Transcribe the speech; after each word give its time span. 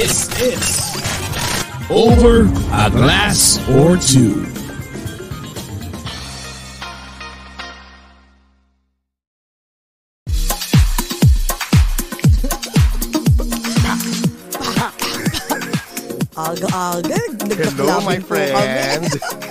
This 0.00 0.30
is 0.40 1.90
Over 1.90 2.46
a 2.72 2.88
Glass 2.90 3.58
or 3.68 3.98
Two. 3.98 4.46
Aga-aga. 16.34 17.19
Hello, 18.00 18.08
my 18.08 18.20
friend. 18.24 19.04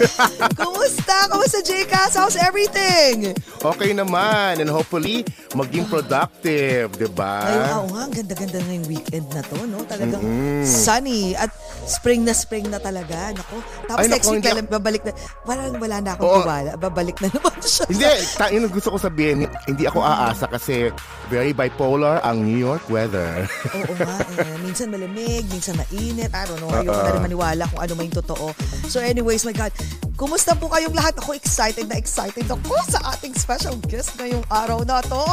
Kumusta? 0.57 1.29
Kumusta, 1.29 1.61
Jcas? 1.61 2.17
How's 2.17 2.33
everything? 2.33 3.37
okay 3.61 3.93
naman. 3.93 4.57
And 4.57 4.73
hopefully, 4.73 5.21
maging 5.53 5.85
productive, 5.85 6.89
di 6.97 7.05
ba? 7.13 7.45
Ayun, 7.45 7.69
oo 7.69 7.87
nga, 7.93 8.01
ang 8.09 8.13
ganda-ganda 8.15 8.57
ngayong 8.57 8.87
weekend 8.89 9.27
na 9.29 9.45
to, 9.45 9.57
no? 9.69 9.85
Talagang 9.85 10.23
sunny 10.65 11.37
at 11.37 11.53
spring 11.85 12.25
na 12.25 12.33
spring 12.33 12.73
na 12.73 12.81
talaga. 12.81 13.37
Nako. 13.37 13.61
Tapos 13.85 14.01
Ay, 14.01 14.09
next 14.09 14.25
naku, 14.25 14.41
week, 14.41 14.49
alam, 14.49 14.65
babalik 14.65 15.03
na. 15.05 15.11
Parang 15.45 15.77
wala 15.77 15.97
na 16.01 16.09
akong 16.17 16.25
Oo. 16.25 16.41
tiwala. 16.41 16.71
Babalik 16.73 17.17
na 17.21 17.27
naman 17.37 17.53
siya. 17.61 17.85
Hindi, 17.85 18.09
ta- 18.33 18.49
yun 18.49 18.65
gusto 18.65 18.89
ko 18.89 18.97
sabihin. 18.97 19.45
Hindi 19.69 19.83
ako 19.85 20.01
aasa 20.01 20.49
kasi 20.49 20.89
very 21.29 21.53
bipolar 21.53 22.17
ang 22.25 22.41
New 22.41 22.57
York 22.57 22.81
weather. 22.89 23.45
Oo 23.77 23.93
nga, 23.93 24.15
eh. 24.41 24.57
minsan 24.65 24.89
malamig, 24.89 25.45
minsan 25.53 25.77
mainit. 25.77 26.33
I 26.33 26.43
don't 26.49 26.57
know. 26.57 26.73
Ayoko 26.73 26.97
na 26.97 27.11
rin 27.13 27.25
maniwala 27.29 27.63
kung 27.69 27.81
ano 27.83 27.93
may 27.93 28.09
totoo. 28.09 28.38
So 28.87 29.01
anyways, 29.01 29.43
my 29.43 29.51
God, 29.51 29.73
kumusta 30.13 30.53
po 30.53 30.69
kayong 30.69 30.93
lahat? 30.93 31.17
Ako 31.17 31.33
excited 31.33 31.89
na 31.89 31.97
excited 31.97 32.45
ako 32.45 32.75
sa 32.87 33.15
ating 33.17 33.33
special 33.33 33.75
guest 33.87 34.13
ngayong 34.21 34.43
araw 34.51 34.85
na 34.85 35.01
to. 35.03 35.23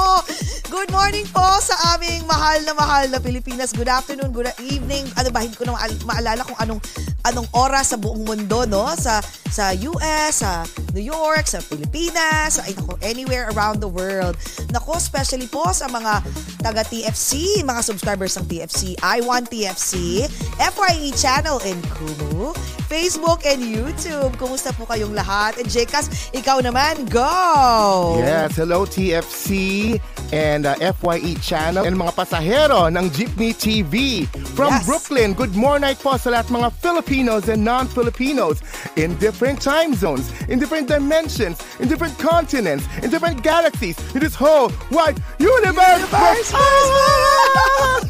Good 0.72 0.90
morning 0.90 1.28
po 1.30 1.44
sa 1.60 1.96
aming 1.96 2.27
mahal 2.27 2.64
na 2.64 2.74
mahal 2.74 3.06
na 3.10 3.20
Pilipinas. 3.20 3.77
Good 3.77 3.90
afternoon, 3.90 4.32
good 4.32 4.50
evening. 4.64 5.06
Ano 5.20 5.28
ba, 5.30 5.44
hindi 5.44 5.54
ko 5.54 5.68
na 5.68 5.77
maal- 5.77 6.02
maalala 6.06 6.42
kung 6.42 6.58
anong 6.58 6.80
anong 7.27 7.48
oras 7.54 7.94
sa 7.94 7.96
buong 7.98 8.22
mundo, 8.22 8.64
no? 8.66 8.88
Sa 8.94 9.18
sa 9.50 9.74
US, 9.74 10.42
sa 10.42 10.66
New 10.95 11.02
York, 11.02 11.46
sa 11.46 11.62
Pilipinas, 11.62 12.58
sa 12.58 12.66
naku, 12.86 12.95
anywhere 13.02 13.50
around 13.52 13.83
the 13.83 13.90
world. 13.90 14.39
Nako, 14.70 14.96
especially 14.96 15.50
po 15.50 15.66
sa 15.74 15.90
mga 15.90 16.22
taga 16.62 16.86
TFC, 16.86 17.62
mga 17.66 17.83
subscribers 17.83 18.39
ng 18.39 18.46
TFC, 18.46 18.95
I 19.02 19.20
Want 19.27 19.50
TFC, 19.50 20.24
FYE 20.58 21.11
channel 21.18 21.58
in 21.66 21.78
Kumu, 21.98 22.55
Facebook 22.96 23.45
and 23.45 23.61
YouTube. 23.61 24.33
Kumusta 24.40 24.73
po 24.73 24.89
kayong 24.89 25.12
lahat? 25.12 25.61
And 25.61 25.68
Jekas, 25.68 26.33
ikaw 26.33 26.64
naman, 26.64 27.05
go! 27.12 28.17
Yes, 28.24 28.57
hello 28.57 28.89
TFC 28.89 30.01
and 30.33 30.64
uh, 30.64 30.80
FYE 30.96 31.36
channel 31.45 31.84
and 31.84 31.92
mga 31.92 32.17
pasahero 32.17 32.89
ng 32.89 33.12
Jeepney 33.12 33.52
TV 33.52 34.24
from 34.57 34.73
Yes. 34.73 34.89
Brooklyn. 34.89 35.36
Good 35.36 35.52
morning 35.52 35.92
po 36.01 36.17
sa 36.17 36.33
lahat 36.33 36.48
mga 36.48 36.73
Filipinos 36.80 37.52
and 37.52 37.61
non-Filipinos 37.61 38.64
in 38.96 39.13
different 39.20 39.61
time 39.61 39.92
zones, 39.92 40.33
in 40.48 40.57
different 40.57 40.89
dimensions, 40.89 41.61
in 41.77 41.92
different 41.92 42.17
continents, 42.17 42.89
in 43.05 43.13
different 43.13 43.45
galaxies, 43.45 44.01
in 44.17 44.24
this 44.24 44.33
whole 44.33 44.73
wide 44.89 45.20
universe. 45.36 46.01
Universe, 46.01 46.48
Ah! 46.57 48.01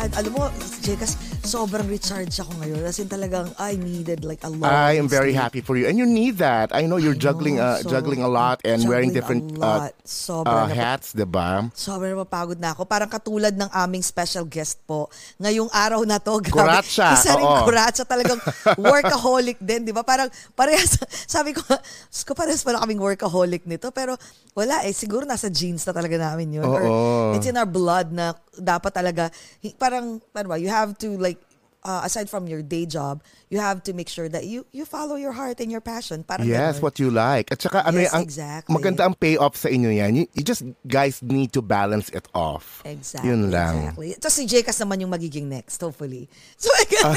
God, 0.00 0.16
alam 0.16 0.32
mo, 0.32 0.48
Jekas, 0.80 1.12
sobrang 1.44 1.84
recharge 1.84 2.32
ako 2.40 2.56
ngayon. 2.64 2.88
As 2.88 2.96
in 2.96 3.04
talagang, 3.04 3.52
I 3.60 3.76
needed 3.76 4.24
like 4.24 4.40
a 4.40 4.48
lot. 4.48 4.72
I 4.72 4.96
am 4.96 5.12
very 5.12 5.36
happy 5.36 5.60
for 5.60 5.76
you, 5.76 5.92
and 5.92 6.00
you 6.00 6.08
need 6.08 6.40
that. 6.40 6.72
I 6.72 6.88
know 6.88 6.96
you're 6.96 7.12
I 7.12 7.20
juggling, 7.20 7.60
know, 7.60 7.76
uh, 7.76 7.84
so- 7.84 7.92
juggling 7.92 8.24
a 8.24 8.30
lot 8.32 8.64
and 8.64 8.80
wearing 8.88 9.12
different 9.12 9.60
uh, 9.60 9.92
uh, 9.92 10.68
hats, 10.72 11.12
diba? 11.12 11.68
Sobrang 11.76 12.16
mapagod 12.16 12.56
na 12.56 12.72
ako. 12.72 12.88
Parang 12.88 13.12
katulad 13.12 13.52
ng 13.52 13.68
aming 13.76 14.00
special 14.00 14.48
guest 14.48 14.80
po. 14.88 15.12
Ngayong 15.36 15.68
araw 15.68 16.00
na 16.08 16.16
to, 16.16 16.40
grabe. 16.48 16.64
Kuratsa, 16.64 17.20
Isa 17.20 17.36
rin 17.36 17.44
oo. 17.44 17.68
kuratsa 17.68 18.08
talagang 18.08 18.40
workaholic 18.80 19.60
din, 19.60 19.84
di 19.84 19.92
ba? 19.92 20.00
Parang 20.00 20.32
parehas, 20.56 20.96
sabi 21.36 21.52
ko, 21.52 21.60
"Diyos 22.08 22.24
ko 22.24 22.32
parehas 22.32 22.64
pala 22.64 22.80
kaming 22.80 23.04
workaholic 23.04 23.68
nito. 23.68 23.92
Pero 23.92 24.16
wala 24.56 24.82
eh, 24.88 24.96
siguro 24.96 25.22
nasa 25.22 25.46
genes 25.52 25.84
na 25.86 25.92
talaga 25.94 26.16
namin 26.18 26.58
yun. 26.58 26.64
Or 26.66 26.82
Oo. 26.82 27.36
it's 27.36 27.46
in 27.46 27.60
our 27.60 27.68
blood 27.68 28.10
na 28.10 28.34
dapat 28.52 28.92
talaga, 28.92 29.30
parang, 29.76 30.18
ano 30.34 30.46
ba, 30.48 30.56
you 30.56 30.68
have 30.68 30.96
to 30.98 31.14
like, 31.16 31.38
uh, 31.80 32.02
aside 32.04 32.28
from 32.28 32.44
your 32.44 32.60
day 32.60 32.84
job, 32.84 33.22
you 33.48 33.56
have 33.56 33.80
to 33.80 33.96
make 33.96 34.04
sure 34.04 34.28
that 34.28 34.44
you 34.44 34.68
you 34.68 34.84
follow 34.84 35.16
your 35.16 35.32
heart 35.32 35.58
and 35.58 35.72
your 35.72 35.80
passion. 35.80 36.20
Parang 36.20 36.44
Yes, 36.44 36.76
ganun. 36.76 36.82
what 36.84 36.94
you 37.00 37.08
like. 37.08 37.48
At 37.48 37.56
saka 37.56 37.80
ano 37.82 37.96
Yes, 37.96 38.12
yung- 38.12 38.16
ang 38.20 38.24
exactly. 38.28 38.70
maganda 38.76 39.02
ang 39.08 39.16
payoff 39.16 39.56
sa 39.56 39.72
inyo 39.72 39.88
yan. 39.88 40.12
You, 40.12 40.24
you 40.36 40.44
just 40.44 40.60
guys 40.84 41.24
need 41.24 41.56
to 41.56 41.64
balance 41.64 42.12
it 42.12 42.28
off. 42.36 42.84
Exactly. 42.84 43.32
Yun 43.32 43.48
lang. 43.48 43.96
Exactly. 43.96 44.10
Tapos 44.20 44.36
si 44.36 44.44
Jekas 44.44 44.76
naman 44.76 45.00
yung 45.00 45.08
magiging 45.10 45.48
next, 45.48 45.80
hopefully. 45.80 46.28
So, 46.60 46.68
Ah. 47.00 47.16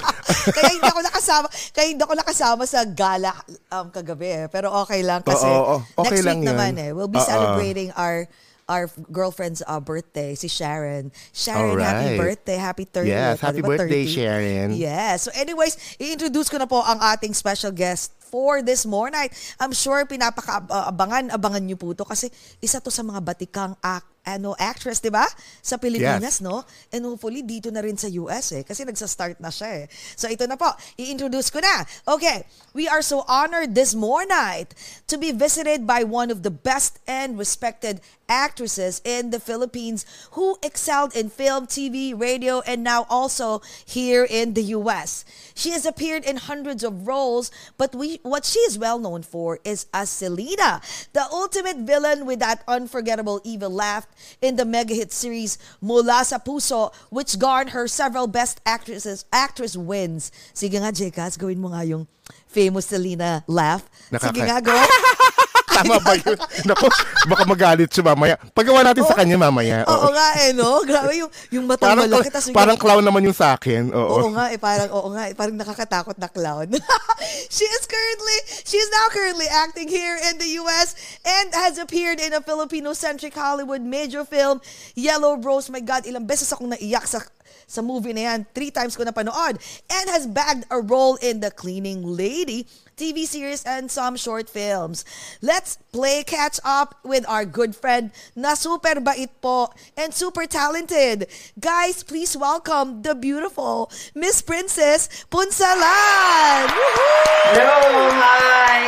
kaya 0.54 0.70
hindi 0.72 0.86
ako 0.86 1.00
nakasama, 1.02 1.46
kaya 1.74 1.86
hindi 1.90 2.02
ako 2.06 2.14
nakasama 2.14 2.62
sa 2.64 2.80
gala 2.86 3.34
um, 3.74 3.90
kagabi 3.90 4.30
eh. 4.30 4.46
Pero 4.46 4.70
okay 4.78 5.02
lang 5.02 5.26
kasi 5.26 5.42
Oo, 5.42 5.82
oo. 5.82 6.06
Okay 6.06 6.22
next 6.22 6.24
lang 6.24 6.38
week 6.38 6.46
yun. 6.46 6.50
naman 6.54 6.72
eh. 6.78 6.90
We'll 6.94 7.10
be 7.10 7.18
Oo. 7.18 7.26
celebrating 7.26 7.90
our 7.98 8.30
our 8.68 8.88
girlfriend's 9.12 9.62
uh, 9.66 9.80
birthday, 9.80 10.34
si 10.34 10.48
Sharon. 10.48 11.12
Sharon, 11.32 11.78
happy 11.80 12.16
Alright. 12.16 12.20
birthday. 12.20 12.56
Happy 12.56 12.84
30th. 12.86 13.06
Yes, 13.06 13.42
O, 13.42 13.46
happy 13.46 13.62
birthday, 13.62 14.04
30? 14.04 14.14
Sharon. 14.14 14.68
Yes. 14.74 15.22
So 15.22 15.30
anyways, 15.34 15.76
i-introduce 16.00 16.48
ko 16.48 16.58
na 16.58 16.66
po 16.66 16.80
ang 16.80 16.98
ating 17.00 17.34
special 17.34 17.70
guest 17.72 18.12
for 18.34 18.66
this 18.66 18.82
morning. 18.82 19.30
I'm 19.62 19.70
sure 19.70 20.02
pinapaka-abangan-abangan 20.02 21.62
niyo 21.62 21.78
po 21.78 21.94
to 21.94 22.02
kasi 22.02 22.26
isa 22.58 22.82
to 22.82 22.90
sa 22.90 23.06
mga 23.06 23.22
batikang 23.22 23.78
act 23.78 24.10
ano 24.24 24.56
actress, 24.56 25.04
'di 25.04 25.12
ba? 25.12 25.28
Sa 25.60 25.76
Pilipinas, 25.76 26.40
Yes. 26.40 26.44
no? 26.44 26.64
And 26.88 27.04
hopefully 27.04 27.44
dito 27.44 27.68
na 27.68 27.84
rin 27.84 28.00
sa 28.00 28.08
US 28.24 28.56
eh 28.56 28.64
kasi 28.64 28.88
nagsa-start 28.88 29.36
na 29.36 29.52
siya 29.52 29.84
eh. 29.84 29.86
So 30.16 30.32
ito 30.32 30.48
na 30.48 30.56
po, 30.56 30.72
i-introduce 30.96 31.52
ko 31.52 31.60
na. 31.60 31.84
Okay, 32.08 32.48
we 32.72 32.88
are 32.88 33.04
so 33.04 33.20
honored 33.28 33.76
this 33.76 33.92
more 33.92 34.24
night 34.24 34.72
to 35.12 35.20
be 35.20 35.28
visited 35.28 35.84
by 35.84 36.02
one 36.08 36.32
of 36.32 36.40
the 36.40 36.48
best 36.48 37.04
and 37.04 37.36
respected 37.36 38.00
actresses 38.24 39.04
in 39.04 39.28
the 39.28 39.36
Philippines 39.36 40.08
who 40.32 40.56
excelled 40.64 41.12
in 41.12 41.28
film, 41.28 41.68
TV, 41.68 42.16
radio, 42.16 42.64
and 42.64 42.80
now 42.80 43.04
also 43.12 43.60
here 43.84 44.24
in 44.24 44.56
the 44.56 44.72
US. 44.72 45.28
She 45.52 45.76
has 45.76 45.84
appeared 45.84 46.24
in 46.24 46.40
hundreds 46.48 46.80
of 46.80 47.04
roles, 47.04 47.52
but 47.76 47.92
we 47.92 48.23
what 48.24 48.44
she 48.44 48.58
is 48.64 48.78
well 48.80 48.98
known 48.98 49.22
for 49.22 49.60
is 49.64 49.84
as 49.92 50.08
Selena, 50.08 50.80
the 51.12 51.22
ultimate 51.30 51.76
villain 51.84 52.24
with 52.24 52.40
that 52.40 52.64
unforgettable 52.66 53.40
evil 53.44 53.68
laugh 53.68 54.08
in 54.40 54.56
the 54.56 54.64
mega 54.64 54.94
hit 54.96 55.12
series 55.12 55.58
Mula 55.84 56.24
sa 56.24 56.38
Puso, 56.40 56.88
which 57.12 57.38
garnered 57.38 57.76
her 57.76 57.86
several 57.86 58.26
best 58.26 58.60
actresses 58.64 59.24
actress 59.30 59.76
wins. 59.76 60.32
Sige 60.56 60.80
nga, 60.80 60.88
Jekas, 60.88 61.36
gawin 61.36 61.60
mo 61.60 61.68
nga 61.68 61.84
yung 61.84 62.08
famous 62.48 62.88
Selena 62.88 63.44
laugh. 63.46 63.84
Sige 64.08 64.40
Nakaka- 64.40 64.48
nga, 64.48 64.58
go. 64.64 64.72
Tama 65.74 65.98
ba 65.98 66.14
yun? 66.14 66.38
Naku, 66.62 66.86
baka 67.26 67.42
magalit 67.44 67.90
siya 67.90 68.04
mamaya. 68.06 68.34
Pagawa 68.54 68.86
natin 68.86 69.02
sa 69.02 69.18
kanya 69.18 69.34
mamaya. 69.34 69.82
Oo 69.84 70.08
nga 70.14 70.28
eh, 70.46 70.50
no? 70.54 70.80
Grabe 70.86 71.12
yung, 71.18 71.30
yung 71.50 71.64
matang 71.66 71.98
Parang, 71.98 72.06
malaki. 72.06 72.30
tas 72.30 72.46
yung- 72.46 72.56
parang 72.56 72.78
clown 72.78 73.02
naman 73.02 73.26
yung 73.26 73.34
sa 73.36 73.58
akin. 73.58 73.90
Oo. 73.90 74.24
Oo 74.24 74.30
nga 74.32 74.54
eh, 74.54 74.58
parang, 74.58 74.88
oo 74.94 75.08
nga 75.10 75.28
eh, 75.28 75.34
parang 75.34 75.56
nakakatakot 75.58 76.16
na 76.16 76.30
clown. 76.30 76.70
she 77.54 77.66
is 77.66 77.84
currently, 77.90 78.38
she 78.62 78.78
is 78.78 78.88
now 78.94 79.06
currently 79.10 79.50
acting 79.50 79.90
here 79.90 80.16
in 80.30 80.38
the 80.38 80.62
US 80.62 80.94
and 81.26 81.50
has 81.52 81.76
appeared 81.76 82.22
in 82.22 82.30
a 82.32 82.40
Filipino-centric 82.40 83.34
Hollywood 83.34 83.82
major 83.82 84.22
film, 84.22 84.62
Yellow 84.94 85.36
Rose. 85.36 85.66
My 85.68 85.82
God, 85.82 86.06
ilang 86.06 86.24
beses 86.30 86.54
akong 86.54 86.70
naiyak 86.70 87.10
sa 87.10 87.18
sa 87.64 87.80
movie 87.80 88.12
na 88.12 88.28
yan. 88.32 88.46
Three 88.52 88.70
times 88.70 88.92
ko 88.92 89.02
napanood. 89.02 89.56
And 89.88 90.06
has 90.12 90.28
bagged 90.28 90.68
a 90.68 90.80
role 90.84 91.16
in 91.24 91.40
The 91.40 91.50
Cleaning 91.50 92.04
Lady 92.04 92.68
TV 92.94 93.26
series 93.26 93.66
and 93.66 93.90
some 93.90 94.14
short 94.14 94.46
films. 94.46 95.02
Let's 95.42 95.78
play 95.90 96.22
catch 96.22 96.62
up 96.62 96.94
with 97.02 97.26
our 97.26 97.42
good 97.44 97.74
friend 97.74 98.14
na 98.34 98.54
super 98.54 99.02
bait 99.02 99.34
po 99.40 99.74
and 99.94 100.14
super 100.14 100.46
talented. 100.46 101.26
Guys, 101.58 102.02
please 102.02 102.38
welcome 102.38 103.02
the 103.02 103.18
beautiful 103.18 103.90
Miss 104.14 104.38
Princess 104.40 105.10
Punsalan! 105.26 106.70
Woohoo! 106.70 107.50
Hello! 107.50 107.80
Hi! 108.14 108.78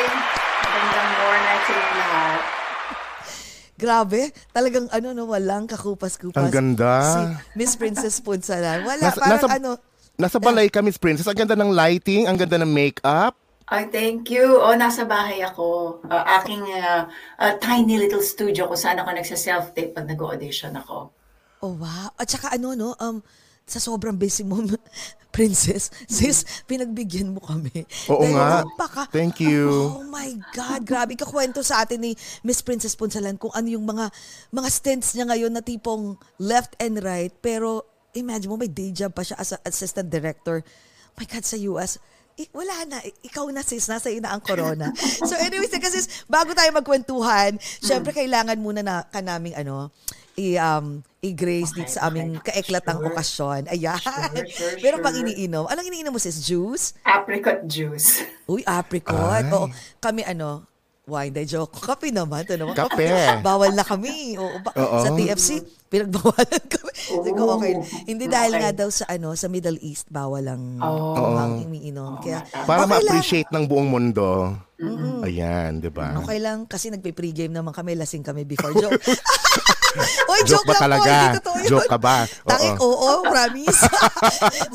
Magandang 0.62 1.10
morning 1.18 1.58
sa 1.58 1.72
inyo 1.72 1.92
lahat. 1.92 2.40
Grabe, 3.76 4.20
talagang 4.54 4.86
ano 4.88 5.12
no, 5.12 5.26
walang 5.26 5.66
kakupas-kupas. 5.66 6.38
Ang 6.38 6.54
ganda. 6.54 6.94
Si 7.04 7.22
Miss 7.54 7.74
Princess 7.74 8.22
Punsalan. 8.22 8.86
Wala, 8.86 9.02
Nasa- 9.02 9.18
parang 9.20 9.42
nasa- 9.42 9.50
ano, 9.52 9.70
Nasa 10.16 10.40
balay 10.40 10.72
ka, 10.72 10.80
Miss 10.80 10.96
Princess. 10.96 11.28
Ang 11.28 11.36
ganda 11.36 11.52
ng 11.52 11.68
lighting, 11.68 12.24
ang 12.24 12.40
ganda 12.40 12.56
ng 12.56 12.72
makeup. 12.72 13.36
Ay, 13.66 13.90
thank 13.90 14.30
you. 14.30 14.62
O, 14.62 14.78
nasa 14.78 15.02
bahay 15.02 15.42
ako. 15.42 15.98
Uh, 16.06 16.24
aking 16.38 16.62
uh, 16.70 17.10
uh, 17.42 17.52
tiny 17.58 17.98
little 17.98 18.22
studio 18.22 18.70
kung 18.70 18.78
saan 18.78 19.02
ako 19.02 19.10
nagsa-self-tape 19.10 19.90
pag 19.90 20.06
nag-audition 20.06 20.78
ako. 20.78 21.10
Oh, 21.66 21.74
wow. 21.74 22.14
At 22.14 22.30
saka 22.30 22.54
ano, 22.54 22.78
no, 22.78 22.94
um, 23.02 23.18
sa 23.66 23.82
sobrang 23.82 24.14
busy 24.14 24.46
mo, 24.46 24.62
princess, 25.34 25.90
sis, 26.06 26.46
pinagbigyan 26.64 27.34
mo 27.34 27.42
kami. 27.42 27.84
Oo 28.06 28.22
Dahil 28.22 28.38
nga. 28.38 28.62
napaka- 28.62 29.10
Thank 29.10 29.42
you. 29.42 29.98
Oh 29.98 30.06
my 30.06 30.30
God, 30.54 30.86
grabe. 30.86 31.18
Kakwento 31.18 31.60
sa 31.66 31.82
atin 31.82 32.06
ni 32.06 32.12
Miss 32.46 32.62
Princess 32.62 32.94
Punsalan 32.94 33.34
kung 33.34 33.50
ano 33.50 33.66
yung 33.66 33.84
mga 33.84 34.08
mga 34.48 34.68
stints 34.70 35.12
niya 35.12 35.26
ngayon 35.26 35.52
na 35.52 35.60
tipong 35.60 36.14
left 36.38 36.78
and 36.78 37.02
right. 37.02 37.34
Pero 37.42 37.82
imagine 38.14 38.48
mo, 38.48 38.56
may 38.56 38.70
day 38.70 38.94
job 38.94 39.12
pa 39.12 39.26
siya 39.26 39.36
as 39.36 39.52
a 39.52 39.58
assistant 39.66 40.08
director. 40.08 40.62
My 41.18 41.26
God, 41.28 41.44
sa 41.44 41.58
US, 41.74 41.98
eh, 42.36 42.48
wala 42.52 42.84
na. 42.84 43.00
Ikaw 43.00 43.48
na 43.48 43.64
sis, 43.64 43.88
nasa 43.88 44.12
ina 44.12 44.28
ang 44.32 44.44
corona. 44.44 44.92
so 45.28 45.32
anyways, 45.40 45.72
kasi 45.72 46.04
sis, 46.04 46.28
bago 46.28 46.52
tayo 46.52 46.68
magkwentuhan, 46.76 47.56
syempre 47.80 48.12
kailangan 48.12 48.60
muna 48.60 48.84
na 48.84 49.04
ka 49.08 49.24
naming 49.24 49.56
ano, 49.56 49.88
i 50.36 50.60
um 50.60 51.00
i-grace 51.24 51.72
Okay, 51.72 51.80
dito 51.82 51.92
sa 51.96 52.12
aming 52.12 52.36
okay. 52.38 52.60
kaiklatang 52.60 53.00
Sure. 53.00 53.08
okasyon. 53.10 53.62
Ayan. 53.72 53.98
Sure, 53.98 54.46
sure, 54.46 54.76
Pero 54.84 55.00
pag 55.00 55.16
iniinom, 55.16 55.64
anong 55.66 55.86
iniinom 55.88 56.12
mo 56.12 56.20
sis? 56.20 56.38
Juice? 56.44 56.92
Apricot 57.02 57.64
juice. 57.66 58.22
Uy, 58.46 58.60
apricot. 58.62 59.16
Ay. 59.16 59.48
Oo. 59.50 59.66
Kami 59.98 60.22
ano, 60.22 60.62
wine, 61.06 61.30
di 61.30 61.46
joke. 61.46 61.70
Kape 61.78 62.10
naman. 62.10 62.42
Ito 62.42 62.58
naman. 62.58 62.74
Kape. 62.74 63.06
Bawal 63.38 63.70
na 63.72 63.86
kami. 63.86 64.34
Oo, 64.34 64.58
ba- 64.58 64.74
Oo. 64.74 64.98
Sa 64.98 65.14
TFC, 65.14 65.62
pinagbawalan 65.86 66.64
kami. 66.74 66.90
Sabi 66.98 67.30
ko, 67.30 67.42
okay. 67.54 67.78
Hindi 68.04 68.26
dahil 68.26 68.52
Okay. 68.52 68.60
nga 68.60 68.70
daw 68.74 68.88
sa 68.90 69.06
ano 69.06 69.30
sa 69.32 69.46
Middle 69.46 69.78
East, 69.80 70.10
bawal 70.10 70.42
ang, 70.44 70.82
Oo. 70.82 71.38
ang 71.38 71.62
iniinom. 71.62 72.18
Kaya, 72.18 72.42
Para 72.66 72.82
okay 72.82 72.90
lang. 72.90 72.90
ma-appreciate 72.90 73.50
ng 73.54 73.64
buong 73.64 73.86
mundo. 73.86 74.50
Ayan, 75.22 75.78
di 75.78 75.88
ba? 75.88 76.18
Okay 76.18 76.36
lang, 76.36 76.66
kasi 76.66 76.90
nagpe-pregame 76.90 77.54
naman 77.54 77.70
kami, 77.70 77.94
lasing 77.94 78.20
kami 78.20 78.42
before 78.42 78.74
joke. 78.82 78.98
Oy, 80.32 80.40
Joke 80.44 80.62
joke, 80.62 80.66
ba 80.66 80.74
lang 80.74 80.76
po, 80.76 80.84
talaga? 80.84 81.12
hindi 81.16 81.38
totoo 81.40 81.56
yun. 81.56 81.70
Joke 81.70 81.88
ka 81.88 81.98
ba? 81.98 82.16
Oo. 82.24 82.48
Tangik, 82.48 82.78
oo, 82.80 83.10
promise. 83.24 83.80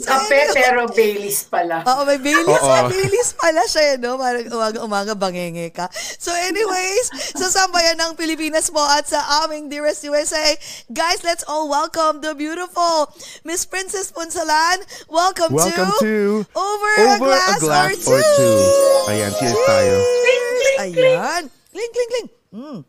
So, 0.01 0.09
Kape 0.09 0.49
pero 0.57 0.89
Baileys 0.89 1.45
pala. 1.45 1.85
Oo, 1.85 2.01
may 2.09 2.17
Baileys. 2.17 2.61
Oo. 2.61 2.67
May 2.67 2.83
Baileys 2.89 3.31
pala 3.37 3.61
siya, 3.69 3.83
eh, 3.93 3.95
no? 4.01 4.17
Parang 4.17 4.49
umaga-umaga 4.49 5.13
bangenge 5.13 5.69
ka. 5.71 5.85
So 6.17 6.33
anyways, 6.33 7.33
sa 7.37 7.47
sambayan 7.49 8.01
ng 8.01 8.17
Pilipinas 8.17 8.73
po 8.73 8.81
at 8.81 9.05
sa 9.05 9.45
aming 9.45 9.69
Dearest 9.69 10.01
USA, 10.05 10.57
guys, 10.89 11.21
let's 11.21 11.45
all 11.45 11.69
welcome 11.69 12.21
the 12.21 12.33
beautiful 12.33 13.13
Miss 13.45 13.63
Princess 13.65 14.09
Punsalan. 14.09 14.81
Welcome, 15.07 15.53
Welcome 15.53 15.93
to 16.01 16.45
Over, 16.57 16.93
Over 17.17 17.31
a 17.31 17.55
Glass, 17.61 18.03
or, 18.07 18.19
Two. 18.25 19.11
Ayan, 19.11 19.31
cheers 19.37 19.59
tayo. 19.69 19.95
Ayan. 20.81 21.43
Kling, 21.71 21.91
kling, 21.93 22.09
kling. 22.09 22.29
Mm. 22.51 22.79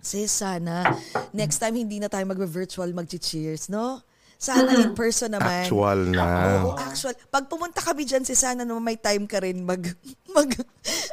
Sis, 0.00 0.32
sana 0.32 0.96
next 1.30 1.60
time 1.60 1.76
hindi 1.76 2.00
na 2.00 2.08
tayo 2.08 2.24
mag-virtual 2.24 2.88
mag-cheers, 2.90 3.68
no? 3.68 4.00
Sana 4.40 4.72
in 4.72 4.96
person 4.96 5.28
naman. 5.28 5.68
Actual 5.68 6.00
na. 6.08 6.64
Oo, 6.64 6.72
actual. 6.72 7.12
Pag 7.28 7.44
pumunta 7.44 7.84
kami 7.84 8.08
dyan, 8.08 8.24
si 8.24 8.32
sana 8.32 8.64
naman 8.64 8.80
may 8.80 8.96
time 8.96 9.28
ka 9.28 9.36
rin 9.36 9.60
mag, 9.60 9.84
mag, 10.32 10.48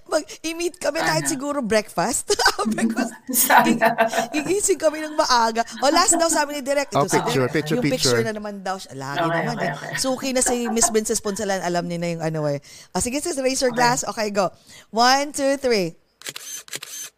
mag, 0.07 0.23
i-meet 0.47 0.79
kami 0.79 1.03
kahit 1.03 1.27
siguro 1.27 1.59
breakfast. 1.59 2.31
breakfast. 2.71 3.11
Sana. 3.35 3.99
Gigising 4.31 4.79
kami 4.79 5.03
ng 5.03 5.19
maaga. 5.19 5.67
O 5.83 5.91
last 5.91 6.15
daw 6.15 6.31
sabi 6.31 6.55
ni 6.55 6.61
Direk, 6.63 6.87
ito 6.87 6.95
Oh, 6.95 7.03
si 7.03 7.19
picture, 7.19 7.51
Direk, 7.51 7.51
picture, 7.51 7.75
yung 7.75 7.83
picture 7.83 8.15
picture. 8.15 8.23
na 8.23 8.31
naman 8.31 8.63
daw 8.63 8.79
siya. 8.79 8.95
Lagi 8.95 9.19
Okay, 9.19 9.27
naman 9.43 9.55
okay, 9.59 9.67
eh. 9.67 9.75
okay. 9.75 9.91
Suki 9.99 10.29
na 10.31 10.39
si 10.39 10.55
Miss 10.71 10.87
Princess 10.87 11.19
Ponsalan, 11.19 11.59
alam 11.59 11.83
niya 11.83 11.99
na 11.99 12.07
yung 12.15 12.23
ano 12.23 12.47
eh. 12.47 12.63
Ah, 12.95 13.03
sige 13.03 13.19
sis, 13.19 13.35
raise 13.43 13.59
your 13.59 13.75
glass. 13.75 14.07
Okay, 14.07 14.31
go. 14.31 14.47
One, 14.95 15.35
two, 15.35 15.59
three. 15.59 15.99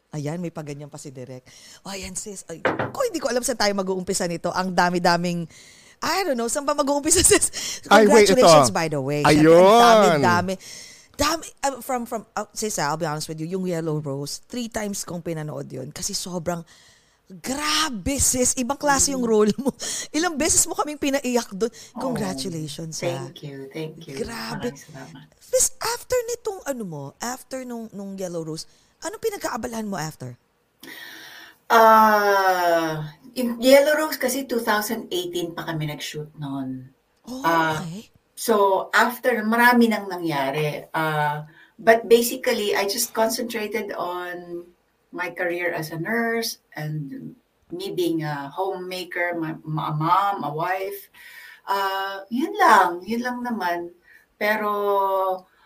Ayan, 0.10 0.42
may 0.42 0.50
paganyan 0.50 0.90
pa 0.90 0.98
si 0.98 1.14
Direk. 1.14 1.46
O, 1.86 1.94
ayan 1.94 2.18
sis. 2.18 2.42
Ay, 2.50 2.66
ko, 2.66 3.00
hindi 3.06 3.22
ko 3.22 3.30
alam 3.30 3.46
saan 3.46 3.62
tayo 3.62 3.74
mag-uumpisa 3.78 4.26
nito. 4.26 4.50
Ang 4.50 4.74
dami-daming 4.74 5.46
I 6.00 6.24
don't 6.24 6.40
know, 6.40 6.48
saan 6.48 6.64
ba 6.64 6.74
mag-uumpisa 6.74 7.22
sis? 7.32 7.84
Ay, 7.92 8.08
wait, 8.08 8.26
Congratulations 8.26 8.72
by 8.74 8.88
the 8.90 8.98
way. 8.98 9.22
Ayun. 9.22 9.54
Ang 9.60 10.18
dami-dami. 10.18 10.54
Dami, 11.20 11.44
uh, 11.68 11.84
from, 11.84 12.08
from, 12.08 12.24
uh, 12.32 12.48
sis, 12.56 12.80
ah, 12.80 12.90
I'll 12.90 12.98
be 12.98 13.04
honest 13.04 13.28
with 13.28 13.44
you, 13.44 13.48
yung 13.52 13.68
Yellow 13.68 14.00
Rose, 14.00 14.40
three 14.48 14.72
times 14.72 15.04
kong 15.04 15.20
pinanood 15.20 15.68
yun 15.68 15.92
kasi 15.92 16.16
sobrang 16.16 16.64
Grabe, 17.30 18.18
sis. 18.18 18.58
Ibang 18.58 18.82
klase 18.82 19.14
yung 19.14 19.22
role 19.22 19.54
mo. 19.62 19.70
Ilang 20.18 20.34
beses 20.34 20.66
mo 20.66 20.74
kaming 20.74 20.98
pinaiyak 20.98 21.54
doon. 21.54 21.70
Congratulations, 21.94 23.06
ha. 23.06 23.30
Thank 23.30 23.46
you, 23.46 23.70
thank 23.70 24.02
you. 24.10 24.18
Grabe. 24.18 24.74
Sis, 25.38 25.78
after 25.78 26.18
nitong 26.34 26.66
ano 26.66 26.84
mo, 26.90 27.04
after 27.22 27.62
nung, 27.70 27.86
nung 27.94 28.18
Yellow 28.18 28.42
Rose, 28.42 28.66
ano 29.04 29.16
pinagkaabalahan 29.20 29.88
mo 29.88 29.96
after? 29.96 30.36
Ah, 31.70 33.14
yung 33.38 33.62
Yellow 33.62 33.94
Rose 33.96 34.18
kasi 34.18 34.44
2018 34.50 35.54
pa 35.54 35.64
kami 35.70 35.86
nag-shoot 35.86 36.34
noon. 36.36 36.90
Oh, 37.30 37.46
Ah, 37.46 37.78
okay. 37.78 38.10
So, 38.40 38.88
after, 38.96 39.44
marami 39.44 39.92
nang 39.92 40.08
nangyari. 40.08 40.88
Uh, 40.96 41.44
but 41.78 42.08
basically, 42.08 42.74
I 42.74 42.88
just 42.88 43.12
concentrated 43.14 43.92
on 43.94 44.64
my 45.12 45.30
career 45.30 45.76
as 45.76 45.92
a 45.92 46.00
nurse 46.00 46.64
and 46.74 47.36
me 47.70 47.92
being 47.94 48.24
a 48.24 48.50
homemaker, 48.50 49.36
my, 49.38 49.54
a 49.60 49.94
mom, 49.94 50.42
a 50.42 50.50
wife. 50.50 51.12
Uh, 51.68 52.26
yun 52.32 52.56
lang, 52.58 53.04
yun 53.06 53.22
lang 53.22 53.46
naman. 53.46 53.94
Pero, 54.40 54.72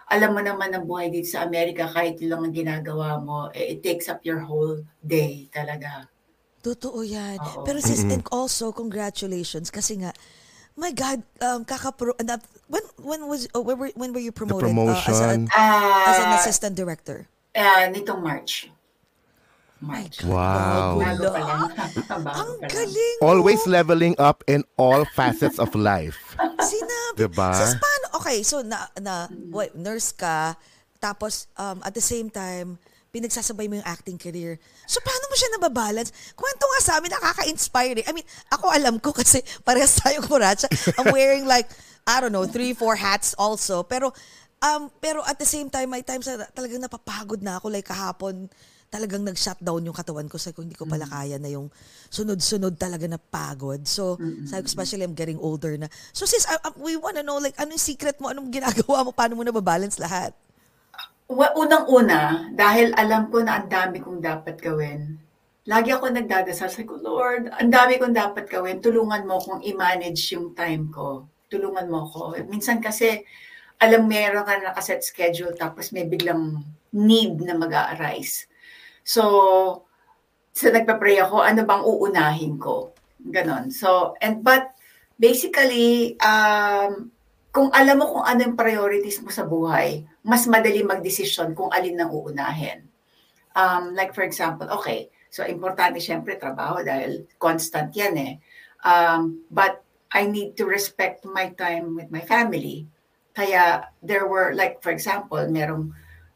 alam 0.07 0.35
mo 0.35 0.41
naman 0.43 0.71
ang 0.71 0.83
buhay 0.83 1.09
dito 1.09 1.29
sa 1.29 1.43
Amerika, 1.43 1.87
kahit 1.87 2.19
yun 2.19 2.35
lang 2.35 2.41
ang 2.47 2.55
ginagawa 2.55 3.17
mo, 3.19 3.47
eh, 3.51 3.77
it 3.77 3.79
takes 3.81 4.07
up 4.07 4.23
your 4.23 4.43
whole 4.43 4.81
day 4.99 5.47
talaga. 5.49 6.07
Totoo 6.63 7.03
yan. 7.03 7.39
Oo. 7.39 7.67
Pero 7.67 7.83
sis, 7.83 8.07
and 8.07 8.23
also, 8.31 8.71
congratulations 8.71 9.67
kasi 9.67 9.99
nga, 9.99 10.15
my 10.75 10.95
God, 10.95 11.19
um, 11.43 11.67
kakapro, 11.67 12.15
uh, 12.15 12.39
when, 12.71 12.83
when 13.03 13.21
was, 13.27 13.47
oh, 13.51 13.61
when, 13.61 13.75
were, 13.77 13.91
when 13.95 14.15
were 14.15 14.23
you 14.23 14.31
promoted? 14.31 14.71
uh, 14.71 14.95
as, 14.95 15.19
a, 15.19 15.35
promotion. 15.43 15.47
as 15.51 16.17
an 16.23 16.29
Ah, 16.31 16.39
assistant 16.39 16.75
director? 16.75 17.27
ah, 17.53 17.85
nitong 17.91 18.23
March. 18.23 18.71
March. 19.83 20.23
Wow. 20.23 21.03
Bago 21.03 21.27
pa 21.35 21.41
lang. 21.43 21.61
Ang 22.39 22.55
pa 22.55 22.67
galing. 22.71 23.17
Always 23.19 23.59
leveling 23.67 24.15
up 24.15 24.39
in 24.47 24.63
all 24.79 25.03
facets 25.11 25.59
of 25.59 25.75
life. 25.75 26.39
Sinabi. 26.39 27.19
Diba? 27.19 27.51
Sis, 27.51 27.75
paano? 27.75 28.02
Okay, 28.23 28.39
so 28.39 28.63
na, 28.63 28.87
na 29.03 29.27
wait, 29.51 29.75
nurse 29.75 30.15
ka, 30.15 30.55
tapos 31.03 31.51
um, 31.59 31.83
at 31.83 31.91
the 31.91 31.99
same 31.99 32.31
time, 32.31 32.79
pinagsasabay 33.11 33.67
mo 33.67 33.77
yung 33.77 33.85
acting 33.85 34.15
career. 34.15 34.55
So, 34.87 35.03
paano 35.03 35.27
mo 35.27 35.35
siya 35.35 35.51
nababalance? 35.59 36.15
Kwento 36.33 36.63
nga 36.65 36.79
sa 36.79 36.91
amin, 36.97 37.11
nakaka-inspire 37.11 37.99
eh. 37.99 38.05
I 38.07 38.15
mean, 38.15 38.25
ako 38.47 38.71
alam 38.71 38.95
ko 38.97 39.11
kasi 39.11 39.43
parehas 39.67 39.99
tayong 39.99 40.25
kuratsa. 40.25 40.71
I'm 40.97 41.11
wearing 41.11 41.43
like, 41.43 41.67
I 42.07 42.23
don't 42.23 42.31
know, 42.31 42.47
three, 42.47 42.71
four 42.71 42.95
hats 42.95 43.35
also. 43.35 43.83
Pero, 43.83 44.15
um, 44.63 44.87
pero 45.03 45.19
at 45.27 45.35
the 45.35 45.45
same 45.45 45.67
time, 45.67 45.91
may 45.91 46.01
times 46.01 46.25
na 46.25 46.47
talagang 46.55 46.79
napapagod 46.79 47.43
na 47.43 47.59
ako. 47.59 47.69
Like 47.69 47.91
kahapon, 47.91 48.47
talagang 48.93 49.25
nag-shutdown 49.25 49.81
yung 49.81 49.97
katawan 49.97 50.29
ko. 50.29 50.37
Sabi 50.37 50.53
ko, 50.53 50.61
hindi 50.61 50.77
ko 50.77 50.85
pala 50.85 51.09
kaya 51.09 51.41
na 51.41 51.49
yung 51.49 51.73
sunod-sunod 52.13 52.77
talaga 52.77 53.09
na 53.09 53.17
pagod. 53.17 53.81
So, 53.89 54.21
sabi 54.45 54.61
ko, 54.61 54.67
especially 54.69 55.01
I'm 55.01 55.17
getting 55.17 55.41
older 55.41 55.73
na. 55.81 55.89
So, 56.13 56.29
sis, 56.29 56.45
I- 56.45 56.61
I- 56.61 56.77
we 56.77 56.93
wanna 56.93 57.25
know, 57.25 57.41
like, 57.41 57.57
anong 57.57 57.81
secret 57.81 58.21
mo? 58.21 58.29
Anong 58.29 58.53
ginagawa 58.53 59.01
mo? 59.01 59.09
Paano 59.09 59.33
mo 59.33 59.41
nababalance 59.41 59.97
lahat? 59.97 60.37
Wa- 61.25 61.57
Unang-una, 61.57 62.53
dahil 62.53 62.93
alam 62.93 63.33
ko 63.33 63.41
na 63.41 63.57
ang 63.57 63.67
dami 63.67 63.97
kong 63.97 64.21
dapat 64.21 64.61
gawin, 64.61 65.17
lagi 65.65 65.89
ako 65.89 66.13
nagdadasal. 66.13 66.69
Sabi 66.69 66.85
ko, 66.85 67.01
Lord, 67.01 67.49
ang 67.49 67.73
dami 67.73 67.97
kong 67.97 68.13
dapat 68.13 68.45
gawin. 68.45 68.77
Tulungan 68.77 69.25
mo 69.25 69.41
kong 69.41 69.65
i-manage 69.65 70.37
yung 70.37 70.53
time 70.53 70.93
ko. 70.93 71.25
Tulungan 71.49 71.89
mo 71.89 72.05
ko. 72.13 72.37
Minsan 72.45 72.77
kasi, 72.77 73.25
alam 73.81 74.05
meron 74.05 74.45
ka 74.45 74.53
na 74.61 74.71
nakaset 74.71 75.01
schedule 75.01 75.57
tapos 75.57 75.89
may 75.91 76.05
biglang 76.05 76.61
need 76.93 77.41
na 77.41 77.57
mag-a-arise. 77.57 78.45
So, 79.03 79.23
so 80.55 80.63
nagpa-pray 80.71 81.19
ako, 81.19 81.43
ano 81.43 81.67
bang 81.67 81.83
uunahin 81.83 82.55
ko? 82.57 82.95
Ganon. 83.19 83.71
So, 83.71 84.15
and 84.23 84.43
but, 84.43 84.73
basically, 85.19 86.17
um, 86.19 87.11
kung 87.53 87.69
alam 87.69 88.01
mo 88.01 88.17
kung 88.17 88.25
ano 88.25 88.49
yung 88.49 88.57
priorities 88.57 89.21
mo 89.21 89.29
sa 89.29 89.45
buhay, 89.45 90.01
mas 90.25 90.49
madali 90.49 90.81
magdesisyon 90.81 91.53
kung 91.53 91.69
alin 91.69 92.01
ang 92.01 92.09
uunahin. 92.09 92.81
Um, 93.53 93.93
like 93.93 94.17
for 94.17 94.25
example, 94.25 94.65
okay, 94.73 95.13
so 95.29 95.45
importante 95.45 96.01
syempre 96.01 96.41
trabaho 96.41 96.81
dahil 96.81 97.29
constant 97.37 97.93
yan 97.93 98.17
eh. 98.17 98.33
Um, 98.81 99.45
but 99.53 99.85
I 100.09 100.25
need 100.25 100.57
to 100.57 100.65
respect 100.65 101.29
my 101.29 101.53
time 101.53 101.93
with 101.93 102.09
my 102.09 102.25
family. 102.25 102.89
Kaya 103.37 103.85
there 104.01 104.25
were, 104.25 104.57
like 104.57 104.81
for 104.81 104.89
example, 104.89 105.41
merong 105.45 105.93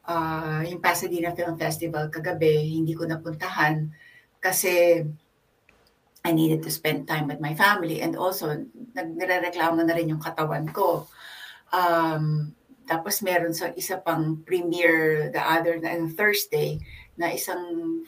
uh, 0.08 0.64
yung 0.64 0.80
Pasadena 0.80 1.36
Film 1.36 1.54
Festival 1.60 2.08
kagabi, 2.08 2.80
hindi 2.80 2.96
ko 2.96 3.04
napuntahan 3.04 3.92
kasi 4.40 5.04
I 6.24 6.30
needed 6.32 6.64
to 6.64 6.72
spend 6.72 7.06
time 7.06 7.28
with 7.28 7.38
my 7.38 7.54
family 7.54 8.00
and 8.00 8.16
also 8.16 8.64
nagrereklamo 8.96 9.84
na 9.84 9.94
rin 9.94 10.10
yung 10.10 10.24
katawan 10.24 10.66
ko. 10.72 11.06
Um, 11.70 12.56
tapos 12.88 13.20
meron 13.20 13.52
sa 13.52 13.70
isa 13.76 14.00
pang 14.00 14.40
premiere 14.48 15.28
the 15.28 15.38
other 15.38 15.76
na 15.76 15.92
Thursday 16.08 16.80
na 17.20 17.30
isang 17.36 17.60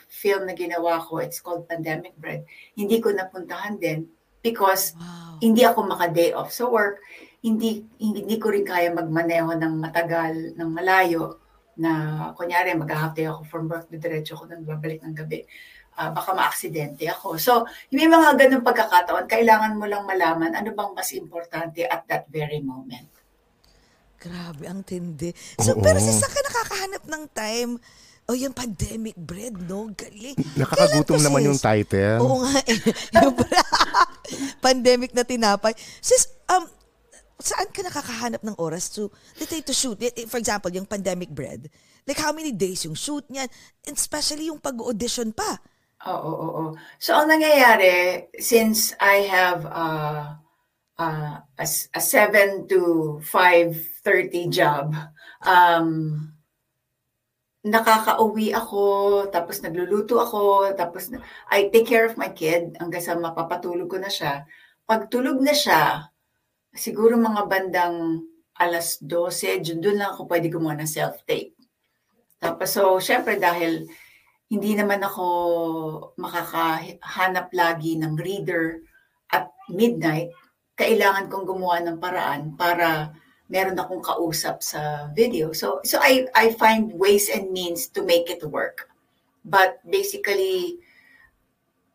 film 0.09 0.49
na 0.49 0.57
ginawa 0.57 1.05
ko. 1.05 1.21
It's 1.21 1.45
called 1.45 1.69
Pandemic 1.69 2.17
Bread. 2.17 2.49
Hindi 2.73 2.99
ko 2.99 3.13
napuntahan 3.13 3.77
din 3.77 4.09
because 4.41 4.97
wow. 4.97 5.37
hindi 5.39 5.63
ako 5.69 5.85
maka-day 5.85 6.33
off 6.33 6.51
sa 6.51 6.65
work. 6.65 7.05
Hindi, 7.45 7.85
hindi 8.01 8.37
ko 8.41 8.53
rin 8.53 8.65
kaya 8.65 8.93
magmaneho 8.93 9.53
ng 9.53 9.75
matagal, 9.81 10.57
ng 10.57 10.71
malayo 10.73 11.41
na 11.79 12.33
kunyari 12.35 12.75
mag-half 12.75 13.15
ako 13.15 13.43
from 13.47 13.71
work, 13.71 13.87
diretso 13.91 14.35
ako 14.35 14.51
nang 14.51 14.67
babalik 14.67 15.03
ng 15.05 15.15
gabi 15.15 15.47
uh, 16.01 16.11
baka 16.15 16.31
maaksidente 16.33 17.05
ako. 17.11 17.37
So, 17.37 17.69
yung 17.93 17.99
may 18.01 18.09
mga 18.09 18.37
ganung 18.41 18.65
pagkakataon, 18.65 19.29
kailangan 19.29 19.77
mo 19.77 19.85
lang 19.85 20.09
malaman 20.09 20.57
ano 20.57 20.73
bang 20.73 20.91
mas 20.97 21.11
importante 21.13 21.85
at 21.85 22.09
that 22.09 22.25
very 22.33 22.65
moment. 22.65 23.09
Grabe, 24.21 24.69
ang 24.69 24.85
tindi. 24.85 25.33
So, 25.61 25.77
Oo. 25.77 25.81
pero 25.81 25.97
sa 26.01 26.29
ka 26.29 26.41
nakakahanap 26.41 27.05
ng 27.09 27.25
time, 27.33 27.73
Oh, 28.31 28.39
yung 28.39 28.55
pandemic 28.55 29.19
bread, 29.19 29.59
no? 29.67 29.91
Galing. 29.91 30.39
Nakakagutom 30.55 31.19
naman 31.19 31.51
yung 31.51 31.59
title. 31.59 32.23
Oo 32.23 32.47
nga 32.47 32.63
eh. 32.63 32.79
yung 33.27 33.35
pandemic 34.67 35.11
na 35.11 35.27
tinapay. 35.27 35.75
Sis, 35.99 36.31
um, 36.47 36.63
saan 37.41 37.69
ka 37.73 37.81
nakakahanap 37.85 38.43
ng 38.45 38.57
oras 38.61 38.93
to, 38.95 39.09
let's 39.41 39.53
to 39.53 39.75
shoot? 39.75 39.99
For 40.29 40.39
example, 40.41 40.71
yung 40.73 40.87
pandemic 40.87 41.33
bread. 41.33 41.69
Like, 42.07 42.21
how 42.21 42.33
many 42.33 42.53
days 42.53 42.85
yung 42.85 42.97
shoot 42.97 43.25
niyan? 43.29 43.49
And 43.87 43.97
especially 43.97 44.49
yung 44.49 44.61
pag-audition 44.61 45.33
pa. 45.33 45.61
Oo, 46.09 46.17
oo, 46.33 46.49
oo. 46.49 46.65
So, 46.97 47.13
ang 47.13 47.29
nangyayari, 47.29 48.29
since 48.41 48.97
I 48.97 49.29
have 49.29 49.69
uh, 49.69 50.41
uh, 50.97 51.35
a, 51.45 51.67
a 51.69 52.01
7 52.01 52.69
to 52.69 52.81
5.30 53.25 54.49
job, 54.49 54.97
um, 55.45 55.89
nakaka-uwi 57.61 58.57
ako, 58.57 58.83
tapos 59.29 59.61
nagluluto 59.61 60.17
ako, 60.17 60.73
tapos 60.73 61.13
I 61.53 61.69
take 61.69 61.85
care 61.85 62.09
of 62.09 62.17
my 62.17 62.33
kid 62.33 62.77
hanggang 62.81 63.05
sa 63.05 63.17
mapapatulog 63.17 63.89
ko 63.89 64.01
na 64.01 64.09
siya. 64.09 64.49
Pag 64.89 65.13
tulog 65.13 65.39
na 65.45 65.53
siya, 65.53 66.10
siguro 66.75 67.19
mga 67.19 67.43
bandang 67.47 68.27
alas 68.61 69.01
12, 69.03 69.81
doon 69.81 69.97
lang 69.99 70.11
ako 70.13 70.29
pwede 70.29 70.53
gumawa 70.53 70.77
ng 70.79 70.91
self-tape. 70.91 71.57
Tapos 72.41 72.69
so, 72.73 73.01
syempre 73.01 73.37
dahil 73.37 73.89
hindi 74.51 74.75
naman 74.75 75.01
ako 75.01 75.27
makakahanap 76.19 77.55
lagi 77.55 77.95
ng 77.97 78.19
reader 78.19 78.83
at 79.31 79.53
midnight, 79.71 80.35
kailangan 80.75 81.31
kong 81.31 81.47
gumawa 81.47 81.79
ng 81.85 82.03
paraan 82.03 82.59
para 82.59 83.15
meron 83.47 83.79
akong 83.79 84.03
kausap 84.03 84.63
sa 84.63 85.13
video. 85.15 85.55
So 85.55 85.83
so 85.83 85.99
I 86.01 86.27
I 86.35 86.55
find 86.55 86.95
ways 86.97 87.31
and 87.31 87.51
means 87.55 87.91
to 87.95 88.01
make 88.03 88.27
it 88.27 88.43
work. 88.47 88.91
But 89.47 89.83
basically 89.87 90.83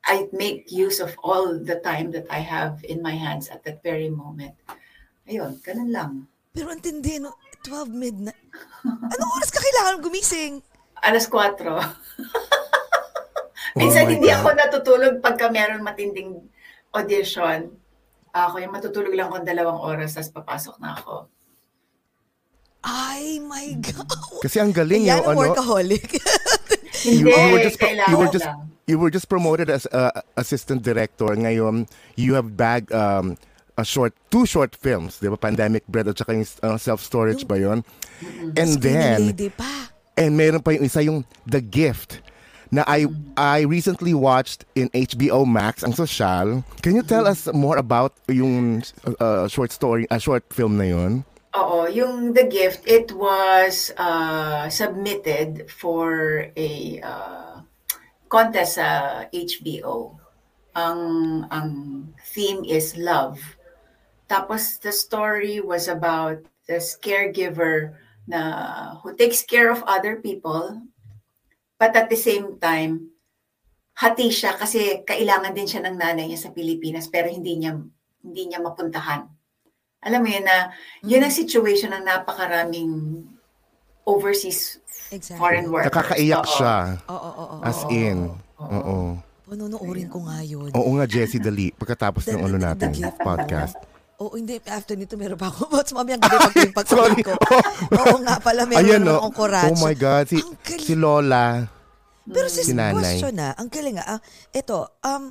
I 0.05 0.29
make 0.29 0.69
use 0.69 1.01
of 1.01 1.17
all 1.25 1.57
the 1.57 1.81
time 1.81 2.13
that 2.13 2.29
I 2.29 2.37
have 2.37 2.85
in 2.85 3.01
my 3.01 3.17
hands 3.17 3.49
at 3.49 3.65
that 3.65 3.81
very 3.81 4.13
moment. 4.13 4.53
Ayun, 5.25 5.57
ganun 5.65 5.89
lang. 5.89 6.11
Pero 6.53 6.69
ang 6.69 6.81
tindi, 6.81 7.17
no? 7.17 7.33
12 7.65 7.89
midnight. 7.89 8.37
Anong 8.85 9.31
oras 9.33 9.49
ka 9.49 9.57
kailangan 9.57 10.05
gumising? 10.05 10.61
Alas 11.01 11.25
4. 11.25 11.57
Minsan 13.81 14.05
oh 14.05 14.11
hindi 14.13 14.29
God. 14.29 14.37
ako 14.39 14.47
natutulog 14.53 15.13
pagka 15.25 15.49
meron 15.49 15.81
matinding 15.81 16.37
audition. 16.93 17.73
Ako 18.29 18.61
yung 18.61 18.73
matutulog 18.77 19.17
lang 19.17 19.33
kung 19.33 19.43
dalawang 19.43 19.81
oras, 19.81 20.13
tapos 20.13 20.31
papasok 20.31 20.75
na 20.79 20.93
ako. 20.93 21.27
Ay, 22.85 23.41
my 23.41 23.73
God. 23.81 24.45
Kasi 24.45 24.61
ang 24.61 24.69
galing 24.69 25.09
yung 25.09 25.25
ano. 25.25 25.41
workaholic. 25.41 26.05
you, 27.05 27.29
you 27.29 27.51
were 27.53 27.63
just 27.63 27.81
you 27.81 28.17
were 28.17 28.31
just 28.31 28.47
you 28.87 28.99
were 28.99 29.11
just 29.11 29.29
promoted 29.29 29.69
as 29.69 29.85
uh, 29.87 30.21
assistant 30.37 30.83
director. 30.83 31.25
Ngayon, 31.25 31.89
you 32.15 32.33
have 32.33 32.57
bagged 32.57 32.93
um, 32.93 33.37
a 33.77 33.85
short 33.85 34.13
two 34.29 34.45
short 34.45 34.75
films, 34.75 35.19
'di 35.19 35.29
ba? 35.29 35.37
Pandemic 35.37 35.85
Bread 35.87 36.07
at 36.07 36.17
saka 36.17 36.33
yung 36.33 36.47
uh, 36.63 36.77
self-storage 36.77 37.47
ba 37.47 37.59
'yon? 37.59 37.83
And 38.55 38.79
then 38.81 39.35
pa. 39.53 39.91
And 40.15 40.39
meron 40.39 40.63
pa 40.63 40.71
yung 40.71 40.85
isa 40.87 41.03
yung 41.03 41.27
The 41.43 41.59
Gift 41.59 42.23
na 42.71 42.87
I 42.87 43.07
I 43.35 43.67
recently 43.67 44.15
watched 44.15 44.63
in 44.73 44.87
HBO 44.95 45.43
Max 45.43 45.83
ang 45.83 45.93
social. 45.93 46.63
Can 46.81 46.95
you 46.95 47.03
tell 47.03 47.27
us 47.27 47.51
more 47.51 47.77
about 47.77 48.15
yung 48.31 48.81
uh, 49.19 49.47
short 49.51 49.75
story, 49.75 50.07
a 50.09 50.17
uh, 50.17 50.21
short 50.21 50.47
film 50.51 50.79
na 50.79 50.87
yun? 50.87 51.27
Oo, 51.55 51.87
yung 51.87 52.35
The 52.35 52.51
Gift, 52.51 52.83
it 52.83 53.15
was 53.15 53.95
uh, 53.95 54.67
submitted 54.67 55.71
for 55.71 56.51
a 56.51 56.99
uh, 56.99 57.63
contest 58.27 58.75
sa 58.75 59.23
HBO. 59.31 60.19
Ang 60.75 60.99
ang 61.47 61.69
theme 62.35 62.67
is 62.67 62.99
love. 62.99 63.39
Tapos 64.27 64.83
the 64.83 64.91
story 64.91 65.63
was 65.63 65.87
about 65.87 66.43
this 66.67 66.99
caregiver 66.99 67.95
na 68.27 68.41
who 68.99 69.15
takes 69.15 69.39
care 69.45 69.71
of 69.71 69.85
other 69.87 70.19
people 70.19 70.81
but 71.77 71.93
at 71.93 72.09
the 72.09 72.17
same 72.17 72.57
time 72.57 73.13
hati 73.93 74.33
siya 74.33 74.57
kasi 74.57 75.05
kailangan 75.05 75.53
din 75.53 75.69
siya 75.69 75.85
ng 75.85 75.95
nanay 75.95 76.25
niya 76.25 76.49
sa 76.49 76.51
Pilipinas 76.51 77.05
pero 77.05 77.29
hindi 77.29 77.61
niya 77.61 77.77
hindi 78.25 78.43
niya 78.49 78.59
mapuntahan. 78.59 79.29
Alam 80.05 80.19
mo 80.21 80.29
yun 80.29 80.45
na 80.45 80.69
yun 81.01 81.25
ang 81.25 81.33
situation 81.33 81.89
ng 81.89 82.05
napakaraming 82.05 83.25
overseas 84.05 84.77
exactly. 85.09 85.41
foreign 85.41 85.67
workers. 85.73 85.89
Nakakaiyak 85.89 86.45
Oo. 86.45 86.53
siya. 86.53 86.77
Oo, 87.09 87.17
oo, 87.17 87.43
oo. 87.57 87.63
As 87.65 87.81
in. 87.89 88.17
Oo. 88.61 88.69
oo. 88.69 88.97
Panonoorin 89.45 90.09
ko 90.09 90.25
nga 90.25 90.41
yun. 90.41 90.69
Oo 90.73 90.89
nga, 90.97 91.05
Jessie 91.05 91.41
Dali. 91.41 91.69
Pagkatapos 91.73 92.25
ng 92.33 92.41
ano 92.49 92.57
natin, 92.57 92.89
podcast. 93.21 93.77
Oo, 94.17 94.33
hindi. 94.39 94.57
After 94.65 94.95
nito, 94.95 95.19
meron 95.19 95.37
pa 95.37 95.51
ako. 95.51 95.69
But 95.69 95.89
mami, 95.91 96.15
ang 96.15 96.23
gabi 96.23 96.37
pag 96.39 96.55
yung 96.55 96.77
pag 96.79 96.87
ko. 97.21 97.33
Oo 98.01 98.17
nga 98.23 98.39
pala, 98.39 98.63
meron 98.63 98.81
Ayan, 98.81 99.01
no? 99.03 99.21
akong 99.21 99.35
courage. 99.35 99.75
Oh 99.75 99.83
my 99.83 99.93
God, 99.93 100.25
si, 100.31 100.39
si 100.79 100.93
Lola. 100.95 101.67
Pero 102.25 102.47
sis, 102.49 102.71
si 102.71 102.73
nanay. 102.73 103.21
question 103.21 103.37
na, 103.37 103.53
ang 103.53 103.69
galing 103.69 104.01
ah. 104.01 104.17
Ito, 104.49 104.97
um, 105.03 105.29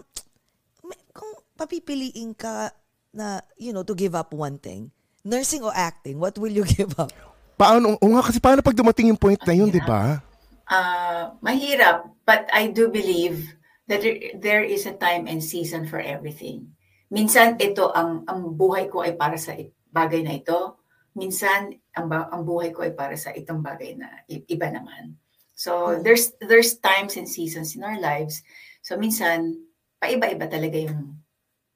kung 1.11 1.33
papipiliin 1.59 2.39
ka 2.39 2.71
na, 3.15 3.41
you 3.57 3.71
know, 3.71 3.87
to 3.87 3.95
give 3.95 4.19
up 4.19 4.35
one 4.35 4.59
thing, 4.59 4.91
nursing 5.23 5.63
or 5.63 5.73
acting, 5.73 6.19
what 6.19 6.37
will 6.37 6.53
you 6.53 6.67
give 6.77 6.99
up? 6.99 7.15
Paano, 7.55 7.95
o 8.03 8.07
nga 8.11 8.27
kasi 8.27 8.43
paano 8.43 8.61
pag 8.61 8.75
dumating 8.75 9.15
yung 9.15 9.21
point 9.21 9.39
na 9.47 9.55
yun, 9.55 9.71
di 9.71 9.79
ba? 9.79 10.19
Uh, 10.67 11.31
mahirap, 11.39 12.11
but 12.27 12.51
I 12.51 12.75
do 12.75 12.91
believe 12.91 13.55
that 13.87 14.03
there, 14.03 14.19
there 14.35 14.65
is 14.67 14.85
a 14.91 14.99
time 14.99 15.31
and 15.31 15.39
season 15.39 15.87
for 15.87 16.03
everything. 16.03 16.75
Minsan 17.15 17.61
ito 17.63 17.95
ang 17.95 18.27
ang 18.27 18.59
buhay 18.59 18.91
ko 18.91 19.07
ay 19.07 19.15
para 19.15 19.39
sa 19.39 19.55
bagay 19.95 20.27
na 20.27 20.35
ito. 20.35 20.83
Minsan 21.15 21.79
ang 21.95 22.11
ang 22.11 22.43
buhay 22.43 22.75
ko 22.75 22.83
ay 22.83 22.91
para 22.97 23.15
sa 23.15 23.31
itong 23.31 23.63
bagay 23.63 23.95
na 23.95 24.25
iba 24.27 24.67
naman. 24.67 25.15
So 25.55 25.95
hmm. 25.95 26.03
there's 26.03 26.35
there's 26.43 26.81
times 26.83 27.15
and 27.15 27.31
seasons 27.31 27.79
in 27.79 27.87
our 27.87 28.01
lives. 28.01 28.43
So 28.83 28.99
minsan 28.99 29.63
paiba-iba 30.03 30.51
talaga 30.51 30.75
yung 30.81 31.23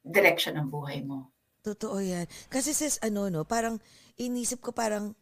direction 0.09 0.57
ng 0.57 0.69
buhay 0.73 1.05
mo. 1.05 1.29
Totoo 1.63 2.01
yan. 2.01 2.25
Kasi 2.49 2.73
sis, 2.73 2.97
ano 3.05 3.29
no, 3.29 3.45
parang 3.45 3.77
inisip 4.17 4.65
ko 4.65 4.73
parang 4.73 5.13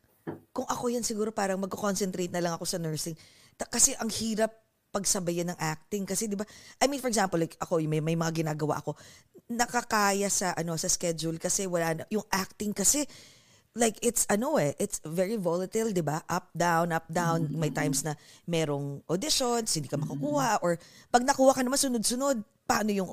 kung 0.51 0.67
ako 0.67 0.91
yan 0.91 1.07
siguro 1.07 1.31
parang 1.31 1.61
magko-concentrate 1.63 2.31
na 2.31 2.43
lang 2.43 2.55
ako 2.55 2.65
sa 2.67 2.79
nursing. 2.79 3.15
Kasi 3.57 3.95
ang 3.99 4.11
hirap 4.11 4.67
pagsabayan 4.97 5.53
ng 5.53 5.61
acting 5.61 6.09
kasi 6.09 6.25
'di 6.25 6.41
ba 6.41 6.49
I 6.81 6.89
mean 6.89 7.05
for 7.05 7.13
example 7.13 7.37
like 7.37 7.53
ako 7.61 7.85
may 7.85 8.01
may 8.01 8.17
mga 8.17 8.41
ginagawa 8.41 8.81
ako 8.81 8.97
nakakaya 9.53 10.33
sa 10.33 10.57
ano 10.57 10.73
sa 10.81 10.89
schedule 10.89 11.37
kasi 11.37 11.69
wala 11.69 12.01
na, 12.01 12.03
yung 12.09 12.25
acting 12.33 12.73
kasi 12.73 13.05
like 13.77 14.01
it's 14.01 14.25
ano 14.33 14.57
eh 14.57 14.73
it's 14.81 15.05
very 15.05 15.37
volatile 15.37 15.93
'di 15.93 16.01
ba 16.01 16.25
up 16.25 16.49
down 16.57 16.97
up 16.97 17.05
down 17.13 17.45
mm-hmm. 17.45 17.61
may 17.61 17.69
times 17.69 18.09
na 18.09 18.17
merong 18.49 19.05
auditions 19.13 19.69
hindi 19.77 19.93
ka 19.93 20.01
makukuha 20.01 20.57
mm-hmm. 20.57 20.65
or 20.65 20.81
pag 21.13 21.29
nakuha 21.29 21.53
ka 21.53 21.61
naman 21.61 21.77
sunod-sunod 21.77 22.41
paano 22.65 22.91
yung 22.97 23.13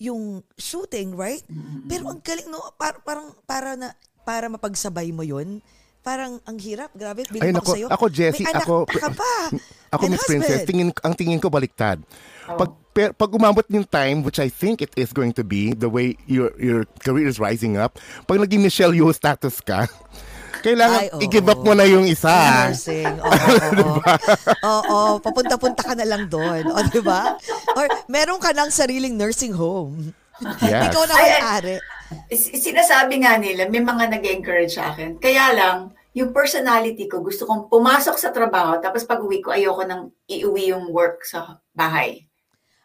yung 0.00 0.40
shooting, 0.56 1.12
right? 1.12 1.44
Pero 1.84 2.08
ang 2.08 2.24
galing, 2.24 2.48
no? 2.48 2.72
Par- 2.74 3.04
parang, 3.04 3.36
para 3.44 3.76
na, 3.76 3.92
para 4.24 4.48
mapagsabay 4.48 5.12
mo 5.12 5.20
yun, 5.20 5.60
parang 6.00 6.40
ang 6.48 6.56
hirap. 6.56 6.88
Grabe, 6.96 7.28
nako, 7.28 7.76
sa'yo. 7.76 7.86
ako, 7.92 8.04
Jessie, 8.08 8.48
may 8.48 8.56
anak 8.56 8.64
ako- 8.64 8.88
ka 8.88 9.12
pa. 9.12 9.34
Ako, 9.90 10.06
Miss 10.06 10.22
Princess, 10.22 10.62
tingin, 10.70 10.94
ang 11.02 11.18
tingin 11.18 11.42
ko 11.42 11.50
baliktad. 11.50 11.98
Pag, 12.46 12.70
per, 12.94 13.10
pag 13.10 13.26
umabot 13.34 13.66
yung 13.66 13.82
time, 13.82 14.22
which 14.22 14.38
I 14.38 14.46
think 14.46 14.78
it 14.78 14.94
is 14.94 15.10
going 15.10 15.34
to 15.34 15.42
be, 15.42 15.74
the 15.74 15.90
way 15.90 16.14
your 16.30 16.54
your 16.62 16.86
career 17.02 17.26
is 17.26 17.42
rising 17.42 17.74
up, 17.74 17.98
pag 18.30 18.38
naging 18.38 18.62
Michelle 18.62 18.94
Yeoh 18.94 19.10
status 19.10 19.58
ka, 19.58 19.90
kailangan 20.60 21.00
Ay, 21.00 21.08
oo. 21.10 21.20
i-give 21.20 21.48
up 21.48 21.60
mo 21.60 21.72
na 21.72 21.84
yung 21.84 22.04
isa. 22.04 22.68
Nursing. 22.68 23.14
Oo, 23.16 23.26
oo, 23.34 23.96
oo. 23.98 24.00
Oo, 24.64 24.98
papunta-punta 25.18 25.82
ka 25.82 25.94
na 25.94 26.04
lang 26.04 26.26
doon. 26.26 26.64
O, 26.66 26.80
di 26.86 27.00
ba? 27.00 27.36
Or 27.74 27.84
meron 28.06 28.38
ka 28.38 28.52
ng 28.52 28.68
sariling 28.68 29.14
nursing 29.14 29.52
home. 29.52 30.12
Yes. 30.60 30.88
Ikaw 30.88 31.02
na 31.04 31.14
Ay, 31.14 31.20
ay. 31.20 31.28
may-ari. 31.30 31.76
Sinasabi 32.32 33.14
nga 33.20 33.36
nila, 33.36 33.68
may 33.68 33.80
mga 33.80 34.08
nag-encourage 34.10 34.74
sa 34.74 34.90
akin. 34.90 35.16
Kaya 35.16 35.52
lang, 35.52 35.76
yung 36.10 36.32
personality 36.32 37.06
ko, 37.06 37.20
gusto 37.20 37.44
kong 37.44 37.68
pumasok 37.68 38.16
sa 38.16 38.32
trabaho, 38.32 38.80
tapos 38.80 39.04
pag 39.04 39.20
uwi 39.20 39.38
ko, 39.38 39.52
ayoko 39.52 39.84
nang 39.84 40.10
iuwi 40.26 40.72
yung 40.72 40.90
work 40.90 41.22
sa 41.22 41.60
bahay. 41.70 42.26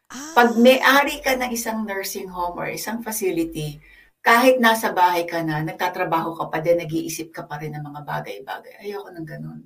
Ah, 0.06 0.38
Pag 0.38 0.60
may-ari 0.60 1.18
ka 1.18 1.34
ng 1.34 1.50
isang 1.50 1.82
nursing 1.82 2.30
home 2.30 2.54
or 2.56 2.70
isang 2.70 3.02
facility, 3.02 3.82
kahit 4.26 4.58
nasa 4.58 4.90
bahay 4.90 5.30
ka 5.30 5.46
na, 5.46 5.62
nagtatrabaho 5.62 6.34
ka 6.34 6.50
pa 6.50 6.58
din, 6.58 6.82
nag-iisip 6.82 7.30
ka 7.30 7.46
pa 7.46 7.62
rin 7.62 7.78
ng 7.78 7.86
mga 7.86 8.02
bagay-bagay. 8.02 8.82
Ayoko 8.82 9.14
ng 9.14 9.28
ganun. 9.28 9.62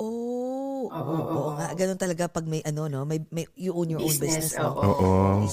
oh, 0.00 0.88
oo, 0.88 0.96
Oo, 0.96 1.14
oo, 1.20 1.52
oo. 1.52 1.76
Ganun 1.76 2.00
talaga 2.00 2.24
pag 2.32 2.48
may 2.48 2.64
ano, 2.64 2.88
no? 2.88 3.04
May, 3.04 3.20
may, 3.28 3.44
you 3.60 3.76
own 3.76 3.92
your 3.92 4.00
own 4.00 4.08
business. 4.08 4.56
Business, 4.56 4.56
no? 4.56 4.72
oo. 4.72 4.88
Oo. 4.88 5.10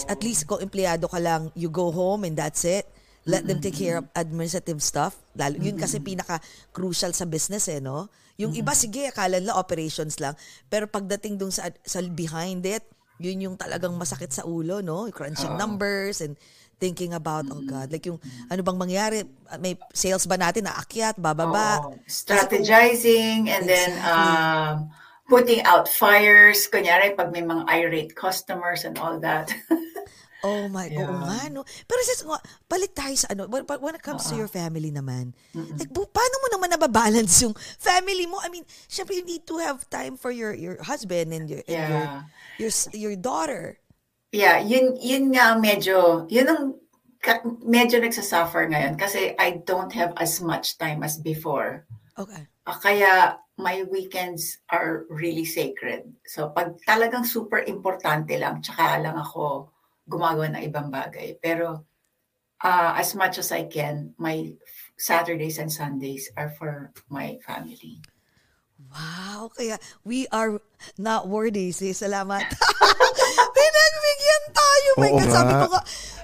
At 0.07 0.23
least 0.23 0.47
kung 0.47 0.63
empleyado 0.63 1.11
ka 1.11 1.19
lang, 1.19 1.51
you 1.59 1.67
go 1.67 1.91
home 1.91 2.23
and 2.23 2.39
that's 2.39 2.63
it. 2.63 2.87
Let 3.21 3.45
them 3.45 3.61
take 3.61 3.77
care 3.77 4.01
of 4.01 4.09
administrative 4.17 4.81
stuff. 4.81 5.13
Lalo, 5.37 5.61
yun 5.61 5.77
kasi 5.77 6.01
pinaka-crucial 6.01 7.13
sa 7.13 7.29
business 7.29 7.69
eh, 7.69 7.77
no? 7.77 8.09
Yung 8.41 8.57
iba, 8.57 8.73
sige, 8.73 9.11
akala 9.13 9.37
nila 9.37 9.59
operations 9.59 10.17
lang. 10.17 10.33
Pero 10.73 10.89
pagdating 10.89 11.37
dun 11.37 11.53
sa, 11.53 11.69
sa 11.85 12.01
behind 12.01 12.65
it, 12.65 12.81
yun 13.21 13.37
yung 13.45 13.55
talagang 13.61 13.93
masakit 13.93 14.33
sa 14.33 14.41
ulo, 14.41 14.81
no? 14.81 15.05
Crunching 15.13 15.53
numbers 15.53 16.25
and 16.25 16.33
thinking 16.81 17.13
about, 17.13 17.45
oh 17.53 17.61
God, 17.61 17.93
like 17.93 18.09
yung 18.09 18.17
ano 18.49 18.65
bang 18.65 18.79
mangyari? 18.81 19.17
May 19.61 19.77
sales 19.93 20.25
ba 20.25 20.33
natin 20.35 20.65
naakyat, 20.65 21.21
bababa? 21.21 21.93
Oo. 21.93 22.01
Strategizing 22.09 23.45
and 23.47 23.69
then 23.69 23.93
um, 24.01 24.89
putting 25.29 25.61
out 25.61 25.85
fires. 25.85 26.65
Kunyari, 26.65 27.13
pag 27.13 27.29
may 27.29 27.45
mga 27.45 27.69
irate 27.69 28.13
customers 28.17 28.81
and 28.83 28.97
all 28.97 29.21
that. 29.21 29.53
Oh 30.41 30.65
my, 30.65 30.89
oo 30.89 30.97
Yeah. 30.97 31.21
nga, 31.21 31.41
no? 31.53 31.61
Pero 31.85 32.01
sis, 32.01 32.25
nga, 32.25 32.41
balik 32.65 32.97
tayo 32.97 33.13
sa 33.13 33.29
ano, 33.29 33.45
when, 33.45 33.61
when 33.61 33.93
it 33.93 34.01
comes 34.01 34.25
to 34.25 34.33
your 34.33 34.49
family 34.49 34.89
naman, 34.89 35.37
like, 35.53 35.93
bu- 35.93 36.09
paano 36.09 36.35
mo 36.41 36.47
naman 36.49 36.73
nababalance 36.73 37.45
yung 37.45 37.53
family 37.77 38.25
mo? 38.25 38.41
I 38.41 38.49
mean, 38.49 38.65
syempre, 38.89 39.13
you 39.13 39.21
need 39.21 39.45
to 39.45 39.61
have 39.61 39.85
time 39.93 40.17
for 40.17 40.33
your 40.33 40.57
your 40.57 40.81
husband 40.81 41.29
and 41.29 41.45
your, 41.45 41.61
and 41.69 41.85
your, 41.85 42.05
Yeah. 42.09 42.25
your, 42.57 42.71
your 42.89 43.13
daughter. 43.21 43.77
Yeah, 44.31 44.63
yun, 44.63 44.95
yun 44.95 45.35
nga 45.35 45.59
medyo, 45.59 46.23
yun 46.31 46.47
ang 46.47 46.63
medyo 47.61 48.01
nagsasuffer 48.01 48.71
ngayon 48.71 48.97
kasi 48.97 49.35
I 49.37 49.61
don't 49.67 49.91
have 49.93 50.15
as 50.17 50.39
much 50.41 50.79
time 50.79 51.03
as 51.03 51.19
before. 51.19 51.85
Okay. 52.17 52.47
Ah, 52.65 52.79
kaya 52.79 53.37
my 53.59 53.83
weekends 53.91 54.57
are 54.71 55.05
really 55.11 55.45
sacred. 55.45 56.07
So 56.25 56.49
pag 56.55 56.79
talagang 56.87 57.27
super 57.27 57.61
importante 57.61 58.33
lang, 58.39 58.63
tsaka 58.63 59.03
lang 59.03 59.19
ako 59.19 59.69
gumagawa 60.09 60.49
ng 60.55 60.63
ibang 60.65 60.89
bagay. 60.89 61.37
Pero 61.43 61.85
ah, 62.63 62.95
as 62.97 63.13
much 63.13 63.37
as 63.37 63.51
I 63.51 63.67
can, 63.67 64.15
my 64.17 64.55
Saturdays 64.97 65.59
and 65.59 65.69
Sundays 65.69 66.31
are 66.39 66.49
for 66.55 66.95
my 67.11 67.37
family. 67.43 68.01
Wow, 68.89 69.53
kaya 69.53 69.77
we 70.01 70.25
are 70.33 70.57
not 70.97 71.29
worthy, 71.29 71.69
sis. 71.69 72.01
Salamat. 72.01 72.47
Pinagbigyan 73.57 74.43
tayo. 74.51 74.89
My 74.95 75.09
Oo 75.09 75.15
God, 75.15 75.23
nga. 75.23 75.33
sabi 75.33 75.53
ko 75.53 75.67
nga, 75.67 75.81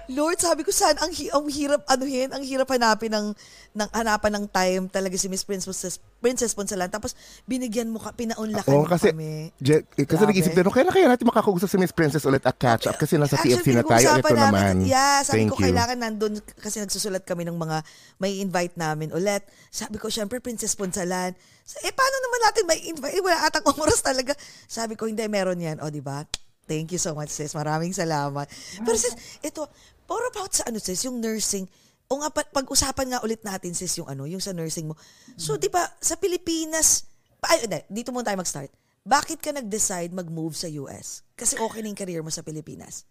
Lord, 0.07 0.39
sabi 0.39 0.61
ko 0.63 0.71
saan 0.71 0.95
ang, 0.97 1.11
hi- 1.11 1.27
ang 1.27 1.43
hirap 1.45 1.83
anuhin, 1.85 2.31
ang 2.31 2.39
hirap 2.39 2.71
hanapin 2.71 3.11
ng, 3.11 3.35
ng 3.75 3.89
hanapan 3.91 4.39
ng 4.39 4.45
time 4.47 4.83
talaga 4.87 5.13
si 5.13 5.27
Miss 5.27 5.43
Princess, 5.43 5.99
Princess 6.17 6.55
Ponsalan. 6.55 6.87
Tapos 6.87 7.11
binigyan 7.43 7.91
mo 7.91 7.99
ka, 7.99 8.15
pinaunlakan 8.15 8.71
Oo, 8.71 8.81
mo 8.81 8.87
kasi, 8.87 9.11
kami. 9.11 9.51
Je, 9.59 9.83
eh, 9.83 10.07
kasi 10.07 10.23
Grabe. 10.23 10.31
nag-isip 10.31 10.55
din, 10.55 10.63
kailan 10.63 10.95
kaya 10.95 11.11
natin 11.11 11.27
makakausap 11.27 11.67
si 11.67 11.75
Miss 11.75 11.91
Princess 11.91 12.23
ulit 12.23 12.39
at 12.41 12.55
catch 12.55 12.87
up? 12.87 12.95
Kasi 12.95 13.19
nasa 13.19 13.35
TFC 13.35 13.75
na 13.75 13.83
tayo. 13.83 13.99
Ito 14.15 14.23
pinag-uusapan 14.23 14.35
naman. 14.39 14.73
Yeah, 14.87 15.27
sabi 15.27 15.43
Thank 15.43 15.51
ko 15.51 15.55
you. 15.59 15.63
kailangan 15.67 15.97
nandun 15.99 16.33
kasi 16.55 16.79
nagsusulat 16.79 17.27
kami 17.27 17.43
ng 17.43 17.59
mga 17.59 17.77
may 18.17 18.39
invite 18.39 18.79
namin 18.79 19.11
ulit. 19.11 19.43
Sabi 19.67 19.99
ko, 19.99 20.07
syempre, 20.07 20.39
Princess 20.39 20.71
Ponsalan. 20.71 21.35
Sa- 21.67 21.83
Eh, 21.83 21.91
paano 21.91 22.15
naman 22.17 22.39
natin 22.47 22.63
may 22.63 22.79
invite? 22.87 23.11
Eh, 23.11 23.19
wala 23.19 23.43
atang 23.43 23.67
oras 23.75 23.99
talaga. 23.99 24.31
Sabi 24.65 24.95
ko, 24.95 25.03
hindi, 25.03 25.27
meron 25.27 25.59
yan. 25.59 25.83
O, 25.83 25.91
di 25.91 25.99
ba? 25.99 26.23
Thank 26.67 26.91
you 26.91 26.99
so 26.99 27.15
much, 27.15 27.31
sis. 27.31 27.55
Maraming 27.55 27.95
salamat. 27.95 28.45
Pero 28.83 28.97
sis, 28.99 29.15
ito, 29.39 29.63
more 30.05 30.27
about 30.27 30.51
sa 30.51 30.67
ano, 30.67 30.77
sis, 30.83 31.07
yung 31.07 31.23
nursing. 31.23 31.63
O 32.11 32.19
nga, 32.19 32.29
pa- 32.31 32.51
pag-usapan 32.51 33.15
nga 33.15 33.23
ulit 33.23 33.39
natin, 33.47 33.71
sis, 33.71 33.95
yung 33.97 34.11
ano, 34.11 34.27
yung 34.27 34.43
sa 34.43 34.51
nursing 34.51 34.91
mo. 34.91 34.99
So, 35.39 35.55
di 35.55 35.71
ba, 35.71 35.87
sa 36.03 36.19
Pilipinas, 36.19 37.07
ay, 37.47 37.63
dito 37.87 38.11
muna 38.11 38.27
tayo 38.27 38.43
mag-start. 38.43 38.71
Bakit 39.07 39.39
ka 39.39 39.55
nag-decide 39.55 40.11
mag-move 40.11 40.51
sa 40.51 40.67
US? 40.83 41.23
Kasi 41.39 41.55
okay 41.55 41.79
na 41.79 41.87
yung 41.87 41.99
career 41.99 42.19
mo 42.19 42.27
sa 42.27 42.43
Pilipinas. 42.43 43.07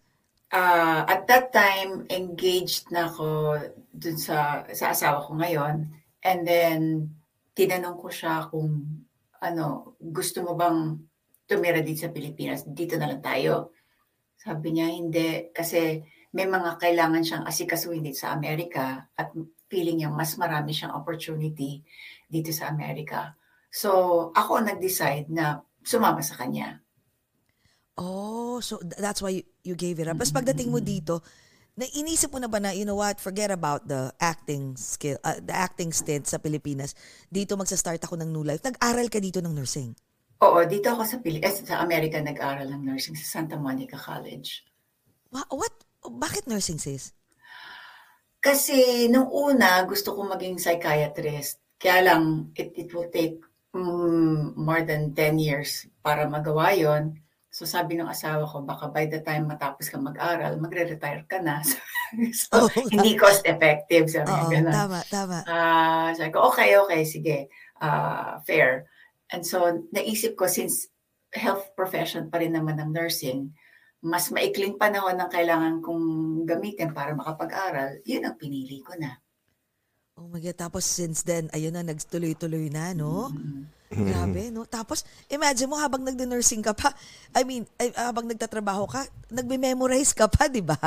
Ah, 0.53 1.09
at 1.09 1.25
that 1.27 1.51
time, 1.51 2.05
engaged 2.13 2.93
na 2.93 3.09
ako 3.09 3.57
dun 3.97 4.21
sa, 4.21 4.69
sa 4.77 4.93
asawa 4.93 5.25
ko 5.25 5.41
ngayon. 5.41 5.89
And 6.21 6.41
then, 6.45 6.81
tinanong 7.57 7.97
ko 7.97 8.13
siya 8.13 8.45
kung 8.53 8.85
ano, 9.41 9.97
gusto 9.97 10.45
mo 10.45 10.53
bang 10.53 11.01
tumira 11.47 11.81
dito 11.81 12.05
sa 12.05 12.13
Pilipinas? 12.13 12.67
Dito 12.67 12.99
na 12.99 13.09
lang 13.09 13.23
tayo. 13.23 13.73
Sabi 14.37 14.77
niya, 14.77 14.91
hindi. 14.93 15.49
Kasi 15.55 16.03
may 16.37 16.45
mga 16.45 16.77
kailangan 16.77 17.23
siyang 17.25 17.45
asikasuhin 17.49 18.05
dito 18.05 18.21
sa 18.21 18.37
Amerika 18.37 19.09
at 19.17 19.33
feeling 19.67 20.05
niya 20.05 20.11
mas 20.13 20.37
marami 20.37 20.77
siyang 20.77 20.95
opportunity 20.95 21.83
dito 22.29 22.53
sa 22.53 22.69
Amerika. 22.71 23.35
So, 23.73 23.91
ako 24.35 24.63
nag-decide 24.63 25.31
na 25.33 25.63
sumama 25.83 26.21
sa 26.23 26.39
kanya. 26.39 26.83
Oh, 27.97 28.61
so 28.61 28.77
th- 28.83 29.01
that's 29.01 29.25
why 29.25 29.33
you, 29.33 29.45
you 29.65 29.75
gave 29.79 29.97
it 29.97 30.07
up. 30.07 30.21
Tapos 30.21 30.35
pagdating 30.35 30.69
mo 30.69 30.83
dito, 30.83 31.25
na 31.77 31.85
inisip 31.93 32.33
mo 32.33 32.41
na 32.41 32.49
ba 32.49 32.57
na, 32.57 32.73
you 32.73 32.89
know 32.89 32.97
what, 32.97 33.21
forget 33.21 33.53
about 33.53 33.85
the 33.85 34.09
acting 34.17 34.77
skill, 34.81 35.21
uh, 35.25 35.37
the 35.41 35.53
acting 35.53 35.93
stint 35.93 36.25
sa 36.25 36.41
Pilipinas. 36.41 36.97
Dito 37.29 37.53
magsa-start 37.53 38.01
ako 38.01 38.17
ng 38.17 38.33
new 38.33 38.45
life. 38.45 38.65
Nag-aral 38.65 39.13
ka 39.13 39.21
dito 39.21 39.45
ng 39.45 39.53
nursing. 39.53 39.93
Oo, 40.45 40.61
dito 40.69 40.93
ako 40.93 41.03
sa, 41.09 41.17
Pili- 41.25 41.41
eh, 41.41 41.53
sa 41.53 41.81
Amerika 41.81 42.21
nag-aral 42.21 42.69
ng 42.69 42.83
nursing 42.85 43.17
sa 43.17 43.41
Santa 43.41 43.57
Monica 43.57 43.97
College. 43.97 44.69
Wa- 45.33 45.49
What? 45.49 45.73
Bakit 46.07 46.47
nursing, 46.47 46.77
sis? 46.79 47.17
Kasi 48.39 49.09
nung 49.11 49.27
una, 49.33 49.83
gusto 49.89 50.15
ko 50.15 50.23
maging 50.29 50.61
psychiatrist. 50.61 51.59
Kaya 51.81 52.13
lang, 52.13 52.53
it, 52.55 52.71
it 52.79 52.89
will 52.95 53.09
take 53.11 53.41
mm, 53.75 54.55
more 54.55 54.85
than 54.87 55.17
10 55.17 55.41
years 55.41 55.89
para 56.05 56.29
magawa 56.29 56.71
yon. 56.77 57.17
So 57.51 57.65
sabi 57.65 57.97
ng 57.97 58.07
asawa 58.07 58.45
ko, 58.45 58.61
baka 58.63 58.93
by 58.93 59.09
the 59.09 59.25
time 59.25 59.49
matapos 59.49 59.89
ka 59.89 59.97
mag-aral, 59.97 60.61
magre-retire 60.61 61.25
ka 61.25 61.41
na. 61.41 61.65
so, 62.37 62.69
nga. 62.69 62.69
hindi 62.93 63.17
cost-effective. 63.17 64.05
Sabi 64.13 64.31
Oo, 64.31 64.53
tama, 64.53 65.01
tama. 65.09 65.39
Ah, 65.49 66.13
sabi 66.13 66.31
ko, 66.31 66.53
okay, 66.53 66.77
okay, 66.77 67.03
sige. 67.09 67.49
Ah, 67.81 68.39
fair. 68.45 68.85
And 69.35 69.43
so, 69.43 69.87
naisip 69.91 70.39
ko, 70.39 70.47
since 70.47 70.87
health 71.35 71.75
profession 71.75 72.31
pa 72.31 72.39
rin 72.39 72.55
naman 72.55 72.79
ng 72.79 72.91
nursing, 72.95 73.51
mas 74.07 74.31
maikling 74.31 74.79
panahon 74.79 75.19
ang 75.19 75.31
kailangan 75.33 75.83
kong 75.83 76.05
gamitin 76.47 76.95
para 76.95 77.17
makapag-aral, 77.17 77.99
yun 78.07 78.23
ang 78.23 78.39
pinili 78.39 78.79
ko 78.85 78.95
na. 78.95 79.19
Oh 80.17 80.31
my 80.31 80.41
God. 80.41 80.57
Tapos 80.57 80.87
since 80.87 81.21
then, 81.27 81.53
ayun 81.53 81.77
na, 81.77 81.85
nagtuloy-tuloy 81.85 82.73
na, 82.73 82.97
no? 82.97 83.29
Mm-hmm. 83.35 84.07
Grabe, 84.07 84.43
no? 84.51 84.65
Tapos, 84.65 85.05
imagine 85.29 85.71
mo, 85.71 85.77
habang 85.79 86.03
nagde-nursing 86.03 86.65
ka 86.65 86.73
pa, 86.73 86.95
I 87.37 87.43
mean, 87.45 87.69
ay, 87.77 87.93
habang 87.95 88.27
nagtatrabaho 88.27 88.89
ka, 88.89 89.07
nagme-memorize 89.29 90.17
ka 90.17 90.27
pa, 90.31 90.49
di 90.49 90.65
ba? 90.65 90.79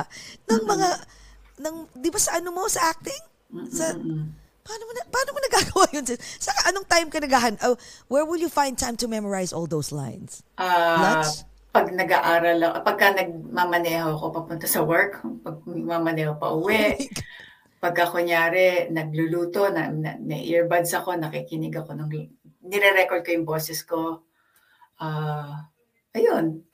Ng 0.49 0.63
mga, 0.65 0.89
ng, 1.61 1.75
di 1.95 2.09
ba 2.09 2.19
sa 2.19 2.39
ano 2.39 2.49
mo, 2.51 2.65
sa 2.67 2.89
acting? 2.89 3.23
Sa, 3.69 3.95
paano 4.61 4.83
mo, 4.83 4.91
na, 4.91 5.01
paano 5.07 5.29
mo 5.31 5.39
nagagawa 5.41 5.85
yun? 5.91 6.05
sis? 6.05 6.19
Saka 6.37 6.69
anong 6.69 6.85
time 6.85 7.07
ka 7.07 7.19
nagahan? 7.19 7.55
Oh, 7.61 7.75
where 8.07 8.23
will 8.23 8.37
you 8.37 8.49
find 8.49 8.75
time 8.75 8.95
to 8.95 9.07
memorize 9.07 9.51
all 9.51 9.65
those 9.65 9.91
lines? 9.91 10.43
Ah, 10.55 10.97
Lunch? 11.19 11.43
pag 11.69 11.93
nag-aaral, 11.93 12.57
ako- 12.59 12.81
pagka 12.81 13.13
nagmamaneho 13.13 14.17
ako 14.17 14.25
papunta 14.33 14.65
sa 14.65 14.81
work, 14.81 15.21
pag 15.41 15.61
mamaneho 15.65 16.33
pa 16.35 16.49
uwi, 16.49 16.97
pagka 17.77 18.09
kunyari 18.09 18.89
nagluluto, 18.89 19.69
na, 19.69 19.87
na, 19.87 20.17
na 20.17 20.35
earbuds 20.35 20.89
ako, 20.91 21.13
nakikinig 21.13 21.77
ako 21.77 21.93
ng, 21.93 22.09
nire-record 22.65 23.21
ko 23.21 23.29
yung 23.31 23.45
boses 23.45 23.85
ko. 23.85 24.25
Ah, 24.97 25.69
ayun. 26.11 26.65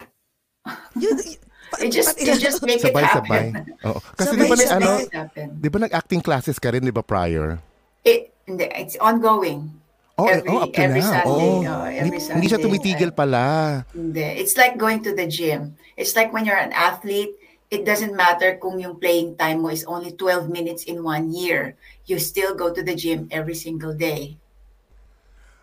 Yun, 1.03 1.17
y- 1.27 1.43
You 1.75 1.91
just, 1.91 2.15
you 2.15 2.31
just 2.39 2.63
make 2.63 2.79
it 2.79 2.93
Sabay-sabay. 2.93 3.51
happen. 3.51 3.75
Oo. 3.83 3.99
Kasi 4.15 4.37
di 4.37 4.47
ba, 4.47 4.55
ano, 4.79 4.95
it 4.95 5.11
di 5.59 5.67
ba 5.67 5.83
nag-acting 5.83 6.23
classes 6.23 6.55
ka 6.55 6.71
rin, 6.71 6.79
di 6.79 6.93
ba, 6.93 7.03
prior? 7.03 7.59
It, 8.05 8.31
hindi, 8.45 8.69
it's 8.77 8.95
ongoing. 9.01 9.73
Oh, 10.15 10.29
eh, 10.31 10.39
Every- 10.39 10.47
oh, 10.47 10.63
up 10.63 10.71
to 10.71 10.79
every 10.79 11.01
now. 11.03 11.11
Sunday, 11.11 11.51
oh, 11.59 11.65
oh, 11.67 11.83
every 11.83 12.07
hindi, 12.15 12.19
hindi 12.23 12.47
siya 12.47 12.61
Sunday, 12.61 12.63
tumitigil 12.63 13.11
pala. 13.11 13.43
Hindi. 13.91 14.23
It's 14.39 14.55
like 14.55 14.77
going 14.77 15.03
to 15.03 15.11
the 15.11 15.27
gym. 15.27 15.75
It's 15.97 16.15
like 16.15 16.31
when 16.31 16.47
you're 16.47 16.55
an 16.55 16.71
athlete, 16.71 17.35
it 17.67 17.83
doesn't 17.83 18.15
matter 18.15 18.55
kung 18.55 18.79
yung 18.79 18.95
playing 18.95 19.35
time 19.35 19.59
mo 19.59 19.73
is 19.73 19.83
only 19.83 20.15
12 20.15 20.47
minutes 20.47 20.87
in 20.87 21.03
one 21.03 21.33
year. 21.35 21.75
You 22.05 22.21
still 22.21 22.55
go 22.55 22.71
to 22.71 22.79
the 22.79 22.95
gym 22.95 23.27
every 23.27 23.57
single 23.57 23.91
day. 23.91 24.37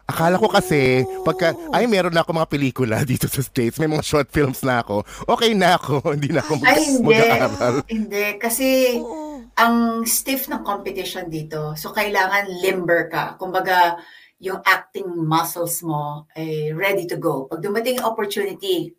Akala 0.04 0.36
ko 0.36 0.50
kasi, 0.50 1.06
pagka, 1.22 1.54
ay, 1.72 1.86
meron 1.88 2.12
na 2.12 2.20
ako 2.20 2.36
mga 2.36 2.50
pelikula 2.50 2.96
dito 3.08 3.30
sa 3.30 3.40
States, 3.40 3.78
may 3.80 3.88
mga 3.88 4.04
short 4.04 4.28
films 4.28 4.60
na 4.60 4.82
ako, 4.82 5.06
okay 5.30 5.54
na 5.56 5.78
ako, 5.78 6.02
hindi 6.18 6.28
na 6.28 6.42
ako 6.44 6.52
mag- 6.60 6.68
Ay, 6.68 6.82
hindi. 6.84 7.06
mag-aaral. 7.08 7.74
Hindi. 7.88 8.24
Kasi 8.36 8.66
Oo. 9.00 9.31
Ang 9.56 10.06
stiff 10.08 10.48
ng 10.48 10.64
competition 10.64 11.28
dito. 11.28 11.76
So, 11.76 11.92
kailangan 11.92 12.48
limber 12.62 13.08
ka. 13.12 13.36
Kumbaga, 13.36 14.00
yung 14.42 14.58
acting 14.64 15.06
muscles 15.06 15.84
mo 15.86 16.26
ay 16.34 16.74
ready 16.74 17.06
to 17.06 17.20
go. 17.20 17.46
Pag 17.46 17.62
dumating 17.62 18.00
yung 18.00 18.08
opportunity, 18.10 18.90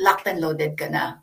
locked 0.00 0.26
and 0.26 0.42
loaded 0.42 0.74
ka 0.74 0.90
na. 0.90 1.22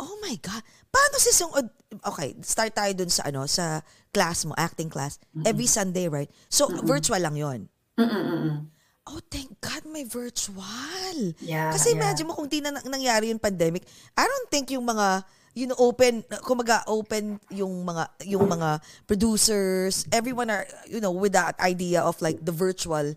Oh 0.00 0.16
my 0.24 0.34
God. 0.40 0.64
Paano 0.88 1.16
si 1.20 1.30
Sung... 1.30 1.52
Okay, 1.90 2.34
start 2.40 2.72
tayo 2.72 2.92
dun 2.96 3.12
sa 3.12 3.28
ano, 3.28 3.44
sa 3.44 3.84
class 4.10 4.48
mo, 4.48 4.56
acting 4.56 4.88
class. 4.88 5.20
Every 5.44 5.68
Sunday, 5.68 6.08
right? 6.08 6.30
So, 6.48 6.66
virtual 6.82 7.20
lang 7.20 7.36
yon. 7.36 7.68
Mm-mm-mm. 8.00 8.70
Oh, 9.10 9.20
thank 9.26 9.58
God 9.58 9.84
may 9.90 10.06
virtual. 10.06 11.16
Yeah, 11.42 11.74
Kasi 11.74 11.92
yeah. 11.92 11.96
imagine 11.98 12.26
mo 12.30 12.38
kung 12.38 12.46
di 12.46 12.62
na 12.62 12.70
nang- 12.70 12.86
nangyari 12.86 13.28
yung 13.28 13.42
pandemic, 13.42 13.82
I 14.14 14.24
don't 14.24 14.48
think 14.48 14.70
yung 14.70 14.86
mga 14.86 15.26
you 15.60 15.68
know 15.68 15.76
open 15.76 16.24
kumaga 16.40 16.80
open 16.88 17.36
yung 17.52 17.84
mga 17.84 18.08
yung 18.24 18.48
mga 18.48 18.80
producers 19.04 20.08
everyone 20.08 20.48
are 20.48 20.64
you 20.88 21.04
know 21.04 21.12
with 21.12 21.36
that 21.36 21.52
idea 21.60 22.00
of 22.00 22.16
like 22.24 22.40
the 22.40 22.54
virtual 22.54 23.12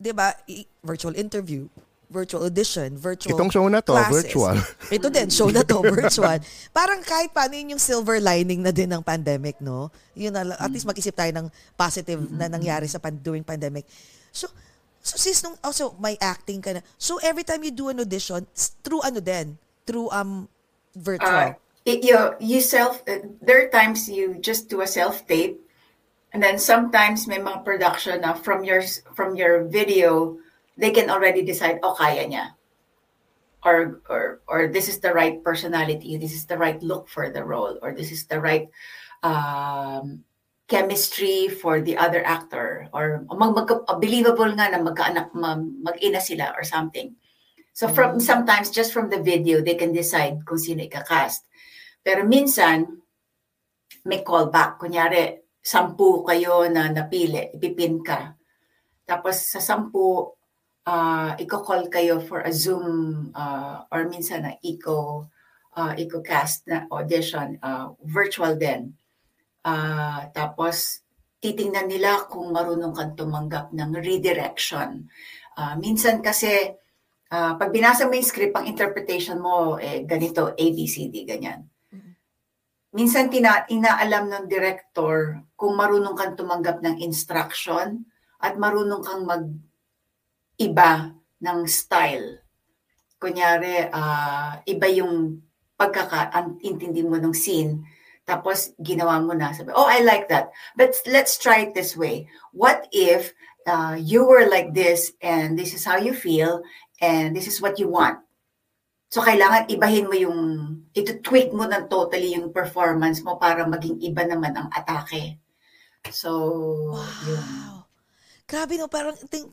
'di 0.00 0.12
ba 0.16 0.32
I- 0.48 0.64
virtual 0.80 1.12
interview 1.12 1.68
virtual 2.08 2.48
audition 2.48 2.96
virtual 2.96 3.36
Itong 3.36 3.48
show 3.48 3.64
na 3.72 3.80
to, 3.80 3.92
classes. 3.96 4.24
virtual. 4.24 4.56
ito 4.96 5.08
din 5.12 5.28
show 5.28 5.52
na 5.52 5.60
to 5.60 5.84
virtual 5.84 6.40
parang 6.72 7.04
kahit 7.04 7.28
paano 7.32 7.52
yun 7.56 7.76
yung 7.76 7.82
silver 7.82 8.16
lining 8.24 8.64
na 8.64 8.72
din 8.72 8.88
ng 8.88 9.04
pandemic 9.04 9.60
no 9.60 9.92
yun 10.16 10.32
na, 10.32 10.56
at 10.56 10.72
least 10.72 10.88
mag-isip 10.88 11.12
tayo 11.12 11.32
ng 11.36 11.48
positive 11.76 12.20
na 12.32 12.48
nangyari 12.48 12.88
sa 12.88 12.96
pan, 12.96 13.16
during 13.20 13.44
pandemic 13.44 13.84
so 14.32 14.48
So 15.02 15.18
sis 15.18 15.42
nung 15.42 15.58
also 15.66 15.98
may 15.98 16.14
acting 16.22 16.62
ka 16.62 16.78
na. 16.78 16.80
So 16.94 17.18
every 17.26 17.42
time 17.42 17.66
you 17.66 17.74
do 17.74 17.90
an 17.90 17.98
audition, 17.98 18.46
through 18.86 19.02
ano 19.02 19.18
din? 19.18 19.58
Through 19.82 20.06
um 20.14 20.46
virtual. 20.94 21.58
Uh, 21.58 21.58
it, 21.84 22.04
you, 22.04 22.34
you 22.40 22.60
self, 22.60 23.02
uh, 23.08 23.18
there 23.40 23.64
are 23.64 23.68
times 23.68 24.08
you 24.08 24.38
just 24.40 24.68
do 24.68 24.80
a 24.80 24.86
self 24.86 25.26
tape, 25.26 25.60
and 26.32 26.42
then 26.42 26.58
sometimes 26.58 27.26
may 27.26 27.38
mga 27.38 27.64
production 27.64 28.20
na 28.20 28.34
from 28.34 28.64
your 28.64 28.82
from 29.14 29.36
your 29.36 29.64
video, 29.64 30.38
they 30.76 30.90
can 30.90 31.10
already 31.10 31.42
decide, 31.42 31.78
oh, 31.82 31.94
kaya 31.94 32.26
niya. 32.26 32.46
Or, 33.64 34.02
or, 34.10 34.40
or 34.48 34.66
this 34.66 34.88
is 34.88 34.98
the 34.98 35.14
right 35.14 35.38
personality, 35.44 36.16
this 36.16 36.34
is 36.34 36.46
the 36.46 36.58
right 36.58 36.82
look 36.82 37.08
for 37.08 37.30
the 37.30 37.44
role, 37.44 37.78
or 37.80 37.94
this 37.94 38.10
is 38.10 38.26
the 38.26 38.40
right 38.40 38.66
um, 39.22 40.24
chemistry 40.66 41.46
for 41.46 41.80
the 41.80 41.96
other 41.96 42.26
actor, 42.26 42.88
or 42.92 43.24
mag, 43.30 43.54
mag, 43.54 43.70
believable 44.00 44.50
nga 44.50 44.66
na 44.70 44.82
magkaanak, 44.82 45.30
ma- 45.34 45.54
mag-ina 45.54 46.20
sila 46.20 46.54
or 46.56 46.64
something. 46.64 47.14
So 47.72 47.88
from 47.88 48.20
sometimes 48.20 48.70
just 48.70 48.92
from 48.92 49.08
the 49.08 49.22
video 49.22 49.62
they 49.62 49.74
can 49.74 49.92
decide 49.92 50.44
kung 50.44 50.58
sino 50.58 50.84
ikakast. 50.84 51.46
Pero 52.02 52.26
minsan 52.26 52.84
may 54.04 54.26
callback. 54.26 54.82
Kunyari, 54.82 55.38
sampu 55.62 56.26
kayo 56.26 56.66
na 56.66 56.90
napili, 56.90 57.54
ipipin 57.54 58.02
ka. 58.02 58.34
Tapos 59.06 59.38
sa 59.46 59.62
sampu, 59.62 60.26
uh, 60.86 61.30
i-call 61.38 61.86
kayo 61.86 62.18
for 62.18 62.42
a 62.42 62.50
Zoom 62.50 63.30
uh, 63.34 63.86
or 63.88 64.10
minsan 64.10 64.42
na 64.42 64.58
eco 64.62 65.30
uh, 65.78 65.94
eco-cast 65.94 66.66
na 66.66 66.90
audition, 66.90 67.56
uh, 67.62 67.94
virtual 68.02 68.58
din. 68.58 68.90
Uh, 69.62 70.26
tapos 70.34 71.06
titingnan 71.38 71.86
nila 71.86 72.26
kung 72.26 72.50
marunong 72.50 72.94
kang 72.94 73.14
tumanggap 73.14 73.70
ng 73.70 73.94
redirection. 74.02 75.06
Uh, 75.54 75.78
minsan 75.78 76.18
kasi 76.18 76.74
Ah, 77.32 77.56
pag 77.56 77.72
binasa 77.72 78.04
mo 78.04 78.12
yung 78.12 78.28
script, 78.28 78.52
ang 78.52 78.68
interpretation 78.68 79.40
mo, 79.40 79.80
eh, 79.80 80.04
ganito, 80.04 80.52
A, 80.52 80.64
B, 80.68 80.84
C, 80.84 81.08
D, 81.08 81.24
ganyan. 81.24 81.64
Minsan 82.92 83.32
tina, 83.32 83.64
inaalam 83.72 84.28
ng 84.28 84.44
director 84.52 85.40
kung 85.56 85.80
marunong 85.80 86.12
kang 86.12 86.36
tumanggap 86.36 86.84
ng 86.84 87.00
instruction 87.00 88.04
at 88.36 88.60
marunong 88.60 89.00
kang 89.00 89.24
mag-iba 89.24 91.16
ng 91.40 91.58
style. 91.64 92.44
Kunyari, 93.16 93.88
ah, 93.88 94.60
iba 94.68 94.92
yung 94.92 95.40
pagkakaintindi 95.80 97.00
mo 97.08 97.16
ng 97.16 97.32
scene. 97.32 97.80
Tapos, 98.28 98.76
ginawa 98.76 99.18
mo 99.24 99.32
na. 99.32 99.56
Sabi, 99.56 99.72
oh, 99.72 99.88
I 99.88 100.04
like 100.04 100.28
that. 100.28 100.52
But 100.76 100.92
let's 101.08 101.40
try 101.40 101.64
it 101.64 101.72
this 101.72 101.96
way. 101.96 102.28
What 102.52 102.92
if 102.92 103.32
uh, 103.66 103.96
you 103.98 104.24
were 104.24 104.46
like 104.46 104.74
this 104.74 105.12
and 105.22 105.58
this 105.58 105.74
is 105.74 105.84
how 105.84 105.96
you 105.96 106.14
feel 106.14 106.62
and 107.00 107.34
this 107.34 107.46
is 107.46 107.60
what 107.60 107.78
you 107.78 107.88
want. 107.88 108.20
So, 109.12 109.20
kailangan 109.20 109.68
ibahin 109.68 110.08
mo 110.08 110.16
yung, 110.16 110.38
ito-tweak 110.96 111.52
mo 111.52 111.68
ng 111.68 111.92
totally 111.92 112.32
yung 112.32 112.48
performance 112.48 113.20
mo 113.20 113.36
para 113.36 113.68
maging 113.68 114.00
iba 114.00 114.24
naman 114.24 114.56
ang 114.56 114.72
atake. 114.72 115.36
So, 116.08 116.32
yun. 117.28 117.36
Wow. 117.36 117.84
Grabe 118.48 118.76
no, 118.76 118.88
parang 118.88 119.14
ting, 119.28 119.48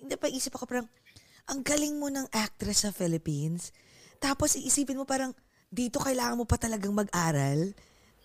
hindi 0.00 0.14
pa 0.16 0.26
isip 0.30 0.54
ako 0.56 0.64
parang 0.66 0.88
ang 1.50 1.60
galing 1.62 1.98
mo 1.98 2.10
ng 2.10 2.26
actress 2.30 2.86
sa 2.86 2.90
Philippines. 2.94 3.74
Tapos 4.22 4.54
iisipin 4.54 4.98
mo 4.98 5.04
parang 5.04 5.34
dito 5.70 6.02
kailangan 6.02 6.38
mo 6.38 6.46
pa 6.46 6.58
talagang 6.58 6.94
mag-aral. 6.94 7.74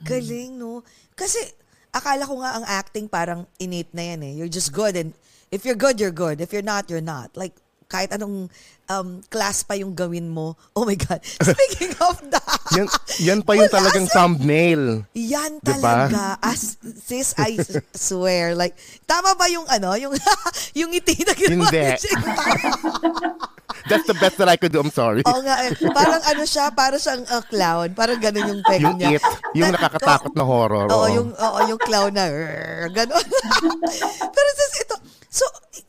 Galing 0.02 0.58
no. 0.58 0.82
Kasi 1.14 1.42
akala 1.94 2.26
ko 2.26 2.42
nga 2.42 2.58
ang 2.58 2.66
acting 2.66 3.06
parang 3.10 3.46
innate 3.62 3.94
na 3.94 4.04
yan 4.14 4.22
eh. 4.26 4.34
You're 4.38 4.52
just 4.52 4.74
good 4.74 4.98
and 4.98 5.14
if 5.50 5.62
you're 5.62 5.78
good, 5.78 6.02
you're 6.02 6.16
good. 6.16 6.42
If 6.42 6.54
you're 6.54 6.66
not, 6.66 6.90
you're 6.90 7.06
not. 7.06 7.34
Like 7.38 7.54
kahit 7.86 8.12
anong 8.14 8.50
um, 8.90 9.22
class 9.30 9.62
pa 9.66 9.74
yung 9.78 9.94
gawin 9.94 10.30
mo. 10.30 10.58
Oh 10.74 10.86
my 10.86 10.98
God. 10.98 11.22
Speaking 11.42 11.94
of 12.02 12.18
that. 12.34 12.62
Yan, 12.74 12.88
yan 13.22 13.40
pa 13.42 13.54
yung 13.54 13.70
talagang 13.70 14.08
sir. 14.10 14.14
thumbnail. 14.14 15.06
Yan 15.14 15.62
Diba? 15.62 16.10
talaga. 16.10 16.38
As, 16.42 16.78
sis, 16.82 17.34
I 17.38 17.58
swear. 17.94 18.54
Like, 18.58 18.74
tama 19.06 19.34
ba 19.38 19.46
yung 19.50 19.66
ano? 19.70 19.94
Yung, 19.98 20.14
yung 20.80 20.90
ngiti 20.94 21.22
na 21.26 21.34
ginawa 21.34 21.70
Hindi. 21.70 21.86
That's 23.86 24.08
the 24.10 24.18
best 24.18 24.42
that 24.42 24.50
I 24.50 24.58
could 24.58 24.74
do. 24.74 24.82
I'm 24.82 24.90
sorry. 24.90 25.22
Oo 25.30 25.42
nga. 25.46 25.62
eh. 25.62 25.70
Parang 25.94 26.22
ano 26.26 26.42
siya, 26.42 26.74
parang 26.74 26.98
siyang 26.98 27.22
uh, 27.30 27.44
clown. 27.46 27.94
Parang 27.94 28.18
ganun 28.18 28.50
yung 28.50 28.62
peg 28.66 28.82
yung 28.82 28.98
niya. 28.98 29.22
it, 29.22 29.26
yung 29.54 29.70
nakakatakot 29.70 30.34
na 30.34 30.42
horror. 30.42 30.90
Oo, 30.90 31.06
oo. 31.06 31.14
yung, 31.14 31.30
oo, 31.38 31.60
yung 31.70 31.82
clown 31.82 32.10
na, 32.18 32.26
ganon. 32.90 33.26
Pero 34.34 34.50
sis, 34.58 34.74
ito, 34.82 34.96
so, 35.30 35.46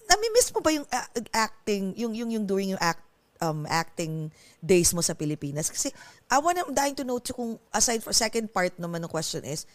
nami-miss 0.07 0.55
mo 0.55 0.61
ba 0.62 0.71
yung 0.71 0.87
uh, 0.88 1.09
acting, 1.35 1.95
yung, 1.99 2.14
yung, 2.14 2.31
yung 2.31 2.47
during 2.47 2.75
yung 2.75 2.83
act, 2.83 3.03
um, 3.42 3.66
acting 3.69 4.31
days 4.62 4.95
mo 4.95 5.03
sa 5.03 5.14
Pilipinas? 5.14 5.69
Kasi, 5.69 5.90
I 6.31 6.38
wanna, 6.38 6.62
I'm 6.66 6.75
dying 6.75 6.97
to 6.99 7.05
know 7.05 7.19
too, 7.19 7.35
kung 7.35 7.59
aside 7.75 8.03
for 8.03 8.14
second 8.14 8.55
part 8.55 8.75
naman 8.79 9.03
ng 9.05 9.11
question 9.11 9.42
is, 9.42 9.66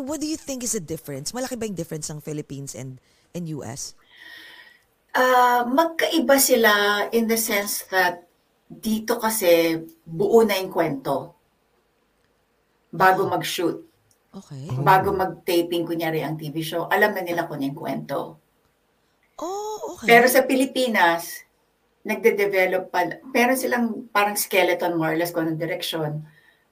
what 0.00 0.20
do 0.20 0.26
you 0.26 0.36
think 0.36 0.64
is 0.64 0.72
the 0.72 0.82
difference? 0.82 1.32
Malaki 1.32 1.58
ba 1.58 1.68
yung 1.68 1.76
difference 1.76 2.08
ng 2.08 2.24
Philippines 2.24 2.72
and 2.72 2.96
and 3.36 3.48
US? 3.52 3.92
Ah, 5.12 5.68
magkaiba 5.68 6.40
sila 6.40 6.72
in 7.12 7.28
the 7.28 7.36
sense 7.36 7.84
that 7.92 8.24
dito 8.72 9.20
kasi 9.20 9.84
buo 10.08 10.40
na 10.48 10.56
yung 10.56 10.72
kwento 10.72 11.36
bago 12.88 13.28
mag-shoot. 13.28 13.84
Okay. 14.32 14.72
Bago 14.80 15.12
mag-taping, 15.12 15.84
kunyari 15.84 16.24
ang 16.24 16.40
TV 16.40 16.64
show, 16.64 16.88
alam 16.88 17.12
na 17.12 17.20
nila 17.20 17.44
kung 17.44 17.60
ano 17.60 17.68
yung 17.68 17.76
kwento. 17.76 18.40
Oh, 19.42 19.98
okay. 19.98 20.06
Pero 20.06 20.30
sa 20.30 20.46
Pilipinas, 20.46 21.42
nagde-develop 22.06 22.94
pa, 22.94 23.10
meron 23.34 23.58
silang 23.58 24.06
parang 24.14 24.38
skeleton 24.38 24.94
more 24.94 25.14
or 25.14 25.18
less 25.18 25.34
kung 25.34 25.50
anong 25.50 25.58
direksyon. 25.58 26.22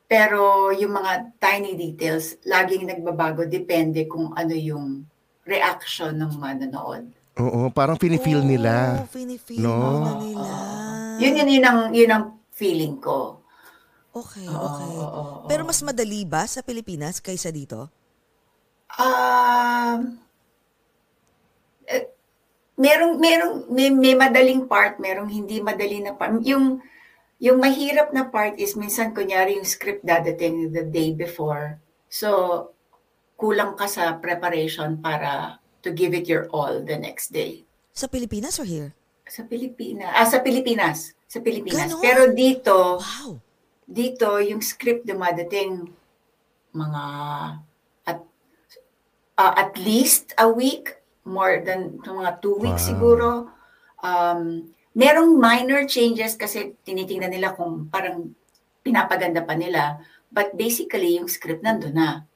Pero 0.06 0.70
yung 0.74 0.94
mga 0.94 1.38
tiny 1.38 1.74
details, 1.74 2.38
laging 2.46 2.86
nagbabago, 2.86 3.46
depende 3.46 4.06
kung 4.06 4.34
ano 4.34 4.54
yung 4.54 5.06
reaction 5.46 6.14
ng 6.18 6.34
manonood. 6.38 7.10
Oo, 7.38 7.70
parang 7.70 7.98
pinifeel 7.98 8.42
nila. 8.42 9.02
Oh, 9.02 9.10
pinifeel 9.10 9.62
No? 9.66 10.18
nila. 10.18 10.54
Yun 11.22 11.38
yun, 11.38 11.48
yun 11.48 11.64
ang, 11.66 11.80
yun 11.94 12.10
ang 12.10 12.24
feeling 12.50 12.98
ko. 12.98 13.38
Okay, 14.10 14.46
Oo, 14.50 14.66
okay. 14.66 14.94
oo, 14.98 15.06
oo. 15.06 15.46
Pero 15.46 15.62
mas 15.62 15.78
madali 15.86 16.26
ba 16.26 16.42
sa 16.50 16.66
Pilipinas 16.66 17.22
kaysa 17.22 17.54
dito? 17.54 17.86
Um, 18.98 20.18
eh, 21.86 22.10
merong, 22.80 23.20
merong, 23.20 23.54
may, 23.68 23.92
may 23.92 24.16
madaling 24.16 24.64
part, 24.64 24.96
merong 24.96 25.28
hindi 25.28 25.60
madali 25.60 26.00
na 26.00 26.16
part. 26.16 26.40
Yung, 26.48 26.80
yung 27.36 27.60
mahirap 27.60 28.16
na 28.16 28.24
part 28.24 28.56
is 28.56 28.72
minsan 28.72 29.12
kunyari 29.12 29.60
yung 29.60 29.68
script 29.68 30.00
dadating 30.00 30.72
the 30.72 30.80
day 30.88 31.12
before. 31.12 31.76
So, 32.08 32.72
kulang 33.36 33.76
ka 33.76 33.84
sa 33.84 34.16
preparation 34.16 34.96
para 35.00 35.60
to 35.84 35.92
give 35.92 36.16
it 36.16 36.28
your 36.28 36.48
all 36.52 36.80
the 36.80 36.96
next 36.96 37.32
day. 37.32 37.64
Sa 37.92 38.08
Pilipinas 38.08 38.56
or 38.60 38.64
here? 38.68 38.96
Sa 39.28 39.44
Pilipinas. 39.44 40.12
Ah, 40.12 40.28
sa 40.28 40.40
Pilipinas. 40.40 41.12
Sa 41.28 41.40
Pilipinas. 41.40 41.88
Ganon? 41.88 42.00
Pero 42.00 42.22
dito, 42.32 43.00
Wow. 43.00 43.40
dito 43.84 44.40
yung 44.40 44.60
script 44.60 45.08
dumadating 45.08 45.88
mga 46.70 47.02
at 48.06 48.20
uh, 49.40 49.54
at 49.56 49.72
least 49.80 50.36
a 50.38 50.46
week 50.46 50.99
more 51.30 51.62
than 51.62 52.02
mga 52.02 52.42
two 52.42 52.58
weeks 52.58 52.84
Wow. 52.84 52.90
siguro 52.90 53.28
um 54.02 54.66
merong 54.90 55.38
minor 55.38 55.86
changes 55.86 56.34
kasi 56.34 56.74
tinitingnan 56.82 57.30
nila 57.30 57.54
kung 57.54 57.86
parang 57.86 58.34
pinapaganda 58.82 59.46
pa 59.46 59.54
nila 59.54 60.02
but 60.28 60.50
basically 60.52 61.14
yung 61.14 61.30
script 61.30 61.62
nandun 61.62 61.94
na 61.94 62.26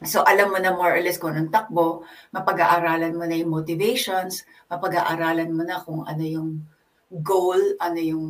so 0.00 0.24
alam 0.24 0.48
mo 0.48 0.56
na 0.56 0.72
more 0.72 0.96
or 0.96 1.02
less 1.04 1.20
kung 1.20 1.36
anong 1.36 1.52
takbo 1.52 2.00
mapag-aaralan 2.32 3.12
mo 3.12 3.28
na 3.28 3.36
yung 3.36 3.52
motivations 3.52 4.48
mapag-aaralan 4.72 5.52
mo 5.52 5.60
na 5.60 5.76
kung 5.78 6.00
ano 6.02 6.24
yung 6.24 6.64
goal 7.12 7.60
ano 7.76 8.00
yung 8.00 8.24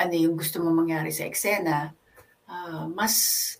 ano 0.00 0.14
yung 0.16 0.32
gusto 0.32 0.64
mo 0.64 0.72
mangyari 0.72 1.12
sa 1.12 1.28
eksena, 1.28 1.92
ah, 2.48 2.88
mas 2.88 3.12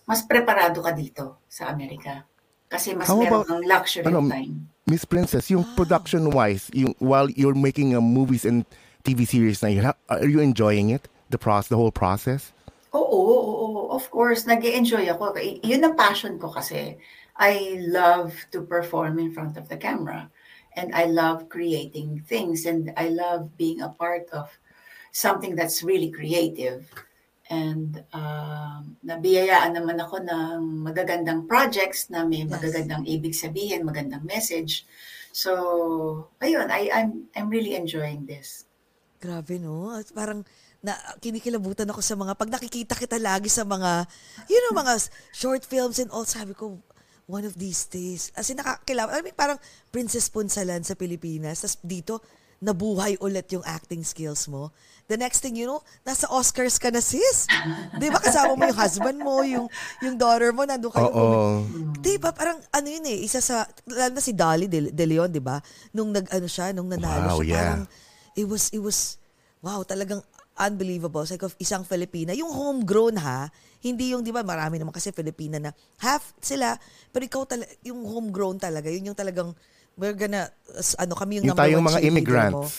mas 0.09 0.25
preparado 0.25 0.81
ka 0.81 0.89
dito 0.89 1.37
sa 1.45 1.69
Amerika. 1.69 2.25
Kasi 2.65 2.97
mas 2.97 3.05
How 3.05 3.21
meron 3.21 3.45
about- 3.45 3.49
kang 3.51 3.65
luxury 3.69 4.05
ano, 4.09 4.25
time. 4.25 4.65
Miss 4.91 5.07
Princess, 5.07 5.47
yung 5.47 5.63
production-wise, 5.79 6.67
yung, 6.75 6.91
while 6.99 7.31
you're 7.31 7.55
making 7.55 7.95
uh, 7.95 8.03
movies 8.03 8.43
and 8.43 8.67
TV 9.07 9.23
series 9.23 9.63
na 9.63 9.71
yun, 9.71 9.87
are 10.11 10.27
you 10.27 10.43
enjoying 10.43 10.91
it? 10.91 11.07
The 11.31 11.39
process, 11.39 11.71
the 11.71 11.79
whole 11.79 11.95
process? 11.95 12.51
Oo, 12.91 12.99
oo, 12.99 13.55
oo, 13.71 13.81
of 13.95 14.11
course, 14.11 14.43
nag 14.43 14.67
enjoy 14.67 15.07
ako. 15.07 15.39
Yun 15.63 15.87
ang 15.87 15.95
passion 15.95 16.35
ko 16.35 16.51
kasi. 16.51 16.99
I 17.39 17.79
love 17.87 18.35
to 18.51 18.67
perform 18.67 19.15
in 19.15 19.31
front 19.31 19.55
of 19.55 19.71
the 19.71 19.79
camera. 19.79 20.27
And 20.75 20.91
I 20.91 21.07
love 21.07 21.47
creating 21.47 22.27
things. 22.27 22.67
And 22.67 22.91
I 22.99 23.15
love 23.15 23.55
being 23.55 23.79
a 23.79 23.95
part 23.95 24.27
of 24.35 24.51
something 25.15 25.55
that's 25.55 25.87
really 25.87 26.11
creative. 26.11 26.83
And 27.51 27.99
um, 28.15 28.95
nabiyayaan 29.03 29.75
naman 29.75 29.99
ako 29.99 30.23
ng 30.23 30.87
magagandang 30.87 31.51
projects 31.51 32.07
na 32.07 32.23
may 32.23 32.47
Yes. 32.47 32.51
magagandang 32.55 33.03
ibig 33.03 33.35
sabihin, 33.35 33.83
magandang 33.83 34.23
message. 34.23 34.87
So, 35.35 35.51
ayun, 36.39 36.71
I, 36.71 36.87
I'm, 36.87 37.27
I'm 37.35 37.51
really 37.51 37.75
enjoying 37.75 38.23
this. 38.23 38.63
Grabe, 39.19 39.59
no? 39.59 39.91
At 39.91 40.07
Parang 40.15 40.47
na 40.81 40.97
kinikilabutan 41.21 41.85
ako 41.91 42.01
sa 42.01 42.17
mga, 42.17 42.33
pag 42.33 42.49
nakikita 42.49 42.97
kita 42.97 43.21
lagi 43.21 43.51
sa 43.51 43.61
mga, 43.61 44.09
you 44.49 44.57
know, 44.65 44.73
mga 44.73 44.97
short 45.29 45.61
films 45.61 46.01
and 46.01 46.09
all, 46.09 46.25
sabi 46.25 46.57
ko, 46.57 46.81
one 47.29 47.45
of 47.45 47.55
these 47.55 47.85
days. 47.87 48.33
As 48.33 48.49
in, 48.49 48.57
nakakilala. 48.57 49.13
I 49.13 49.21
mean, 49.21 49.35
parang 49.37 49.61
Princess 49.93 50.27
Punsalan 50.27 50.83
sa 50.83 50.97
Pilipinas. 50.97 51.63
Tapos 51.63 51.77
dito, 51.83 52.19
nabuhay 52.61 53.17
ulit 53.17 53.49
yung 53.51 53.65
acting 53.65 54.05
skills 54.05 54.45
mo. 54.45 54.69
The 55.09 55.17
next 55.17 55.41
thing 55.41 55.57
you 55.57 55.67
know, 55.67 55.81
nasa 56.05 56.29
Oscars 56.29 56.77
ka 56.77 56.93
na, 56.93 57.01
sis. 57.01 57.49
Di 57.97 58.07
ba? 58.07 58.21
Kasama 58.21 58.55
mo 58.55 58.63
yung 58.63 58.79
husband 58.79 59.17
mo, 59.19 59.41
yung, 59.43 59.67
yung 59.99 60.15
daughter 60.15 60.53
mo, 60.55 60.63
nandun 60.63 60.93
kayo. 60.93 61.09
Oo. 61.09 61.65
Di 61.99 62.15
ba? 62.21 62.31
Parang 62.31 62.61
ano 62.71 62.87
yun 62.87 63.03
eh, 63.09 63.25
isa 63.25 63.43
sa, 63.43 63.67
lalo 63.89 64.15
na 64.15 64.23
si 64.23 64.31
Dolly 64.31 64.71
De, 64.71 64.93
De 64.93 65.05
Leon, 65.09 65.27
di 65.27 65.43
ba? 65.43 65.59
Nung 65.91 66.13
nag, 66.15 66.29
ano 66.31 66.47
siya, 66.47 66.71
nung 66.71 66.87
nanalo 66.87 67.35
Wow, 67.35 67.39
siya, 67.43 67.49
yeah. 67.49 67.59
parang, 67.59 67.83
it 68.37 68.45
was, 68.47 68.71
it 68.71 68.79
was, 68.79 69.19
wow, 69.59 69.83
talagang 69.83 70.21
unbelievable. 70.55 71.25
Like 71.25 71.43
of 71.43 71.57
isang 71.57 71.83
Filipina. 71.83 72.31
Yung 72.37 72.53
homegrown 72.53 73.19
ha, 73.19 73.49
hindi 73.81 74.13
yung, 74.13 74.21
di 74.21 74.29
ba, 74.29 74.45
marami 74.45 74.77
naman 74.77 74.93
kasi 74.93 75.09
Filipina 75.09 75.57
na 75.57 75.73
half 75.99 76.37
sila, 76.39 76.77
pero 77.09 77.25
ikaw 77.25 77.43
talaga, 77.49 77.73
yung 77.83 78.05
homegrown 78.05 78.61
talaga, 78.61 78.87
yun 78.87 79.11
yung 79.11 79.17
talagang, 79.17 79.51
we're 79.93 80.13
gonna, 80.13 80.47
as- 80.71 80.95
ano, 80.95 81.13
kami 81.13 81.39
yung, 81.39 81.43
Yung 81.43 81.53
number 81.53 81.63
tayong 81.63 81.79
one 81.79 81.87
mga 81.87 81.97
cheerleader 81.97 82.11
mo. 82.11 82.17
immigrants. 82.61 82.71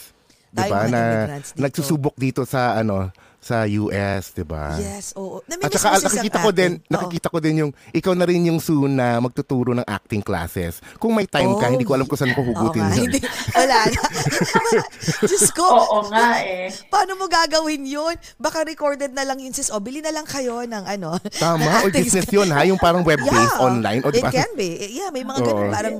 Tayong 0.52 0.68
Diba? 0.68 0.76
mga 0.76 0.90
Na 0.90 1.00
immigrants 1.02 1.48
dito. 1.50 1.62
nagsusubok 1.62 2.14
dito 2.16 2.42
sa, 2.44 2.60
ano, 2.74 3.08
sa 3.42 3.66
US, 3.66 4.30
diba? 4.30 4.78
Yes, 4.78 5.18
oo. 5.18 5.42
At 5.42 5.74
saka 5.74 5.98
nakikita 5.98 6.38
ko 6.38 6.54
din, 6.54 6.78
nakikita 6.86 7.26
ko 7.26 7.38
din 7.42 7.54
yung, 7.66 7.72
ikaw 7.90 8.14
na 8.14 8.22
rin 8.22 8.46
yung 8.46 8.62
soon 8.62 8.94
na 8.94 9.18
magtuturo 9.18 9.74
ng 9.74 9.82
acting 9.82 10.22
classes. 10.22 10.78
Kung 11.02 11.18
may 11.18 11.26
time 11.26 11.58
ka, 11.58 11.66
Oh, 11.66 11.72
hindi 11.74 11.82
ko 11.82 11.98
alam 11.98 12.06
kung 12.06 12.14
saan 12.14 12.38
ko 12.38 12.46
hugutin 12.46 12.86
yun. 12.94 13.10
hindi, 13.10 13.18
wala 13.50 13.78
na. 13.90 14.00
Diyos 15.26 15.50
ko, 15.50 15.66
Oo 15.66 16.06
nga 16.06 16.38
eh. 16.38 16.70
Paano 16.86 17.18
mo 17.18 17.26
gagawin 17.26 17.82
yun? 17.82 18.14
Baka 18.38 18.62
recorded 18.62 19.10
na 19.10 19.26
lang 19.26 19.42
yun, 19.42 19.50
sis. 19.50 19.74
O, 19.74 19.82
bili 19.82 19.98
na 19.98 20.14
lang 20.14 20.22
kayo 20.22 20.62
ng 20.62 20.84
ano. 20.86 21.18
Tama, 21.34 21.82
or 21.82 21.90
business 21.90 22.30
yun 22.30 22.46
ha, 22.46 22.62
yung 22.62 22.78
parang 22.78 23.02
web-based 23.02 23.58
Yeah, 23.58 23.58
online. 23.58 24.06
O, 24.06 24.14
It 24.14 24.22
diba? 24.22 24.30
can 24.30 24.54
be. 24.54 24.86
Yeah, 24.86 25.10
may 25.10 25.26
mga 25.26 25.42
ganun. 25.42 25.66
Parang 25.66 25.96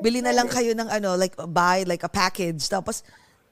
bili 0.00 0.24
na 0.24 0.32
lang 0.32 0.48
kayo 0.48 0.72
ng 0.72 0.88
ano, 0.88 1.12
like 1.14 1.36
buy 1.36 1.84
like 1.84 2.00
a 2.00 2.10
package. 2.10 2.64
Tapos, 2.66 3.04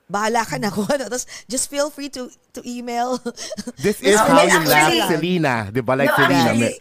bahala 0.04 0.44
ka 0.44 0.60
na 0.60 0.68
kung 0.74 0.84
ano. 0.86 1.08
Tapos, 1.08 1.24
just 1.48 1.68
feel 1.68 1.88
free 1.88 2.08
to 2.12 2.28
to 2.52 2.60
email. 2.62 3.16
This 3.80 4.00
is 4.06 4.16
No, 4.20 4.24
how 4.24 4.44
you 4.44 4.60
laugh, 4.68 4.92
actually- 4.92 5.08
Selena. 5.10 5.54
Diba? 5.72 5.94
Like 5.96 6.12
no, 6.12 6.18
Selena. 6.20 6.50
actually, 6.52 6.72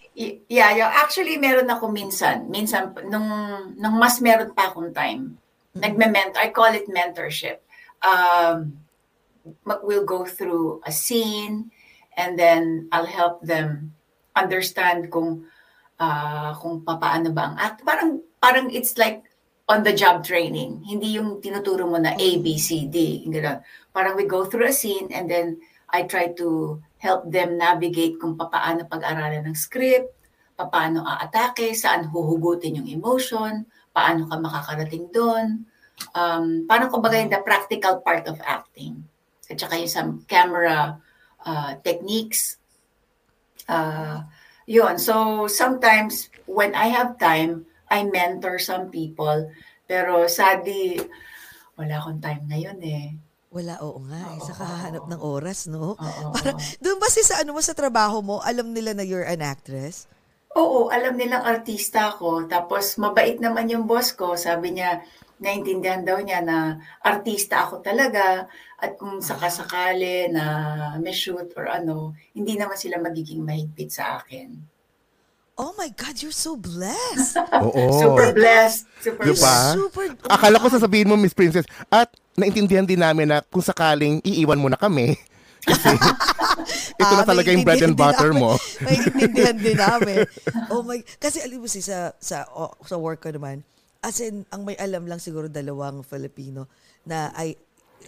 yeah, 0.52 0.70
yeah, 0.76 0.90
actually 0.92 1.36
meron 1.40 1.70
ako 1.72 1.88
minsan. 1.90 2.52
Minsan, 2.52 2.92
nung, 3.08 3.28
nung 3.80 3.96
mas 3.98 4.20
meron 4.20 4.52
pa 4.52 4.70
akong 4.72 4.92
time, 4.92 5.40
nagme-mentor, 5.74 6.38
I 6.38 6.52
call 6.54 6.76
it 6.76 6.86
mentorship. 6.86 7.64
Um, 8.04 8.78
mag- 9.66 9.82
we'll 9.82 10.06
go 10.06 10.28
through 10.28 10.84
a 10.86 10.92
scene 10.92 11.72
and 12.20 12.38
then 12.38 12.88
I'll 12.92 13.10
help 13.10 13.42
them 13.42 13.96
understand 14.36 15.10
kung 15.10 15.48
ah, 15.98 16.54
kung 16.60 16.84
papaano 16.84 17.32
ba 17.34 17.50
ang 17.50 17.56
act. 17.58 17.82
Parang, 17.82 18.22
parang 18.38 18.70
it's 18.70 19.00
like 19.00 19.24
on 19.68 19.84
the 19.84 19.96
job 19.96 20.24
training. 20.24 20.84
Hindi 20.84 21.16
yung 21.16 21.40
tinuturo 21.40 21.88
mo 21.88 21.96
na 21.96 22.16
A, 22.16 22.30
B, 22.40 22.60
C, 22.60 22.88
D. 22.88 23.24
Ganun. 23.28 23.64
Parang 23.96 24.16
we 24.20 24.28
go 24.28 24.44
through 24.44 24.68
a 24.68 24.76
scene 24.76 25.08
and 25.16 25.30
then 25.30 25.62
I 25.94 26.04
try 26.04 26.34
to 26.42 26.82
help 26.98 27.30
them 27.30 27.60
navigate 27.60 28.18
kung 28.18 28.36
papaano 28.36 28.90
pag-aralan 28.90 29.46
ng 29.46 29.56
script, 29.56 30.10
paano 30.58 31.04
aatake, 31.04 31.76
saan 31.76 32.08
huhugutin 32.08 32.80
yung 32.80 32.90
emotion, 32.90 33.68
paano 33.92 34.26
ka 34.26 34.40
makakarating 34.40 35.12
doon, 35.12 35.68
um, 36.16 36.66
paano 36.66 36.90
kumbaga 36.90 37.20
yung 37.20 37.32
the 37.32 37.44
practical 37.44 38.02
part 38.02 38.26
of 38.26 38.40
acting. 38.42 39.04
At 39.52 39.60
saka 39.60 39.78
yung 39.78 39.92
some 39.92 40.12
camera 40.26 40.98
uh, 41.46 41.72
techniques. 41.84 42.58
Uh, 43.68 44.24
yun. 44.66 44.98
So, 44.98 45.46
sometimes, 45.46 46.32
when 46.48 46.74
I 46.74 46.90
have 46.90 47.20
time, 47.20 47.68
I 47.94 48.10
mentor 48.10 48.58
some 48.58 48.90
people. 48.90 49.54
Pero 49.86 50.26
sadly, 50.26 50.98
wala 51.78 52.02
akong 52.02 52.18
time 52.18 52.44
ngayon 52.50 52.80
eh. 52.82 53.08
Wala, 53.54 53.78
oo 53.86 54.02
nga. 54.10 54.34
Eh, 54.34 54.42
sa 54.42 54.54
Oo. 54.58 54.60
kahanap 54.66 55.04
ng 55.06 55.22
oras, 55.22 55.70
no? 55.70 55.94
Oo. 55.94 56.28
Doon 56.84 56.98
ba 56.98 57.08
sa 57.14 57.38
ano 57.38 57.54
mo 57.54 57.62
sa 57.62 57.78
trabaho 57.78 58.26
mo, 58.26 58.42
alam 58.42 58.74
nila 58.74 58.98
na 58.98 59.06
you're 59.06 59.26
an 59.30 59.46
actress? 59.46 60.10
Oo, 60.58 60.90
alam 60.90 61.14
nilang 61.14 61.46
artista 61.46 62.10
ako. 62.10 62.50
Tapos 62.50 62.98
mabait 62.98 63.38
naman 63.38 63.70
yung 63.70 63.86
boss 63.86 64.14
ko. 64.18 64.34
Sabi 64.34 64.74
niya, 64.74 65.06
naintindihan 65.38 66.02
daw 66.02 66.18
niya 66.18 66.42
na 66.42 66.82
artista 67.06 67.70
ako 67.70 67.86
talaga. 67.86 68.50
At 68.82 68.98
kung 68.98 69.22
sakasakali 69.22 70.34
na 70.34 70.46
may 70.98 71.14
shoot 71.14 71.54
or 71.54 71.70
ano, 71.70 72.18
hindi 72.34 72.58
naman 72.58 72.78
sila 72.78 72.98
magiging 72.98 73.46
mahigpit 73.46 73.90
sa 73.94 74.18
akin. 74.18 74.73
Oh 75.54 75.70
my 75.78 75.86
God, 75.94 76.18
you're 76.18 76.34
so 76.34 76.58
blessed. 76.58 77.38
Oo. 77.38 77.84
Super 78.02 78.34
blessed. 78.34 78.90
Super 78.98 79.22
Diba? 79.22 79.38
blessed. 79.38 79.78
Super, 79.78 80.06
Akala 80.26 80.58
ko 80.58 80.66
sasabihin 80.66 81.06
mo, 81.06 81.14
Miss 81.14 81.38
Princess, 81.38 81.70
at 81.94 82.10
naintindihan 82.34 82.82
din 82.82 82.98
namin 82.98 83.30
na 83.30 83.46
kung 83.46 83.62
sakaling 83.62 84.18
iiwan 84.26 84.58
mo 84.58 84.66
na 84.66 84.82
kami, 84.82 85.14
kasi 85.70 85.94
ito 87.02 87.14
na 87.14 87.22
Ah, 87.22 87.28
talaga 87.28 87.54
yung 87.54 87.62
bread 87.62 87.86
and 87.86 87.94
naiintindihan 87.94 88.02
butter 88.18 88.32
namin. 88.34 88.42
mo. 88.42 88.58
May 88.82 88.98
intindihan 88.98 89.58
din 89.58 89.78
namin. 89.78 90.26
Oh 90.74 90.82
my, 90.82 90.98
kasi 91.22 91.38
alam 91.40 91.62
mo 91.62 91.70
si 91.70 91.86
sa, 91.86 92.18
sa, 92.18 92.50
oh, 92.50 92.74
sa 92.82 92.98
work 92.98 93.22
ko 93.22 93.30
naman, 93.30 93.62
as 94.02 94.18
in, 94.20 94.50
ang 94.50 94.66
may 94.66 94.74
alam 94.76 95.06
lang 95.06 95.22
siguro 95.22 95.46
dalawang 95.46 96.02
Filipino 96.02 96.66
na 97.06 97.30
I, 97.38 97.54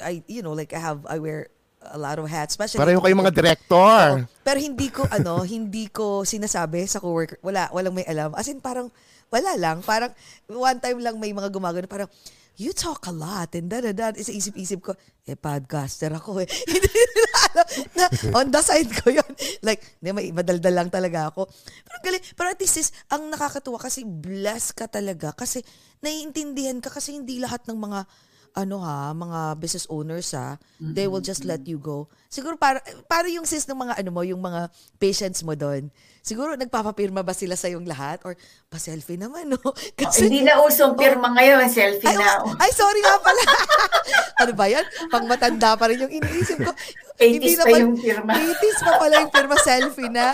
I, 0.02 0.26
you 0.26 0.42
know, 0.42 0.58
like 0.58 0.74
I 0.74 0.82
have, 0.82 1.06
I 1.06 1.22
wear 1.22 1.54
a 1.92 1.98
lot 2.00 2.18
of 2.18 2.26
hats. 2.30 2.58
Especially 2.58 2.82
Pareho 2.82 3.02
kayong 3.02 3.22
mga 3.22 3.36
director. 3.36 4.26
Pero 4.42 4.58
hindi 4.58 4.88
ko 4.90 5.06
ano, 5.10 5.46
hindi 5.56 5.90
ko 5.90 6.26
sinasabi 6.26 6.86
sa 6.90 7.04
coworker. 7.04 7.38
Wala, 7.46 7.70
walang 7.70 7.94
may 7.94 8.08
alam. 8.08 8.34
As 8.34 8.50
in 8.50 8.64
parang 8.64 8.90
wala 9.30 9.58
lang, 9.58 9.82
parang 9.82 10.14
one 10.48 10.80
time 10.80 11.02
lang 11.02 11.18
may 11.18 11.34
mga 11.34 11.50
gumagano 11.50 11.90
parang 11.90 12.10
you 12.56 12.72
talk 12.72 13.04
a 13.08 13.14
lot 13.14 13.52
and 13.56 13.68
da 13.68 13.84
da 13.84 13.92
da. 13.92 14.16
Isa 14.16 14.32
isip-isip 14.32 14.80
ko, 14.80 14.92
eh 15.28 15.36
podcaster 15.36 16.12
ako 16.16 16.40
eh. 16.44 16.48
Hindi 16.72 16.88
nila 16.88 17.30
alam 17.52 17.68
na 17.96 18.06
on 18.40 18.48
the 18.52 18.62
side 18.64 18.92
ko 19.04 19.12
yun. 19.12 19.32
Like, 19.60 19.84
hindi, 20.00 20.12
may 20.16 20.28
madaldal 20.32 20.72
lang 20.72 20.90
talaga 20.92 21.32
ako. 21.32 21.52
Pero 21.84 21.98
galing, 22.00 22.24
pero 22.36 22.48
at 22.56 22.60
least 22.60 22.80
is, 22.80 22.90
ang 23.12 23.28
nakakatuwa 23.28 23.80
kasi 23.80 24.08
blessed 24.08 24.76
ka 24.76 24.88
talaga 24.88 25.36
kasi 25.36 25.64
naiintindihan 26.00 26.80
ka 26.80 26.94
kasi 26.94 27.18
hindi 27.18 27.42
lahat 27.44 27.68
ng 27.68 27.76
mga 27.76 28.00
ano 28.56 28.80
ha, 28.80 29.12
mga 29.12 29.60
business 29.60 29.84
owners 29.92 30.32
ha, 30.32 30.56
they 30.80 31.12
will 31.12 31.20
just 31.20 31.44
let 31.44 31.60
you 31.68 31.76
go. 31.76 32.08
Siguro 32.32 32.56
para 32.56 32.80
para 33.06 33.28
yung 33.28 33.44
sis 33.44 33.68
ng 33.68 33.76
mga 33.76 34.00
ano 34.00 34.10
mo, 34.16 34.24
yung 34.24 34.40
mga 34.40 34.72
patients 34.96 35.44
mo 35.44 35.60
doon. 35.60 35.92
Siguro 36.26 36.56
nagpapapirma 36.56 37.22
ba 37.22 37.36
sila 37.36 37.54
sa 37.54 37.70
yung 37.70 37.86
lahat 37.86 38.24
or 38.26 38.34
pa-selfie 38.66 39.20
naman 39.20 39.46
no? 39.52 39.60
Kasi 40.00 40.26
Hindi 40.26 40.48
na 40.48 40.64
usong 40.64 40.96
pirma 40.96 41.36
ngayon, 41.36 41.68
selfie 41.70 42.08
ay, 42.08 42.16
na. 42.18 42.42
ay, 42.58 42.72
sorry 42.72 43.04
nga 43.04 43.20
pala. 43.22 43.42
ano 44.42 44.52
ba 44.56 44.66
yan? 44.72 44.86
Pang 45.12 45.28
matanda 45.28 45.76
pa 45.76 45.86
rin 45.86 46.02
yung 46.02 46.10
iniisip 46.16 46.64
ko. 46.64 46.72
80s 47.22 47.60
pa 47.60 47.64
pala- 47.68 47.84
yung 47.84 47.96
pirma. 48.00 48.32
80s 48.36 48.80
pa 48.82 48.92
pala 48.98 49.14
yung 49.22 49.32
pirma 49.36 49.56
selfie 49.60 50.12
na. 50.12 50.32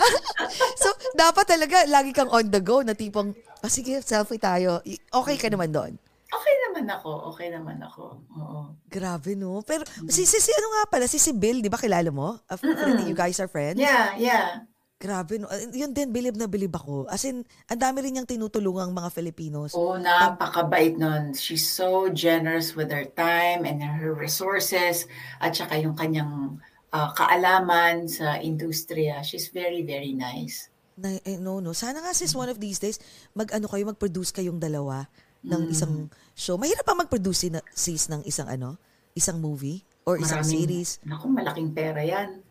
so, 0.77 0.89
dapat 1.13 1.45
talaga 1.45 1.84
lagi 1.89 2.13
kang 2.13 2.29
on 2.29 2.47
the 2.49 2.62
go 2.62 2.81
na 2.81 2.93
tipong, 2.93 3.34
ah, 3.62 3.69
sige, 3.69 3.99
selfie 4.01 4.41
tayo. 4.41 4.79
Okay 5.12 5.38
ka 5.38 5.49
naman 5.49 5.73
doon. 5.73 5.93
Okay 6.32 6.56
naman 6.67 6.88
ako, 6.88 7.12
okay 7.36 7.52
naman 7.52 7.78
ako. 7.84 8.24
Oo. 8.39 8.60
Grabe, 8.88 9.36
no? 9.36 9.60
Pero, 9.67 9.84
si, 10.08 10.24
si, 10.24 10.39
si, 10.39 10.52
ano 10.56 10.67
nga 10.80 10.84
pala, 10.88 11.04
si 11.04 11.20
si 11.20 11.36
Bill, 11.36 11.60
di 11.60 11.67
ba 11.67 11.76
kilala 11.76 12.08
mo? 12.08 12.39
Uh, 12.48 12.56
You 13.04 13.12
guys 13.12 13.44
are 13.44 13.52
friends? 13.52 13.76
Yeah, 13.76 14.15
yeah. 14.15 14.63
Grabe, 14.96 15.44
no? 15.44 15.52
Uh, 15.52 15.67
Yun 15.76 15.91
din, 15.91 16.08
bilib 16.15 16.39
na 16.39 16.48
bilib 16.48 16.72
ako. 16.72 17.12
As 17.12 17.28
in, 17.28 17.44
ang 17.67 17.82
dami 17.84 18.00
rin 18.00 18.15
niyang 18.15 18.30
tinutulungang 18.32 18.96
mga 18.96 19.12
Filipinos. 19.12 19.76
Oh, 19.76 20.00
napakabait 20.00 20.96
nun. 20.96 21.36
She's 21.36 21.67
so 21.67 22.08
generous 22.08 22.80
with 22.80 22.96
her 22.96 23.12
time 23.12 23.67
and 23.67 23.84
her 23.84 24.15
resources 24.15 25.12
at 25.44 25.52
saka 25.52 25.84
yung 25.84 26.00
kanyang 26.00 26.63
ah, 26.96 27.12
kaalaman 27.12 28.08
sa 28.08 28.39
industriya. 28.39 29.20
She's 29.20 29.52
very, 29.52 29.84
very 29.84 30.15
nice. 30.15 30.72
Na, 30.96 31.12
eh, 31.28 31.36
no, 31.36 31.60
no. 31.60 31.76
Sana 31.76 32.00
nga 32.00 32.15
sis, 32.15 32.32
one 32.32 32.48
of 32.48 32.56
these 32.56 32.80
days, 32.80 33.04
mag-ano 33.36 33.67
kayo, 33.67 33.84
mag-produce 33.84 34.32
kayong 34.32 34.63
dalawa 34.63 35.12
ng 35.41 35.62
Mm. 35.67 35.73
isang 35.73 35.93
show. 36.34 36.56
Mahirap 36.56 36.86
pa 36.86 36.93
mag-produce 36.93 37.49
na, 37.49 37.62
sis 37.67 38.08
ng 38.08 38.21
isang 38.23 38.47
ano? 38.47 38.77
Isang 39.13 39.41
movie? 39.41 39.82
Or 40.01 40.17
isang 40.17 40.41
Maraming- 40.41 40.54
series? 40.58 40.89
Naku, 41.04 41.30
malaking 41.30 41.71
pera 41.71 42.01
yan. 42.01 42.41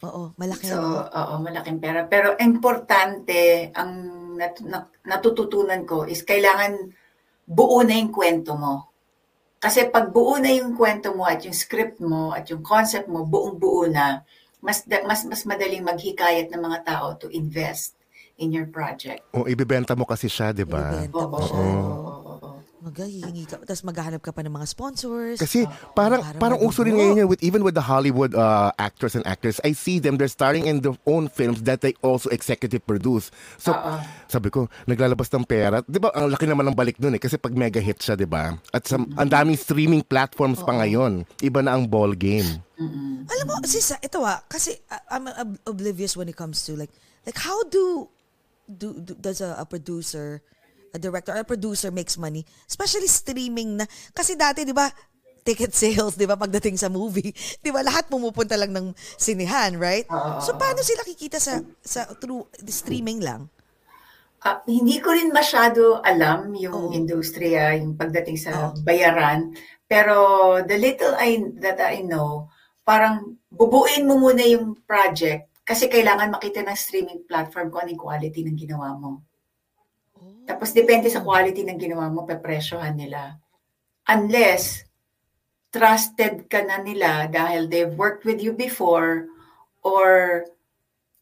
Oo, 0.00 0.32
malaki. 0.34 0.68
So, 0.68 0.80
ano? 0.80 1.08
oo, 1.08 1.34
malaking 1.40 1.78
pera. 1.78 2.04
Pero 2.04 2.36
importante, 2.36 3.68
ang 3.72 3.92
nat- 4.36 4.64
nat- 4.64 4.92
natututunan 5.04 5.84
ko 5.84 6.04
is 6.04 6.24
kailangan 6.24 6.92
buo 7.44 7.84
na 7.84 7.96
yung 7.96 8.08
kwento 8.08 8.56
mo. 8.56 8.88
Kasi 9.60 9.92
pag 9.92 10.08
buo 10.08 10.40
na 10.40 10.48
yung 10.48 10.72
kwento 10.72 11.12
mo 11.12 11.28
at 11.28 11.44
yung 11.44 11.52
script 11.52 12.00
mo 12.00 12.32
at 12.32 12.48
yung 12.48 12.64
concept 12.64 13.12
mo, 13.12 13.28
buong 13.28 13.60
buo 13.60 13.84
na, 13.84 14.24
mas, 14.60 14.84
mas, 15.04 15.28
mas 15.28 15.44
madaling 15.44 15.84
maghikayat 15.84 16.48
ng 16.48 16.60
mga 16.60 16.78
tao 16.80 17.12
to 17.16 17.28
invest 17.28 17.92
in 18.36 18.48
your 18.48 18.64
project. 18.64 19.20
O, 19.36 19.44
ibibenta 19.44 19.92
mo 19.92 20.08
kasi 20.08 20.32
siya, 20.32 20.56
di 20.56 20.64
ba? 20.64 21.04
Oo, 21.12 22.09
Maghihingi 22.80 23.44
ka. 23.44 23.60
Tapos 23.60 23.84
maghahanap 23.84 24.20
ka 24.24 24.32
pa 24.32 24.40
ng 24.40 24.52
mga 24.52 24.66
sponsors. 24.68 25.38
Kasi 25.40 25.68
parang 25.92 26.24
Para 26.24 26.40
parang 26.40 26.60
uso 26.64 26.80
rin 26.80 26.96
ngayon 26.96 27.24
yun 27.24 27.28
with 27.28 27.40
even 27.44 27.60
with 27.60 27.76
the 27.76 27.84
Hollywood 27.84 28.32
uh, 28.32 28.72
actors 28.80 29.12
and 29.12 29.24
actors 29.28 29.60
I 29.60 29.76
see 29.76 30.00
them 30.00 30.16
they're 30.16 30.32
starring 30.32 30.64
in 30.64 30.80
their 30.80 30.96
own 31.04 31.28
films 31.28 31.62
that 31.68 31.84
they 31.84 31.92
also 32.00 32.32
executive 32.32 32.82
produce. 32.88 33.28
So 33.60 33.76
sabi 34.32 34.48
ko 34.48 34.72
naglalabas 34.88 35.28
ng 35.30 35.44
pera. 35.44 35.84
'Di 35.84 36.00
ba 36.00 36.08
ang 36.16 36.32
laki 36.32 36.48
naman 36.48 36.72
ng 36.72 36.76
balik 36.76 36.96
doon 36.96 37.16
eh 37.16 37.22
kasi 37.22 37.36
pag 37.36 37.52
mega 37.52 37.78
hit 37.78 38.00
siya 38.00 38.16
'di 38.16 38.24
ba? 38.24 38.56
At 38.72 38.88
sa, 38.88 38.96
ang 38.96 39.28
daming 39.28 39.60
streaming 39.60 40.02
platforms 40.02 40.64
pa 40.64 40.72
ngayon. 40.80 41.28
Iba 41.44 41.60
na 41.60 41.76
ang 41.76 41.84
ball 41.84 42.16
game. 42.16 42.64
Alam 43.28 43.44
mo, 43.44 43.54
sis, 43.68 43.92
ah, 43.92 44.00
ito 44.00 44.24
ah, 44.24 44.40
kasi 44.48 44.72
ah, 44.88 45.04
I'm 45.12 45.28
ob- 45.28 45.60
oblivious 45.68 46.16
when 46.16 46.32
it 46.32 46.36
comes 46.36 46.64
to 46.64 46.72
like, 46.80 46.88
like 47.28 47.36
how 47.36 47.60
do, 47.68 48.08
do, 48.64 48.96
do 48.96 49.12
does 49.20 49.44
a, 49.44 49.60
a 49.60 49.68
producer, 49.68 50.40
a 50.92 50.98
director, 50.98 51.32
or 51.34 51.42
a 51.42 51.46
producer 51.46 51.90
makes 51.90 52.18
money? 52.18 52.46
Especially 52.66 53.06
streaming 53.06 53.78
na. 53.80 53.86
Kasi 54.14 54.34
dati, 54.34 54.66
di 54.66 54.74
ba, 54.74 54.90
ticket 55.42 55.72
sales, 55.72 56.14
di 56.14 56.28
ba, 56.28 56.36
pagdating 56.36 56.76
sa 56.76 56.92
movie, 56.92 57.32
di 57.64 57.70
ba, 57.72 57.80
lahat 57.80 58.06
pumupunta 58.06 58.54
lang 58.54 58.70
ng 58.74 58.92
sinihan, 59.16 59.74
right? 59.80 60.06
So, 60.44 60.54
paano 60.54 60.84
sila 60.84 61.02
kikita 61.06 61.40
sa, 61.40 61.64
sa 61.80 62.06
through 62.20 62.46
streaming 62.68 63.24
lang? 63.24 63.48
Ah, 64.40 64.64
hindi 64.64 64.96
ko 65.04 65.12
rin 65.12 65.28
masyado 65.36 66.00
alam 66.00 66.56
yung 66.56 66.88
Oo. 66.88 66.96
industriya, 66.96 67.76
yung 67.76 67.92
pagdating 67.92 68.40
sa 68.40 68.72
Oo. 68.72 68.80
bayaran. 68.80 69.52
Pero 69.84 70.16
the 70.64 70.80
little 70.80 71.12
I, 71.20 71.44
that 71.60 71.76
I 71.76 72.00
know, 72.00 72.48
parang 72.80 73.36
bubuin 73.52 74.08
mo 74.08 74.16
muna 74.16 74.40
yung 74.48 74.80
project 74.88 75.50
kasi 75.60 75.92
kailangan 75.92 76.32
makita 76.32 76.64
ng 76.64 76.78
streaming 76.78 77.20
platform 77.28 77.68
kung 77.68 77.84
ano 77.84 77.90
yung 77.92 78.02
quality 78.02 78.40
ng 78.48 78.56
ginawa 78.56 78.96
mo. 78.96 79.20
Tapos 80.44 80.74
depende 80.74 81.08
sa 81.08 81.24
quality 81.24 81.64
ng 81.64 81.78
ginawa 81.78 82.10
mo, 82.10 82.26
pepresyohan 82.26 82.96
nila. 82.96 83.38
Unless 84.08 84.84
trusted 85.70 86.50
ka 86.50 86.66
na 86.66 86.82
nila 86.82 87.30
dahil 87.30 87.70
they've 87.70 87.94
worked 87.94 88.26
with 88.26 88.42
you 88.42 88.50
before 88.52 89.30
or 89.86 90.42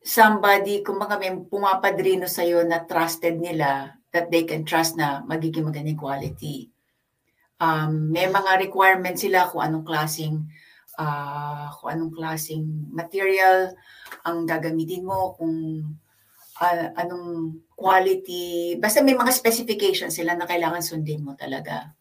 somebody, 0.01 0.81
kung 0.81 0.97
mga 0.97 1.17
may 1.21 1.33
pumapadrino 1.37 2.25
sa'yo 2.25 2.65
na 2.65 2.83
trusted 2.89 3.37
nila, 3.37 3.93
that 4.09 4.33
they 4.33 4.49
can 4.49 4.65
trust 4.65 4.97
na 4.97 5.21
magiging 5.29 5.69
magandang 5.69 6.01
quality. 6.01 6.73
Um, 7.61 8.09
may 8.09 8.25
mga 8.25 8.65
requirements 8.65 9.21
sila 9.21 9.51
kung 9.53 9.61
anong 9.61 9.85
klaseng 9.85 10.49
ah, 10.99 11.71
kung 11.79 11.95
anong 11.95 12.13
klaseng 12.17 12.65
material 12.91 13.77
ang 14.27 14.49
gagamitin 14.49 15.07
mo, 15.07 15.37
kung 15.39 15.85
ah, 16.59 16.93
anong 16.97 17.27
quality. 17.73 18.47
Basta 18.77 19.01
may 19.01 19.15
mga 19.15 19.31
specifications 19.31 20.15
sila 20.15 20.35
na 20.35 20.45
kailangan 20.45 20.83
sundin 20.83 21.23
mo 21.23 21.35
talaga. 21.35 21.95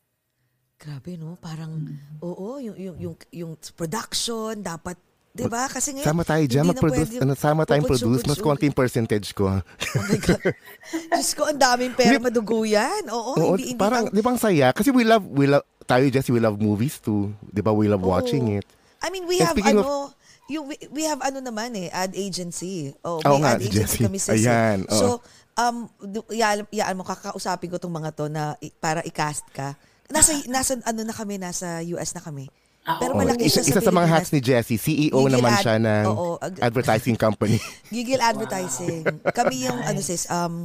Grabe, 0.78 1.18
no? 1.18 1.38
Parang, 1.38 1.74
oo, 2.20 2.58
yung, 2.58 2.78
yung, 2.78 2.96
yung, 3.00 3.16
yung 3.32 3.52
production, 3.74 4.62
dapat, 4.62 4.94
di 5.32 5.46
ba? 5.46 5.66
Kasi 5.66 5.94
ngayon, 5.94 6.06
Sama 6.06 6.22
tayo 6.22 6.42
na 6.44 6.70
mag-produce, 6.70 7.10
pwede- 7.12 7.22
ano, 7.24 7.34
sama 7.34 7.66
tayong 7.66 7.86
produce, 7.88 8.22
mas 8.26 8.38
konting 8.38 8.70
percentage 8.72 9.34
ko. 9.34 9.50
Oh 9.50 10.04
my 10.06 10.18
God. 10.18 10.54
Diyos 11.10 11.34
ko, 11.34 11.50
ang 11.50 11.58
daming 11.58 11.98
pera 11.98 12.18
madugo 12.18 12.62
yan. 12.62 13.10
Oo, 13.10 13.34
Oo, 13.34 13.54
hindi, 13.54 13.74
hindi 13.74 13.82
parang, 13.82 14.10
di 14.10 14.22
ba 14.22 14.34
ang 14.34 14.42
saya? 14.42 14.70
Kasi 14.70 14.94
we 14.94 15.02
love, 15.02 15.26
we 15.26 15.50
love, 15.50 15.66
tayo 15.82 16.06
Jesse, 16.10 16.30
we 16.30 16.38
love 16.38 16.58
movies 16.58 17.02
too. 17.02 17.34
Di 17.42 17.62
ba, 17.62 17.74
we 17.74 17.90
love 17.90 18.02
Oo. 18.02 18.14
watching 18.14 18.62
it. 18.62 18.66
I 19.02 19.10
mean, 19.10 19.26
we 19.26 19.42
And 19.42 19.50
have 19.50 19.56
speaking 19.58 19.78
of- 19.78 19.86
ano, 19.86 20.17
yung, 20.48 20.66
we, 20.66 20.76
we 20.90 21.04
have 21.04 21.20
ano 21.20 21.40
naman 21.40 21.76
eh, 21.76 21.88
ad 21.88 22.12
agency. 22.12 22.92
Oh, 23.02 23.20
may 23.20 23.40
nga, 23.40 23.52
ad 23.54 23.62
agency 23.62 23.78
Jessie. 24.00 24.06
kami 24.06 24.18
sis. 24.18 24.32
eh. 24.32 24.36
Ayan, 24.42 24.80
oo. 24.84 24.96
So, 24.96 25.08
um, 25.56 25.92
yaan, 26.30 26.64
yaan 26.70 26.96
mo, 26.96 27.04
kakausapin 27.04 27.68
ko 27.68 27.78
tong 27.78 27.92
mga 27.92 28.12
to 28.12 28.26
na 28.28 28.56
para 28.78 29.00
i-cast 29.02 29.44
ka. 29.52 29.76
Nasa, 30.08 30.32
nasa, 30.48 30.80
ano 30.82 31.04
na 31.04 31.12
kami, 31.12 31.36
nasa 31.36 31.84
US 31.90 32.12
na 32.12 32.22
kami. 32.22 32.48
Pero 32.88 33.12
Oo, 33.12 33.20
malaki 33.20 33.44
isa, 33.44 33.60
siya 33.60 33.76
isa 33.76 33.80
sa 33.80 33.92
sa 33.92 33.92
mga 33.92 34.08
hats 34.08 34.32
ni 34.32 34.40
Jessie, 34.40 34.80
CEO 34.80 35.12
Gigil 35.20 35.36
naman 35.36 35.52
ad- 35.52 35.60
siya 35.60 35.76
ng 35.76 36.06
oo, 36.08 36.40
ag- 36.40 36.64
advertising 36.64 37.20
company. 37.20 37.60
Gigil 37.92 38.24
Advertising. 38.24 39.04
Kami 39.28 39.68
yung, 39.68 39.76
ano 39.78 40.00
sis, 40.00 40.24
um, 40.32 40.64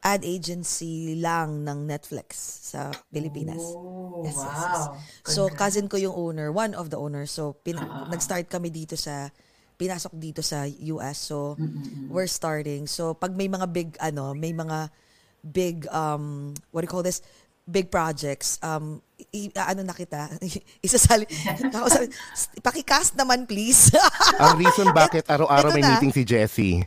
ad 0.00 0.22
agency 0.22 1.12
lang 1.14 1.60
ng 1.60 1.84
Netflix 1.84 2.32
sa 2.66 2.88
Pilipinas. 3.06 3.60
Oh, 3.60 4.20
Yes, 4.20 4.32
yes, 4.32 4.40
yes. 4.40 4.82
wow. 4.82 4.96
So, 5.22 5.40
cousin 5.48 5.86
ko 5.86 5.96
yung 5.96 6.12
owner, 6.12 6.48
one 6.48 6.72
of 6.72 6.88
the 6.88 6.96
owners. 6.96 7.30
So, 7.30 7.52
pin- 7.54 7.80
nag-start 8.08 8.48
kami 8.48 8.68
dito 8.68 8.96
sa, 8.96 9.28
pinasok 9.76 10.12
dito 10.14 10.40
sa 10.40 10.64
US. 10.90 11.16
So, 11.22 11.56
we're 12.06 12.28
starting. 12.28 12.84
So, 12.84 13.12
pag 13.12 13.32
may 13.32 13.46
mga 13.46 13.66
big, 13.66 13.88
ano, 13.96 14.32
may 14.32 14.52
mga 14.52 14.88
big, 15.42 15.88
um, 15.88 16.52
what 16.70 16.80
do 16.80 16.86
you 16.86 16.92
call 16.92 17.00
this? 17.02 17.20
Big 17.64 17.86
projects, 17.86 18.58
um, 18.60 18.98
i- 19.30 19.52
ano 19.54 19.80
na 19.80 19.94
kita, 19.94 20.26
isasali, 20.82 21.22
nakausap, 21.64 22.08
pakicast 22.58 23.14
naman 23.14 23.46
please. 23.46 23.88
ang 24.36 24.58
reason 24.58 24.90
bakit 24.96 25.22
araw-araw 25.24 25.70
may 25.70 25.80
na. 25.80 25.94
meeting 25.94 26.10
si 26.10 26.24
Jessie. 26.24 26.82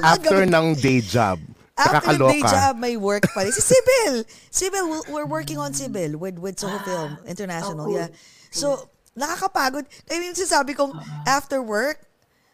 After 0.00 0.42
ng 0.42 0.74
day 0.74 1.02
job. 1.02 1.38
After 1.72 2.14
day 2.20 2.40
Nakakaloka. 2.44 2.52
job, 2.52 2.74
may 2.76 2.96
work 3.00 3.24
pa 3.32 3.42
rin. 3.42 3.52
Si 3.52 3.64
Sibyl! 3.64 4.28
Sibyl, 4.52 4.84
we're- 5.08 5.24
working 5.24 5.56
on 5.56 5.72
Sibyl 5.72 6.20
with, 6.20 6.36
with 6.36 6.60
Soho 6.60 6.76
Film 6.84 7.16
International. 7.24 7.88
oh, 7.88 7.88
cool. 7.88 7.96
Yeah. 7.96 8.10
So, 8.52 8.92
nakakapagod. 9.16 9.88
Kaya 10.04 10.20
yung 10.20 10.36
sinasabi 10.36 10.76
kong 10.76 10.92
after 11.24 11.64
work, 11.64 12.04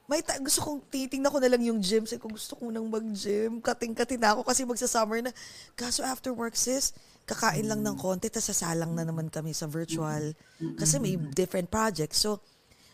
may 0.06 0.22
ta- 0.22 0.38
gusto 0.38 0.62
kong 0.62 0.80
titingnan 0.88 1.28
ko 1.28 1.38
na 1.42 1.50
lang 1.50 1.62
yung 1.66 1.82
gym. 1.82 2.06
Sabi 2.06 2.22
ko, 2.22 2.30
gusto 2.30 2.54
ko 2.54 2.70
nang 2.70 2.86
mag-gym. 2.86 3.58
Kating-kating 3.58 4.22
na 4.22 4.38
ako 4.38 4.46
kasi 4.46 4.62
magsa-summer 4.62 5.20
na. 5.20 5.34
Kaso 5.74 6.00
after 6.06 6.30
work, 6.30 6.54
sis, 6.54 6.94
kakain 7.28 7.66
lang 7.66 7.82
ng 7.84 7.98
konti, 7.98 8.30
tapos 8.32 8.54
sasalang 8.54 8.94
na 8.94 9.04
naman 9.04 9.28
kami 9.28 9.50
sa 9.52 9.66
virtual. 9.68 10.32
Kasi 10.78 10.96
may 10.96 11.18
different 11.34 11.68
projects. 11.68 12.22
So, 12.22 12.40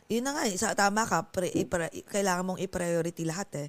yun 0.08 0.26
na 0.26 0.34
nga, 0.34 0.42
eh, 0.48 0.56
sa 0.58 0.74
tama 0.74 1.06
ka, 1.06 1.22
pre, 1.30 1.52
ipra, 1.54 1.86
kailangan 2.10 2.44
mong 2.48 2.60
i-priority 2.64 3.22
lahat 3.28 3.48
eh. 3.62 3.68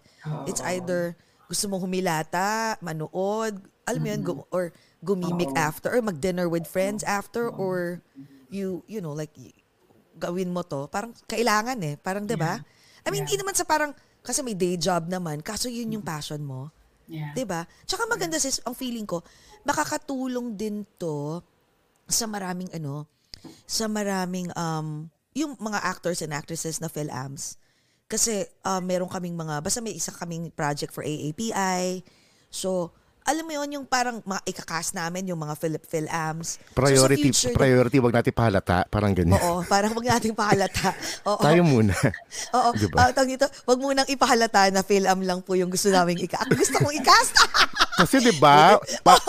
It's 0.50 0.64
either 0.66 1.14
gusto 1.48 1.70
mong 1.70 1.84
humilata, 1.86 2.78
manood, 2.82 3.62
alam 3.86 4.00
mo 4.02 4.08
yun, 4.10 4.22
gum- 4.26 4.48
or 4.50 4.74
gumimik 5.06 5.54
after, 5.54 5.94
or 5.94 6.02
mag-dinner 6.02 6.50
with 6.50 6.66
friends 6.66 7.06
after, 7.06 7.48
or 7.48 8.02
you, 8.50 8.82
you 8.90 9.00
know, 9.00 9.14
like, 9.14 9.34
gawin 10.18 10.50
mo 10.50 10.66
to. 10.66 10.90
Parang 10.90 11.14
kailangan 11.30 11.78
eh. 11.86 11.96
Parang, 12.02 12.26
di 12.26 12.34
ba? 12.34 12.58
I 13.06 13.14
mean, 13.14 13.24
hindi 13.28 13.38
naman 13.38 13.54
sa 13.54 13.68
parang, 13.68 13.94
kasi 14.26 14.42
may 14.42 14.58
day 14.58 14.74
job 14.76 15.06
naman, 15.06 15.46
kaso 15.46 15.70
yun 15.70 15.94
yung 15.94 16.06
passion 16.06 16.42
mo. 16.42 16.74
Yeah. 17.06 17.34
'Di 17.38 17.46
ba? 17.46 17.66
Tsaka 17.86 18.10
maganda 18.10 18.42
sis, 18.42 18.62
ang 18.66 18.74
feeling 18.74 19.06
ko, 19.06 19.22
makakatulong 19.66 20.58
din 20.58 20.86
'to 20.98 21.42
sa 22.10 22.26
maraming 22.26 22.70
ano, 22.74 23.06
sa 23.70 23.86
maraming 23.86 24.50
um 24.58 25.10
yung 25.36 25.54
mga 25.60 25.84
actors 25.84 26.24
and 26.26 26.34
actresses 26.34 26.82
na 26.82 26.90
PhilAms. 26.90 27.60
Kasi 28.06 28.46
uh, 28.62 28.82
meron 28.86 29.10
kaming 29.10 29.34
mga, 29.34 29.66
basta 29.66 29.82
may 29.82 29.98
isa 29.98 30.14
kaming 30.14 30.54
project 30.54 30.94
for 30.94 31.02
AAPI. 31.02 32.06
So, 32.54 32.94
alam 33.26 33.42
mo 33.50 33.58
yon 33.58 33.82
yung 33.82 33.86
parang 33.90 34.22
mga 34.22 34.46
ikakast 34.46 34.94
namin 34.94 35.26
yung 35.26 35.42
mga 35.42 35.58
Philip 35.58 35.82
PhilAms. 35.82 36.62
Priority, 36.78 37.34
so, 37.34 37.50
future, 37.50 37.58
priority, 37.58 37.98
wag 37.98 38.14
natin 38.14 38.30
pahalata. 38.38 38.86
Parang 38.86 39.18
ganyan. 39.18 39.42
Oo, 39.42 39.66
parang 39.66 39.98
wag 39.98 40.06
natin 40.06 40.38
pahalata. 40.38 40.94
Oo. 41.34 41.42
Tayo 41.42 41.66
muna. 41.66 41.98
Oo. 42.62 42.78
diba? 42.78 43.10
Uh, 43.10 43.26
dito, 43.26 43.50
wag 43.66 43.80
munang 43.82 44.06
ipahalata 44.06 44.70
na 44.70 44.86
PhilAm 44.86 45.26
lang 45.26 45.42
po 45.42 45.58
yung 45.58 45.74
gusto 45.74 45.90
namin 45.90 46.22
ika. 46.22 46.46
Gusto 46.54 46.78
kong 46.86 46.94
ikast. 47.02 47.34
Kasi 48.06 48.22
'di 48.22 48.38
ba? 48.38 48.78
Pa- 49.02 49.24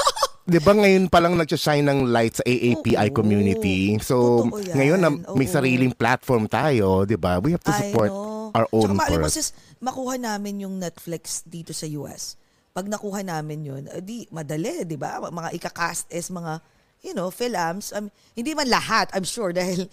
'di 0.44 0.58
ba 0.60 0.72
ngayon 0.76 1.08
pa 1.08 1.22
lang 1.22 1.38
nagsa-shine 1.38 1.86
ng 1.86 2.10
light 2.12 2.36
sa 2.36 2.44
AAPI 2.44 3.08
Oo, 3.08 3.16
community. 3.16 3.96
So 4.04 4.44
ngayon 4.50 5.00
na 5.00 5.08
may 5.32 5.48
Oo. 5.48 5.54
sariling 5.56 5.94
platform 5.96 6.50
tayo, 6.50 7.08
'di 7.08 7.16
ba? 7.16 7.40
We 7.40 7.56
have 7.56 7.64
to 7.64 7.72
I 7.72 7.88
support 7.88 8.12
know. 8.12 8.35
Our 8.56 8.66
own 8.72 8.88
Tsaka 8.88 8.96
maalam 8.96 9.20
mo 9.20 9.28
sis, 9.28 9.52
makuha 9.78 10.16
namin 10.16 10.64
yung 10.64 10.80
Netflix 10.80 11.44
dito 11.44 11.76
sa 11.76 11.84
US. 12.00 12.40
Pag 12.72 12.88
nakuha 12.88 13.20
namin 13.20 13.60
yun, 13.60 13.82
eh, 13.88 14.00
di 14.00 14.24
madali, 14.28 14.84
di 14.84 14.96
ba? 14.96 15.20
Mga 15.20 15.52
ikakast 15.56 16.08
is 16.08 16.28
mga, 16.28 16.60
you 17.00 17.12
know, 17.12 17.28
films. 17.28 17.88
Um, 17.88 18.08
hindi 18.32 18.52
man 18.52 18.68
lahat, 18.68 19.08
I'm 19.16 19.24
sure, 19.24 19.48
dahil 19.56 19.88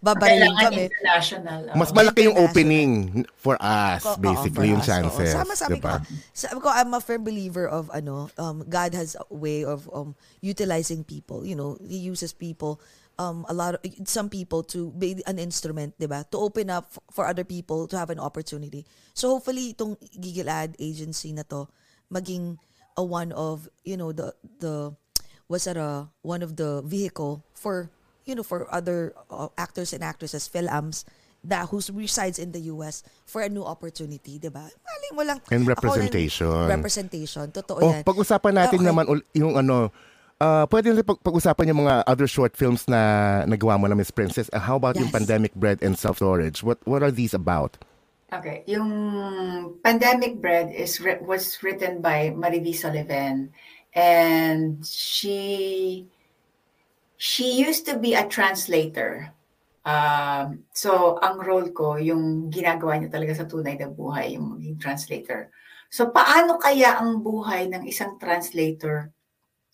babarilin 0.00 0.52
kami. 0.52 0.92
international. 0.92 1.72
oo. 1.72 1.76
Mas 1.76 1.88
malaki 1.92 2.28
yung 2.28 2.36
opening 2.36 3.24
for 3.32 3.56
us, 3.60 4.04
Oo, 4.04 4.20
basically, 4.20 4.52
for 4.52 4.76
yung 4.76 4.82
us, 4.84 4.88
chances. 4.88 5.32
oo. 5.32 5.38
Sama 5.40 5.54
sabi 5.56 5.80
diba? 5.80 6.04
ko, 6.04 6.08
sabi 6.36 6.58
ko, 6.60 6.68
I'm 6.68 6.92
a 6.92 7.00
firm 7.00 7.24
believer 7.24 7.64
of, 7.64 7.88
ano, 7.92 8.28
um, 8.36 8.60
God 8.68 8.92
has 8.92 9.16
a 9.16 9.24
way 9.32 9.64
of 9.64 9.88
um, 9.92 10.12
utilizing 10.40 11.04
people. 11.04 11.48
You 11.48 11.56
know, 11.56 11.80
He 11.80 11.96
uses 11.96 12.32
people, 12.32 12.76
um, 13.18 13.44
a 13.48 13.54
lot 13.54 13.74
of, 13.74 13.80
some 14.06 14.30
people 14.30 14.62
to 14.72 14.90
be 14.94 15.20
an 15.26 15.38
instrument, 15.38 15.98
di 15.98 16.06
ba? 16.06 16.24
To 16.30 16.38
open 16.38 16.70
up 16.70 16.94
for 17.12 17.26
other 17.26 17.44
people 17.44 17.86
to 17.90 17.98
have 17.98 18.10
an 18.10 18.18
opportunity. 18.18 18.86
So 19.12 19.34
hopefully, 19.36 19.74
itong 19.74 19.98
Gigil 20.16 20.46
Ad 20.46 20.78
agency 20.78 21.34
na 21.34 21.42
to, 21.50 21.66
maging 22.08 22.56
a 22.96 23.02
one 23.04 23.32
of, 23.32 23.68
you 23.84 23.96
know, 23.98 24.12
the, 24.12 24.34
the, 24.58 24.94
was 25.48 25.64
that 25.64 25.76
a, 25.76 26.08
one 26.22 26.42
of 26.42 26.56
the 26.56 26.82
vehicle 26.82 27.44
for, 27.54 27.90
you 28.24 28.34
know, 28.34 28.42
for 28.46 28.66
other 28.72 29.14
uh, 29.30 29.48
actors 29.58 29.92
and 29.92 30.02
actresses, 30.02 30.46
films, 30.48 31.04
that 31.44 31.68
who 31.70 31.80
resides 31.94 32.38
in 32.38 32.50
the 32.50 32.60
US 32.74 33.02
for 33.26 33.42
a 33.42 33.48
new 33.48 33.62
opportunity, 33.62 34.38
di 34.38 34.48
ba? 34.50 34.66
Mali 34.66 35.08
mo 35.14 35.22
lang. 35.22 35.38
And 35.50 35.62
Ako 35.62 35.66
rin- 35.66 35.66
representation. 36.10 36.66
representation. 36.66 37.46
Totoo 37.54 37.78
Oh, 37.78 37.90
yan. 37.94 38.02
pag-usapan 38.02 38.54
natin 38.54 38.78
Okay. 38.82 38.88
naman 38.90 39.04
yung 39.34 39.54
ano, 39.54 39.90
ah 40.38 40.64
pwede 40.70 40.94
pag- 41.02 41.22
pag-usapan 41.22 41.74
yung 41.74 41.82
mga 41.86 42.06
other 42.06 42.30
short 42.30 42.54
films 42.54 42.86
na 42.86 43.42
nagawa 43.46 43.78
mo 43.78 43.86
na 43.90 43.98
Miss 43.98 44.14
Princess. 44.14 44.46
Uh, 44.54 44.62
how 44.62 44.78
about 44.78 44.94
yung 44.94 45.10
Yes. 45.10 45.18
Pandemic 45.18 45.52
Bread 45.58 45.82
and 45.82 45.98
Self-Storage? 45.98 46.62
What 46.62 46.78
what 46.86 47.02
are 47.02 47.10
these 47.10 47.34
about? 47.34 47.78
Okay, 48.28 48.60
yung 48.68 48.90
Pandemic 49.80 50.36
Bread 50.38 50.68
is 50.70 51.00
was 51.24 51.58
written 51.64 52.04
by 52.04 52.30
Mariví 52.36 52.76
Sullivan 52.76 53.50
and 53.96 54.84
she 54.84 56.04
she 57.18 57.58
used 57.58 57.88
to 57.88 57.98
be 57.98 58.14
a 58.14 58.28
translator. 58.28 59.32
Um, 59.88 60.68
so 60.76 61.16
ang 61.24 61.40
role 61.40 61.72
ko 61.72 61.96
yung 61.96 62.52
ginagawa 62.52 63.00
niya 63.00 63.10
talaga 63.10 63.32
sa 63.42 63.48
tunay 63.48 63.80
na 63.80 63.88
buhay, 63.88 64.36
yung 64.36 64.60
maging 64.60 64.76
translator. 64.78 65.48
So 65.88 66.12
paano 66.12 66.60
kaya 66.60 67.00
ang 67.00 67.24
buhay 67.24 67.72
ng 67.72 67.88
isang 67.88 68.20
translator 68.20 69.08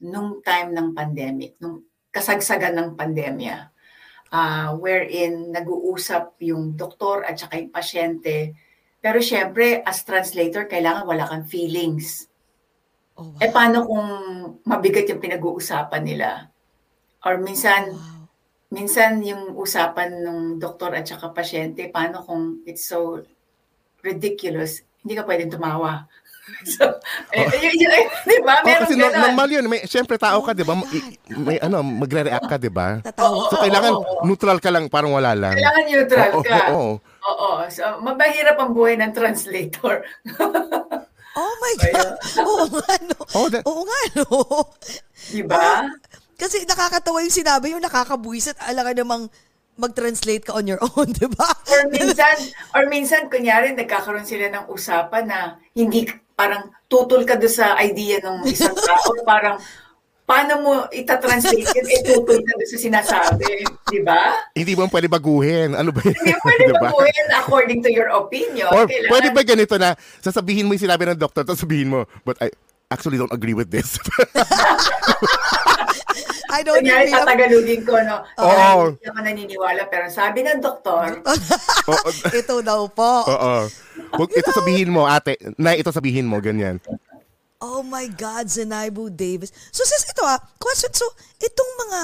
nung 0.05 0.44
time 0.44 0.76
ng 0.76 0.92
pandemic, 0.92 1.57
nung 1.59 1.80
kasagsagan 2.12 2.76
ng 2.76 2.88
pandemya? 2.92 3.74
uh, 4.34 4.74
wherein 4.74 5.55
nag-uusap 5.55 6.34
yung 6.42 6.74
doktor 6.74 7.22
at 7.22 7.38
saka 7.38 7.62
yung 7.62 7.70
pasyente. 7.70 8.59
Pero 8.98 9.22
syempre, 9.22 9.84
as 9.86 10.02
translator, 10.02 10.66
kailangan 10.66 11.07
wala 11.07 11.28
kang 11.30 11.46
feelings. 11.46 12.26
Oh, 13.14 13.30
wow. 13.30 13.38
Eh 13.38 13.50
paano 13.55 13.86
kung 13.86 14.09
mabigat 14.66 15.07
yung 15.07 15.22
pinag-uusapan 15.22 16.02
nila? 16.02 16.50
Or 17.22 17.38
minsan, 17.38 17.94
wow. 17.94 18.26
minsan 18.74 19.22
yung 19.22 19.55
usapan 19.55 20.24
ng 20.24 20.38
doktor 20.59 20.98
at 20.98 21.07
saka 21.07 21.30
pasyente, 21.30 21.86
paano 21.94 22.26
kung 22.26 22.64
it's 22.66 22.90
so 22.90 23.22
ridiculous, 24.02 24.82
hindi 25.05 25.14
ka 25.14 25.24
pwedeng 25.28 25.52
tumawa. 25.52 26.11
So, 26.66 26.84
eh, 27.30 27.45
yun, 27.57 27.72
yun, 27.74 27.88
eh, 27.90 28.05
di 28.22 28.36
ba? 28.38 28.59
Oh, 28.59 28.64
Meron 28.64 28.82
kasi 28.82 28.95
no- 28.95 29.09
ganon. 29.09 29.20
normal 29.26 29.49
yun. 29.49 29.64
May, 29.64 29.80
syempre 29.84 30.16
tao 30.16 30.40
ka, 30.40 30.53
Oh 30.53 30.55
di 30.55 30.61
ba? 30.61 30.72
my 30.72 30.76
Ma- 30.76 30.88
i- 30.90 31.07
May 31.34 31.57
ano, 31.59 31.80
magre-react 31.80 32.47
ka, 32.47 32.57
di 32.57 32.68
ba? 32.68 33.01
Tatawa. 33.01 33.49
So, 33.49 33.57
kailangan 33.59 33.92
neutral 34.22 34.59
ka 34.59 34.68
lang, 34.68 34.88
parang 34.88 35.11
wala 35.11 35.32
lang. 35.32 35.53
Kailangan 35.53 35.82
neutral 35.86 36.30
Oo, 36.30 36.42
ka. 36.42 36.59
oo. 36.70 36.88
Oo. 37.01 37.51
So, 37.66 37.80
mabahirap 37.99 38.57
ang 38.57 38.70
buhay 38.70 38.97
ng 38.97 39.11
translator. 39.11 40.05
Oh 41.34 41.55
my 41.59 41.74
God. 41.82 42.14
Oo 42.40 42.64
nga, 42.70 42.95
no. 43.03 43.18
Oh, 43.34 43.47
that- 43.51 43.66
Oo 43.66 43.82
nga, 43.82 44.01
no. 44.14 44.38
Di 45.26 45.42
ba? 45.42 45.82
Kasi 46.36 46.62
nakakatawa 46.62 47.18
yung 47.20 47.34
sinabi, 47.34 47.74
yung 47.74 47.82
nakakabuisit, 47.82 48.55
alam 48.61 48.86
ka 48.86 48.95
namang 48.95 49.26
mag-translate 49.74 50.47
ka 50.47 50.55
on 50.55 50.62
your 50.64 50.78
own, 50.88 51.11
di 51.11 51.26
ba? 51.26 51.51
Or 51.66 51.90
minsan, 51.90 52.36
or 52.70 52.86
minsan, 52.86 53.26
kunyari, 53.26 53.74
nagkakaroon 53.74 54.22
sila 54.22 54.47
ng 54.47 54.70
usapan 54.70 55.26
na 55.26 55.38
hindi, 55.72 56.07
parang 56.35 56.70
tutol 56.85 57.22
ka 57.22 57.35
doon 57.35 57.51
sa 57.51 57.78
idea 57.78 58.18
ng 58.20 58.43
isang 58.45 58.74
tao, 58.74 59.11
parang, 59.26 59.57
paano 60.24 60.53
mo 60.59 60.72
itatranslate 60.89 61.62
yun, 61.62 61.87
eh, 61.87 62.01
tutol 62.03 62.41
ka 62.41 62.53
doon 62.55 62.68
sa 62.68 62.78
sinasabi, 62.80 63.47
di 63.87 64.01
ba? 64.01 64.51
Hindi 64.51 64.72
mo 64.72 64.89
pwede 64.89 65.07
baguhin. 65.07 65.74
Ano 65.74 65.93
ba 65.93 66.01
yun? 66.01 66.16
Hindi 66.16 66.35
pwede 66.45 66.64
Di 66.64 66.72
ba? 66.72 66.80
baguhin 66.82 67.26
according 67.35 67.78
to 67.80 67.91
your 67.91 68.09
opinion. 68.09 68.66
Or 68.68 68.85
Kailangan- 68.85 69.11
pwede 69.11 69.28
ba 69.30 69.43
ganito 69.45 69.74
na 69.76 69.93
sasabihin 70.18 70.64
mo 70.64 70.72
yung 70.72 70.82
sinabi 70.82 71.07
ng 71.07 71.20
doktor, 71.20 71.45
tapos 71.45 71.61
sabihin 71.61 71.89
mo, 71.89 72.05
but 72.22 72.35
I 72.41 72.51
actually 72.95 73.18
don't 73.18 73.34
agree 73.34 73.59
with 73.59 73.74
this. 73.74 73.99
I 76.55 76.62
don't 76.62 76.78
Kunyari, 76.78 77.11
agree. 77.11 77.18
tatagalugin 77.18 77.80
ko, 77.82 77.99
no? 77.99 78.22
Oo. 78.38 78.47
Oh. 78.47 78.95
Hindi 78.95 79.11
ako 79.11 79.20
naniniwala, 79.26 79.82
pero 79.90 80.07
sabi 80.07 80.47
ng 80.47 80.62
doktor. 80.62 81.18
Ito 82.40 82.62
daw 82.62 82.86
po. 82.86 83.26
Oo. 83.26 83.66
Huwag 84.14 84.30
ito 84.30 84.55
sabihin 84.55 84.95
mo, 84.95 85.11
ate. 85.11 85.34
Na 85.59 85.74
ito 85.74 85.90
sabihin 85.90 86.30
mo, 86.30 86.38
ganyan. 86.38 86.78
Oh 87.59 87.82
my 87.82 88.07
God, 88.14 88.47
Zenaibu 88.47 89.11
Davis. 89.11 89.51
So 89.74 89.82
sis, 89.82 90.07
ito 90.07 90.22
ah, 90.22 90.38
question, 90.62 90.95
so 90.95 91.11
itong 91.42 91.70
mga, 91.88 92.01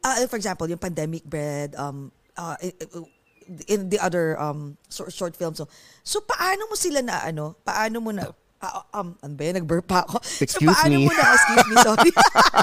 uh, 0.00 0.16
for 0.32 0.40
example, 0.40 0.64
yung 0.64 0.80
pandemic 0.80 1.26
bread, 1.28 1.76
um, 1.76 2.08
uh, 2.40 2.56
in 3.68 3.90
the 3.90 3.98
other 3.98 4.38
um 4.38 4.78
short, 4.88 5.10
short 5.12 5.34
films, 5.34 5.58
so, 5.58 5.66
so 6.06 6.22
paano 6.22 6.70
mo 6.70 6.78
sila 6.78 7.02
na 7.02 7.20
ano, 7.26 7.58
paano 7.66 8.00
mo 8.00 8.14
na, 8.14 8.30
ah, 8.60 8.84
um, 9.00 9.16
ano 9.24 9.34
ba 9.34 9.42
yun, 9.48 9.56
nag-burp 9.56 9.86
pa 9.88 10.04
ako. 10.04 10.20
Excuse 10.44 10.68
so 10.68 10.68
paano 10.68 10.96
me. 10.96 11.08
mo 11.08 11.12
na, 11.16 11.24
excuse 11.32 11.66
me, 11.66 11.74
sorry. 11.80 12.10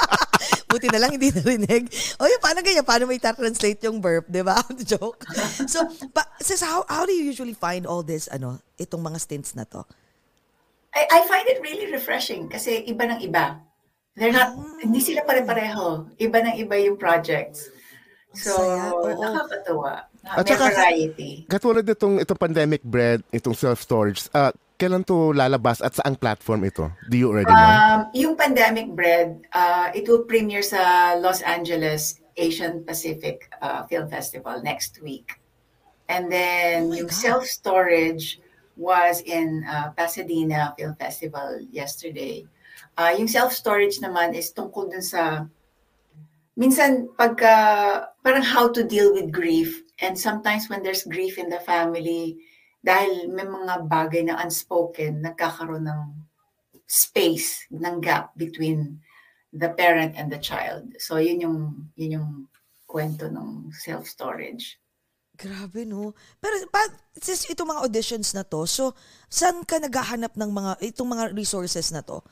Buti 0.70 0.88
na 0.94 1.00
lang 1.02 1.12
hindi 1.16 1.34
narinig. 1.34 1.90
O 2.22 2.30
yun, 2.30 2.42
paano 2.44 2.60
ganyan? 2.62 2.86
Paano 2.86 3.10
mo 3.10 3.14
i-translate 3.18 3.82
yung 3.90 3.98
burp, 3.98 4.30
di 4.30 4.46
ba? 4.46 4.62
Joke. 4.90 5.26
So, 5.66 5.90
pa, 6.14 6.28
sis, 6.38 6.62
how, 6.62 6.86
how 6.86 7.04
do 7.08 7.14
you 7.16 7.26
usually 7.26 7.58
find 7.58 7.90
all 7.90 8.06
this, 8.06 8.30
ano, 8.30 8.62
itong 8.78 9.02
mga 9.02 9.18
stints 9.18 9.58
na 9.58 9.66
to? 9.66 9.82
I, 10.94 11.06
I 11.10 11.20
find 11.26 11.46
it 11.50 11.62
really 11.62 11.90
refreshing 11.90 12.50
kasi 12.50 12.86
iba 12.86 13.06
ng 13.10 13.22
iba. 13.26 13.58
They're 14.18 14.34
not, 14.34 14.58
hindi 14.82 14.98
sila 15.02 15.22
pare-pareho. 15.26 16.10
Iba 16.18 16.38
ng 16.42 16.56
iba 16.58 16.76
yung 16.82 16.98
projects. 16.98 17.70
So, 18.38 18.54
Saya, 18.54 18.94
oo. 18.94 19.18
nakakatuwa. 19.18 20.10
At 20.26 20.44
May 20.44 20.58
saka- 20.58 20.74
variety. 20.74 21.32
Katulad 21.48 21.86
nitong 21.86 22.20
itong 22.22 22.38
pandemic 22.38 22.84
bread, 22.84 23.24
itong 23.32 23.56
self-storage, 23.56 24.28
ah, 24.36 24.52
kailan 24.78 25.02
to 25.10 25.34
lalabas 25.34 25.82
at 25.82 25.98
saang 25.98 26.16
platform 26.16 26.64
ito? 26.70 26.94
Do 27.10 27.18
you 27.18 27.34
already 27.34 27.50
know? 27.50 27.58
Um, 27.58 28.00
yung 28.14 28.34
Pandemic 28.38 28.94
Bread, 28.94 29.42
uh, 29.52 29.90
it 29.92 30.06
will 30.06 30.24
premiere 30.24 30.62
sa 30.62 31.14
Los 31.18 31.42
Angeles 31.42 32.22
Asian 32.38 32.86
Pacific 32.86 33.50
uh, 33.62 33.84
Film 33.90 34.06
Festival 34.08 34.62
next 34.62 35.02
week. 35.02 35.42
And 36.08 36.32
then 36.32 36.94
Oh 36.94 37.04
yung 37.04 37.10
God. 37.10 37.18
self-storage 37.18 38.40
was 38.78 39.26
in 39.26 39.66
uh, 39.66 39.90
Pasadena 39.98 40.78
Film 40.78 40.94
Festival 40.96 41.58
yesterday. 41.74 42.46
Uh, 42.94 43.18
yung 43.18 43.28
self-storage 43.28 43.98
naman 44.00 44.38
is 44.38 44.54
tungkol 44.54 44.94
dun 44.94 45.02
sa 45.02 45.50
minsan 46.54 47.10
pagka 47.18 47.54
parang 48.22 48.46
how 48.46 48.70
to 48.70 48.86
deal 48.86 49.14
with 49.14 49.34
grief 49.34 49.82
and 50.02 50.18
sometimes 50.18 50.70
when 50.70 50.82
there's 50.82 51.06
grief 51.06 51.38
in 51.38 51.50
the 51.50 51.62
family 51.62 52.38
dahil 52.84 53.32
may 53.32 53.46
mga 53.46 53.86
bagay 53.90 54.22
na 54.26 54.40
unspoken 54.42 55.22
nagkakaroon 55.24 55.86
ng 55.86 56.02
space 56.88 57.68
ng 57.74 58.00
gap 58.00 58.32
between 58.40 59.02
the 59.52 59.68
parent 59.76 60.16
and 60.16 60.32
the 60.32 60.40
child. 60.40 60.88
So 61.02 61.20
yun 61.20 61.44
yung 61.44 61.58
yun 62.00 62.22
yung 62.22 62.30
kwento 62.88 63.28
ng 63.28 63.74
self-storage. 63.76 64.80
Grabe, 65.38 65.86
no? 65.86 66.18
Pero, 66.42 66.66
pa, 66.74 66.82
sis, 67.14 67.46
itong 67.54 67.70
mga 67.70 67.86
auditions 67.86 68.34
na 68.34 68.42
to, 68.42 68.66
so, 68.66 68.98
saan 69.30 69.62
ka 69.62 69.78
naghahanap 69.78 70.34
ng 70.34 70.50
mga, 70.50 70.72
itong 70.82 71.14
mga 71.14 71.30
resources 71.30 71.94
na 71.94 72.02
to? 72.02 72.26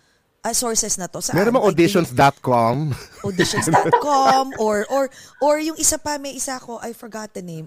ah, 0.45 0.53
sources 0.53 0.93
na 1.01 1.09
to? 1.09 1.17
Saan? 1.25 1.41
Meron 1.41 1.57
mga 1.57 1.65
auditions.com. 1.73 2.93
auditions.com 3.25 4.45
or 4.61 4.85
or 4.93 5.09
or 5.41 5.57
yung 5.57 5.73
isa 5.81 5.97
pa 5.97 6.21
may 6.21 6.37
isa 6.37 6.61
ko 6.61 6.77
I 6.77 6.93
forgot 6.93 7.33
the 7.33 7.41
name 7.41 7.65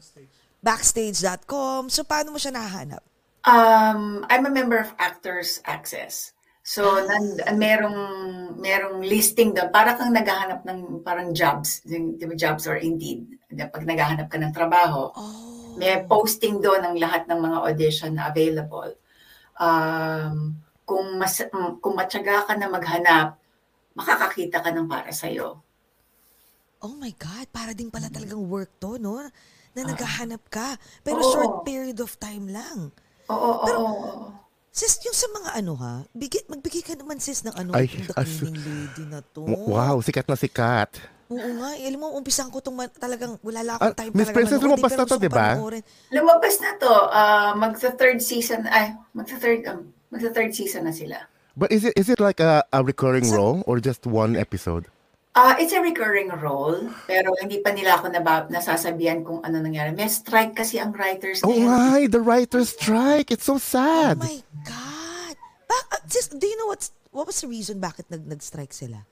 backstage.com 0.63 1.91
so 1.91 2.03
paano 2.03 2.35
mo 2.35 2.39
siya 2.39 2.55
nahahanap 2.55 3.03
Um, 3.49 4.27
I'm 4.29 4.45
a 4.45 4.53
member 4.53 4.77
of 4.77 4.93
Actors 5.01 5.65
Access. 5.65 6.37
So, 6.61 7.01
nan, 7.01 7.41
merong, 7.57 7.97
merong 8.61 9.01
listing 9.01 9.57
doon. 9.57 9.73
Para 9.73 9.97
kang 9.97 10.13
naghahanap 10.13 10.69
ng 10.69 11.01
parang 11.01 11.33
jobs. 11.33 11.81
Di 11.81 12.21
ba, 12.29 12.37
jobs 12.37 12.69
or 12.69 12.77
Indeed. 12.77 13.25
Pag 13.49 13.89
naghahanap 13.89 14.29
ka 14.29 14.37
ng 14.37 14.53
trabaho, 14.53 15.17
may 15.81 16.05
posting 16.05 16.61
doon 16.61 16.93
ng 16.93 16.97
lahat 17.01 17.25
ng 17.25 17.41
mga 17.41 17.59
audition 17.65 18.13
na 18.13 18.29
available. 18.29 18.93
Um, 19.57 20.61
kung, 20.85 21.17
mas, 21.17 21.41
kung 21.81 21.97
matyaga 21.97 22.45
ka 22.45 22.53
na 22.53 22.69
maghanap, 22.69 23.41
makakakita 23.97 24.61
ka 24.61 24.69
ng 24.77 24.85
para 24.85 25.09
sa'yo. 25.09 25.65
oh 26.79 26.95
my 26.95 27.11
god 27.19 27.47
para 27.51 27.75
din 27.75 27.91
pala 27.91 28.07
talagang 28.07 28.39
work 28.47 28.71
to 28.79 29.03
no 29.03 29.19
na 29.79 29.87
naghahanap 29.87 30.43
ka 30.49 30.75
pero 31.01 31.19
Oo. 31.19 31.31
short 31.31 31.55
period 31.63 31.99
of 31.99 32.11
time 32.17 32.51
lang 32.51 32.91
Oo, 33.27 33.51
oo, 33.55 33.65
oo. 33.65 34.11
sis 34.69 34.99
yung 35.03 35.15
sa 35.15 35.31
mga 35.31 35.51
ano 35.57 35.73
ha 35.77 35.95
bigay, 36.11 36.43
magbigay 36.47 36.83
ka 36.83 36.95
naman 36.95 37.19
sis 37.19 37.43
ng 37.43 37.55
ano 37.55 37.71
Ay, 37.73 37.87
yung 37.87 38.05
the 38.05 38.15
as- 38.15 38.43
cleaning 38.43 38.59
lady 38.59 39.05
na 39.07 39.23
to 39.23 39.47
Wow, 39.47 39.99
sikat 39.99 40.27
na 40.27 40.35
sikat. 40.35 40.99
Oo 41.29 41.51
nga, 41.61 41.77
eh, 41.77 41.85
alam 41.85 42.01
mo, 42.01 42.17
umpisan 42.17 42.49
ko 42.49 42.57
itong 42.57 42.73
man- 42.75 42.97
talagang 42.97 43.37
wala 43.45 43.61
lang 43.61 43.77
Ah, 43.77 43.93
akong 43.93 44.01
time 44.01 44.13
Miss 44.17 44.33
talaga 44.33 44.37
Princess, 44.41 44.65
lumabas 44.65 44.91
na 44.91 44.97
pero 44.99 45.11
to, 45.13 45.17
di 45.19 45.29
ba? 45.29 45.49
Lumabas 46.09 46.55
na 46.57 46.71
to. 46.81 46.89
Uh, 46.89 47.51
magsa-third 47.55 48.17
season, 48.19 48.65
ay, 48.65 48.97
magsa-third, 49.13 49.61
um, 49.69 49.93
magsa-third 50.09 50.57
season 50.57 50.89
na 50.89 50.95
sila. 50.97 51.29
But 51.53 51.69
is 51.69 51.85
it 51.85 51.93
is 51.99 52.09
it 52.09 52.17
like 52.17 52.41
a, 52.41 52.65
a 52.71 52.81
recurring 52.81 53.29
role 53.29 53.61
or 53.67 53.77
just 53.77 54.09
one 54.09 54.41
episode? 54.41 54.89
Ah, 55.39 55.55
it's 55.55 55.71
a 55.71 55.79
recurring 55.79 56.35
role, 56.43 56.91
pero 57.07 57.31
hindi 57.39 57.63
pa 57.63 57.71
nila 57.71 57.95
ako 57.95 58.11
naba, 58.11 58.51
nasasabihan 58.51 59.23
kung 59.23 59.39
ano 59.47 59.63
nangyari. 59.63 59.95
May 59.95 60.11
strike 60.11 60.59
kasi 60.59 60.83
ang 60.83 60.91
writers 60.99 61.47
Oh 61.47 61.55
ngayon. 61.55 61.71
my, 61.71 62.01
the 62.11 62.19
writer's 62.19 62.75
strike. 62.75 63.31
It's 63.31 63.47
so 63.47 63.55
Oh 63.55 63.63
sad. 63.63 64.19
my 64.19 64.43
God! 64.67 65.37
Bak 65.71 65.85
ah, 65.95 66.03
sis, 66.11 66.27
do 66.35 66.43
you 66.43 66.59
know 66.59 66.67
what's, 66.67 66.91
what 67.15 67.31
was 67.31 67.39
the 67.39 67.47
reason 67.47 67.79
bakit 67.79 68.11
nag, 68.11 68.27
nag-strike 68.27 68.75
sila? 68.75 69.07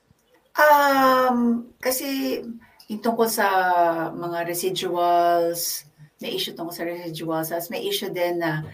Um, 0.59 1.71
kasi 1.79 2.43
yung 2.91 2.99
tungkol 2.99 3.31
sa 3.31 3.47
mga 4.11 4.51
residuals, 4.51 5.87
may 6.19 6.35
issue 6.35 6.51
tungkol 6.51 6.75
sa 6.75 6.83
residuals, 6.83 7.55
as 7.55 7.71
may 7.71 7.87
issue 7.87 8.11
din 8.11 8.43
na 8.43 8.67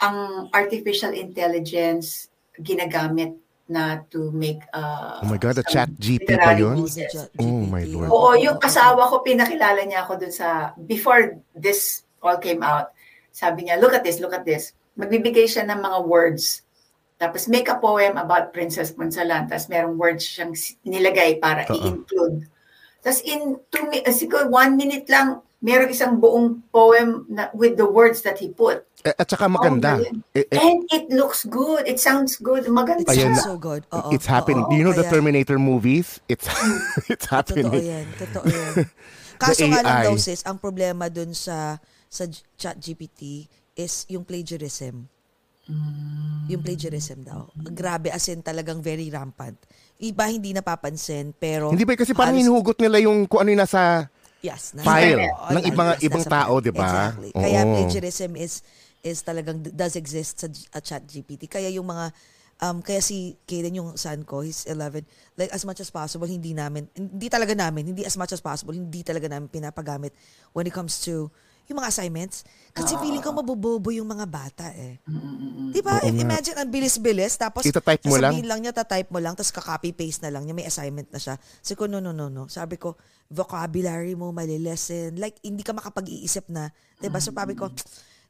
ang 0.00 0.48
artificial 0.56 1.12
intelligence 1.12 2.32
ginagamit 2.64 3.43
na 3.64 4.04
to 4.12 4.28
make 4.32 4.60
uh, 4.76 5.24
Oh 5.24 5.28
my 5.28 5.40
God, 5.40 5.56
the 5.56 5.64
chat 5.64 5.88
GP 5.96 6.28
pa 6.36 6.52
yun? 6.52 6.84
Oh. 6.84 6.88
J- 6.88 7.32
Oh 7.40 7.64
my. 7.64 7.84
Lord. 7.88 8.08
Oo, 8.12 8.30
yung 8.36 8.60
asawa 8.60 9.08
ko, 9.08 9.24
pinakilala 9.24 9.80
niya 9.88 10.04
ako 10.04 10.20
dun 10.20 10.34
sa, 10.34 10.76
before 10.76 11.40
this 11.56 12.04
all 12.20 12.36
came 12.36 12.60
out, 12.60 12.92
sabi 13.32 13.66
niya, 13.66 13.80
look 13.80 13.96
at 13.96 14.04
this, 14.04 14.20
look 14.20 14.36
at 14.36 14.44
this. 14.44 14.76
Magbibigay 15.00 15.48
siya 15.48 15.64
ng 15.64 15.80
mga 15.80 15.98
words. 16.04 16.62
Tapos 17.16 17.48
make 17.48 17.72
a 17.72 17.80
poem 17.80 18.20
about 18.20 18.52
Princess 18.52 18.92
Punsalan. 18.92 19.48
Tapos 19.48 19.66
merong 19.72 19.96
words 19.96 20.22
siyang 20.22 20.52
nilagay 20.84 21.40
para 21.40 21.64
Oo. 21.66 21.74
i-include. 21.74 22.44
Tapos 23.00 23.20
in 23.24 23.56
two 23.72 23.84
siguro 24.12 24.48
one 24.52 24.76
minute 24.76 25.08
lang, 25.08 25.40
merong 25.64 25.88
isang 25.88 26.20
buong 26.20 26.60
poem 26.68 27.24
na, 27.32 27.48
with 27.56 27.80
the 27.80 27.86
words 27.88 28.20
that 28.20 28.36
he 28.36 28.52
put. 28.52 28.84
Eh, 29.04 29.12
At 29.14 29.28
saka 29.28 29.46
maganda. 29.46 29.94
Oh, 29.94 30.00
galing. 30.00 30.18
Eh, 30.32 30.48
eh, 30.48 30.58
And 30.58 30.80
it 30.88 31.12
looks 31.12 31.44
good. 31.44 31.84
It 31.84 32.00
sounds 32.00 32.36
good. 32.36 32.64
Maganda 32.66 33.04
It 33.04 33.12
sounds 33.14 33.44
so 33.44 33.54
good. 33.54 33.84
Oo, 33.92 34.08
it's 34.10 34.24
happening. 34.24 34.64
oo, 34.64 34.70
Do 34.70 34.74
you 34.74 34.82
know 34.82 34.92
the 34.92 35.04
Terminator 35.04 35.60
movies? 35.60 36.24
It's 36.24 36.48
it's 37.12 37.28
Totoo 37.28 37.36
happening. 37.60 37.84
yan. 37.84 38.06
Totoo 38.16 38.44
yan. 38.44 38.88
Kaso 39.36 39.68
nga 39.68 39.82
lang 39.82 39.96
AI. 40.00 40.04
daw 40.08 40.16
sis, 40.16 40.40
ang 40.42 40.56
problema 40.56 41.06
dun 41.06 41.36
sa 41.36 41.76
sa 42.08 42.24
chat 42.56 42.78
GPT 42.78 43.44
is 43.74 44.08
yung 44.08 44.24
plagiarism. 44.24 45.04
Yung 46.46 46.60
plagiarism 46.60 47.24
daw. 47.24 47.48
Grabe 47.56 48.08
as 48.08 48.24
in 48.26 48.40
talagang 48.40 48.80
very 48.80 49.08
rampant. 49.08 49.56
Iba 49.96 50.28
hindi 50.28 50.52
napapansin 50.52 51.32
pero 51.32 51.68
Hindi 51.68 51.84
ba 51.84 51.92
kasi 51.92 52.12
parang 52.12 52.36
halos- 52.36 52.44
hinuhugot 52.46 52.78
nila 52.78 52.96
yung 53.00 53.24
kung 53.24 53.42
ano 53.42 53.50
yung 53.50 53.60
nasa 53.60 54.08
yes, 54.40 54.72
nasa- 54.72 54.84
file 54.86 55.24
ng 55.50 55.62
ibang 55.66 55.88
yes, 55.92 56.04
ibang 56.04 56.24
tao. 56.24 56.52
'di 56.58 56.70
ba? 56.70 56.88
Exactly. 57.10 57.30
Kaya 57.32 57.60
Oo. 57.60 57.70
plagiarism 57.74 58.30
is 58.34 58.60
is 59.04 59.20
talagang 59.20 59.60
does 59.60 59.94
exist 60.00 60.40
sa 60.40 60.48
uh, 60.48 60.80
chat 60.80 61.04
GPT. 61.04 61.46
Kaya 61.46 61.68
yung 61.68 61.84
mga 61.84 62.10
um 62.64 62.80
kaya 62.80 63.04
si 63.04 63.36
Kaden 63.44 63.76
yung 63.76 63.90
son 64.00 64.24
ko, 64.24 64.40
he's 64.40 64.64
11, 64.64 65.04
like 65.36 65.52
as 65.52 65.68
much 65.68 65.84
as 65.84 65.92
possible 65.92 66.24
hindi 66.24 66.56
namin 66.56 66.88
hindi 66.96 67.28
talaga 67.28 67.52
namin, 67.52 67.92
hindi 67.92 68.02
as 68.08 68.16
much 68.16 68.32
as 68.32 68.40
possible, 68.40 68.72
hindi 68.72 69.04
talaga 69.04 69.28
namin 69.28 69.52
pinapagamit 69.52 70.16
when 70.56 70.64
it 70.64 70.72
comes 70.72 71.04
to 71.04 71.28
yung 71.64 71.80
mga 71.80 71.90
assignments. 71.90 72.44
Kasi 72.74 72.98
feeling 73.00 73.22
ko 73.24 73.32
mabobobo 73.32 73.88
yung 73.94 74.04
mga 74.04 74.26
bata 74.28 74.66
eh. 74.74 75.00
Di 75.72 75.80
ba? 75.80 76.02
Imagine, 76.04 76.60
ang 76.60 76.68
bilis-bilis, 76.68 77.38
tapos 77.38 77.64
Itatype 77.64 78.04
mo 78.10 78.20
lang? 78.20 78.36
lang 78.44 78.60
niya, 78.60 78.74
tatype 78.74 79.08
mo 79.08 79.22
lang, 79.22 79.32
tapos 79.32 79.54
ka-copy-paste 79.54 80.26
na 80.26 80.34
lang 80.34 80.44
niya, 80.44 80.54
may 80.58 80.66
assignment 80.68 81.08
na 81.08 81.16
siya. 81.22 81.40
Sabi 81.64 81.76
ko, 81.78 81.84
no, 81.88 82.04
no, 82.04 82.12
no, 82.12 82.28
no. 82.28 82.50
Sabi 82.50 82.76
ko, 82.76 82.98
vocabulary 83.32 84.12
mo, 84.12 84.34
mali 84.34 84.60
lesson. 84.60 85.16
Like, 85.16 85.40
hindi 85.40 85.64
ka 85.64 85.72
makapag-iisip 85.72 86.50
na. 86.52 86.68
Diba? 87.00 87.22
So, 87.22 87.32
sabi 87.32 87.56
ko, 87.56 87.72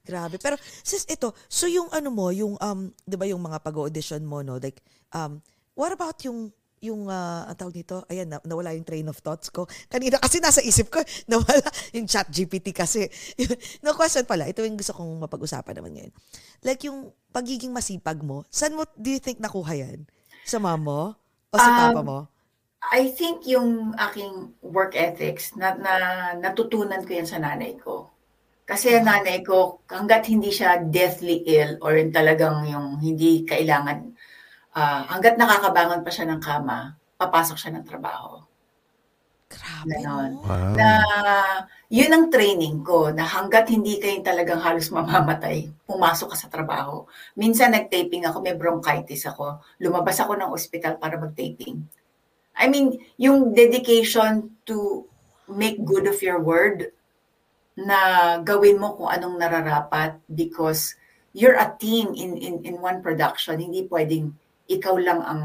grabe. 0.04 0.36
Pero, 0.38 0.60
sis, 0.84 1.08
ito, 1.08 1.32
so 1.48 1.64
yung 1.64 1.88
ano 1.90 2.12
mo, 2.12 2.28
yung, 2.30 2.60
um, 2.60 2.92
di 3.02 3.16
ba 3.16 3.24
yung 3.24 3.40
mga 3.40 3.58
pag-audition 3.64 4.22
mo, 4.22 4.44
no? 4.44 4.60
Like, 4.60 4.84
um, 5.10 5.40
what 5.74 5.90
about 5.90 6.20
yung 6.22 6.52
yung 6.84 7.08
uh, 7.08 7.48
ang 7.48 7.56
tawag 7.56 7.80
nito, 7.80 8.04
ayan, 8.12 8.28
na, 8.28 8.38
nawala 8.44 8.76
yung 8.76 8.84
train 8.84 9.08
of 9.08 9.16
thoughts 9.24 9.48
ko. 9.48 9.64
Kanina 9.88 10.20
kasi 10.20 10.36
nasa 10.36 10.60
isip 10.60 10.92
ko, 10.92 11.00
nawala 11.32 11.64
yung 11.96 12.04
chat 12.04 12.28
GPT 12.28 12.76
kasi. 12.76 13.08
no 13.84 13.96
question 13.96 14.28
pala, 14.28 14.44
ito 14.44 14.60
yung 14.60 14.76
gusto 14.76 14.92
kong 14.92 15.24
mapag-usapan 15.24 15.80
naman 15.80 15.96
ngayon. 15.96 16.12
Like 16.60 16.84
yung 16.84 17.08
pagiging 17.32 17.72
masipag 17.72 18.20
mo, 18.20 18.44
saan 18.52 18.76
mo 18.76 18.84
do 19.00 19.08
you 19.08 19.18
think 19.18 19.40
nakuha 19.40 19.72
yan? 19.80 20.04
Sa 20.44 20.60
mama 20.60 20.76
mo? 20.84 21.00
O 21.48 21.56
sa 21.56 21.72
Um, 21.72 21.80
papa 21.88 22.02
mo? 22.04 22.18
I 22.84 23.08
think 23.16 23.48
yung 23.48 23.96
aking 23.96 24.52
work 24.60 24.92
ethics 24.92 25.56
na, 25.56 25.72
na 25.72 25.92
natutunan 26.36 27.00
ko 27.08 27.16
yan 27.16 27.24
sa 27.24 27.40
nanay 27.40 27.80
ko. 27.80 28.12
Kasi 28.64 28.96
ang 28.96 29.04
nanay 29.04 29.44
ko, 29.44 29.84
hanggat 29.92 30.24
hindi 30.32 30.48
siya 30.48 30.80
deathly 30.80 31.44
ill 31.44 31.76
or 31.84 32.00
yung 32.00 32.12
talagang 32.16 32.64
yung 32.64 32.96
hindi 32.96 33.44
kailangan, 33.44 34.08
ah, 34.72 35.04
hanggat 35.12 35.36
nakakabangon 35.36 36.00
pa 36.00 36.08
siya 36.08 36.32
ng 36.32 36.40
kama, 36.40 36.96
papasok 37.20 37.56
siya 37.60 37.76
ng 37.76 37.84
trabaho. 37.84 38.40
Grabe, 39.52 40.00
ganon. 40.00 40.32
no? 40.34 40.42
Wow. 40.48 40.72
Na 40.74 40.88
yun 41.92 42.10
ang 42.10 42.26
training 42.32 42.80
ko, 42.82 43.12
na 43.12 43.28
hanggat 43.28 43.68
hindi 43.70 44.00
kayo 44.00 44.18
talagang 44.24 44.58
halos 44.58 44.88
mamamatay, 44.90 45.70
pumasok 45.84 46.32
ka 46.32 46.36
sa 46.40 46.48
trabaho. 46.48 47.04
Minsan 47.36 47.76
nag-taping 47.76 48.24
ako, 48.24 48.40
may 48.40 48.56
bronchitis 48.56 49.28
ako. 49.28 49.60
Lumabas 49.78 50.18
ako 50.18 50.34
ng 50.40 50.50
ospital 50.50 50.96
para 50.96 51.20
mag-taping. 51.20 51.84
I 52.56 52.66
mean, 52.70 52.96
yung 53.20 53.52
dedication 53.52 54.56
to 54.64 55.04
make 55.52 55.82
good 55.84 56.08
of 56.08 56.18
your 56.24 56.40
word, 56.40 56.90
na 57.74 57.98
gawin 58.40 58.78
mo 58.78 58.94
kung 58.94 59.10
anong 59.10 59.36
nararapat 59.36 60.18
because 60.30 60.94
you're 61.34 61.58
a 61.58 61.74
team 61.74 62.14
in 62.14 62.38
in 62.38 62.62
in 62.62 62.78
one 62.78 63.02
production. 63.02 63.58
Hindi 63.58 63.86
pwedeng 63.90 64.30
ikaw 64.66 64.94
lang 64.96 65.20
ang 65.20 65.42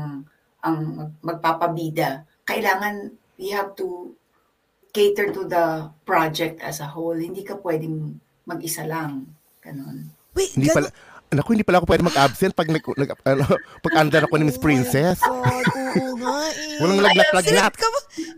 ang 0.61 0.77
mag- 0.93 1.17
magpapabida. 1.25 2.23
Kailangan 2.45 3.09
you 3.41 3.55
have 3.55 3.73
to 3.73 4.13
cater 4.89 5.29
to 5.29 5.45
the 5.45 5.89
project 6.03 6.61
as 6.61 6.81
a 6.81 6.89
whole. 6.89 7.17
Hindi 7.17 7.41
ka 7.41 7.57
pwedeng 7.61 8.17
mag-isa 8.45 8.85
lang. 8.85 9.25
Ganon. 9.61 10.09
Wait, 10.37 10.53
Hindi 10.53 10.69
ganun- 10.69 10.89
pala 10.89 10.89
Naku, 11.29 11.53
hindi 11.53 11.61
pala 11.61 11.77
ako 11.77 11.93
pwede 11.93 12.09
mag-absent 12.09 12.57
pag 12.57 12.73
nag, 12.73 12.81
nag 12.81 13.13
ano, 13.21 13.45
pag 13.85 13.93
andar 14.01 14.25
ako 14.25 14.41
ni 14.41 14.49
Miss 14.49 14.57
Princess. 14.57 15.21
Oh 15.21 15.45
God, 15.45 15.61
oo 16.01 16.17
nga 16.17 16.41
eh. 16.57 16.81
Walang 16.81 17.05
laglag-lagnat. 17.05 17.77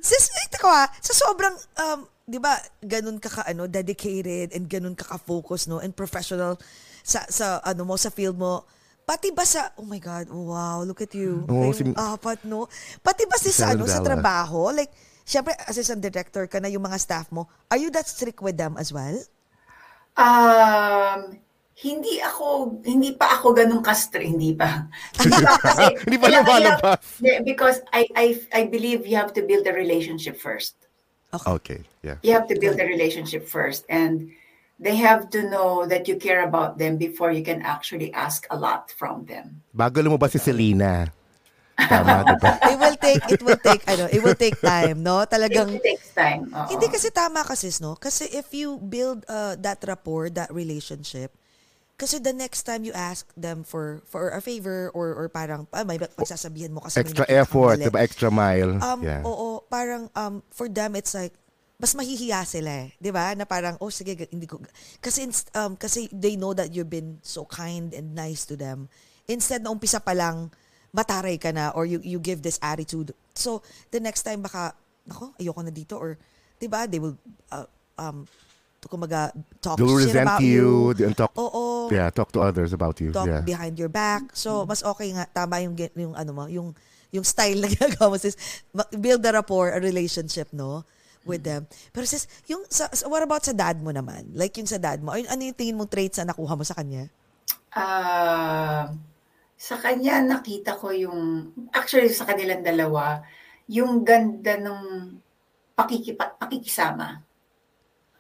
Sis, 0.04 0.28
ito 0.28 0.60
ko 0.60 0.68
ha, 0.68 0.92
sa 1.00 1.14
sobrang, 1.16 1.56
um, 1.80 2.04
di 2.26 2.38
ba, 2.38 2.56
ganun 2.82 3.18
ka 3.18 3.30
ka, 3.30 3.42
ano, 3.48 3.66
dedicated 3.66 4.54
and 4.54 4.70
ganun 4.70 4.96
ka 4.96 5.06
ka-focus, 5.06 5.68
no, 5.68 5.82
and 5.82 5.96
professional 5.96 6.56
sa, 7.02 7.26
sa, 7.28 7.60
ano 7.66 7.84
mo, 7.84 7.98
sa 7.98 8.14
field 8.14 8.38
mo, 8.38 8.64
pati 9.06 9.34
ba 9.34 9.44
sa, 9.44 9.74
oh 9.76 9.88
my 9.88 10.00
God, 10.00 10.30
wow, 10.30 10.86
look 10.86 11.02
at 11.02 11.12
you. 11.18 11.44
Kayong 11.50 11.76
si- 11.76 11.98
apat, 11.98 12.46
no? 12.46 12.70
Pati 13.02 13.26
ba 13.26 13.38
si, 13.42 13.50
sa, 13.50 13.74
Sarah 13.74 13.76
ano, 13.76 13.86
sa 13.90 14.00
trabaho, 14.00 14.70
like, 14.72 14.94
syempre, 15.26 15.52
assistant 15.68 16.02
director 16.02 16.46
ka 16.46 16.62
na 16.62 16.70
yung 16.70 16.86
mga 16.86 16.98
staff 17.02 17.28
mo, 17.34 17.50
are 17.70 17.82
you 17.82 17.90
that 17.90 18.08
strict 18.08 18.40
with 18.40 18.56
them 18.56 18.78
as 18.78 18.94
well? 18.94 19.18
Um, 20.16 21.42
hindi 21.82 22.22
ako, 22.22 22.78
hindi 22.86 23.18
pa 23.18 23.42
ako 23.42 23.58
ganun 23.58 23.82
kastre, 23.82 24.22
hindi 24.22 24.54
pa. 24.54 24.86
Hindi 25.18 25.42
pa 25.42 25.58
kasi, 25.58 25.86
Hindi 26.06 26.18
pa 26.22 26.28
lumalabas. 26.30 27.02
Because 27.42 27.82
I, 27.90 28.06
I, 28.14 28.28
I 28.54 28.62
believe 28.70 29.10
you 29.10 29.18
have 29.18 29.34
to 29.34 29.42
build 29.42 29.66
a 29.66 29.74
relationship 29.74 30.38
first. 30.38 30.78
Okay, 31.34 31.82
yeah. 32.04 32.20
You 32.24 32.34
have 32.34 32.48
to 32.52 32.60
build 32.60 32.80
a 32.80 32.86
relationship 32.86 33.48
first. 33.48 33.86
And 33.88 34.32
they 34.82 34.96
have 34.98 35.30
to 35.32 35.48
know 35.48 35.86
that 35.86 36.08
you 36.08 36.18
care 36.18 36.44
about 36.44 36.78
them 36.78 36.98
before 36.98 37.32
you 37.32 37.44
can 37.44 37.62
actually 37.62 38.12
ask 38.14 38.46
a 38.50 38.58
lot 38.58 38.92
from 38.92 39.26
them. 39.26 39.64
Bago 39.72 40.02
lumabas 40.02 40.36
si 40.36 40.40
Selena. 40.42 41.14
tama, 41.78 42.22
diba? 42.26 42.52
it 42.74 42.78
will 42.78 42.98
take, 42.98 43.24
it 43.30 43.42
will 43.42 43.62
take, 43.62 43.82
ano, 43.90 44.06
it 44.12 44.22
will 44.22 44.38
take 44.38 44.58
time, 44.62 45.02
no? 45.02 45.26
Talagang, 45.26 45.78
It 45.78 45.86
takes 45.86 46.14
time. 46.14 46.52
Oo. 46.54 46.70
hindi 46.70 46.86
kasi 46.92 47.10
tama 47.10 47.42
kasi, 47.42 47.74
no? 47.82 47.98
Kasi 47.98 48.30
if 48.30 48.54
you 48.54 48.78
build 48.78 49.26
uh, 49.26 49.58
that 49.58 49.82
rapport, 49.88 50.30
that 50.34 50.52
relationship, 50.54 51.34
kasi 52.02 52.18
the 52.18 52.34
next 52.34 52.66
time 52.66 52.82
you 52.82 52.90
ask 52.98 53.30
them 53.38 53.62
for 53.62 54.02
for 54.10 54.34
a 54.34 54.42
favor 54.42 54.90
or 54.98 55.14
or 55.14 55.30
parang 55.30 55.70
ah, 55.70 55.86
may 55.86 56.02
pagsasabihan 56.02 56.74
mo 56.74 56.82
kasi 56.82 56.98
may 56.98 57.06
Extra 57.06 57.30
kang 57.30 57.38
effort, 57.38 57.78
diba? 57.78 58.02
Extra 58.02 58.30
mile. 58.34 58.82
Um, 58.82 59.06
yeah. 59.06 59.22
oo, 59.22 59.62
parang 59.70 60.10
um, 60.18 60.42
for 60.50 60.66
them 60.66 60.98
it's 60.98 61.14
like 61.14 61.38
mas 61.78 61.94
mahihiya 61.94 62.42
sila 62.42 62.90
eh, 62.90 62.98
'di 62.98 63.14
ba? 63.14 63.38
Na 63.38 63.46
parang 63.46 63.78
oh 63.78 63.94
sige 63.94 64.18
hindi 64.34 64.50
ko 64.50 64.58
kasi 64.98 65.30
um 65.54 65.78
kasi 65.78 66.10
they 66.10 66.34
know 66.34 66.58
that 66.58 66.74
you've 66.74 66.90
been 66.90 67.22
so 67.22 67.46
kind 67.46 67.94
and 67.94 68.18
nice 68.18 68.50
to 68.50 68.58
them. 68.58 68.90
Instead 69.30 69.62
na 69.62 69.70
umpisa 69.70 70.02
pa 70.02 70.18
lang 70.18 70.50
mataray 70.90 71.38
ka 71.38 71.54
na 71.54 71.70
or 71.78 71.86
you 71.86 72.02
you 72.02 72.18
give 72.18 72.42
this 72.42 72.58
attitude. 72.66 73.14
So 73.38 73.62
the 73.94 74.02
next 74.02 74.26
time 74.26 74.42
baka 74.42 74.74
nako 75.06 75.38
ayoko 75.38 75.62
na 75.62 75.74
dito 75.74 76.02
or 76.02 76.18
'di 76.58 76.66
ba? 76.66 76.90
They 76.90 76.98
will 76.98 77.18
uh, 77.54 77.70
um 78.02 78.26
kumaga 78.90 79.30
talk 79.62 79.78
They'll 79.78 79.94
shit 80.00 80.10
resent 80.10 80.26
about 80.26 80.42
you, 80.42 80.94
you. 80.98 81.06
and 81.06 81.14
talk, 81.14 81.34
Oo 81.38 81.90
yeah, 81.92 82.10
talk 82.10 82.32
to 82.34 82.40
others 82.42 82.74
about 82.74 82.98
you. 83.04 83.12
talk 83.12 83.28
yeah. 83.28 83.44
behind 83.44 83.78
your 83.78 83.92
back. 83.92 84.32
So, 84.34 84.66
mas 84.66 84.82
okay 84.82 85.12
nga, 85.12 85.28
tama 85.28 85.60
yung, 85.62 85.76
yung 85.78 86.16
ano 86.16 86.32
mo, 86.32 86.44
yung, 86.48 86.74
yung 87.12 87.26
style 87.28 87.60
na 87.60 87.68
ginagawa 87.76 88.16
mo, 88.16 88.18
sis, 88.18 88.40
build 88.96 89.22
a 89.28 89.32
rapport, 89.36 89.76
a 89.76 89.80
relationship, 89.84 90.50
no? 90.56 90.88
With 91.22 91.46
them. 91.46 91.70
Pero 91.94 92.10
sis, 92.10 92.26
yung, 92.50 92.66
sa, 92.66 92.90
what 93.06 93.22
about 93.22 93.46
sa 93.46 93.54
dad 93.54 93.78
mo 93.78 93.94
naman? 93.94 94.34
Like 94.34 94.58
yung 94.58 94.66
sa 94.66 94.82
dad 94.82 95.06
mo, 95.06 95.14
ano, 95.14 95.30
yung 95.30 95.54
tingin 95.54 95.78
mong 95.78 95.92
traits 95.94 96.18
na 96.18 96.34
nakuha 96.34 96.58
mo 96.58 96.66
sa 96.66 96.74
kanya? 96.74 97.06
Ah, 97.78 98.90
sa 99.62 99.78
kanya 99.78 100.26
nakita 100.26 100.74
ko 100.82 100.90
yung 100.90 101.54
actually 101.70 102.10
sa 102.10 102.26
kanilang 102.26 102.66
dalawa 102.66 103.22
yung 103.70 104.02
ganda 104.02 104.58
ng 104.58 104.82
pakikipa, 105.78 106.36
pakikisama. 106.36 107.22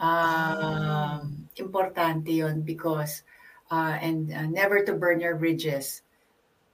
Um, 0.01 1.45
importante 1.61 2.33
yon 2.33 2.65
because 2.65 3.21
uh, 3.69 4.01
and 4.01 4.33
uh, 4.33 4.49
never 4.49 4.81
to 4.81 4.97
burn 4.97 5.21
your 5.21 5.37
bridges 5.37 6.01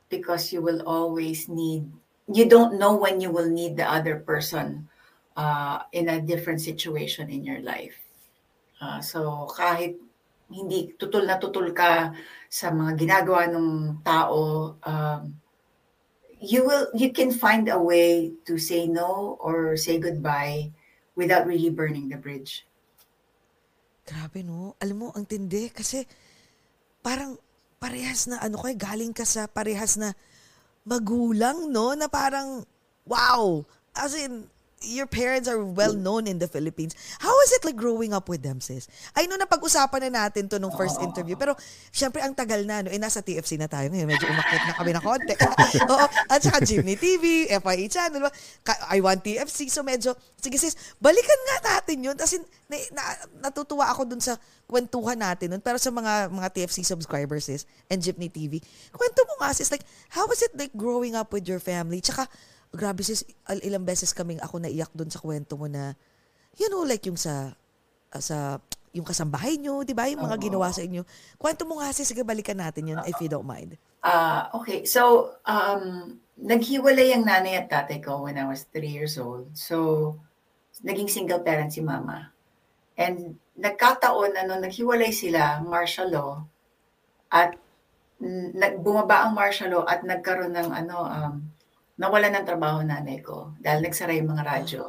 because 0.08 0.56
you 0.56 0.64
will 0.64 0.80
always 0.88 1.52
need 1.52 1.84
you 2.32 2.48
don't 2.48 2.80
know 2.80 2.96
when 2.96 3.20
you 3.20 3.32
will 3.32 3.50
need 3.50 3.76
the 3.76 3.84
other 3.84 4.24
person 4.24 4.88
uh, 5.36 5.84
in 5.92 6.10
a 6.10 6.22
different 6.22 6.60
situation 6.60 7.30
in 7.30 7.44
your 7.44 7.60
life. 7.60 8.00
Uh, 8.82 9.00
so 9.00 9.48
kahit 9.52 9.96
hindi 10.48 10.96
tutol 10.96 11.28
na 11.28 11.40
tutol 11.40 11.76
ka 11.76 12.16
sa 12.48 12.72
mga 12.72 12.96
ginagawa 12.96 13.52
ng 13.52 14.00
tao, 14.08 14.76
um, 14.88 15.22
you 16.40 16.64
will 16.64 16.88
you 16.94 17.12
can 17.12 17.32
find 17.32 17.68
a 17.68 17.80
way 17.80 18.32
to 18.46 18.56
say 18.56 18.88
no 18.88 19.36
or 19.42 19.76
say 19.76 19.98
goodbye 19.98 20.72
without 21.18 21.50
really 21.50 21.74
burning 21.74 22.08
the 22.08 22.20
bridge. 22.20 22.68
Grabe 24.08 24.40
no. 24.40 24.80
Alam 24.80 24.98
mo, 25.04 25.08
ang 25.12 25.28
tindi 25.28 25.68
kasi 25.68 26.08
parang 27.04 27.36
parehas 27.78 28.32
na 28.32 28.40
ano 28.40 28.64
kay 28.64 28.80
galing 28.80 29.12
ka 29.12 29.28
sa 29.28 29.46
parehas 29.52 30.00
na 30.00 30.16
magulang 30.88 31.68
no 31.68 31.92
na 31.92 32.08
parang 32.08 32.64
wow. 33.04 33.62
As 33.92 34.16
in 34.16 34.48
your 34.86 35.10
parents 35.10 35.50
are 35.50 35.58
well 35.58 35.94
known 35.94 36.30
in 36.30 36.38
the 36.38 36.46
Philippines. 36.46 36.94
How 37.18 37.34
is 37.42 37.52
it 37.58 37.66
like 37.66 37.76
growing 37.76 38.14
up 38.14 38.30
with 38.30 38.46
them, 38.46 38.62
sis? 38.62 38.86
I 39.18 39.26
know 39.26 39.34
na 39.34 39.50
pag-usapan 39.50 40.06
na 40.10 40.30
natin 40.30 40.46
to 40.54 40.62
nung 40.62 40.74
first 40.78 41.02
interview, 41.02 41.34
pero 41.34 41.58
syempre 41.90 42.22
ang 42.22 42.38
tagal 42.38 42.62
na, 42.62 42.86
no? 42.86 42.94
Eh, 42.94 43.02
nasa 43.02 43.26
TFC 43.26 43.58
na 43.58 43.66
tayo 43.66 43.90
ngayon. 43.90 44.06
Medyo 44.06 44.30
umakyat 44.30 44.64
na 44.70 44.74
kami 44.78 44.92
na 44.94 45.02
konti. 45.02 45.34
Oo. 45.94 46.06
At 46.30 46.46
saka 46.46 46.62
Jimmy 46.62 46.94
TV, 46.94 47.50
FIE 47.50 47.88
Channel, 47.90 48.30
I 48.94 49.02
Want 49.02 49.26
TFC. 49.26 49.66
So 49.74 49.82
medyo, 49.82 50.14
sige 50.38 50.62
sis, 50.62 50.78
balikan 51.02 51.40
nga 51.50 51.58
natin 51.78 51.98
yun. 52.14 52.18
Kasi 52.18 52.38
na, 52.70 52.78
na- 52.94 53.50
natutuwa 53.50 53.90
ako 53.90 54.06
dun 54.06 54.22
sa 54.22 54.38
kwentuhan 54.70 55.18
natin 55.18 55.58
nun. 55.58 55.64
Pero 55.64 55.82
sa 55.82 55.90
mga 55.90 56.30
mga 56.30 56.54
TFC 56.54 56.86
subscribers 56.86 57.50
sis, 57.50 57.66
and 57.90 58.06
Jeepney 58.06 58.30
TV, 58.30 58.62
kwento 58.94 59.26
mo 59.26 59.42
nga 59.42 59.58
sis, 59.58 59.74
like, 59.74 59.84
how 60.14 60.30
was 60.30 60.46
it 60.46 60.54
like 60.54 60.72
growing 60.78 61.18
up 61.18 61.34
with 61.34 61.50
your 61.50 61.64
family? 61.64 61.98
Tsaka, 61.98 62.30
grabe 62.74 63.02
sis, 63.04 63.24
al- 63.48 63.64
ilang 63.64 63.88
beses 63.88 64.12
kaming 64.12 64.42
ako 64.44 64.60
naiyak 64.60 64.92
dun 64.92 65.12
sa 65.12 65.22
kwento 65.22 65.56
mo 65.56 65.68
na, 65.68 65.96
you 66.60 66.68
know, 66.68 66.84
like 66.84 67.06
yung 67.08 67.20
sa, 67.20 67.56
ah, 68.12 68.24
sa, 68.24 68.60
yung 68.96 69.06
kasambahay 69.06 69.62
nyo, 69.62 69.86
di 69.86 69.94
ba? 69.94 70.10
Yung 70.10 70.26
mga 70.26 70.38
ginawa 70.42 70.74
sa 70.74 70.82
inyo. 70.82 71.06
Kwento 71.38 71.70
mo 71.70 71.78
nga 71.78 71.94
sis, 71.94 72.10
sige 72.10 72.26
balikan 72.26 72.58
natin 72.58 72.96
yun 72.96 73.00
if 73.06 73.18
you 73.22 73.30
don't 73.30 73.46
mind. 73.46 73.78
Ah, 74.02 74.50
okay. 74.56 74.88
So, 74.88 75.34
um, 75.46 76.18
naghiwalay 76.38 77.14
ang 77.14 77.26
nanay 77.26 77.58
at 77.58 77.70
tatay 77.70 78.02
ko 78.02 78.26
when 78.26 78.38
I 78.38 78.46
was 78.46 78.70
three 78.70 78.90
years 78.90 79.18
old. 79.18 79.54
So, 79.58 80.16
naging 80.86 81.10
single 81.10 81.42
parent 81.42 81.74
si 81.74 81.82
mama. 81.82 82.30
And 82.98 83.38
nagkataon 83.58 84.38
na 84.38 84.46
nung 84.46 84.62
naghiwalay 84.62 85.10
sila, 85.10 85.62
martial 85.66 86.10
law, 86.14 86.34
at 87.34 87.58
nag- 88.54 88.82
bumaba 88.82 89.26
ang 89.26 89.34
martial 89.34 89.74
law 89.74 89.84
at 89.86 90.06
nagkaroon 90.06 90.54
ng 90.54 90.70
ano, 90.74 90.98
um, 91.06 91.34
nawala 91.98 92.30
ng 92.30 92.46
trabaho 92.46 92.86
nanay 92.86 93.20
ko 93.26 93.58
dahil 93.58 93.84
nagsara 93.86 94.14
yung 94.14 94.32
mga 94.38 94.46
radyo. 94.46 94.84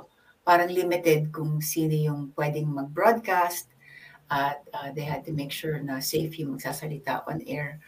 Parang 0.44 0.68
limited 0.68 1.32
kung 1.32 1.60
sino 1.60 1.92
yung 1.92 2.32
pwedeng 2.36 2.68
mag-broadcast 2.68 3.68
at 4.28 4.60
uh, 4.76 4.92
they 4.92 5.04
had 5.04 5.24
to 5.24 5.32
make 5.32 5.52
sure 5.52 5.80
na 5.80 6.00
safe 6.04 6.36
yung 6.40 6.56
magsasalita 6.56 7.24
on 7.24 7.40
air. 7.48 7.80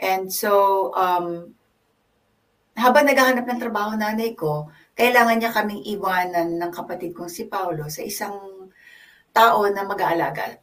And 0.00 0.32
so, 0.32 0.90
um, 0.96 1.52
habang 2.72 3.04
naghahanap 3.04 3.44
ng 3.44 3.60
trabaho 3.60 3.92
nanay 3.92 4.32
ko, 4.32 4.72
kailangan 4.96 5.36
niya 5.40 5.52
kaming 5.52 5.84
iwanan 5.84 6.56
ng 6.56 6.72
kapatid 6.72 7.12
kong 7.12 7.28
si 7.28 7.44
Paulo 7.44 7.88
sa 7.92 8.00
isang 8.00 8.68
tao 9.32 9.60
na 9.68 9.84
mag-aalaga. 9.84 10.56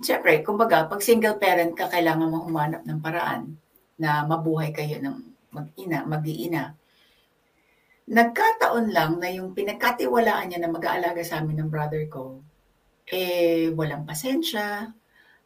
Siyempre, 0.00 0.40
kumbaga, 0.40 0.88
pag 0.88 1.04
single 1.04 1.36
parent 1.36 1.76
ka, 1.76 1.92
kailangan 1.92 2.28
mo 2.28 2.44
humanap 2.44 2.82
ng 2.84 3.00
paraan 3.00 3.56
na 4.00 4.24
mabuhay 4.24 4.72
kayo 4.72 4.98
ng 4.98 5.16
mag-ina, 5.52 6.02
mag-iina. 6.08 6.74
Nagkataon 8.04 8.92
lang 8.92 9.16
na 9.16 9.32
yung 9.32 9.56
pinagkatiwalaan 9.56 10.52
niya 10.52 10.60
na 10.60 10.68
mag-aalaga 10.68 11.24
sa 11.24 11.40
amin 11.40 11.56
ng 11.64 11.72
brother 11.72 12.04
ko, 12.06 12.44
eh, 13.08 13.72
walang 13.72 14.04
pasensya, 14.04 14.92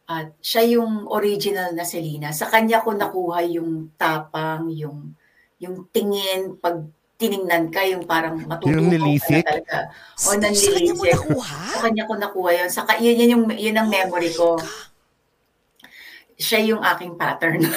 at 0.09 0.27
siya 0.41 0.75
yung 0.75 1.07
original 1.07 1.71
na 1.71 1.85
Selena. 1.85 2.33
Sa 2.33 2.49
kanya 2.49 2.81
ko 2.81 2.91
nakuha 2.91 3.45
yung 3.47 3.93
tapang, 3.95 4.67
yung 4.73 5.13
yung 5.59 5.87
tingin, 5.91 6.55
pag 6.55 6.83
tiningnan 7.19 7.67
ka, 7.67 7.83
yung 7.83 8.07
parang 8.07 8.39
matutuwa 8.47 8.79
Yung 8.79 8.87
ka 8.87 8.95
nilisik? 8.95 9.43
na 9.43 9.51
talaga. 9.51 9.77
O, 10.15 10.31
Sa- 10.31 10.39
sa 10.39 10.71
kanya 10.71 10.93
mo 10.95 11.03
nanlilisik. 11.03 11.11
nakuha? 11.13 11.59
Sa 11.67 11.79
kanya 11.83 12.03
ko 12.07 12.13
nakuha 12.15 12.49
yun. 12.55 12.69
Sa, 12.71 12.81
yun, 12.95 13.15
yun, 13.19 13.29
yung, 13.29 13.43
yun 13.53 13.75
ang 13.75 13.89
memory 13.91 14.31
ko. 14.31 14.55
Siya 16.39 16.63
yung 16.63 16.79
aking 16.79 17.19
pattern. 17.19 17.59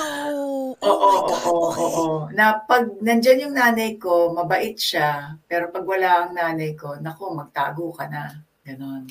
No! 0.00 0.72
Oh 0.80 0.88
Oo, 0.88 1.08
my 1.12 1.20
God, 1.28 1.42
oo, 1.44 1.60
okay. 1.68 1.82
oo. 1.84 2.06
Na 2.32 2.56
pag 2.64 2.88
nandyan 3.04 3.44
yung 3.48 3.54
nanay 3.54 4.00
ko, 4.00 4.32
mabait 4.32 4.76
siya. 4.80 5.36
Pero 5.44 5.68
pag 5.68 5.84
wala 5.84 6.24
ang 6.24 6.32
nanay 6.32 6.72
ko, 6.72 6.96
naku, 6.96 7.28
magtago 7.36 7.92
ka 7.92 8.08
na. 8.08 8.40
Ganon. 8.64 9.04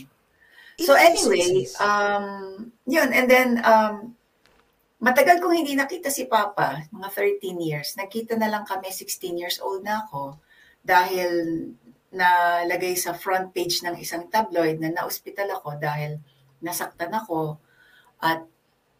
So 0.81 0.95
anyway, 0.95 1.67
um, 1.77 2.25
yun. 2.87 3.13
And 3.13 3.27
then, 3.29 3.49
um, 3.61 4.15
matagal 5.03 5.43
kong 5.43 5.61
hindi 5.61 5.75
nakita 5.75 6.09
si 6.09 6.25
Papa, 6.25 6.87
mga 6.89 7.09
13 7.41 7.59
years. 7.59 7.93
Nakita 7.99 8.33
na 8.39 8.49
lang 8.49 8.65
kami, 8.65 8.89
16 8.89 9.37
years 9.37 9.57
old 9.61 9.85
na 9.85 10.07
ako. 10.07 10.39
Dahil 10.81 11.29
nalagay 12.09 12.97
sa 12.97 13.13
front 13.13 13.53
page 13.53 13.85
ng 13.85 13.93
isang 14.01 14.25
tabloid 14.31 14.81
na 14.81 14.89
na-hospital 14.89 15.53
ako 15.53 15.77
dahil 15.77 16.17
nasaktan 16.63 17.13
ako. 17.13 17.61
At 18.23 18.41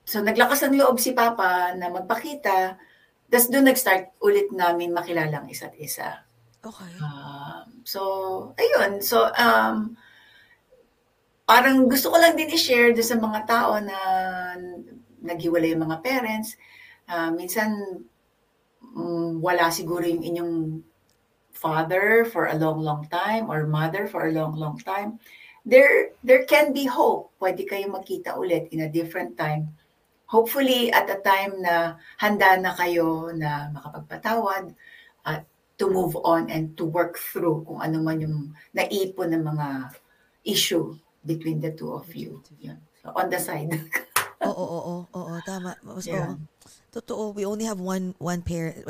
so 0.10 0.26
naglakas 0.26 0.66
ng 0.66 0.82
loob 0.82 0.98
si 0.98 1.14
Papa 1.14 1.78
na 1.78 1.94
magpakita. 1.94 2.82
Tapos 3.30 3.48
doon 3.54 3.70
nag-start 3.70 4.18
ulit 4.26 4.50
namin 4.50 4.90
makilala 4.90 5.46
ang 5.46 5.48
isa't 5.54 5.78
isa. 5.78 6.26
Okay. 6.66 6.92
Um, 6.98 7.86
so, 7.86 8.02
ayun. 8.58 9.06
So, 9.06 9.30
um, 9.38 9.94
parang 11.46 11.86
gusto 11.86 12.10
ko 12.10 12.18
lang 12.18 12.34
din 12.34 12.52
i-share 12.52 12.92
doon 12.92 13.06
sa 13.06 13.22
mga 13.22 13.40
tao 13.48 13.78
na 13.80 13.98
naghiwalay 15.24 15.72
yung 15.72 15.86
mga 15.88 16.02
parents. 16.02 16.58
Ah, 17.08 17.32
minsan, 17.32 18.02
mm, 18.82 19.40
wala 19.40 19.72
siguro 19.72 20.04
yung 20.04 20.26
inyong 20.26 20.56
father 21.54 22.26
for 22.28 22.48
a 22.48 22.56
long, 22.56 22.82
long 22.82 23.04
time 23.08 23.48
or 23.48 23.68
mother 23.68 24.08
for 24.08 24.28
a 24.28 24.34
long, 24.34 24.56
long 24.56 24.78
time. 24.82 25.20
There, 25.64 26.16
there 26.24 26.44
can 26.44 26.72
be 26.72 26.88
hope. 26.88 27.36
Pwede 27.40 27.68
kayo 27.68 27.88
magkita 27.92 28.36
ulit 28.36 28.72
in 28.72 28.84
a 28.84 28.90
different 28.90 29.38
time. 29.38 29.76
Hopefully, 30.30 30.94
at 30.94 31.10
a 31.10 31.18
time 31.26 31.58
na 31.66 31.98
handa 32.22 32.54
na 32.62 32.72
kayo 32.78 33.34
na 33.34 33.74
makapagpatawad 33.74 34.78
at 35.26 35.50
to 35.80 35.90
move 35.90 36.14
on 36.22 36.52
and 36.54 36.76
to 36.78 36.86
work 36.86 37.18
through 37.18 37.64
kung 37.66 37.80
ano 37.82 37.98
man 38.04 38.20
yung 38.22 38.38
naipon 38.76 39.32
ng 39.34 39.42
mga 39.42 39.68
issue 40.46 40.94
between 41.26 41.58
the 41.64 41.72
two 41.74 41.90
of 41.90 42.06
you. 42.14 42.44
Yun. 42.62 42.78
So, 43.02 43.16
on 43.16 43.32
the 43.32 43.40
side. 43.40 43.72
Oo, 44.40 44.54
oo, 44.56 44.80
oo, 44.88 45.20
oo, 45.20 45.34
tama. 45.44 45.76
Mas, 45.84 46.08
Yeah. 46.08 46.32
oo. 46.32 46.40
Totoo, 46.96 47.36
we 47.36 47.44
only 47.44 47.68
have 47.68 47.78
one 47.78 48.16
one 48.24 48.42
parent, 48.42 48.82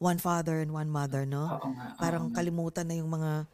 one 0.00 0.18
father 0.18 0.58
and 0.64 0.72
one 0.72 0.88
mother, 0.88 1.28
no? 1.28 1.44
Oo 1.60 1.70
nga, 1.76 1.86
oo 1.92 2.00
Parang 2.00 2.24
nga. 2.32 2.40
kalimutan 2.40 2.88
na 2.88 2.96
yung 2.98 3.12
mga 3.12 3.46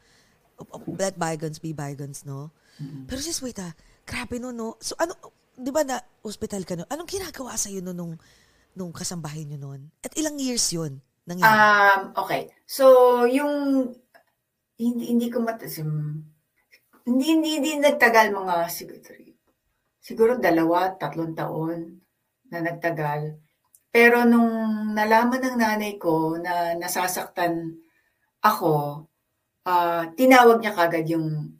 let 0.96 1.18
bygones 1.18 1.58
be 1.58 1.72
bygones, 1.74 2.22
no? 2.22 2.54
Pero 3.10 3.18
sis, 3.20 3.42
wait 3.42 3.58
ah, 3.60 3.74
grabe 4.06 4.38
no, 4.40 4.54
no? 4.54 4.78
So 4.80 4.94
ano, 4.96 5.12
di 5.60 5.70
ba 5.70 5.84
na 5.84 6.00
hospital 6.24 6.64
ka 6.64 6.74
no? 6.74 6.88
Anong 6.88 7.08
ginagawa 7.08 7.54
sa'yo 7.54 7.84
no, 7.84 7.92
nung, 7.92 8.16
nung 8.72 8.90
kasambahay 8.90 9.44
nyo 9.44 9.60
noon? 9.60 9.80
At 10.00 10.16
ilang 10.16 10.40
years 10.40 10.72
yun? 10.72 11.04
Nangyari? 11.28 11.52
Um, 11.52 12.00
okay. 12.16 12.48
So, 12.64 13.22
yung 13.28 13.92
hindi 14.80 15.12
hindi 15.12 15.28
ko 15.28 15.44
matasim 15.44 16.24
hindi 17.04 17.36
hindi 17.36 17.50
hindi 17.60 17.70
nagtagal 17.76 18.32
mga 18.32 18.56
siguro 18.72 18.98
siguro 20.00 20.32
dalawa, 20.40 20.96
tatlong 20.96 21.36
taon 21.36 22.00
na 22.48 22.58
nagtagal. 22.64 23.36
Pero 23.92 24.24
nung 24.24 24.50
nalaman 24.96 25.42
ng 25.44 25.56
nanay 25.60 25.94
ko 26.00 26.40
na 26.40 26.74
nasasaktan 26.74 27.76
ako, 28.40 29.06
ah, 29.68 30.08
tinawag 30.16 30.58
niya 30.62 30.74
kagad 30.74 31.06
yung 31.10 31.58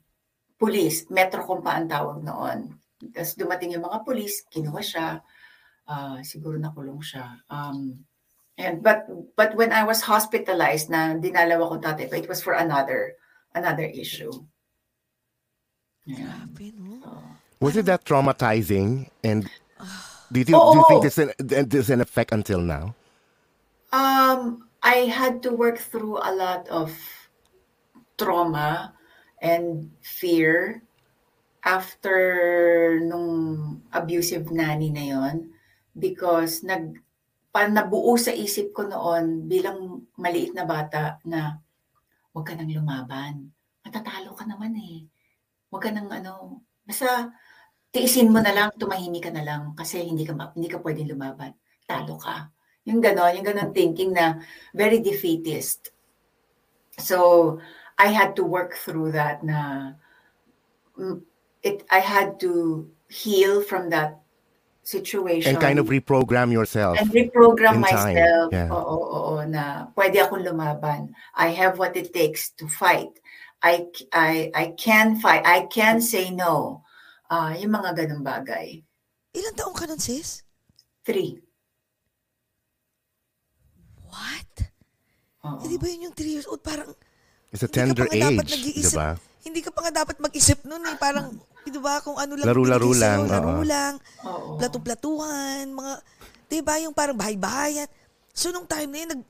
pulis, 0.57 1.07
Metrocom 1.13 1.61
pa 1.61 1.77
ang 1.77 1.89
tawag 1.91 2.25
noon. 2.25 2.80
Tapos 3.01 3.35
dumating 3.35 3.73
yung 3.73 3.89
mga 3.89 4.05
pulis, 4.05 4.45
kinuha 4.53 4.83
siya, 4.85 5.09
ah, 5.89 6.21
siguro 6.21 6.61
nakulong 6.61 7.01
siya. 7.01 7.41
Um, 7.49 8.05
and 8.61 8.85
but 8.85 9.09
but 9.35 9.57
when 9.57 9.73
I 9.73 9.89
was 9.89 10.05
hospitalized 10.05 10.93
na 10.93 11.17
dinalaw 11.17 11.65
ako 11.65 11.77
dati, 11.81 12.05
it 12.13 12.29
was 12.29 12.45
for 12.45 12.53
another 12.53 13.17
another 13.57 13.89
issue. 13.89 14.31
Yeah. 16.05 16.45
Was 17.61 17.77
it 17.77 17.87
that 17.87 18.05
traumatizing? 18.05 19.09
And 19.23 19.49
do 20.33 20.41
you, 20.41 20.45
think, 20.45 20.57
Oo. 20.57 20.73
do 20.73 20.79
you 20.79 20.85
think 20.89 21.03
there's 21.03 21.19
an, 21.19 21.31
there's 21.69 21.91
an 21.91 22.01
effect 22.01 22.33
until 22.33 22.61
now? 22.61 22.95
Um, 23.93 24.65
I 24.83 25.11
had 25.13 25.43
to 25.45 25.53
work 25.53 25.79
through 25.79 26.19
a 26.19 26.33
lot 26.33 26.69
of 26.69 26.97
trauma 28.17 28.95
and 29.43 29.91
fear 30.01 30.83
after 31.61 32.17
nung 33.05 33.29
abusive 33.93 34.49
nanny 34.49 34.89
na 34.89 35.05
yon 35.05 35.37
because 35.93 36.65
nag 36.65 36.97
pa 37.51 37.67
nabuo 37.67 38.15
sa 38.15 38.31
isip 38.31 38.71
ko 38.71 38.87
noon 38.87 39.51
bilang 39.51 40.07
maliit 40.15 40.55
na 40.55 40.63
bata 40.63 41.19
na 41.27 41.59
huwag 42.31 42.47
ka 42.47 42.55
nang 42.55 42.71
lumaban. 42.71 43.51
Matatalo 43.83 44.39
ka 44.39 44.47
naman 44.47 44.79
eh. 44.79 45.03
Huwag 45.67 45.83
ka 45.83 45.91
nang 45.91 46.07
ano, 46.07 46.63
basta 46.87 47.35
tiisin 47.91 48.31
mo 48.31 48.39
na 48.39 48.55
lang, 48.55 48.71
tumahimik 48.79 49.27
ka 49.27 49.35
na 49.35 49.43
lang 49.43 49.75
kasi 49.75 50.07
hindi 50.07 50.23
ka 50.23 50.55
hindi 50.55 50.71
ka 50.71 50.79
pwedeng 50.79 51.11
lumaban. 51.11 51.59
Talo 51.91 52.15
ka. 52.23 52.55
Yung 52.87 53.03
ganon, 53.03 53.35
yung 53.35 53.47
ganon 53.47 53.75
thinking 53.75 54.15
na 54.15 54.39
very 54.71 55.03
defeatist. 55.03 55.91
So, 56.97 57.59
I 57.99 58.15
had 58.15 58.39
to 58.39 58.47
work 58.47 58.79
through 58.79 59.13
that 59.19 59.43
na 59.43 59.93
mm, 60.95 61.19
it 61.63 61.85
I 61.91 62.01
had 62.01 62.41
to 62.41 62.87
heal 63.11 63.61
from 63.63 63.91
that 63.91 64.19
situation 64.83 65.55
And 65.55 65.61
kind 65.61 65.79
of 65.79 65.87
reprogram 65.93 66.51
yourself. 66.51 66.97
and 66.99 67.11
reprogram 67.13 67.85
in 67.85 67.85
time, 67.87 68.17
myself. 68.17 68.49
yeah. 68.51 68.69
Oo, 68.73 68.81
oo, 68.97 69.19
oo, 69.37 69.45
na 69.45 69.87
pwede 69.95 70.19
akong 70.25 70.43
lumaban. 70.43 71.13
I 71.37 71.53
have 71.53 71.77
what 71.79 71.95
it 71.95 72.11
takes 72.11 72.51
to 72.59 72.67
fight. 72.67 73.13
I 73.61 73.87
I 74.11 74.49
I 74.57 74.65
can 74.75 75.21
fight. 75.21 75.45
I 75.45 75.69
can 75.69 76.01
say 76.01 76.33
no. 76.33 76.81
Ah, 77.29 77.53
yung 77.55 77.77
mga 77.77 77.93
ganung 77.95 78.25
bagay. 78.25 78.83
Ilang 79.37 79.55
taong 79.55 79.77
ka 79.77 79.85
nun, 79.87 80.01
sis? 80.03 80.43
Three. 81.07 81.39
What? 84.11 84.51
Hindi 85.63 85.77
ba 85.79 85.87
yun 85.87 86.11
yung 86.11 86.17
3 86.17 86.27
years 86.27 86.47
old? 86.51 86.61
Parang, 86.61 86.91
It's 87.55 87.63
a 87.63 87.71
tender 87.71 88.07
age, 88.11 88.51
di 88.63 88.91
ba? 88.91 89.15
Hindi 89.41 89.61
ka 89.65 89.71
pa 89.73 89.89
nga 89.89 90.05
dapat 90.05 90.21
mag-isip 90.21 90.61
nun 90.65 90.85
eh. 90.85 90.97
Parang, 90.97 91.33
di 91.65 91.81
ba, 91.81 92.01
kung 92.05 92.17
ano 92.17 92.37
lang 92.37 92.47
Laro-laro 92.47 92.93
binigay 92.93 93.01
sa'yo, 93.01 93.25
lang, 93.25 93.31
Laro 93.31 93.51
oo. 93.51 93.63
lang, 93.65 93.95
Oo. 94.27 94.51
platu-platuhan, 94.61 95.65
mga, 95.73 95.93
di 96.47 96.61
ba, 96.61 96.75
yung 96.77 96.93
parang 96.93 97.17
bahay-bahayan. 97.17 97.89
So, 98.31 98.53
nung 98.53 98.69
time 98.69 98.91
na 98.93 98.99
yun, 99.01 99.11
nag, 99.17 99.23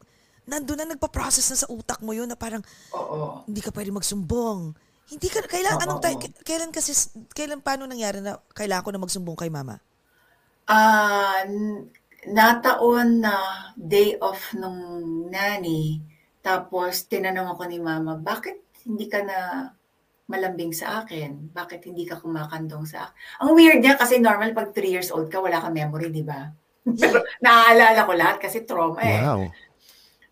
nandun 0.51 0.79
na 0.83 0.91
nagpa-process 0.91 1.47
na 1.55 1.59
sa 1.59 1.71
utak 1.71 2.03
mo 2.03 2.11
yun 2.11 2.27
na 2.27 2.35
parang, 2.35 2.63
Oo. 2.91 3.47
hindi 3.47 3.63
ka 3.63 3.71
pwede 3.71 3.95
magsumbong. 3.95 4.75
Hindi 5.11 5.27
ka, 5.27 5.47
kailan, 5.47 5.79
Oo, 5.79 5.83
anong 5.87 6.03
time, 6.03 6.19
k- 6.19 6.43
kailan 6.43 6.71
kasi, 6.71 6.91
kailan, 7.31 7.63
paano 7.63 7.87
nangyari 7.87 8.19
na 8.19 8.39
kailangan 8.55 8.85
ko 8.87 8.91
na 8.91 9.03
magsumbong 9.03 9.39
kay 9.39 9.51
mama? 9.51 9.79
Ah, 10.67 11.43
n- 11.47 11.87
nataon 12.27 13.23
na 13.23 13.35
day 13.75 14.15
off 14.21 14.55
nung 14.55 14.79
nanny. 15.31 15.99
Tapos 16.41 17.05
tinanong 17.07 17.53
ako 17.53 17.63
ni 17.67 17.79
mama, 17.79 18.17
bakit 18.17 18.61
hindi 18.87 19.07
ka 19.11 19.21
na 19.25 19.39
malambing 20.31 20.71
sa 20.71 21.03
akin? 21.03 21.51
Bakit 21.51 21.91
hindi 21.91 22.07
ka 22.07 22.23
kumakandong 22.23 22.87
sa 22.87 23.11
akin? 23.11 23.17
Ang 23.43 23.51
weird 23.59 23.83
niya 23.83 23.99
kasi 23.99 24.23
normal 24.23 24.55
pag 24.55 24.71
3 24.71 24.95
years 24.95 25.11
old 25.11 25.27
ka, 25.27 25.43
wala 25.43 25.59
kang 25.59 25.75
memory, 25.75 26.15
di 26.15 26.23
ba? 26.23 26.47
Pero 27.03 27.27
naaalala 27.43 28.07
ko 28.07 28.13
lahat 28.15 28.37
kasi 28.39 28.63
trauma 28.63 29.03
eh. 29.03 29.21
Wow. 29.27 29.51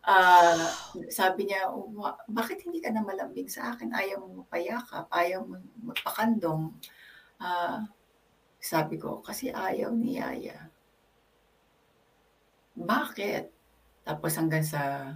Ah, 0.09 0.73
sabi 1.13 1.45
niya, 1.45 1.69
"Oh, 1.69 1.93
wa- 1.93 2.17
bakit 2.33 2.65
hindi 2.65 2.81
ka 2.81 2.89
na 2.89 3.05
malambing 3.05 3.51
sa 3.51 3.77
akin? 3.77 3.93
Ayaw 3.93 4.25
mo 4.25 4.41
mapayakap, 4.41 5.05
ayaw 5.13 5.45
mo 5.45 5.61
magpakandong. 5.85 6.73
Ah, 7.37 7.85
sabi 8.57 8.97
ko, 8.97 9.21
kasi 9.21 9.53
ayaw 9.53 9.93
ni 9.93 10.17
Yaya. 10.17 10.73
Bakit? 12.73 13.45
Tapos 14.09 14.33
hanggang 14.39 14.65
sa, 14.65 15.13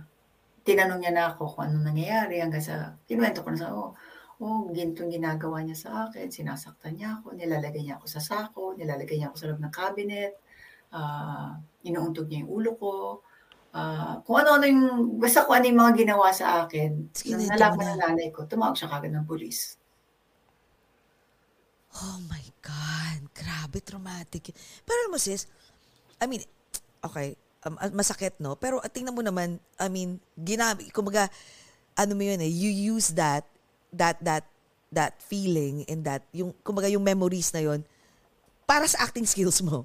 tinanong 0.63 1.01
niya 1.03 1.13
na 1.15 1.25
ako 1.33 1.57
kung 1.57 1.65
anong 1.73 1.89
nangyayari, 1.89 2.39
hanggang 2.39 2.63
sa, 2.63 2.95
kinuwento 3.09 3.43
ko 3.43 3.49
na 3.51 3.59
sa, 3.59 3.69
oh, 3.73 3.97
oh, 4.43 4.67
ginto 4.75 5.07
ginagawa 5.07 5.63
niya 5.63 5.79
sa 5.79 5.91
akin, 6.07 6.27
sinasaktan 6.27 6.99
niya 6.99 7.23
ako, 7.23 7.39
nilalagay 7.39 7.87
niya 7.87 8.03
ako 8.03 8.07
sa 8.11 8.21
sako, 8.21 8.75
nilalagay 8.75 9.17
niya 9.17 9.31
ako 9.31 9.37
sa 9.39 9.47
loob 9.49 9.63
ng 9.63 9.75
cabinet, 9.75 10.33
ah, 10.91 11.55
inuuntog 11.87 12.27
niya 12.27 12.43
yung 12.43 12.53
ulo 12.53 12.71
ko, 12.75 12.93
ah, 13.73 14.19
kung 14.27 14.43
ano-ano 14.43 14.67
yung, 14.67 15.17
basta 15.23 15.47
kung 15.47 15.63
ano 15.63 15.67
yung 15.71 15.81
mga 15.81 15.95
ginawa 15.95 16.27
sa 16.35 16.67
akin, 16.67 16.91
nung 17.31 17.47
nalaman 17.47 17.87
na. 17.87 17.93
ng 17.95 18.01
nanay 18.03 18.29
ko, 18.35 18.45
tumawag 18.51 18.75
siya 18.75 18.91
kagad 18.91 19.15
ng 19.15 19.25
pulis. 19.31 19.79
Oh 22.03 22.19
my 22.27 22.45
God. 22.65 23.21
Grabe, 23.37 23.85
traumatic. 23.85 24.53
Pero 24.85 25.13
mo 25.13 25.21
sis, 25.21 25.45
I 26.21 26.27
mean, 26.27 26.43
okay, 27.05 27.37
um, 27.69 27.77
ah, 27.77 27.93
masakit 27.93 28.41
no? 28.41 28.57
Pero 28.57 28.81
tingnan 28.89 29.15
mo 29.15 29.23
naman, 29.23 29.61
I 29.77 29.89
mean, 29.93 30.19
ginabi, 30.41 30.89
kumaga, 30.89 31.29
ano 31.97 32.17
mo 32.17 32.23
yun 32.25 32.41
eh, 32.41 32.49
you 32.49 32.73
use 32.97 33.13
that, 33.13 33.45
that, 33.93 34.17
that, 34.25 34.45
that 34.93 35.21
feeling 35.21 35.85
and 35.89 36.05
that, 36.05 36.25
yung, 36.33 36.53
kumaga 36.65 36.91
yung 36.91 37.05
memories 37.05 37.53
na 37.53 37.61
yun, 37.61 37.81
para 38.67 38.85
sa 38.89 39.05
acting 39.05 39.25
skills 39.25 39.61
mo. 39.61 39.85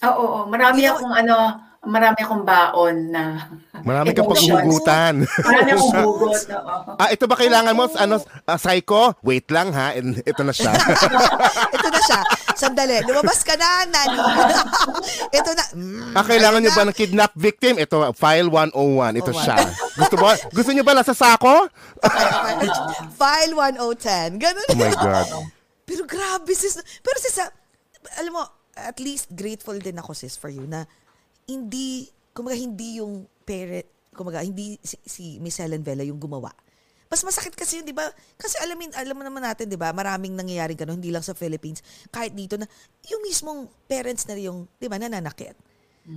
Oo, 0.00 0.24
oo. 0.24 0.38
marami 0.48 0.80
You 0.82 0.90
know- 0.90 0.98
akong 0.98 1.14
ano, 1.14 1.36
marami 1.80 2.18
akong 2.18 2.44
baon 2.44 2.96
na 3.08 3.22
Marami 3.80 4.12
kang 4.12 4.28
emotions. 4.28 4.52
paghuhugutan. 4.52 5.14
Marami 5.24 5.70
akong 5.70 5.92
hugot. 6.04 6.42
oo. 6.52 6.90
ah, 6.94 7.08
ito 7.08 7.24
ba 7.24 7.34
kailangan 7.34 7.72
mo? 7.72 7.88
Ano, 7.96 8.20
ah, 8.44 8.54
psycho? 8.54 9.16
Wait 9.20 9.48
lang 9.48 9.72
ha. 9.72 9.96
And 9.96 10.20
ito 10.20 10.44
na 10.44 10.52
siya. 10.52 10.76
Ito 11.76 11.88
na 11.88 12.00
siya. 12.02 12.20
Sandali. 12.52 13.00
Lumabas 13.02 13.40
ka 13.40 13.56
na, 13.56 13.88
nani. 13.88 14.18
Ito 15.40 15.50
na. 15.50 15.64
Mm, 15.72 16.12
ah, 16.12 16.20
kailangan 16.22 16.60
nyo 16.60 16.68
na. 16.68 16.76
ba 16.76 16.84
ng 16.84 16.98
kidnap 16.98 17.32
victim? 17.32 17.74
Ito, 17.76 18.12
file 18.12 18.52
101. 18.52 18.76
Ito 19.16 19.32
Oh, 19.32 19.40
siya. 19.40 19.56
Gusto 19.96 20.14
mo? 20.14 20.28
Gusto 20.52 20.70
nyo 20.70 20.84
ba 20.84 20.92
nasa 20.92 21.16
sako? 21.16 21.64
File 23.10 23.52
1010. 23.56 24.36
Ganun. 24.36 24.66
Oh 24.68 24.76
my 24.76 24.92
God. 24.92 25.28
Pero 25.82 26.02
grabe 26.04 26.52
sis. 26.52 26.76
Pero 27.00 27.16
sis, 27.16 27.40
ah, 27.40 27.48
alam 28.20 28.32
mo, 28.32 28.44
at 28.76 28.96
least 28.98 29.32
grateful 29.32 29.76
din 29.76 29.96
ako 29.96 30.12
sis 30.12 30.36
for 30.36 30.48
you 30.48 30.62
na 30.62 30.84
hindi, 31.50 32.06
kumaga 32.30 32.54
hindi 32.54 33.02
yung 33.02 33.26
parent, 33.42 33.86
kumaga 34.14 34.46
hindi 34.46 34.78
si, 34.80 34.96
si 35.02 35.24
Miss 35.42 35.58
Helen 35.58 35.82
Vela 35.82 36.06
yung 36.06 36.22
gumawa. 36.22 36.54
Mas 37.10 37.26
masakit 37.26 37.58
kasi 37.58 37.82
yun, 37.82 37.86
di 37.90 37.90
ba? 37.90 38.06
Kasi 38.38 38.54
alamin, 38.62 38.94
alam 38.94 39.18
mo 39.18 39.26
naman 39.26 39.42
natin, 39.42 39.66
di 39.66 39.74
ba? 39.74 39.90
Maraming 39.90 40.30
nangyayaring 40.38 40.78
ganun, 40.78 41.02
hindi 41.02 41.10
lang 41.10 41.26
sa 41.26 41.34
Philippines, 41.34 41.82
kahit 42.14 42.30
dito 42.38 42.54
na, 42.54 42.70
yung 43.10 43.26
mismong 43.26 43.66
parents 43.90 44.30
na 44.30 44.38
yung, 44.38 44.70
di 44.78 44.86
ba, 44.86 44.94
nananakit. 44.94 45.58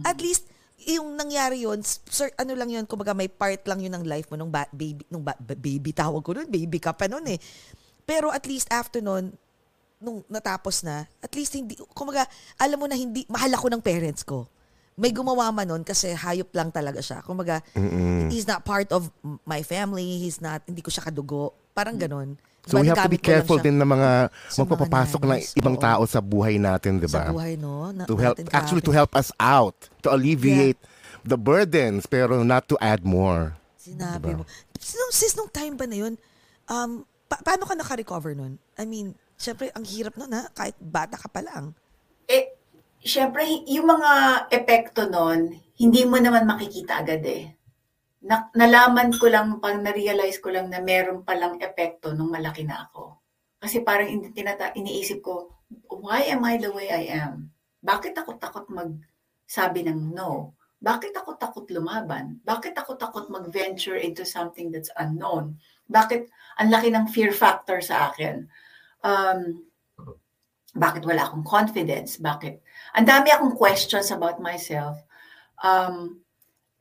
At 0.05 0.21
least, 0.21 0.45
yung 0.85 1.17
nangyari 1.17 1.65
yun, 1.65 1.81
sir, 1.85 2.29
ano 2.37 2.53
lang 2.53 2.69
yun, 2.69 2.85
kumbaga 2.85 3.17
may 3.17 3.25
part 3.25 3.65
lang 3.65 3.81
yun 3.81 3.93
ng 3.97 4.05
life 4.05 4.29
mo 4.29 4.37
nung 4.37 4.53
ba- 4.53 4.69
baby, 4.69 5.01
nung 5.09 5.25
ba- 5.25 5.37
baby 5.41 5.95
tawag 5.97 6.21
ko 6.21 6.37
nun, 6.37 6.45
baby 6.45 6.77
ka 6.77 6.93
pa 6.93 7.09
nun 7.09 7.25
eh. 7.25 7.41
Pero 8.05 8.29
at 8.29 8.45
least 8.45 8.69
after 8.69 9.01
nun, 9.01 9.33
nung 10.03 10.21
natapos 10.27 10.83
na, 10.83 11.07
at 11.23 11.31
least 11.33 11.55
hindi, 11.55 11.79
kumaga, 11.95 12.27
alam 12.59 12.77
mo 12.77 12.85
na 12.85 12.99
hindi, 12.99 13.23
mahal 13.31 13.49
ako 13.55 13.71
ng 13.71 13.81
parents 13.81 14.21
ko. 14.27 14.45
May 14.93 15.09
gumawa 15.09 15.49
man 15.49 15.65
nun 15.65 15.81
kasi 15.81 16.13
hayop 16.13 16.53
lang 16.53 16.69
talaga 16.69 17.01
siya. 17.01 17.25
Kumaga, 17.25 17.65
he's 18.29 18.45
not 18.45 18.61
part 18.61 18.93
of 18.93 19.09
my 19.41 19.65
family, 19.65 20.21
he's 20.21 20.37
not, 20.37 20.61
hindi 20.69 20.85
ko 20.85 20.93
siya 20.93 21.09
kadugo. 21.09 21.57
Parang 21.73 21.97
ganon. 21.97 22.37
So 22.63 22.79
we 22.79 22.87
Diba, 22.87 22.95
have 22.95 23.09
to 23.09 23.11
be 23.11 23.19
careful 23.19 23.59
din 23.59 23.75
ng 23.75 23.89
mga 23.89 24.31
sa 24.47 24.63
mga 24.63 24.63
magpapapasok 24.63 25.21
ng 25.27 25.39
ibang 25.59 25.75
Oo. 25.75 25.83
tao 25.83 26.01
sa 26.07 26.23
buhay 26.23 26.55
natin, 26.55 26.95
di 26.95 27.11
Sa 27.11 27.27
ba? 27.27 27.35
buhay, 27.35 27.59
no? 27.59 27.91
Na, 27.91 28.07
To 28.07 28.15
help, 28.15 28.39
actually 28.55 28.79
to 28.85 28.93
help 28.95 29.11
us 29.19 29.35
out, 29.35 29.75
to 29.99 30.07
alleviate 30.07 30.79
the 31.27 31.35
burdens, 31.35 32.07
pero 32.07 32.39
not 32.45 32.69
to 32.71 32.79
add 32.79 33.03
more. 33.03 33.57
Sinabi 33.75 34.39
mo. 34.39 34.47
Nung, 34.79 35.11
sis, 35.11 35.35
nung 35.35 35.51
time 35.51 35.75
ba 35.75 35.83
na 35.83 36.07
yun, 36.07 36.13
um, 36.71 37.03
pa- 37.27 37.43
paano 37.43 37.67
ka 37.67 37.75
naka-recover 37.75 38.31
nun? 38.31 38.55
I 38.79 38.87
mean, 38.87 39.11
syempre, 39.35 39.67
ang 39.75 39.83
hirap 39.83 40.15
nun 40.15 40.31
ha, 40.31 40.47
kahit 40.55 40.79
bata 40.79 41.19
ka 41.19 41.27
pa 41.27 41.43
lang. 41.43 41.75
Eh, 42.31 42.47
syempre, 43.03 43.43
yung 43.67 43.87
mga 43.87 44.11
epekto 44.49 45.05
nun, 45.05 45.51
hindi 45.77 46.01
mo 46.07 46.17
naman 46.17 46.47
makikita 46.47 47.03
agad 47.03 47.21
eh. 47.27 47.51
Na, 48.23 48.47
nalaman 48.55 49.11
ko 49.19 49.27
lang, 49.27 49.59
pag 49.59 49.83
na-realize 49.83 50.39
ko 50.39 50.49
lang 50.49 50.71
na 50.71 50.79
meron 50.79 51.27
palang 51.27 51.59
epekto 51.59 52.15
nung 52.15 52.31
malaki 52.31 52.63
na 52.63 52.87
ako. 52.87 53.19
Kasi 53.59 53.83
parang 53.83 54.07
in, 54.07 54.31
tinata, 54.31 54.71
iniisip 54.73 55.19
ko, 55.19 55.51
why 55.91 56.23
am 56.31 56.47
I 56.47 56.55
the 56.55 56.71
way 56.71 56.87
I 56.87 57.11
am? 57.11 57.51
Bakit 57.83 58.15
ako 58.15 58.39
takot 58.39 58.71
magsabi 58.71 59.83
ng 59.83 60.15
no? 60.15 60.55
Bakit 60.83 61.15
ako 61.15 61.35
takot 61.35 61.67
lumaban? 61.71 62.39
Bakit 62.43 62.75
ako 62.75 62.95
takot 62.95 63.27
mag-venture 63.27 63.99
into 63.99 64.23
something 64.27 64.71
that's 64.71 64.91
unknown? 64.99 65.59
Bakit 65.87 66.27
ang 66.59 66.71
laki 66.71 66.91
ng 66.91 67.07
fear 67.11 67.31
factor 67.31 67.79
sa 67.83 68.11
akin? 68.11 68.47
Um, 69.03 69.67
bakit 70.75 71.03
wala 71.03 71.27
akong 71.27 71.43
confidence? 71.47 72.19
Bakit? 72.19 72.62
Ang 72.93 73.05
dami 73.09 73.29
akong 73.33 73.57
questions 73.57 74.13
about 74.13 74.37
myself. 74.37 75.01
Um, 75.57 76.21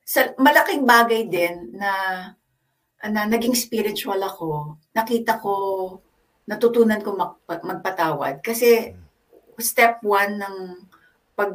sa, 0.05 0.37
malaking 0.37 0.85
bagay 0.85 1.33
din 1.33 1.73
na, 1.73 1.93
na 3.01 3.23
naging 3.25 3.57
spiritual 3.57 4.21
ako. 4.21 4.77
Nakita 4.93 5.41
ko, 5.41 5.53
natutunan 6.45 7.01
ko 7.01 7.17
mag, 7.17 7.41
magpatawad. 7.49 8.45
Kasi 8.45 8.93
step 9.57 10.05
one 10.05 10.37
ng 10.37 10.57
pag 11.33 11.53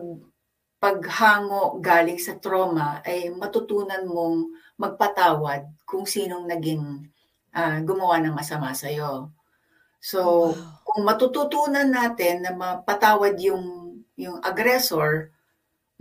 paghango 0.77 1.81
galing 1.81 2.21
sa 2.21 2.37
trauma 2.37 3.01
ay 3.01 3.33
matutunan 3.33 4.05
mong 4.05 4.53
magpatawad 4.77 5.65
kung 5.89 6.05
sinong 6.05 6.45
naging 6.45 7.09
uh, 7.49 7.81
gumawa 7.81 8.21
ng 8.21 8.37
masama 8.37 8.77
sa 8.77 8.85
iyo. 8.85 9.33
So, 9.97 10.53
wow. 10.53 10.85
kung 10.85 11.01
matututunan 11.01 11.89
natin 11.89 12.45
na 12.45 12.53
mapatawad 12.53 13.41
yung 13.41 13.76
yung 14.17 14.41
aggressor, 14.41 15.31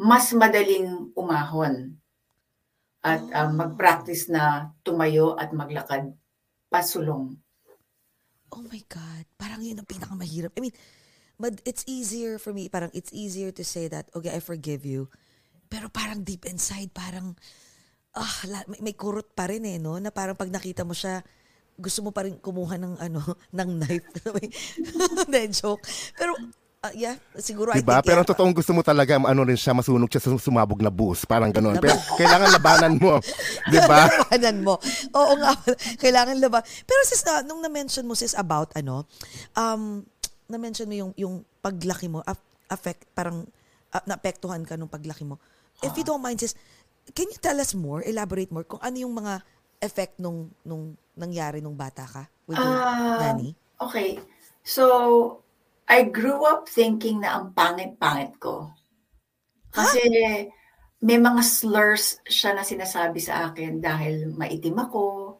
mas 0.00 0.32
madaling 0.32 1.12
umahon 1.14 1.96
at 3.04 3.22
uh, 3.30 3.48
mag-practice 3.52 4.26
na 4.26 4.74
tumayo 4.82 5.38
at 5.38 5.54
maglakad 5.54 6.10
pasulong. 6.72 7.38
Oh 8.50 8.64
my 8.66 8.82
God. 8.90 9.24
Parang 9.38 9.62
yun 9.62 9.78
ang 9.78 9.86
pinakamahirap. 9.86 10.50
I 10.58 10.60
mean, 10.64 10.76
But 11.36 11.60
it's 11.68 11.84
easier 11.84 12.40
for 12.40 12.56
me, 12.56 12.72
parang 12.72 12.88
it's 12.96 13.12
easier 13.12 13.52
to 13.52 13.64
say 13.64 13.92
that, 13.92 14.08
okay, 14.16 14.32
I 14.32 14.40
forgive 14.40 14.88
you. 14.88 15.12
Pero 15.68 15.92
parang 15.92 16.24
deep 16.24 16.48
inside, 16.48 16.96
parang, 16.96 17.36
ah, 18.16 18.64
may, 18.72 18.80
may 18.90 18.94
kurot 18.96 19.36
pa 19.36 19.44
rin 19.52 19.68
eh, 19.68 19.76
no? 19.76 20.00
Na 20.00 20.08
parang 20.08 20.32
pag 20.32 20.48
nakita 20.48 20.88
mo 20.88 20.96
siya, 20.96 21.20
gusto 21.76 22.00
mo 22.00 22.10
pa 22.16 22.24
rin 22.24 22.40
kumuha 22.40 22.80
ng 22.80 22.94
ano, 22.96 23.20
ng 23.56 23.70
knife. 23.84 24.08
Hindi, 25.28 25.42
joke. 25.60 25.84
Pero, 26.16 26.32
uh, 26.86 26.92
yeah, 26.94 27.16
siguro 27.38 27.74
diba? 27.74 27.98
I 27.98 28.02
think, 28.02 28.08
Pero 28.12 28.20
yeah, 28.22 28.28
totoong 28.30 28.54
gusto 28.54 28.72
mo 28.72 28.82
talaga, 28.86 29.18
ano 29.18 29.40
rin 29.42 29.58
siya, 29.58 29.74
masunog 29.74 30.10
siya 30.10 30.22
sa 30.22 30.30
sumabog 30.38 30.78
na 30.78 30.92
bus. 30.92 31.26
Parang 31.26 31.50
gano'n. 31.50 31.82
Pero 31.82 31.98
kailangan 32.14 32.48
labanan 32.54 32.92
mo. 33.02 33.18
Di 33.72 33.78
ba? 33.82 34.06
labanan 34.06 34.56
mo. 34.62 34.74
Oo 35.14 35.32
nga, 35.42 35.52
kailangan 36.02 36.36
laban. 36.38 36.62
Pero 36.86 37.00
sis, 37.06 37.22
na, 37.26 37.42
nung 37.42 37.58
na-mention 37.58 38.06
mo 38.06 38.14
sis 38.14 38.34
about 38.38 38.70
ano, 38.78 39.04
um, 39.58 40.06
na-mention 40.46 40.86
mo 40.86 40.94
yung, 40.94 41.12
yung 41.18 41.34
paglaki 41.58 42.06
mo, 42.06 42.22
affect, 42.70 43.10
parang 43.14 43.46
uh, 43.90 44.02
naapektuhan 44.06 44.62
ka 44.62 44.78
nung 44.78 44.90
paglaki 44.90 45.26
mo. 45.26 45.42
If 45.82 45.92
you 45.98 46.06
don't 46.06 46.22
mind, 46.22 46.38
sis, 46.38 46.54
can 47.12 47.26
you 47.28 47.38
tell 47.42 47.58
us 47.58 47.74
more, 47.74 48.02
elaborate 48.06 48.50
more, 48.54 48.64
kung 48.64 48.80
ano 48.80 48.96
yung 48.96 49.14
mga 49.14 49.42
effect 49.82 50.16
nung, 50.22 50.48
nung 50.64 50.96
nangyari 51.16 51.60
nung 51.60 51.76
bata 51.76 52.06
ka 52.06 52.22
with 52.46 52.56
your 52.56 52.76
uh, 52.80 53.18
nanny? 53.20 53.52
Okay. 53.76 54.16
So, 54.66 55.45
I 55.86 56.10
grew 56.10 56.42
up 56.42 56.66
thinking 56.66 57.22
na 57.22 57.38
ang 57.38 57.54
pangit-pangit 57.54 58.36
ko. 58.42 58.74
Kasi 59.70 60.02
huh? 60.02 60.50
may 61.06 61.18
mga 61.20 61.42
slurs 61.46 62.18
siya 62.26 62.58
na 62.58 62.66
sinasabi 62.66 63.22
sa 63.22 63.50
akin 63.50 63.78
dahil 63.78 64.34
maitim 64.34 64.74
ako. 64.82 65.36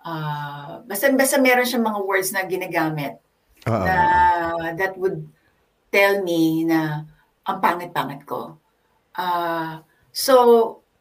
Uh, 0.00 0.86
basta, 0.86 1.10
basta 1.12 1.36
meron 1.42 1.66
siya 1.66 1.82
mga 1.82 2.00
words 2.06 2.30
na 2.30 2.46
ginagamit 2.46 3.18
uh-huh. 3.66 3.84
na 3.84 3.96
that 4.78 4.94
would 4.96 5.26
tell 5.90 6.22
me 6.22 6.62
na 6.62 7.04
ang 7.44 7.58
pangit-pangit 7.58 8.22
ko. 8.22 8.56
Uh, 9.18 9.82
so, 10.14 10.34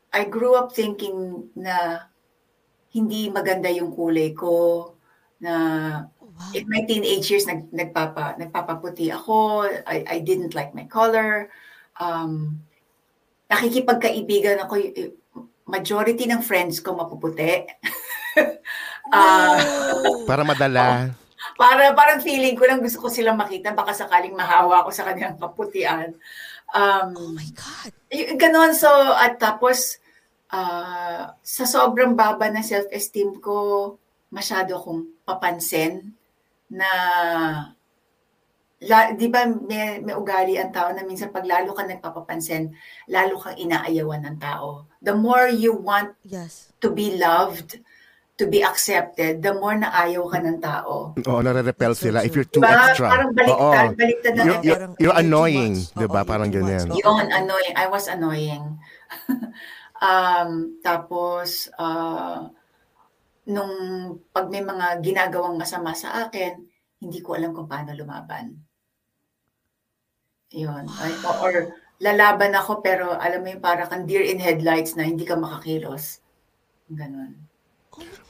I 0.09 0.25
grew 0.25 0.57
up 0.57 0.73
thinking 0.73 1.45
na 1.53 2.09
hindi 2.89 3.29
maganda 3.29 3.69
yung 3.69 3.93
kulay 3.93 4.33
ko, 4.33 4.97
na 5.39 5.53
wow. 6.39 6.51
in 6.55 6.65
my 6.71 6.81
teenage 6.87 7.27
years, 7.27 7.43
nag, 7.45 7.67
nagpapa, 7.69 8.39
nagpapaputi 8.39 9.11
ako, 9.11 9.67
I, 9.83 10.07
I 10.07 10.17
didn't 10.23 10.55
like 10.55 10.71
my 10.71 10.87
color, 10.87 11.51
um, 11.99 12.63
nakikipagkaibigan 13.51 14.63
ako, 14.63 14.79
majority 15.67 16.25
ng 16.25 16.41
friends 16.41 16.79
ko 16.79 16.95
mapuputi. 16.95 17.67
uh, 19.13 19.59
Para 20.23 20.41
madala. 20.47 21.13
Para, 21.59 21.91
parang 21.91 22.23
feeling 22.23 22.55
ko 22.55 22.63
lang 22.65 22.79
gusto 22.79 23.03
ko 23.03 23.07
silang 23.11 23.35
makita, 23.35 23.75
baka 23.75 23.91
sakaling 23.91 24.33
mahawa 24.33 24.81
ako 24.81 24.89
sa 24.95 25.05
kanilang 25.05 25.35
kaputian. 25.35 26.15
Um, 26.71 27.09
oh 27.19 27.31
my 27.35 27.49
God. 27.51 27.91
Y- 28.09 28.37
ganon, 28.39 28.71
so, 28.73 28.89
at 29.17 29.37
tapos, 29.41 29.99
uh, 30.53 31.33
sa 31.35 31.65
sobrang 31.65 32.15
baba 32.15 32.47
ng 32.49 32.63
self-esteem 32.63 33.41
ko, 33.41 33.97
masyado 34.29 34.77
akong 34.77 35.09
papansin 35.25 36.13
na 36.69 36.89
la, 38.79 39.11
di 39.11 39.27
ba 39.27 39.43
may, 39.43 39.99
may 39.99 40.15
ugali 40.15 40.55
ang 40.55 40.71
tao 40.71 40.93
na 40.95 41.03
minsan 41.03 41.35
pag 41.35 41.43
lalo 41.43 41.75
ka 41.75 41.83
nagpapapansin, 41.83 42.71
lalo 43.11 43.35
kang 43.35 43.59
inaayawan 43.59 44.23
ng 44.23 44.37
tao. 44.39 44.87
The 45.03 45.15
more 45.15 45.51
you 45.51 45.75
want 45.75 46.15
yes. 46.23 46.71
to 46.79 46.87
be 46.91 47.19
loved, 47.19 47.83
to 48.39 48.47
be 48.47 48.63
accepted, 48.63 49.43
the 49.43 49.51
more 49.51 49.75
na 49.75 49.91
ayaw 49.91 50.23
ka 50.31 50.39
ng 50.39 50.59
tao. 50.63 51.11
Oo, 51.11 51.39
nare-repel 51.43 51.91
so 51.91 52.07
sila 52.07 52.23
if 52.23 52.31
you're 52.31 52.47
too 52.47 52.63
diba? 52.63 52.87
extra. 52.87 53.11
Parang 53.11 53.31
baliktad, 53.35 53.87
Oo. 53.91 53.99
baliktad 53.99 54.33
na. 54.39 54.43
You're, 54.47 54.61
you're, 54.63 54.83
you're 54.95 55.17
annoying, 55.19 55.75
di 55.75 56.07
ba? 56.07 56.23
Parang 56.23 56.47
ganyan. 56.47 56.87
Yun, 56.87 57.25
annoying. 57.35 57.75
I 57.75 57.91
was 57.91 58.07
annoying. 58.07 58.79
um, 59.99 60.79
tapos, 60.79 61.67
uh, 61.75 62.47
nung 63.49 63.73
pag 64.29 64.47
may 64.53 64.61
mga 64.61 65.01
ginagawang 65.01 65.57
masama 65.57 65.97
sa 65.97 66.29
akin, 66.29 66.61
hindi 67.01 67.19
ko 67.25 67.33
alam 67.33 67.51
kung 67.51 67.65
paano 67.65 67.97
lumaban. 67.97 68.53
Yun. 70.53 70.85
Wow. 70.85 71.41
Or 71.41 71.53
lalaban 71.97 72.53
ako 72.53 72.85
pero 72.85 73.17
alam 73.17 73.41
mo 73.41 73.49
yung 73.49 73.63
para 73.63 73.89
kang 73.89 74.05
deer 74.05 74.21
in 74.21 74.37
headlights 74.37 74.93
na 74.93 75.05
hindi 75.05 75.25
ka 75.25 75.33
makakilos. 75.33 76.21
Ganon. 76.89 77.49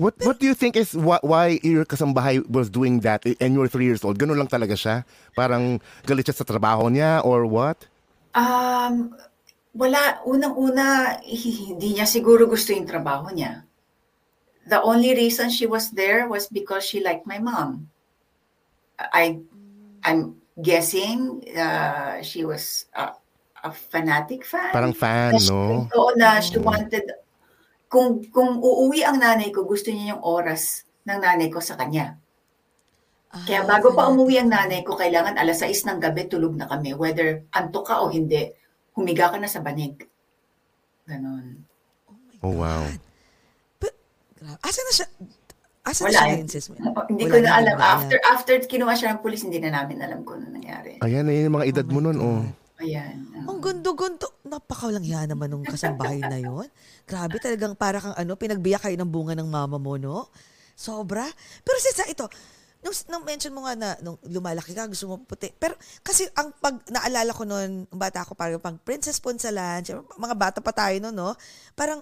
What 0.01 0.17
what 0.25 0.41
do 0.41 0.49
you 0.49 0.57
think 0.57 0.73
is 0.79 0.97
why, 0.97 1.21
why 1.21 1.61
your 1.61 1.85
kasambahay 1.85 2.41
was 2.49 2.71
doing 2.71 3.05
that 3.05 3.21
and 3.27 3.53
you're 3.53 3.69
three 3.69 3.85
years 3.85 4.01
old? 4.01 4.17
Ganun 4.17 4.39
lang 4.39 4.49
talaga 4.49 4.73
siya? 4.73 5.05
Parang 5.37 5.77
galit 6.07 6.25
siya 6.25 6.41
sa 6.41 6.47
trabaho 6.47 6.89
niya 6.89 7.21
or 7.21 7.45
what? 7.45 7.85
Um, 8.33 9.13
wala. 9.75 10.23
Unang-una, 10.25 11.19
hindi 11.69 11.99
niya 11.99 12.09
siguro 12.09 12.49
gusto 12.49 12.73
yung 12.73 12.89
trabaho 12.89 13.29
niya. 13.29 13.68
The 14.67 14.81
only 14.81 15.15
reason 15.15 15.49
she 15.49 15.65
was 15.65 15.91
there 15.91 16.27
was 16.27 16.47
because 16.47 16.83
she 16.83 17.03
liked 17.03 17.25
my 17.25 17.39
mom. 17.39 17.89
I, 18.99 19.39
I'm 20.03 20.35
guessing 20.61 21.43
uh, 21.55 22.21
she 22.21 22.45
was 22.45 22.85
a, 22.93 23.15
a 23.63 23.71
fanatic 23.71 24.45
fan. 24.45 24.71
Parang 24.71 24.93
fan, 24.93 25.39
no? 25.47 25.87
Oo 25.95 26.11
na, 26.19 26.39
she 26.43 26.59
wanted 26.59 27.07
kung 27.89 28.21
kung 28.29 28.61
uuwi 28.61 29.01
ang 29.01 29.17
nanay 29.17 29.49
ko, 29.49 29.65
gusto 29.65 29.89
niya 29.89 30.15
yung 30.15 30.23
oras 30.23 30.85
ng 31.09 31.19
nanay 31.19 31.49
ko 31.49 31.57
sa 31.57 31.73
kanya. 31.73 32.21
Ah, 33.33 33.45
Kaya 33.45 33.65
bago 33.65 33.93
pa 33.97 34.09
umuwi 34.09 34.37
ang 34.37 34.53
nanay 34.53 34.85
ko, 34.85 34.93
kailangan 34.93 35.37
alas 35.37 35.65
6 35.65 35.89
ng 35.89 35.99
gabi 36.01 36.29
tulog 36.29 36.53
na 36.53 36.69
kami. 36.69 36.93
Whether 36.93 37.49
antok 37.49 37.89
ka 37.89 38.01
o 38.05 38.13
hindi, 38.13 38.53
humiga 38.93 39.33
ka 39.33 39.41
na 39.41 39.49
sa 39.49 39.61
banig. 39.65 40.05
Ganon. 41.09 41.65
Oh, 42.41 42.45
oh 42.45 42.53
wow. 42.61 42.85
But, 44.39 44.59
asa 44.63 44.79
na 44.81 44.93
siya? 44.95 45.07
Asa 45.83 46.01
Wala. 46.05 46.11
na 46.11 46.19
siya 46.19 46.37
yun, 46.39 46.47
sis? 46.47 46.65
Hindi 47.11 47.23
ko 47.27 47.37
na 47.39 47.51
alam. 47.59 47.75
After 47.79 48.17
after 48.23 48.55
kinuha 48.63 48.93
siya 48.95 49.15
ng 49.15 49.21
pulis, 49.23 49.43
hindi 49.43 49.59
na 49.59 49.71
namin 49.71 49.99
alam 49.99 50.23
kung 50.23 50.43
ano 50.43 50.51
nangyari. 50.51 50.99
Ayan, 51.03 51.27
ayan 51.27 51.47
yung 51.51 51.57
mga 51.59 51.67
edad 51.71 51.85
oh 51.87 51.93
mo 51.93 51.99
nun. 51.99 52.17
Oh. 52.19 52.43
Ayan. 52.79 53.15
Ang 53.43 53.59
gundo-gundo. 53.59 54.39
Napakawalang 54.47 55.03
yan 55.03 55.27
naman 55.27 55.51
nung 55.51 55.67
kasambahay 55.67 56.23
na 56.23 56.39
yon. 56.39 56.67
Grabe 57.03 57.35
talagang 57.43 57.75
para 57.75 57.99
kang 57.99 58.15
ano, 58.15 58.39
pinagbiyak 58.39 58.87
kayo 58.87 58.95
ng 58.95 59.11
bunga 59.11 59.35
ng 59.35 59.47
mama 59.51 59.75
mo, 59.75 59.99
no? 59.99 60.31
Sobra. 60.79 61.27
Pero 61.67 61.77
sisa, 61.83 62.07
ito, 62.07 62.31
nung, 62.79 62.95
nung 63.11 63.23
mention 63.27 63.51
mo 63.51 63.67
nga 63.67 63.75
na 63.75 63.89
nung 63.99 64.15
lumalaki 64.23 64.71
ka, 64.71 64.87
gusto 64.87 65.11
mo 65.11 65.19
puti. 65.19 65.51
Pero 65.51 65.75
kasi 65.99 66.23
ang 66.39 66.55
pag 66.55 66.79
naalala 66.87 67.35
ko 67.35 67.43
noon, 67.43 67.83
bata 67.91 68.23
ako 68.23 68.39
parang 68.39 68.63
pag 68.63 68.79
Princess 68.87 69.19
Ponsalan, 69.19 69.83
mga 70.15 70.35
bata 70.39 70.59
pa 70.63 70.71
tayo 70.71 70.95
noon, 71.03 71.15
no? 71.15 71.35
Parang 71.75 71.99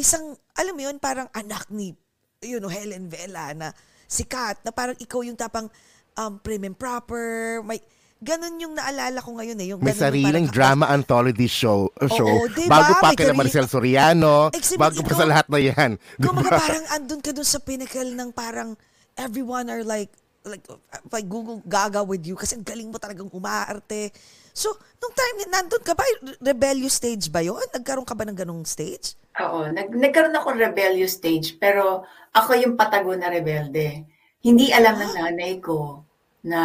isang, 0.00 0.32
alam 0.56 0.72
mo 0.72 0.80
yun, 0.80 0.96
parang 0.96 1.28
anak 1.36 1.68
ni, 1.68 1.92
you 2.40 2.56
know, 2.56 2.72
Helen 2.72 3.12
Vela 3.12 3.52
na 3.52 3.76
sikat, 4.08 4.64
na 4.64 4.72
parang 4.72 4.96
ikaw 4.96 5.20
yung 5.20 5.36
tapang 5.36 5.68
um, 6.16 6.32
prim 6.40 6.64
and 6.64 6.74
proper, 6.74 7.60
may, 7.60 7.76
ganun 8.20 8.56
yung 8.56 8.72
naalala 8.72 9.20
ko 9.20 9.36
ngayon 9.36 9.58
eh. 9.60 9.66
Yung 9.76 9.80
May 9.80 9.92
sariling 9.96 10.48
parang- 10.48 10.56
drama 10.56 10.84
anthology 10.88 11.48
show. 11.48 11.92
uh, 12.00 12.08
show 12.08 12.24
Oo, 12.24 12.48
diba? 12.48 12.68
Bago 12.68 12.92
pa 12.96 13.12
sarili- 13.12 13.36
Maricel 13.36 13.68
Soriano, 13.68 14.48
Exhibit 14.56 14.80
bago 14.80 15.00
pa 15.04 15.12
sa 15.12 15.28
lahat 15.28 15.46
na 15.52 15.60
yan. 15.60 15.90
Diba? 16.16 16.48
parang 16.48 16.84
andun 16.96 17.20
ka 17.20 17.32
dun 17.32 17.48
sa 17.48 17.60
pinnacle 17.60 18.12
ng 18.12 18.32
parang 18.32 18.76
everyone 19.16 19.68
are 19.68 19.84
like, 19.84 20.12
like, 20.44 20.64
like 21.12 21.28
Google 21.28 21.60
gaga 21.64 22.00
with 22.00 22.24
you 22.24 22.36
kasi 22.36 22.56
galing 22.60 22.88
mo 22.88 22.96
talagang 22.96 23.28
umaarte. 23.28 24.12
So, 24.52 24.74
nung 25.00 25.14
time 25.14 25.36
na 25.44 25.60
nandun 25.60 25.82
ka 25.82 25.94
ba, 25.94 26.04
rebellious 26.42 26.98
stage 26.98 27.30
ba 27.30 27.40
yun? 27.40 27.62
Nagkaroon 27.72 28.06
ka 28.06 28.14
ba 28.14 28.26
ng 28.26 28.38
ganong 28.38 28.66
stage? 28.66 29.16
Oo, 29.40 29.70
nag, 29.70 29.88
nagkaroon 29.94 30.36
ako 30.36 30.58
rebellious 30.58 31.16
stage, 31.16 31.56
pero 31.56 32.04
ako 32.34 32.58
yung 32.58 32.74
patago 32.74 33.14
na 33.14 33.30
rebelde. 33.30 34.04
Hindi 34.42 34.72
alam 34.72 34.98
ng 34.98 35.14
nanay 35.16 35.60
ko 35.62 36.04
na 36.44 36.62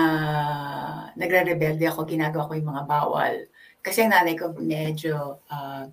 nagre-rebelde 1.20 1.86
ako, 1.88 2.08
ginagawa 2.08 2.48
ko 2.48 2.54
yung 2.56 2.72
mga 2.72 2.86
bawal. 2.88 3.34
Kasi 3.84 4.04
ang 4.04 4.16
nanay 4.16 4.36
ko 4.40 4.56
medyo 4.58 5.44
ah, 5.52 5.86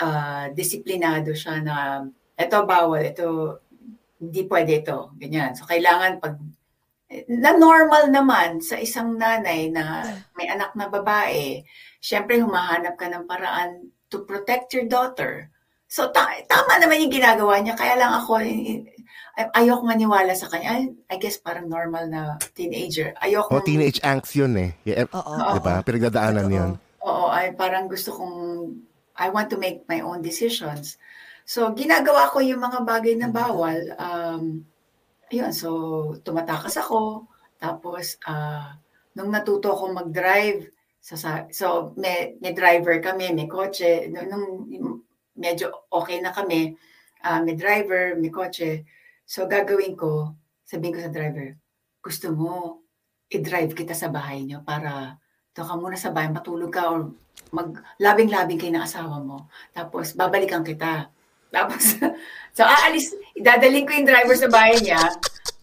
ah, 0.00 0.46
disiplinado 0.52 1.32
siya 1.32 1.60
na 1.64 2.06
ito 2.36 2.56
bawal, 2.64 3.02
ito 3.02 3.58
hindi 4.22 4.46
pwede 4.46 4.86
ito, 4.86 5.10
ganyan. 5.18 5.58
So 5.58 5.66
kailangan 5.66 6.22
pag 6.22 6.38
na 7.28 7.52
normal 7.52 8.08
naman 8.08 8.60
sa 8.60 8.76
isang 8.76 9.16
nanay 9.16 9.68
na 9.68 10.00
may 10.34 10.48
anak 10.48 10.72
na 10.72 10.88
babae, 10.88 11.60
syempre 11.98 12.40
humahanap 12.40 12.96
ka 12.96 13.06
ng 13.08 13.28
paraan 13.28 13.92
to 14.08 14.24
protect 14.24 14.72
your 14.72 14.88
daughter. 14.88 15.48
So 15.88 16.08
ta- 16.08 16.40
tama 16.48 16.80
naman 16.80 17.04
yung 17.04 17.12
ginagawa 17.12 17.60
niya, 17.60 17.76
kaya 17.76 18.00
lang 18.00 18.12
ako 18.16 18.40
ay- 18.40 18.88
ay- 19.36 19.52
ayoko 19.60 19.84
maniwala 19.84 20.32
sa 20.32 20.48
kanya. 20.48 20.88
I 21.08 21.16
guess 21.20 21.36
parang 21.36 21.68
normal 21.68 22.08
na 22.08 22.40
teenager. 22.56 23.12
Ayoko 23.20 23.60
Oh, 23.60 23.64
teenage 23.64 24.00
angst 24.00 24.32
yun 24.32 24.56
eh. 24.56 24.72
Yeah, 24.88 25.04
Oo. 25.12 25.56
diba? 25.56 25.84
Pinagdadaanan 25.84 26.48
Totoo. 26.48 26.56
yun. 26.56 26.70
Oo, 27.04 27.24
ay 27.28 27.52
parang 27.52 27.92
gusto 27.92 28.12
kong, 28.12 28.36
I 29.20 29.28
want 29.28 29.52
to 29.52 29.60
make 29.60 29.84
my 29.84 30.00
own 30.00 30.24
decisions. 30.24 30.96
So, 31.44 31.68
ginagawa 31.76 32.30
ko 32.32 32.40
yung 32.40 32.62
mga 32.62 32.86
bagay 32.86 33.18
na 33.18 33.28
bawal. 33.28 33.92
Um, 33.98 34.64
ayun, 35.32 35.52
so, 35.56 35.68
tumatakas 36.20 36.76
ako. 36.76 37.24
Tapos, 37.56 38.20
ah, 38.28 38.76
nung 39.16 39.32
natuto 39.32 39.72
ako 39.72 39.96
mag-drive, 39.96 40.68
sa- 41.00 41.48
so, 41.48 41.96
may, 41.96 42.36
may 42.44 42.52
driver 42.52 43.00
kami, 43.00 43.32
may 43.32 43.48
kotse. 43.48 44.12
Nung, 44.12 44.68
nung 44.68 45.00
medyo 45.32 45.88
okay 45.88 46.20
na 46.20 46.36
kami, 46.36 46.76
ah, 47.24 47.40
may 47.40 47.56
driver, 47.56 48.12
may 48.20 48.28
kotse. 48.28 48.84
So, 49.24 49.48
gagawin 49.48 49.96
ko, 49.96 50.36
sabihin 50.68 51.00
ko 51.00 51.00
sa 51.00 51.14
driver, 51.16 51.56
gusto 52.04 52.28
mo, 52.36 52.84
i-drive 53.32 53.72
kita 53.72 53.96
sa 53.96 54.12
bahay 54.12 54.44
niyo 54.44 54.60
para 54.60 55.16
doon 55.56 55.68
ka 55.68 55.74
muna 55.80 55.96
sa 55.96 56.12
bahay, 56.12 56.28
matulog 56.28 56.68
ka 56.68 56.92
or 56.92 57.08
maglabing-labing 57.52 58.60
kayo 58.60 58.72
ng 58.76 58.84
asawa 58.84 59.16
mo. 59.24 59.48
Tapos, 59.72 60.12
babalikan 60.12 60.60
kita. 60.60 61.08
Tapos, 61.48 61.96
so 62.56 62.64
aalis, 62.64 63.16
idadaling 63.36 63.84
ko 63.88 63.92
yung 63.96 64.08
driver 64.08 64.36
sa 64.36 64.48
bahay 64.52 64.78
niya, 64.80 65.00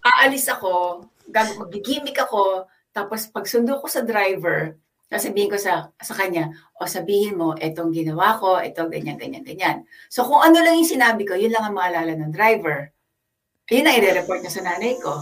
aalis 0.02 0.48
ako, 0.50 1.06
magigimik 1.34 2.18
ako, 2.18 2.66
tapos 2.90 3.30
pag 3.30 3.46
sundo 3.46 3.78
ko 3.78 3.86
sa 3.86 4.02
driver, 4.02 4.76
sasabihin 5.10 5.50
ko 5.50 5.58
sa, 5.58 5.90
sa 5.98 6.14
kanya, 6.14 6.54
o 6.78 6.86
sabihin 6.86 7.38
mo, 7.38 7.58
etong 7.58 7.90
ginawa 7.90 8.38
ko, 8.38 8.62
ito, 8.62 8.86
ganyan, 8.86 9.18
ganyan, 9.18 9.42
ganyan. 9.42 9.78
So 10.10 10.26
kung 10.26 10.42
ano 10.42 10.62
lang 10.62 10.78
yung 10.78 10.90
sinabi 10.90 11.26
ko, 11.26 11.34
yun 11.34 11.54
lang 11.54 11.66
ang 11.66 11.76
maalala 11.78 12.14
ng 12.14 12.30
driver. 12.30 12.94
Yun 13.70 13.86
ang 13.86 13.98
i-report 14.02 14.42
niya 14.42 14.54
sa 14.54 14.66
nanay 14.66 14.98
ko. 14.98 15.14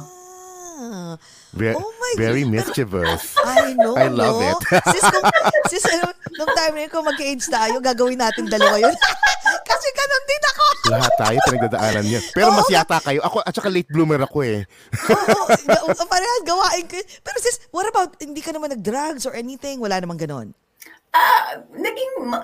Ah, 0.78 1.16
Ve- 1.56 1.76
Oh 1.76 1.92
my 2.00 2.14
very 2.20 2.44
God. 2.44 2.52
mischievous. 2.60 3.36
I 3.44 3.72
know, 3.74 3.96
I 3.96 4.12
love 4.12 4.40
no? 4.40 4.52
it. 4.52 4.60
sis, 4.94 5.04
kung, 5.04 5.26
sis, 5.72 5.86
ano, 5.88 6.12
nung 6.36 6.52
time 6.52 6.74
na 6.76 6.82
yun, 6.86 6.92
kung 6.92 7.08
mag-age 7.08 7.46
tayo, 7.48 7.80
gagawin 7.80 8.20
natin 8.20 8.52
dalawa 8.52 8.76
yun. 8.78 8.96
Kasi 9.70 9.88
ganun 9.96 10.24
din 10.28 10.44
ako. 10.44 10.66
Lahat 10.92 11.14
tayo 11.16 11.38
pinagdadaanan 11.48 12.06
yan. 12.08 12.24
Pero 12.36 12.52
mas 12.52 12.68
yata 12.68 13.00
kayo. 13.00 13.20
Ako, 13.24 13.44
at 13.44 13.56
saka 13.56 13.72
late 13.72 13.88
bloomer 13.88 14.20
ako 14.20 14.44
eh. 14.44 14.64
Oo, 15.08 15.44
ga- 15.68 16.08
parehas 16.08 16.44
gawain 16.44 16.86
ko. 16.88 17.00
Pero 17.24 17.38
sis, 17.40 17.64
what 17.72 17.88
about, 17.88 18.16
hindi 18.20 18.44
ka 18.44 18.52
naman 18.52 18.72
nag-drugs 18.76 19.24
or 19.24 19.36
anything? 19.36 19.80
Wala 19.80 20.00
namang 20.00 20.20
ganon. 20.20 20.52
Ah, 21.16 21.64
naging 21.72 22.12
ma- 22.28 22.44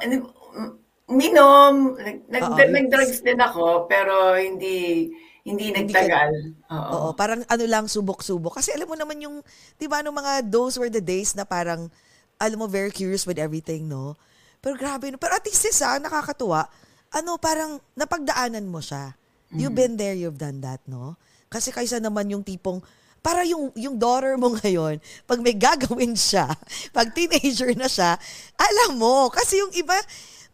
minom, 1.12 2.00
nag, 2.00 2.18
nag, 2.32 2.44
Oo. 2.44 2.56
nag-drugs 2.58 3.20
din 3.20 3.40
ako, 3.40 3.86
pero 3.92 4.40
hindi 4.40 5.12
hindi 5.44 5.76
Hindi 5.76 5.92
ka- 5.92 6.08
nagtagal. 6.08 6.32
Oo. 6.72 6.92
Oo, 6.96 7.10
parang 7.14 7.44
ano 7.46 7.64
lang, 7.68 7.86
subok-subok. 7.86 8.58
Kasi 8.58 8.72
alam 8.72 8.88
mo 8.88 8.96
naman 8.96 9.20
yung, 9.20 9.44
di 9.76 9.92
ba, 9.92 10.00
nung 10.00 10.16
mga 10.16 10.48
those 10.48 10.80
were 10.80 10.88
the 10.88 11.04
days 11.04 11.36
na 11.36 11.44
parang, 11.44 11.92
alam 12.40 12.58
mo, 12.58 12.68
very 12.68 12.92
curious 12.92 13.28
with 13.28 13.36
everything, 13.36 13.88
no? 13.88 14.16
Pero 14.64 14.80
grabe, 14.80 15.12
no? 15.12 15.20
Pero 15.20 15.36
at 15.36 15.44
least 15.44 15.68
sis, 15.68 15.84
ah, 15.84 16.00
nakakatuwa. 16.00 16.64
Ano, 17.12 17.36
parang 17.36 17.78
napagdaanan 17.94 18.64
mo 18.64 18.80
siya. 18.80 19.14
You've 19.54 19.76
been 19.78 20.00
there, 20.00 20.18
you've 20.18 20.40
done 20.40 20.64
that, 20.66 20.82
no? 20.90 21.14
Kasi 21.46 21.70
kaysa 21.70 22.02
naman 22.02 22.26
yung 22.32 22.42
tipong, 22.42 22.82
para 23.22 23.46
yung, 23.46 23.70
yung 23.78 24.00
daughter 24.00 24.34
mo 24.40 24.50
ngayon, 24.64 24.98
pag 25.28 25.40
may 25.44 25.54
gagawin 25.54 26.16
siya, 26.16 26.48
pag 26.90 27.12
teenager 27.14 27.70
na 27.76 27.86
siya, 27.86 28.16
alam 28.56 28.98
mo, 28.98 29.28
kasi 29.30 29.60
yung 29.60 29.70
iba, 29.76 29.94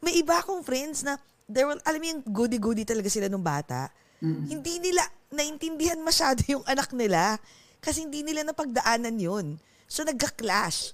may 0.02 0.18
iba 0.20 0.42
akong 0.42 0.66
friends 0.66 1.06
na, 1.06 1.16
there 1.48 1.64
will, 1.64 1.80
alam 1.86 2.02
mo 2.02 2.08
yung 2.10 2.22
goody-goody 2.26 2.84
talaga 2.84 3.08
sila 3.08 3.32
nung 3.32 3.46
bata, 3.46 3.88
hindi 4.22 4.84
nila 4.84 5.04
naintindihan 5.32 6.02
masyado 6.02 6.44
yung 6.50 6.66
anak 6.68 6.92
nila 6.92 7.40
kasi 7.80 8.04
hindi 8.04 8.24
nila 8.24 8.44
napagdaanan 8.44 9.16
yun. 9.16 9.56
So, 9.88 10.04
nagka-clash. 10.04 10.94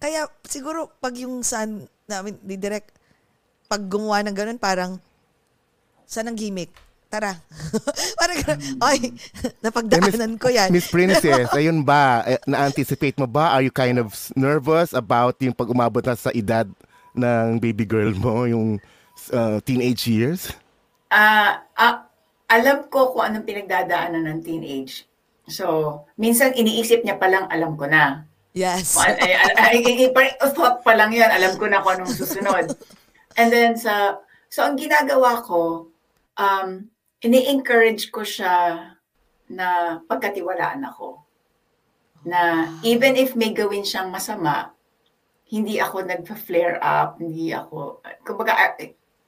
Kaya, 0.00 0.26
siguro, 0.48 0.88
pag 0.98 1.14
yung 1.20 1.44
son 1.44 1.86
namin, 2.08 2.40
ni 2.40 2.56
Direk, 2.56 2.88
pag 3.68 3.84
gumawa 3.84 4.24
ng 4.24 4.36
ganun, 4.36 4.58
parang, 4.58 4.96
saan 6.08 6.32
ang 6.32 6.38
gimmick? 6.38 6.72
Tara. 7.12 7.36
parang, 8.18 8.36
ganun, 8.40 8.60
ay, 8.80 8.98
napagdaanan 9.64 10.40
ko 10.40 10.48
yan. 10.48 10.72
Miss 10.72 10.88
Princess, 10.88 11.52
ayun 11.58 11.84
ba? 11.84 12.24
Eh, 12.24 12.40
Na-anticipate 12.48 13.20
mo 13.20 13.28
ba? 13.28 13.52
Are 13.52 13.62
you 13.62 13.70
kind 13.70 14.00
of 14.00 14.16
nervous 14.32 14.96
about 14.96 15.36
yung 15.44 15.54
pag 15.54 15.68
umabot 15.68 16.02
na 16.02 16.16
sa 16.16 16.32
edad 16.32 16.66
ng 17.14 17.60
baby 17.60 17.84
girl 17.84 18.10
mo, 18.16 18.48
yung 18.48 18.80
uh, 19.30 19.60
teenage 19.62 20.08
years? 20.08 20.50
Ah, 21.12 21.62
ah, 21.76 22.08
alam 22.48 22.88
ko 22.92 23.12
kung 23.16 23.24
anong 23.24 23.48
pinagdadaanan 23.48 24.24
ng 24.28 24.40
teenage. 24.44 25.08
So, 25.48 26.04
minsan 26.16 26.56
iniisip 26.56 27.04
niya 27.04 27.20
pa 27.20 27.28
lang, 27.28 27.48
alam 27.52 27.76
ko 27.76 27.84
na. 27.84 28.24
Yes. 28.54 28.94
Ay, 28.96 29.18
ay, 29.18 29.32
ay, 29.82 30.08
ay, 30.14 30.30
thought 30.54 30.86
pa 30.86 30.94
lang 30.94 31.10
yan, 31.10 31.28
alam 31.28 31.58
ko 31.58 31.66
na 31.66 31.82
kung 31.82 31.98
anong 31.98 32.14
susunod. 32.14 32.70
And 33.34 33.50
then 33.50 33.74
sa, 33.74 34.22
so 34.46 34.62
ang 34.62 34.78
ginagawa 34.78 35.42
ko, 35.42 35.90
um, 36.38 36.86
ini-encourage 37.18 38.14
ko 38.14 38.22
siya 38.22 38.94
na 39.50 39.98
pagkatiwalaan 40.06 40.86
ako. 40.86 41.18
Na 42.24 42.72
even 42.86 43.18
if 43.18 43.34
may 43.34 43.50
gawin 43.50 43.82
siyang 43.82 44.14
masama, 44.14 44.70
hindi 45.50 45.82
ako 45.82 46.06
nagpa-flare 46.06 46.78
up, 46.80 47.18
hindi 47.18 47.50
ako, 47.50 48.00
kumbaga, 48.22 48.54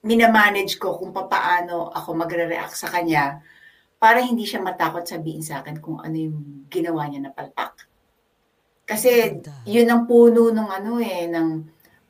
minamanage 0.06 0.78
ko 0.78 0.94
kung 0.94 1.10
papaano 1.10 1.90
ako 1.90 2.14
magre-react 2.14 2.78
sa 2.78 2.88
kanya 2.88 3.42
para 3.98 4.22
hindi 4.22 4.46
siya 4.46 4.62
matakot 4.62 5.02
sabihin 5.02 5.42
sa 5.42 5.60
akin 5.60 5.82
kung 5.82 5.98
ano 5.98 6.14
yung 6.14 6.68
ginawa 6.70 7.10
niya 7.10 7.26
na 7.26 7.34
palpak. 7.34 7.84
Kasi 8.86 9.42
yun 9.66 9.90
ang 9.90 10.06
puno 10.06 10.54
ng 10.54 10.68
ano 10.70 11.02
eh, 11.02 11.26
ng 11.26 11.48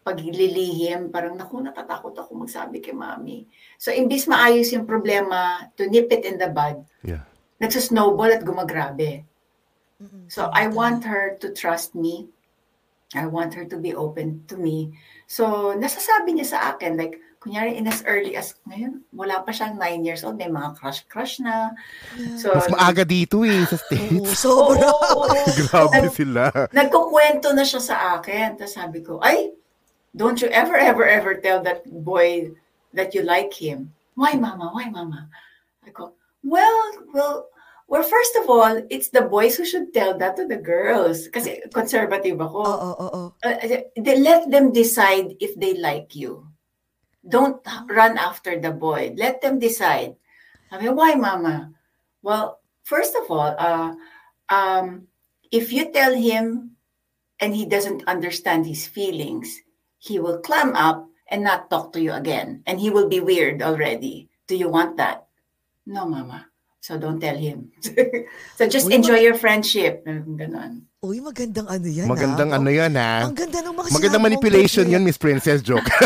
paglilihim. 0.05 1.09
Parang, 1.09 1.35
naku, 1.35 1.65
natatakot 1.65 2.13
ako 2.15 2.47
magsabi 2.47 2.85
kay 2.85 2.93
mami. 2.93 3.49
So, 3.81 3.91
imbis 3.91 4.29
maayos 4.29 4.71
yung 4.71 4.85
problema, 4.85 5.67
to 5.75 5.89
nip 5.89 6.13
it 6.13 6.23
in 6.29 6.37
the 6.37 6.53
bud, 6.53 6.85
Yeah. 7.01 7.25
nagsasnowball 7.59 8.37
at 8.37 8.45
gumagrabe. 8.45 9.25
So, 10.29 10.53
I 10.53 10.69
want 10.69 11.09
her 11.09 11.41
to 11.41 11.51
trust 11.57 11.97
me. 11.97 12.29
I 13.17 13.25
want 13.25 13.57
her 13.57 13.65
to 13.65 13.81
be 13.81 13.97
open 13.97 14.45
to 14.53 14.61
me. 14.61 14.93
So, 15.25 15.73
nasasabi 15.73 16.37
niya 16.37 16.53
sa 16.53 16.61
akin, 16.77 17.01
like, 17.01 17.17
kunyari, 17.47 17.79
in 17.79 17.87
as 17.87 18.03
early 18.11 18.35
as, 18.35 18.59
ngayon, 18.67 19.07
wala 19.15 19.39
pa 19.47 19.55
siyang 19.55 19.79
nine 19.79 20.03
years 20.03 20.27
old, 20.27 20.35
may 20.35 20.51
mga 20.51 20.75
crush-crush 20.75 21.39
na. 21.39 21.71
So, 22.35 22.51
Mas 22.51 22.67
maaga 22.67 23.07
dito 23.07 23.47
eh, 23.47 23.63
sa 23.63 23.79
Oo, 23.79 23.83
States. 23.87 24.31
sobra. 24.43 24.91
Oo, 24.91 25.23
oo. 25.23 25.39
Grabe 25.71 26.11
sila. 26.11 26.51
Nagkukwento 26.75 27.55
na 27.55 27.63
siya 27.63 27.79
sa 27.79 27.97
akin. 28.19 28.59
Tapos 28.59 28.75
sabi 28.75 28.99
ko, 29.07 29.23
ay, 29.23 29.55
don't 30.11 30.43
you 30.43 30.51
ever, 30.51 30.75
ever, 30.75 31.07
ever 31.07 31.39
tell 31.39 31.63
that 31.63 31.87
boy 31.87 32.51
that 32.91 33.15
you 33.15 33.23
like 33.23 33.55
him. 33.55 33.95
Why, 34.19 34.35
mama? 34.35 34.75
Why, 34.75 34.91
mama? 34.91 35.31
I 35.87 35.95
go, 35.95 36.19
well, 36.43 36.83
well, 37.15 37.47
Well, 37.87 38.03
first 38.03 38.35
of 38.35 38.51
all, 38.51 38.83
it's 38.91 39.15
the 39.15 39.23
boys 39.23 39.55
who 39.55 39.65
should 39.65 39.95
tell 39.95 40.19
that 40.19 40.35
to 40.37 40.47
the 40.47 40.59
girls. 40.59 41.31
Kasi 41.31 41.63
conservative 41.71 42.35
ako. 42.43 42.59
Oo, 42.67 42.91
oo, 42.99 43.09
oo. 43.15 43.23
Uh, 43.47 43.87
they 43.95 44.19
let 44.19 44.51
them 44.51 44.75
decide 44.75 45.39
if 45.39 45.55
they 45.55 45.79
like 45.79 46.19
you. 46.19 46.46
Don't 47.29 47.61
run 47.89 48.19
after 48.19 48.59
the 48.59 48.71
boy. 48.71 49.15
Let 49.17 49.41
them 49.41 49.59
decide. 49.59 50.17
I 50.71 50.81
mean, 50.81 50.95
why, 50.95 51.15
mama? 51.15 51.73
Well, 52.23 52.61
first 52.85 53.15
of 53.15 53.31
all, 53.31 53.55
uh, 53.59 53.95
um, 54.49 55.09
if 55.51 55.73
you 55.73 55.93
tell 55.93 56.15
him 56.15 56.77
and 57.41 57.55
he 57.55 57.67
doesn't 57.67 58.07
understand 58.07 58.67
his 58.67 58.87
feelings, 58.87 59.63
he 59.99 60.19
will 60.19 60.39
clam 60.39 60.75
up 60.75 61.09
and 61.29 61.43
not 61.43 61.71
talk 61.71 61.93
to 61.93 62.01
you 62.01 62.13
again. 62.13 62.63
And 62.67 62.81
he 62.81 62.91
will 62.91 63.09
be 63.09 63.21
weird 63.21 63.63
already. 63.63 64.29
Do 64.47 64.57
you 64.57 64.69
want 64.69 64.97
that? 64.97 65.27
No, 65.87 66.07
mama. 66.07 66.47
So 66.81 66.99
don't 66.99 67.19
tell 67.19 67.37
him. 67.37 67.73
so 68.57 68.69
just 68.69 68.87
Uy, 68.87 68.95
enjoy 68.95 69.19
your 69.19 69.35
friendship. 69.35 70.07
Uy, 71.07 71.23
magandang 71.23 71.71
ano 71.71 71.87
yan, 71.87 72.11
Magandang 72.11 72.51
ah. 72.51 72.59
ano 72.59 72.67
yan, 72.67 72.93
ha? 72.99 73.31
Ang 73.31 73.39
ganda 73.39 73.63
ng 73.63 73.75
mga 73.79 73.89
Magandang 73.95 74.25
manipulation 74.27 74.91
yun, 74.91 75.07
Miss 75.07 75.15
Princess. 75.15 75.63
Joke. 75.63 75.87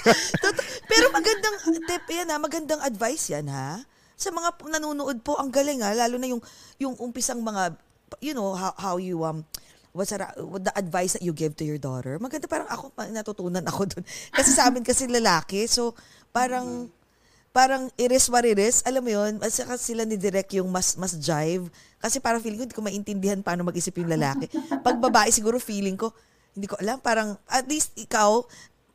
Tot- 0.42 0.64
Pero 0.88 1.06
magandang 1.12 1.56
tip 1.86 2.04
yan 2.10 2.28
ha, 2.32 2.36
magandang 2.40 2.80
advice 2.82 3.30
yan 3.30 3.46
ha. 3.50 3.84
Sa 4.16 4.32
mga 4.32 4.56
nanonood 4.68 5.20
po, 5.24 5.36
ang 5.36 5.52
galing 5.52 5.80
ha, 5.84 5.92
lalo 5.96 6.16
na 6.16 6.28
yung 6.28 6.42
yung 6.80 6.94
umpisang 6.98 7.40
mga 7.40 7.76
you 8.18 8.34
know 8.34 8.56
how, 8.56 8.74
how 8.74 8.96
you 8.98 9.22
um 9.22 9.46
what's 9.94 10.10
that, 10.14 10.34
what 10.38 10.62
the 10.62 10.74
advice 10.74 11.14
that 11.14 11.22
you 11.22 11.34
give 11.34 11.54
to 11.58 11.64
your 11.66 11.78
daughter. 11.78 12.18
Maganda 12.18 12.46
parang 12.50 12.68
ako 12.70 12.94
natutunan 13.10 13.64
ako 13.66 13.90
doon. 13.90 14.04
Kasi 14.34 14.50
sa 14.54 14.70
amin 14.70 14.82
kasi 14.82 15.06
lalaki, 15.06 15.66
so 15.66 15.94
parang 16.30 16.90
parang 17.50 17.90
it 17.98 18.10
is 18.14 18.30
what. 18.30 18.46
Alam 18.86 19.02
mo 19.02 19.10
yun, 19.10 19.32
at 19.42 19.50
saka 19.50 19.74
sila 19.76 20.06
ni 20.06 20.14
Direk 20.14 20.54
yung 20.58 20.70
mas 20.70 20.94
mas 20.94 21.18
jive. 21.18 21.66
Kasi 22.00 22.22
parang 22.22 22.40
feeling 22.40 22.58
ko 22.58 22.64
hindi 22.64 22.78
ko 22.78 22.84
maintindihan 22.84 23.40
paano 23.42 23.66
mag-isip 23.66 23.94
yung 24.00 24.10
lalaki. 24.10 24.48
Pag 24.86 24.96
babae, 25.02 25.28
siguro 25.28 25.60
feeling 25.60 25.98
ko, 25.98 26.14
hindi 26.56 26.66
ko 26.70 26.78
alam, 26.80 26.98
parang 27.02 27.36
at 27.50 27.66
least 27.68 27.92
ikaw, 27.98 28.40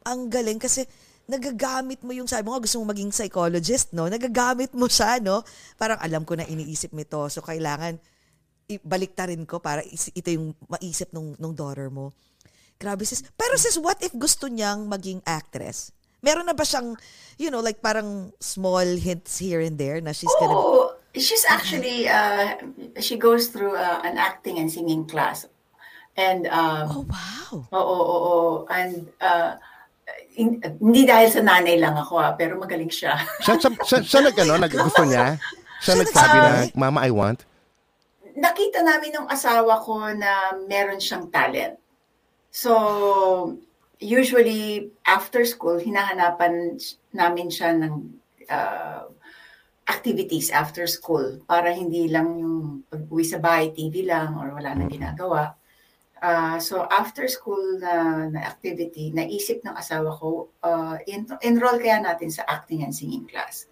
ang 0.05 0.29
galing 0.29 0.57
kasi 0.57 0.87
nagagamit 1.25 2.05
mo 2.05 2.13
yung 2.13 2.29
sabi 2.29 2.45
mo 2.45 2.53
nga 2.53 2.61
gusto 2.61 2.77
mo 2.81 2.93
maging 2.93 3.09
psychologist, 3.09 3.93
no? 3.93 4.05
Nagagamit 4.05 4.73
mo 4.77 4.85
siya, 4.85 5.17
no? 5.17 5.41
Parang 5.77 5.97
alam 5.97 6.21
ko 6.21 6.37
na 6.37 6.45
iniisip 6.45 6.93
mo 6.93 7.01
to. 7.01 7.29
So 7.33 7.41
kailangan 7.41 7.97
ibalik 8.65 9.13
ta 9.13 9.29
rin 9.29 9.45
ko 9.45 9.61
para 9.61 9.81
ito 9.89 10.29
yung 10.29 10.53
maisip 10.69 11.09
nung, 11.13 11.33
nung 11.37 11.53
daughter 11.53 11.89
mo. 11.89 12.13
Grabe 12.75 13.07
sis. 13.07 13.23
Pero 13.37 13.55
sis, 13.55 13.77
what 13.79 13.97
if 14.03 14.11
gusto 14.13 14.51
niyang 14.51 14.85
maging 14.85 15.23
actress? 15.25 15.94
Meron 16.25 16.49
na 16.49 16.57
ba 16.57 16.65
siyang, 16.65 16.97
you 17.37 17.53
know, 17.53 17.61
like 17.61 17.85
parang 17.85 18.33
small 18.41 18.81
hints 18.81 19.37
here 19.37 19.61
and 19.61 19.77
there 19.77 20.01
na 20.01 20.09
she's 20.09 20.33
gonna... 20.41 20.57
Oh, 20.57 20.97
she's 21.13 21.45
actually 21.45 22.09
uh, 22.09 22.57
she 22.97 23.15
goes 23.15 23.53
through 23.53 23.77
uh, 23.77 24.01
an 24.01 24.17
acting 24.17 24.57
and 24.57 24.73
singing 24.73 25.05
class, 25.05 25.45
and 26.17 26.49
um, 26.49 26.89
Oh, 26.89 27.05
wow. 27.05 27.53
oo, 27.69 27.77
oo, 27.77 28.17
oo. 28.25 28.51
and 28.73 29.05
uh, 29.21 29.61
in- 30.35 30.59
hindi 30.81 31.05
dahil 31.05 31.29
sa 31.29 31.45
nanay 31.45 31.77
lang 31.77 31.93
ako 31.93 32.17
ah, 32.17 32.33
pero 32.33 32.57
magaling 32.57 32.89
siya. 32.89 33.15
siya, 33.45 33.61
siya, 33.61 33.71
siya, 33.85 33.99
siya 34.01 34.19
nag, 34.25 34.35
ano, 34.41 34.53
nag, 34.65 34.73
gusto 34.73 35.05
niya? 35.05 35.37
Siya 35.85 35.93
Siya 35.93 36.01
nagsabi 36.01 36.37
na? 36.41 36.51
Mama, 36.73 37.05
I 37.05 37.11
want. 37.13 37.45
Nakita 38.35 38.81
namin 38.83 39.15
ng 39.15 39.27
asawa 39.29 39.79
ko 39.79 40.01
na 40.11 40.57
meron 40.67 40.99
siyang 40.99 41.29
talent. 41.29 41.77
So, 42.51 42.71
usually 43.99 44.91
after 45.05 45.45
school, 45.45 45.79
hinahanapan 45.79 46.79
namin 47.15 47.47
siya 47.47 47.75
ng 47.75 47.93
uh, 48.49 49.07
activities 49.85 50.49
after 50.49 50.89
school 50.89 51.39
para 51.45 51.69
hindi 51.69 52.09
lang 52.09 52.41
yung 52.41 52.57
pag-uwi 52.89 53.25
sa 53.25 53.37
bahay, 53.37 53.69
TV 53.69 54.05
lang 54.05 54.33
or 54.33 54.57
wala 54.57 54.73
nang 54.73 54.89
ginagawa. 54.89 55.53
Ah, 56.25 56.57
so 56.57 56.89
after 56.89 57.29
school 57.29 57.77
na, 57.77 58.25
na 58.33 58.49
activity, 58.49 59.13
naisip 59.13 59.61
ng 59.61 59.77
asawa 59.77 60.09
ko, 60.17 60.49
uh, 60.65 60.97
en- 61.05 61.37
enroll 61.45 61.77
kaya 61.77 62.01
natin 62.01 62.33
sa 62.33 62.41
acting 62.49 62.81
and 62.81 62.97
singing 62.97 63.29
class. 63.29 63.69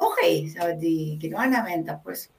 Okay, 0.00 0.48
so 0.48 0.72
di 0.80 1.20
ginawa 1.20 1.44
namin. 1.44 1.84
Tapos 1.84 2.32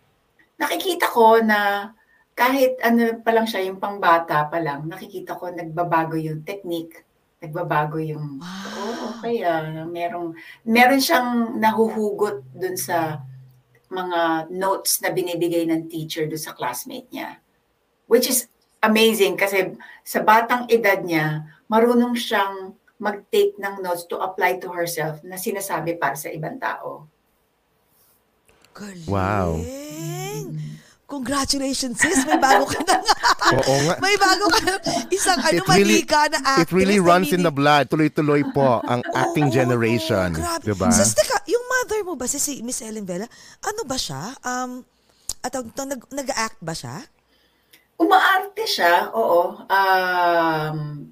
nakikita 0.57 1.05
ko 1.13 1.37
na 1.45 1.93
kahit 2.33 2.81
ano 2.81 3.21
pa 3.21 3.31
lang 3.37 3.45
siya, 3.45 3.69
yung 3.69 3.77
pangbata 3.77 4.49
pa 4.49 4.57
lang, 4.57 4.89
nakikita 4.89 5.37
ko 5.37 5.53
nagbabago 5.53 6.17
yung 6.17 6.41
technique, 6.41 7.05
nagbabago 7.41 7.97
yung, 7.97 8.37
Wow. 8.37 8.77
oh, 8.77 9.17
okay, 9.17 9.41
ah, 9.41 9.65
merong, 9.89 10.37
meron 10.61 11.01
siyang 11.01 11.57
nahuhugot 11.57 12.45
dun 12.53 12.77
sa 12.77 13.25
mga 13.89 14.47
notes 14.53 15.01
na 15.01 15.09
binibigay 15.09 15.65
ng 15.65 15.89
teacher 15.89 16.29
dun 16.29 16.39
sa 16.39 16.53
classmate 16.53 17.09
niya. 17.09 17.41
Which 18.05 18.29
is 18.29 18.47
amazing 18.85 19.35
kasi 19.35 19.73
sa 20.05 20.21
batang 20.21 20.69
edad 20.69 21.01
niya, 21.01 21.49
marunong 21.65 22.13
siyang 22.13 22.77
mag-take 23.01 23.57
ng 23.57 23.81
notes 23.81 24.05
to 24.05 24.21
apply 24.21 24.61
to 24.61 24.69
herself 24.69 25.25
na 25.25 25.35
sinasabi 25.35 25.97
para 25.97 26.13
sa 26.13 26.29
ibang 26.29 26.61
tao. 26.61 27.09
Galing. 28.77 29.09
Wow. 29.09 29.59
Congratulations, 31.11 31.99
sis. 31.99 32.23
May 32.23 32.39
bago 32.39 32.63
ka 32.63 32.79
na 32.87 33.03
nga. 33.03 33.15
Oo 33.51 33.75
nga. 33.83 33.95
May 33.99 34.15
bago 34.15 34.47
ka 34.47 34.63
na. 34.63 34.73
Isang 35.11 35.43
ano, 35.43 35.59
It 35.59 35.67
really- 35.67 36.07
manika 36.07 36.31
na 36.31 36.39
actress. 36.39 36.63
It 36.63 36.71
really 36.71 36.99
runs 37.03 37.35
in 37.35 37.43
the 37.43 37.51
blood. 37.51 37.91
Tuloy-tuloy 37.91 38.47
po 38.55 38.79
ang 38.87 39.03
acting 39.11 39.51
Oo, 39.51 39.53
generation. 39.53 40.31
grabe. 40.31 40.63
Diba? 40.63 40.87
Sis, 40.87 41.11
teka, 41.11 41.43
yung 41.51 41.59
mother 41.67 42.07
mo 42.07 42.15
ba, 42.15 42.31
si, 42.31 42.39
si 42.39 42.63
Miss 42.63 42.79
Ellen 42.79 43.03
Vela, 43.03 43.27
ano 43.59 43.83
ba 43.83 43.99
siya? 43.99 44.31
Um, 44.39 44.87
at 45.43 45.51
to, 45.51 45.83
nag, 45.83 45.99
nag-act 46.07 46.63
ba 46.63 46.71
siya? 46.71 47.03
Umaarte 47.99 48.63
siya, 48.63 49.11
oo. 49.11 49.67
Um, 49.67 51.11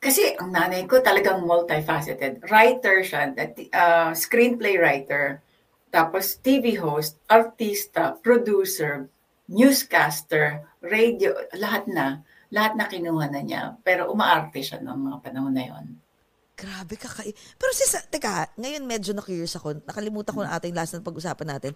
kasi 0.00 0.32
ang 0.40 0.48
nanay 0.48 0.88
ko 0.88 1.04
talagang 1.04 1.44
multifaceted. 1.44 2.40
Writer 2.48 3.04
siya, 3.04 3.36
that- 3.36 3.68
uh, 3.70 4.16
screenplay 4.16 4.80
writer, 4.80 5.44
tapos 5.88 6.36
TV 6.40 6.76
host, 6.76 7.20
artista, 7.28 8.16
producer, 8.20 9.08
newscaster, 9.48 10.68
radio, 10.84 11.32
lahat 11.56 11.88
na. 11.88 12.22
Lahat 12.48 12.76
na 12.76 12.88
kinuha 12.88 13.28
na 13.28 13.40
niya. 13.44 13.76
Pero 13.84 14.08
umaarte 14.12 14.60
siya 14.60 14.80
noong 14.80 15.02
mga 15.12 15.18
panahon 15.20 15.52
na 15.52 15.64
yon. 15.68 15.86
Grabe 16.58 16.96
kakai. 16.98 17.32
Pero 17.32 17.70
sis, 17.70 17.94
teka, 18.08 18.50
ngayon 18.58 18.84
medyo 18.84 19.12
na-curious 19.12 19.56
ako. 19.56 19.78
Nakalimutan 19.84 20.34
ko 20.34 20.42
na 20.42 20.56
ating 20.56 20.74
last 20.74 20.96
na 20.96 21.04
pag-usapan 21.04 21.48
natin. 21.54 21.72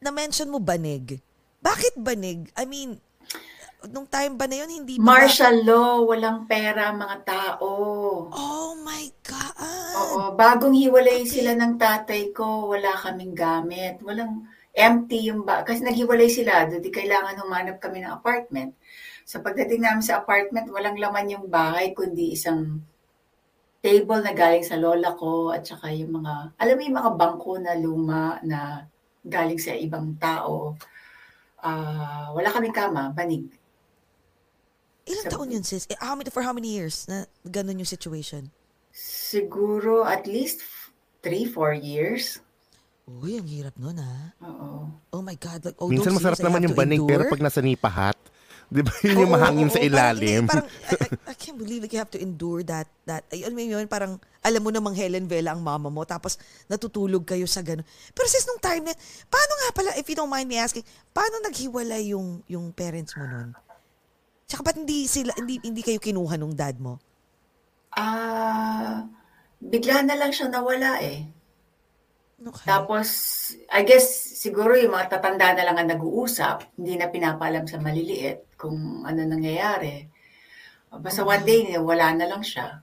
Na-mention 0.00 0.48
mo 0.48 0.58
banig. 0.58 1.20
Bakit 1.60 2.00
banig? 2.00 2.48
I 2.56 2.64
mean, 2.64 2.96
nung 3.88 4.04
time 4.04 4.36
ba 4.36 4.44
na 4.44 4.60
yun, 4.60 4.70
hindi 4.82 5.00
ba... 5.00 5.16
Martial 5.16 5.64
law, 5.64 6.04
walang 6.04 6.44
pera 6.44 6.92
mga 6.92 7.16
tao. 7.24 7.70
Oh 8.28 8.72
my 8.84 9.08
God! 9.24 9.54
Oo, 9.96 10.36
bagong 10.36 10.76
hiwalay 10.76 11.24
Okay. 11.24 11.40
sila 11.40 11.56
ng 11.56 11.80
tatay 11.80 12.34
ko, 12.36 12.68
wala 12.76 12.92
kaming 13.00 13.32
gamit. 13.32 13.96
Walang 14.04 14.44
empty 14.70 15.32
yung 15.32 15.42
ba 15.42 15.66
kasi 15.66 15.82
naghiwalay 15.82 16.30
sila, 16.30 16.66
di 16.70 16.90
kailangan 16.94 17.42
humanap 17.42 17.82
kami 17.82 18.04
ng 18.04 18.12
apartment. 18.14 18.70
Sa 19.26 19.42
pagdating 19.42 19.82
namin 19.82 20.02
sa 20.04 20.22
apartment, 20.22 20.70
walang 20.70 20.98
laman 20.98 21.32
yung 21.32 21.46
bahay 21.50 21.90
kundi 21.94 22.34
isang 22.34 22.82
table 23.80 24.20
na 24.20 24.36
galing 24.36 24.62
sa 24.62 24.76
lola 24.76 25.16
ko 25.16 25.50
at 25.56 25.64
saka 25.64 25.88
yung 25.90 26.20
mga 26.20 26.52
alam 26.60 26.74
mo 26.76 26.82
yung 26.84 26.98
mga 27.00 27.12
bangko 27.16 27.52
na 27.56 27.72
luma 27.80 28.36
na 28.44 28.84
galing 29.24 29.58
sa 29.60 29.72
ibang 29.72 30.16
tao. 30.20 30.76
Ah, 31.60 32.32
wala 32.32 32.48
kaming 32.52 32.76
kama, 32.76 33.12
banig. 33.12 33.44
Ilang 35.10 35.26
Sa- 35.26 35.32
taon 35.34 35.50
yun, 35.50 35.64
sis? 35.66 35.90
Eh, 35.90 35.98
how 35.98 36.14
many, 36.14 36.30
for 36.30 36.46
how 36.46 36.54
many 36.54 36.70
years 36.70 37.10
na 37.10 37.26
ganun 37.42 37.82
yung 37.82 37.88
situation? 37.88 38.46
Siguro 38.94 40.06
at 40.06 40.26
least 40.26 40.62
3 41.22 41.50
4 41.50 41.74
years. 41.74 42.38
Uy, 43.10 43.34
ang 43.34 43.48
hirap 43.50 43.74
nun, 43.74 43.98
ha? 43.98 44.38
Oo. 44.46 44.86
Oh 45.10 45.22
my 45.22 45.34
God. 45.34 45.66
Like, 45.66 45.78
oh, 45.82 45.90
Minsan 45.90 46.14
masarap 46.14 46.38
naman 46.38 46.62
yung 46.62 46.78
banig, 46.78 47.02
pero 47.02 47.26
endure. 47.26 47.32
pag 47.34 47.42
nasa 47.42 47.58
nipahat, 47.58 48.14
di 48.70 48.86
ba 48.86 48.94
yun 49.02 49.26
yung 49.26 49.34
Oo, 49.34 49.34
mahangin 49.34 49.66
oo, 49.66 49.74
sa 49.74 49.82
oo. 49.82 49.86
ilalim? 49.90 50.46
Parang, 50.46 50.62
parang 50.70 51.10
I, 51.26 51.26
I, 51.26 51.32
I 51.32 51.34
can't 51.34 51.58
believe 51.58 51.82
like 51.82 51.90
you 51.90 51.98
have 51.98 52.12
to 52.14 52.22
endure 52.22 52.62
that. 52.62 52.86
that 53.10 53.26
ay, 53.34 53.42
alam 53.42 53.58
mo 53.58 53.66
yun, 53.66 53.90
parang 53.90 54.22
alam 54.40 54.62
mo 54.62 54.70
namang 54.70 54.94
Helen 54.94 55.26
Vela 55.26 55.50
ang 55.52 55.60
mama 55.60 55.90
mo, 55.90 56.06
tapos 56.06 56.38
natutulog 56.70 57.26
kayo 57.26 57.50
sa 57.50 57.66
gano'n. 57.66 57.82
Pero 58.14 58.26
sis, 58.30 58.46
nung 58.46 58.62
time 58.62 58.88
na, 58.88 58.94
paano 59.26 59.52
nga 59.58 59.68
pala, 59.74 59.88
if 59.98 60.06
you 60.06 60.14
don't 60.14 60.30
mind 60.30 60.46
me 60.46 60.56
asking, 60.56 60.86
paano 61.10 61.42
naghiwalay 61.42 62.14
yung, 62.14 62.46
yung 62.46 62.70
parents 62.70 63.18
mo 63.18 63.26
nun? 63.26 63.50
Tsaka 64.50 64.66
ba't 64.66 64.82
hindi, 64.82 65.06
sila, 65.06 65.30
hindi, 65.38 65.62
hindi 65.62 65.78
kayo 65.78 66.02
kinuha 66.02 66.34
nung 66.34 66.58
dad 66.58 66.74
mo? 66.82 66.98
Ah, 67.94 69.06
bigla 69.62 70.02
na 70.02 70.18
lang 70.18 70.34
siya 70.34 70.50
nawala 70.50 70.98
eh. 70.98 71.22
Okay. 72.40 72.66
Tapos, 72.66 73.08
I 73.70 73.86
guess, 73.86 74.10
siguro 74.42 74.74
yung 74.74 74.90
mga 74.90 75.14
tatanda 75.14 75.54
na 75.54 75.70
lang 75.70 75.76
ang 75.78 75.90
nag-uusap, 75.94 76.74
hindi 76.74 76.98
na 76.98 77.06
pinapaalam 77.06 77.70
sa 77.70 77.78
maliliit 77.78 78.58
kung 78.58 79.06
ano 79.06 79.22
nangyayari. 79.22 80.10
Basta 80.98 81.22
one 81.22 81.46
day, 81.46 81.70
wala 81.78 82.10
na 82.18 82.26
lang 82.26 82.42
siya. 82.42 82.82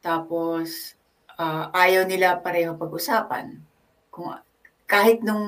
Tapos, 0.00 0.96
ah, 1.36 1.68
ayaw 1.76 2.08
nila 2.08 2.40
pareho 2.40 2.72
pag-usapan. 2.80 3.60
Kung, 4.08 4.32
kahit 4.88 5.20
nung 5.20 5.44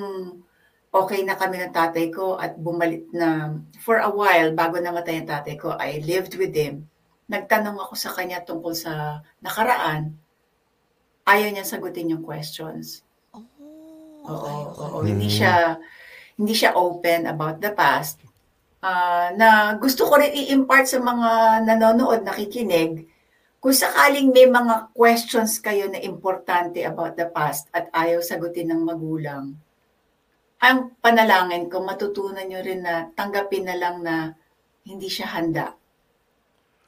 okay 0.94 1.26
na 1.26 1.34
kami 1.34 1.58
ng 1.58 1.74
tatay 1.74 2.14
ko 2.14 2.38
at 2.38 2.54
bumalik 2.54 3.10
na 3.10 3.58
for 3.82 3.98
a 3.98 4.06
while 4.06 4.54
bago 4.54 4.78
namatay 4.78 5.18
ang 5.18 5.28
tatay 5.28 5.58
ko, 5.58 5.74
I 5.74 5.98
lived 6.06 6.38
with 6.38 6.54
him. 6.54 6.86
Nagtanong 7.26 7.82
ako 7.82 7.98
sa 7.98 8.14
kanya 8.14 8.46
tungkol 8.46 8.78
sa 8.78 9.18
nakaraan. 9.42 10.14
Ayaw 11.26 11.50
niya 11.50 11.66
sagutin 11.66 12.14
yung 12.14 12.22
questions. 12.22 13.02
Oh, 13.34 13.42
Oo, 14.30 14.38
okay, 14.38 14.56
okay. 14.70 14.86
oo. 14.86 14.98
Hindi 15.02 15.28
siya 15.28 15.82
hindi 16.38 16.54
siya 16.54 16.78
open 16.78 17.26
about 17.26 17.58
the 17.58 17.74
past. 17.74 18.22
Ah, 18.84 19.32
na 19.34 19.74
gusto 19.80 20.04
ko 20.06 20.20
rin 20.20 20.30
i-impart 20.30 20.86
sa 20.86 21.00
mga 21.00 21.64
nanonood, 21.64 22.20
nakikinig, 22.20 23.08
kung 23.56 23.72
sakaling 23.72 24.28
may 24.28 24.44
mga 24.44 24.92
questions 24.92 25.56
kayo 25.56 25.88
na 25.88 25.96
importante 26.04 26.84
about 26.84 27.16
the 27.16 27.24
past 27.32 27.72
at 27.72 27.88
ayaw 27.96 28.20
sagutin 28.20 28.68
ng 28.68 28.84
magulang, 28.84 29.56
ang 30.64 30.96
panalangin 31.04 31.68
ko, 31.68 31.84
matutunan 31.84 32.48
nyo 32.48 32.64
rin 32.64 32.80
na 32.80 33.12
tanggapin 33.12 33.68
na 33.68 33.76
lang 33.76 34.00
na 34.00 34.32
hindi 34.88 35.12
siya 35.12 35.28
handa. 35.36 35.76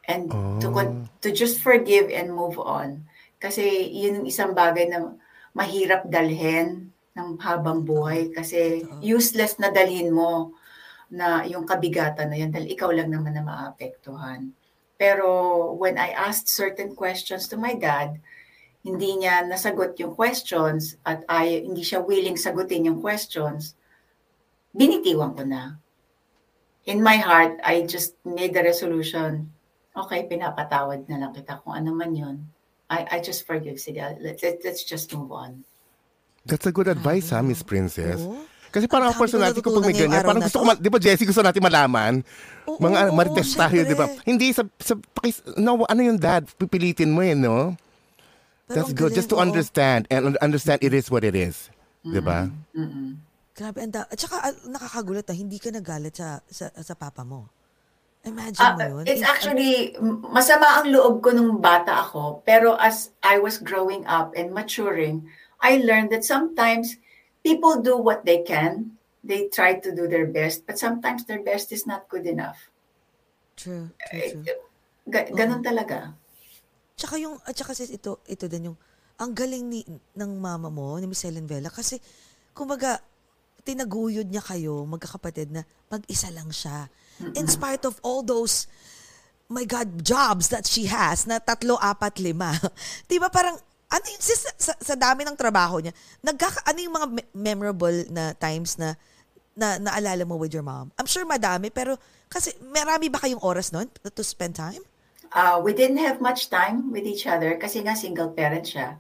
And 0.08 0.32
to, 0.62 0.72
con- 0.72 1.12
to 1.20 1.28
just 1.28 1.60
forgive 1.60 2.08
and 2.08 2.32
move 2.32 2.56
on. 2.56 3.04
Kasi 3.36 3.92
yun 3.92 4.22
yung 4.22 4.28
isang 4.32 4.56
bagay 4.56 4.88
na 4.88 5.12
mahirap 5.52 6.08
dalhin 6.08 6.88
ng 7.16 7.28
habang 7.40 7.84
buhay 7.84 8.28
kasi 8.32 8.84
useless 9.00 9.56
na 9.56 9.72
dalhin 9.72 10.12
mo 10.12 10.56
na 11.08 11.44
yung 11.48 11.64
kabigatan 11.64 12.28
na 12.28 12.38
yun 12.38 12.52
dahil 12.52 12.68
ikaw 12.72 12.92
lang 12.92 13.12
naman 13.12 13.36
na 13.36 13.44
maapektuhan. 13.44 14.52
Pero 14.96 15.28
when 15.76 16.00
I 16.00 16.16
asked 16.16 16.48
certain 16.48 16.96
questions 16.96 17.48
to 17.52 17.60
my 17.60 17.76
dad, 17.76 18.20
hindi 18.86 19.18
niya 19.18 19.42
nasagot 19.42 19.98
yung 19.98 20.14
questions 20.14 20.94
at 21.02 21.26
ay, 21.26 21.66
hindi 21.66 21.82
siya 21.82 22.06
willing 22.06 22.38
sagutin 22.38 22.86
yung 22.86 23.02
questions, 23.02 23.74
binitiwan 24.70 25.34
ko 25.34 25.42
na. 25.42 25.82
In 26.86 27.02
my 27.02 27.18
heart, 27.18 27.58
I 27.66 27.82
just 27.82 28.14
made 28.22 28.54
the 28.54 28.62
resolution, 28.62 29.50
okay, 29.90 30.22
pinapatawad 30.30 31.10
na 31.10 31.18
lang 31.18 31.34
kita 31.34 31.58
kung 31.66 31.74
ano 31.74 31.90
man 31.90 32.14
yun. 32.14 32.36
I, 32.86 33.18
I 33.18 33.18
just 33.18 33.42
forgive. 33.42 33.82
Sige, 33.82 33.98
let, 34.22 34.38
let, 34.38 34.62
let's 34.62 34.86
just 34.86 35.10
move 35.10 35.34
on. 35.34 35.66
That's 36.46 36.70
a 36.70 36.70
good 36.70 36.86
advice, 36.86 37.34
ha, 37.34 37.42
Miss 37.42 37.66
Princess. 37.66 38.22
Oo. 38.22 38.46
Kasi 38.70 38.86
parang 38.86 39.10
Ang 39.10 39.18
personality 39.18 39.58
ko 39.58 39.74
pag 39.74 39.88
may 39.88 39.98
ganyan, 39.98 40.22
parang 40.22 40.46
gusto 40.46 40.60
to. 40.60 40.62
ko, 40.62 40.66
ma- 40.70 40.78
di 40.78 40.86
ba 40.86 41.02
Jessie, 41.02 41.26
gusto 41.26 41.42
natin 41.42 41.58
malaman? 41.58 42.22
Oo, 42.70 42.78
mga 42.78 43.10
oo, 43.10 43.16
marites 43.18 43.50
tayo, 43.58 43.82
di 43.82 43.96
ba? 43.98 44.06
Hindi, 44.22 44.54
sa, 44.54 44.62
sa, 44.78 44.94
pakis, 44.94 45.42
no, 45.58 45.82
ano 45.82 46.00
yung 46.06 46.22
dad, 46.22 46.46
pipilitin 46.54 47.10
mo 47.10 47.26
eh, 47.26 47.34
no? 47.34 47.74
Pero 48.66 48.82
That's 48.82 48.92
good, 48.92 49.14
just 49.14 49.30
to 49.30 49.38
oo. 49.38 49.46
understand, 49.46 50.10
and 50.10 50.34
un- 50.34 50.40
understand 50.42 50.82
it 50.82 50.90
is 50.90 51.06
what 51.06 51.22
it 51.22 51.38
is. 51.38 51.70
Di 52.02 52.18
ba? 52.18 52.50
Grabe, 53.56 53.78
anda. 53.80 54.04
At 54.10 54.18
saka 54.18 54.42
ah, 54.42 54.54
nakakagulat 54.66 55.24
na 55.26 55.34
hindi 55.34 55.56
ka 55.56 55.70
nagalit 55.70 56.18
sa, 56.18 56.42
sa, 56.50 56.68
sa 56.74 56.94
papa 56.94 57.22
mo. 57.24 57.46
Imagine 58.26 58.58
Ah, 58.60 58.74
mo 58.74 59.00
yun. 59.00 59.04
it's 59.06 59.22
It- 59.22 59.30
actually, 59.30 59.94
m- 59.96 60.26
masama 60.28 60.82
ang 60.82 60.90
loob 60.90 61.22
ko 61.22 61.30
nung 61.30 61.62
bata 61.62 61.94
ako, 62.02 62.42
pero 62.42 62.74
as 62.74 63.14
I 63.22 63.38
was 63.38 63.62
growing 63.62 64.02
up 64.04 64.34
and 64.34 64.50
maturing, 64.50 65.30
I 65.62 65.78
learned 65.80 66.10
that 66.10 66.26
sometimes 66.26 66.98
people 67.40 67.78
do 67.80 67.94
what 67.96 68.26
they 68.26 68.42
can. 68.42 68.98
They 69.22 69.46
try 69.48 69.78
to 69.78 69.90
do 69.94 70.10
their 70.10 70.26
best, 70.26 70.66
but 70.66 70.74
sometimes 70.76 71.24
their 71.24 71.40
best 71.40 71.70
is 71.70 71.86
not 71.86 72.10
good 72.10 72.26
enough. 72.26 72.58
True, 73.54 73.94
true, 74.10 74.20
Eh, 74.20 74.30
true. 74.34 74.44
Ga- 75.06 75.30
ganun 75.30 75.62
talaga. 75.62 76.12
Tsaka 76.96 77.20
yung, 77.20 77.36
at 77.44 77.52
tsaka 77.52 77.76
sis, 77.76 77.92
ito, 77.92 78.24
ito 78.24 78.48
din 78.48 78.72
yung, 78.72 78.78
ang 79.20 79.36
galing 79.36 79.68
ni, 79.68 79.84
ng 80.16 80.32
mama 80.40 80.72
mo, 80.72 80.96
ni 80.96 81.04
Miss 81.04 81.28
Helen 81.28 81.44
Vela, 81.44 81.68
kasi, 81.68 82.00
kumbaga, 82.56 82.96
tinaguyod 83.68 84.24
niya 84.32 84.40
kayo, 84.40 84.88
magkakapatid, 84.88 85.52
na 85.52 85.60
mag-isa 85.92 86.32
lang 86.32 86.48
siya. 86.48 86.88
In 87.36 87.44
spite 87.52 87.84
of 87.84 88.00
all 88.00 88.24
those, 88.24 88.64
my 89.52 89.68
God, 89.68 90.00
jobs 90.00 90.48
that 90.48 90.64
she 90.64 90.88
has, 90.88 91.28
na 91.28 91.36
tatlo, 91.36 91.76
apat, 91.76 92.16
lima. 92.16 92.56
Di 93.12 93.20
ba 93.20 93.28
parang, 93.28 93.60
ano 93.92 94.06
yung, 94.08 94.24
sis, 94.24 94.48
sa, 94.56 94.72
sa 94.72 94.96
dami 94.96 95.28
ng 95.28 95.36
trabaho 95.36 95.84
niya, 95.84 95.92
nagkaka, 96.24 96.64
ano 96.64 96.78
yung 96.80 96.96
mga 96.96 97.08
me- 97.12 97.30
memorable 97.36 98.08
na 98.08 98.32
times 98.32 98.80
na, 98.80 98.96
na 99.52 99.76
naalala 99.76 100.24
mo 100.24 100.40
with 100.40 100.56
your 100.56 100.64
mom? 100.64 100.88
I'm 100.96 101.04
sure 101.04 101.28
madami, 101.28 101.68
pero, 101.68 102.00
kasi, 102.32 102.56
marami 102.72 103.12
ba 103.12 103.20
kayong 103.20 103.44
oras 103.44 103.68
noon 103.68 103.84
to 104.00 104.24
spend 104.24 104.56
time? 104.56 104.80
Uh, 105.36 105.60
we 105.60 105.76
didn't 105.76 106.00
have 106.00 106.24
much 106.24 106.48
time 106.48 106.88
with 106.88 107.04
each 107.04 107.28
other 107.28 107.60
kasi 107.60 107.84
nga 107.84 107.92
single 107.92 108.32
parent 108.32 108.64
siya. 108.64 108.96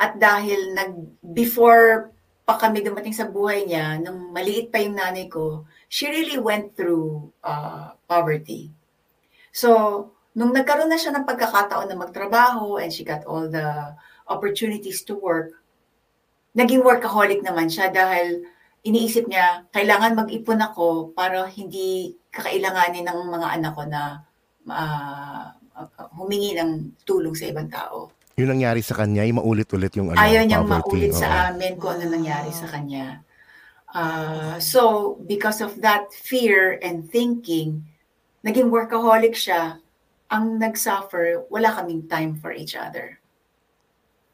At 0.00 0.16
dahil 0.16 0.72
nag 0.72 0.92
before 1.36 2.16
pa 2.48 2.56
kami 2.56 2.80
dumating 2.80 3.12
sa 3.12 3.28
buhay 3.28 3.68
niya, 3.68 4.00
nung 4.00 4.32
maliit 4.32 4.72
pa 4.72 4.80
yung 4.80 4.96
nanay 4.96 5.28
ko, 5.28 5.68
she 5.92 6.08
really 6.08 6.40
went 6.40 6.72
through 6.78 7.28
uh, 7.42 7.92
poverty. 8.06 8.70
So, 9.50 9.68
nung 10.32 10.54
nagkaroon 10.54 10.86
na 10.86 10.96
siya 10.96 11.10
ng 11.12 11.26
pagkakataon 11.26 11.90
na 11.90 11.98
magtrabaho 11.98 12.78
and 12.78 12.94
she 12.94 13.02
got 13.02 13.26
all 13.26 13.50
the 13.50 13.98
opportunities 14.30 15.02
to 15.10 15.18
work, 15.18 15.58
naging 16.54 16.86
workaholic 16.86 17.42
naman 17.42 17.66
siya 17.66 17.90
dahil 17.90 18.46
iniisip 18.86 19.26
niya, 19.26 19.66
kailangan 19.74 20.14
mag-ipon 20.14 20.62
ako 20.62 21.10
para 21.18 21.50
hindi 21.50 22.14
kakailanganin 22.30 23.10
ng 23.10 23.20
mga 23.26 23.48
anak 23.58 23.72
ko 23.74 23.84
na 23.90 24.02
ah, 24.70 25.55
humingi 26.16 26.56
ng 26.56 27.02
tulong 27.04 27.36
sa 27.36 27.48
ibang 27.48 27.68
tao. 27.68 28.10
Yun 28.36 28.52
nangyari 28.52 28.84
sa 28.84 28.92
kanya, 28.92 29.24
yung 29.24 29.40
maulit-ulit 29.40 29.92
yung 29.96 30.12
ano, 30.12 30.20
Ayaw 30.20 30.44
niyang 30.44 30.68
poverty. 30.68 31.08
maulit 31.08 31.12
Oo. 31.16 31.20
sa 31.20 31.28
amin 31.48 31.72
kung 31.80 31.96
ano 31.96 32.04
nangyari 32.12 32.52
sa 32.52 32.68
kanya. 32.68 33.24
Ah, 33.96 34.60
so, 34.60 35.16
because 35.24 35.64
of 35.64 35.80
that 35.80 36.12
fear 36.12 36.76
and 36.84 37.08
thinking, 37.08 37.80
naging 38.44 38.68
workaholic 38.68 39.32
siya. 39.32 39.80
Ang 40.28 40.58
nag-suffer, 40.58 41.48
wala 41.48 41.70
kaming 41.72 42.04
time 42.10 42.36
for 42.36 42.50
each 42.52 42.76
other. 42.76 43.22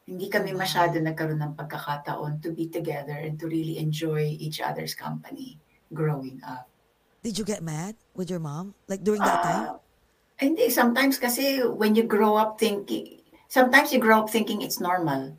Hindi 0.02 0.26
kami 0.26 0.50
masyado 0.50 0.98
nagkaroon 0.98 1.38
ng 1.38 1.54
pagkakataon 1.54 2.42
to 2.42 2.50
be 2.50 2.66
together 2.66 3.14
and 3.14 3.38
to 3.38 3.46
really 3.46 3.78
enjoy 3.78 4.24
each 4.24 4.58
other's 4.58 4.98
company 4.98 5.62
growing 5.94 6.42
up. 6.42 6.66
Did 7.22 7.38
you 7.38 7.46
get 7.46 7.62
mad 7.62 7.94
with 8.18 8.26
your 8.32 8.42
mom? 8.42 8.74
Like 8.90 9.06
during 9.06 9.22
that 9.22 9.46
time? 9.46 9.78
Hindi, 10.42 10.74
sometimes 10.74 11.22
kasi 11.22 11.62
when 11.62 11.94
you 11.94 12.02
grow 12.02 12.34
up 12.34 12.58
thinking, 12.58 13.22
sometimes 13.46 13.94
you 13.94 14.02
grow 14.02 14.26
up 14.26 14.28
thinking 14.28 14.58
it's 14.58 14.82
normal. 14.82 15.38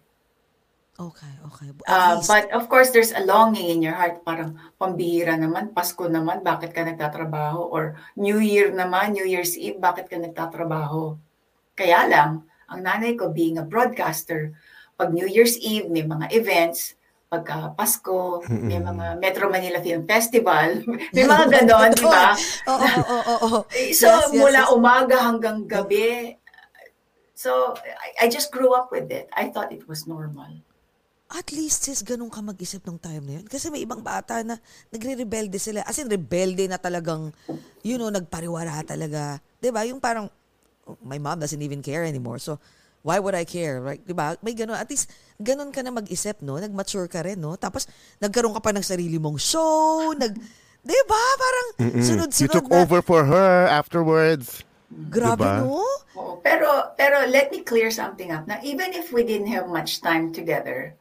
Okay, 0.95 1.33
okay. 1.49 1.67
Uh, 1.89 2.21
but 2.23 2.47
of 2.53 2.69
course, 2.69 2.93
there's 2.93 3.11
a 3.11 3.25
longing 3.25 3.67
in 3.67 3.81
your 3.81 3.97
heart. 3.97 4.23
Parang 4.23 4.55
pambihira 4.79 5.35
naman, 5.35 5.73
Pasko 5.75 6.05
naman, 6.05 6.45
bakit 6.45 6.71
ka 6.71 6.85
nagtatrabaho? 6.85 7.67
Or 7.67 7.97
New 8.15 8.37
Year 8.39 8.69
naman, 8.71 9.17
New 9.17 9.25
Year's 9.25 9.57
Eve, 9.57 9.81
bakit 9.81 10.07
ka 10.07 10.21
nagtatrabaho? 10.21 11.17
Kaya 11.73 12.07
lang, 12.07 12.45
ang 12.69 12.79
nanay 12.85 13.17
ko 13.17 13.33
being 13.33 13.57
a 13.57 13.65
broadcaster, 13.65 14.53
pag 14.93 15.11
New 15.11 15.25
Year's 15.25 15.57
Eve, 15.59 15.89
may 15.89 16.05
mga 16.05 16.29
events, 16.31 16.93
pagka 17.33 17.73
Pasko, 17.73 18.45
may 18.45 18.77
mga 18.77 19.17
Metro 19.17 19.49
Manila 19.49 19.81
Film 19.81 20.05
Festival, 20.05 20.85
may 21.17 21.25
mga 21.25 21.45
ganon, 21.49 21.89
di 21.89 22.05
ba? 22.05 22.37
Oo, 22.69 22.77
oo, 22.77 23.17
oo, 23.17 23.35
oo. 23.49 23.59
So, 23.97 24.05
Yes, 24.05 24.29
yes, 24.29 24.37
mula 24.37 24.61
yes. 24.61 24.69
umaga 24.69 25.17
hanggang 25.17 25.65
gabi, 25.65 26.37
so 27.33 27.73
I, 27.81 28.25
I 28.25 28.25
just 28.29 28.53
grew 28.53 28.77
up 28.77 28.93
with 28.93 29.09
it. 29.09 29.25
I 29.33 29.49
thought 29.49 29.73
it 29.73 29.89
was 29.89 30.05
normal. 30.05 30.61
At 31.33 31.49
least 31.49 31.89
sis, 31.89 32.05
ganun 32.05 32.29
ka 32.29 32.45
mag-isip 32.45 32.85
nung 32.85 33.01
time 33.01 33.25
na 33.25 33.33
yun. 33.41 33.45
Kasi 33.49 33.73
may 33.73 33.81
ibang 33.81 34.05
bata 34.05 34.45
na 34.45 34.61
nagre-rebelde 34.93 35.57
sila. 35.57 35.81
As 35.81 35.97
in, 35.97 36.05
rebelde 36.05 36.69
na 36.69 36.77
talagang, 36.77 37.33
you 37.81 37.97
know, 37.97 38.13
nagpariwara 38.13 38.85
talaga. 38.85 39.41
'Di 39.57 39.73
ba 39.73 39.81
Yung 39.89 39.97
parang, 39.97 40.29
"Oh, 40.85 40.93
my 41.01 41.17
mom 41.17 41.41
doesn't 41.41 41.57
even 41.57 41.81
care 41.81 42.05
anymore. 42.05 42.37
So, 42.37 42.61
why 43.03 43.19
would 43.19 43.35
I 43.35 43.43
care? 43.43 43.83
Right? 43.83 43.99
'Di 43.99 44.15
ba 44.15 44.39
May 44.39 44.55
ganun. 44.55 44.79
At 44.79 44.87
least, 44.87 45.11
ganun 45.37 45.69
ka 45.69 45.83
na 45.83 45.91
mag-isip, 45.91 46.39
no? 46.39 46.55
Nag-mature 46.57 47.05
ka 47.05 47.21
rin, 47.21 47.37
no? 47.37 47.53
Tapos, 47.53 47.85
nagkaroon 48.17 48.55
ka 48.55 48.63
pa 48.63 48.71
ng 48.71 48.81
sarili 48.81 49.19
mong 49.19 49.37
show. 49.37 50.15
Nag, 50.15 50.33
'di 50.81 50.99
ba 51.05 51.21
Parang, 51.35 51.67
Mm. 51.83 51.93
You 51.93 52.03
sunod-sunod 52.07 52.53
took 52.55 52.67
na. 52.71 52.81
over 52.81 53.03
for 53.03 53.27
her 53.27 53.67
afterwards. 53.67 54.63
Grabe, 54.93 55.41
Diba? 55.41 55.65
no? 55.65 55.81
Oo, 56.13 56.37
pero 56.39 56.93
pero 56.93 57.25
let 57.25 57.49
me 57.49 57.65
clear 57.65 57.89
something 57.89 58.29
up. 58.29 58.45
Now, 58.45 58.61
even 58.61 58.93
if 58.93 59.09
we 59.09 59.25
didn't 59.25 59.49
have 59.49 59.65
much 59.65 59.99
time 59.99 60.29
together, 60.29 60.93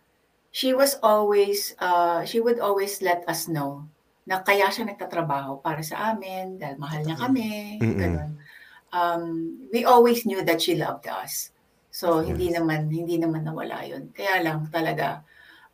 she 0.48 0.72
was 0.72 0.96
always 1.04 1.76
uh, 1.76 2.24
she 2.24 2.40
would 2.40 2.56
always 2.56 3.04
let 3.04 3.20
us 3.28 3.46
know 3.46 3.84
na 4.24 4.40
kaya 4.40 4.72
siya 4.72 4.88
nagtatrabaho 4.88 5.60
para 5.60 5.84
sa 5.84 6.16
amin 6.16 6.56
dahil 6.56 6.80
mahal 6.80 7.04
niya 7.04 7.20
kami, 7.20 7.76
ganun. 7.84 8.40
Um, 8.88 9.22
we 9.68 9.84
always 9.84 10.24
knew 10.24 10.40
that 10.40 10.64
she 10.64 10.72
loved 10.72 11.04
us. 11.04 11.51
So 11.92 12.24
hindi 12.24 12.48
naman 12.48 12.88
hindi 12.88 13.20
naman 13.20 13.44
nawala 13.44 13.84
'yun. 13.84 14.10
Kaya 14.16 14.40
lang 14.40 14.64
talaga 14.72 15.20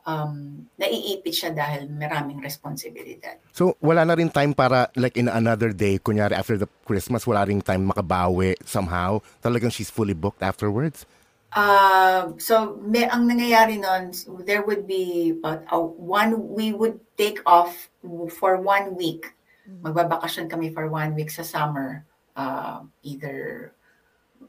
um, 0.08 0.64
naiipit 0.80 1.34
siya 1.36 1.50
dahil 1.52 1.92
maraming 1.92 2.40
responsibilidad. 2.40 3.36
So, 3.52 3.76
wala 3.84 4.08
na 4.08 4.16
rin 4.16 4.32
time 4.32 4.56
para, 4.56 4.88
like, 4.96 5.20
in 5.20 5.28
another 5.28 5.76
day, 5.76 6.00
kunyari 6.00 6.32
after 6.32 6.56
the 6.56 6.68
Christmas, 6.88 7.28
wala 7.28 7.44
rin 7.44 7.60
time 7.60 7.92
makabawi 7.92 8.56
somehow. 8.64 9.20
Talagang 9.44 9.68
she's 9.68 9.92
fully 9.92 10.16
booked 10.16 10.40
afterwards. 10.40 11.04
Uh, 11.48 12.36
so 12.36 12.76
may 12.84 13.08
ang 13.08 13.24
nangyayari 13.24 13.80
noon, 13.80 14.12
there 14.44 14.60
would 14.60 14.84
be 14.84 15.32
about 15.32 15.64
uh, 15.72 15.80
one 15.80 16.36
we 16.52 16.76
would 16.76 17.00
take 17.16 17.40
off 17.48 17.88
for 18.36 18.60
one 18.60 18.92
week. 19.00 19.32
Magbabakasyon 19.64 20.52
kami 20.52 20.68
for 20.72 20.92
one 20.92 21.16
week 21.16 21.32
sa 21.32 21.40
summer. 21.40 22.04
Uh, 22.36 22.84
either 23.02 23.72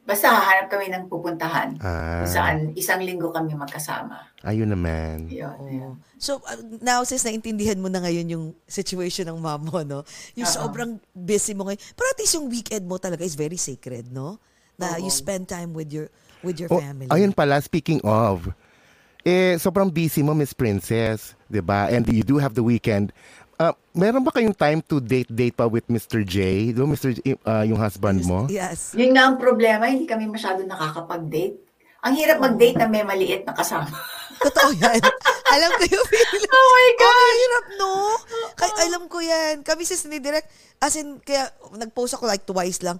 basta 0.10 0.26
hahanap 0.26 0.73
kami 0.73 0.90
ng 0.90 1.06
pupuntahan. 1.06 1.77
Ah. 1.77 2.26
Kung 2.26 2.31
saan 2.34 2.57
isang 2.73 2.98
linggo 3.06 3.30
kami 3.30 3.53
magkasama. 3.53 4.26
Ayun 4.41 4.73
naman. 4.73 5.30
Yun, 5.30 5.57
yun. 5.69 5.94
So, 6.18 6.41
uh, 6.49 6.57
now 6.81 7.06
since 7.06 7.22
naintindihan 7.22 7.77
mo 7.77 7.94
na 7.94 8.02
ngayon 8.02 8.26
yung 8.34 8.45
situation 8.65 9.30
ng 9.30 9.38
mom 9.38 9.69
mo, 9.69 9.86
no? 9.86 10.02
Yung 10.34 10.49
Oo. 10.49 10.56
sobrang 10.65 10.98
busy 11.14 11.53
mo 11.53 11.69
ngayon. 11.69 11.81
Pero 11.94 12.07
at 12.10 12.18
least 12.18 12.34
yung 12.34 12.49
weekend 12.49 12.90
mo 12.90 12.98
talaga 12.98 13.22
is 13.22 13.38
very 13.38 13.61
sacred, 13.61 14.10
no? 14.10 14.41
Na 14.81 14.98
you 14.98 15.14
Oo. 15.14 15.22
spend 15.22 15.45
time 15.45 15.77
with 15.77 15.94
your 15.94 16.10
with 16.41 16.57
your 16.57 16.73
Oh, 16.73 16.81
family. 16.81 17.11
ayun 17.14 17.30
pala, 17.30 17.61
speaking 17.61 18.02
of, 18.02 18.49
eh, 19.22 19.60
sobrang 19.61 19.91
busy 19.94 20.26
mo, 20.26 20.34
Miss 20.34 20.56
Princess, 20.56 21.38
di 21.45 21.61
ba? 21.61 21.91
And 21.91 22.07
you 22.10 22.23
do 22.26 22.41
have 22.41 22.56
the 22.57 22.64
weekend. 22.64 23.14
Uh, 23.60 23.76
meron 23.91 24.23
ba 24.23 24.31
kayong 24.31 24.56
time 24.56 24.80
to 24.80 25.03
date-date 25.03 25.52
pa 25.52 25.68
with 25.68 25.84
Mr. 25.91 26.23
J? 26.23 26.72
Do 26.72 26.88
Mr. 26.88 27.11
J, 27.11 27.36
uh, 27.44 27.68
yung 27.68 27.76
husband 27.76 28.23
mo? 28.23 28.48
Yes. 28.48 28.95
Yun 28.95 29.11
nga 29.11 29.27
ang 29.27 29.36
problema, 29.36 29.91
hindi 29.91 30.07
kami 30.07 30.31
masyado 30.31 30.64
nakakapag-date. 30.64 31.60
Ang 31.99 32.15
hirap 32.15 32.40
mag-date 32.40 32.80
na 32.80 32.88
may 32.88 33.03
maliit 33.03 33.44
na 33.44 33.52
kasama. 33.52 33.91
Totoo 34.48 34.72
yan. 34.72 35.03
alam 35.52 35.72
ko 35.76 35.84
yung 35.91 36.07
feeling. 36.07 36.48
Oh 36.48 36.68
my 36.72 36.90
God! 36.95 37.11
Oh, 37.11 37.36
hirap, 37.36 37.65
no? 37.76 37.91
Kay, 38.56 38.72
alam 38.88 39.03
ko 39.11 39.19
yan. 39.19 39.60
Kami 39.68 39.84
sis 39.84 40.07
ni 40.07 40.23
Direct, 40.23 40.48
as 40.80 40.95
in, 40.95 41.19
kaya 41.19 41.52
nag-post 41.76 42.15
ako 42.15 42.31
like 42.31 42.48
twice 42.48 42.80
lang. 42.80 42.95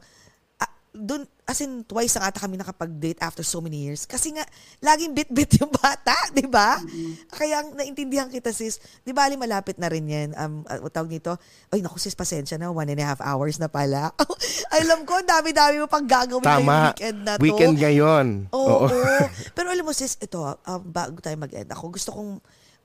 Ah, 0.90 0.98
dun, 0.98 1.22
as 1.46 1.62
in, 1.62 1.86
twice 1.86 2.18
na 2.18 2.30
ata 2.30 2.42
kami 2.42 2.58
nakapag-date 2.58 3.22
after 3.22 3.46
so 3.46 3.62
many 3.62 3.86
years. 3.86 4.10
Kasi 4.10 4.34
nga, 4.34 4.46
laging 4.82 5.14
bit-bit 5.14 5.62
yung 5.62 5.70
bata, 5.70 6.14
di 6.38 6.50
ba? 6.50 6.82
Kaya 7.30 7.62
ang 7.62 7.78
naintindihan 7.78 8.30
kita, 8.30 8.50
sis. 8.50 8.82
Di 9.06 9.14
ba, 9.14 9.30
malapit 9.38 9.78
na 9.78 9.86
rin 9.90 10.10
yan. 10.10 10.30
Um, 10.34 10.66
uh, 10.66 10.90
tawag 10.90 11.14
nito, 11.14 11.38
ay, 11.70 11.86
naku, 11.86 12.02
sis, 12.02 12.18
pasensya 12.18 12.58
na. 12.58 12.74
One 12.74 12.90
and 12.90 13.02
a 13.02 13.06
half 13.06 13.22
hours 13.22 13.62
na 13.62 13.70
pala. 13.70 14.14
alam 14.82 15.06
ko, 15.06 15.22
ang 15.22 15.30
dami-dami 15.30 15.82
mo 15.82 15.88
pang 15.88 16.06
gagawin 16.06 16.42
ngayong 16.42 16.66
Tama. 16.66 16.78
weekend 16.94 17.20
na 17.22 17.32
to. 17.38 17.44
Weekend 17.46 17.76
ngayon. 17.78 18.26
Oo. 18.50 18.90
Pero 19.56 19.68
alam 19.70 19.86
mo 19.86 19.94
sis, 19.94 20.18
ito, 20.18 20.42
um, 20.42 20.82
bago 20.90 21.22
tayo 21.22 21.38
mag-end, 21.38 21.70
ako 21.70 21.94
gusto 21.94 22.10
kong 22.14 22.32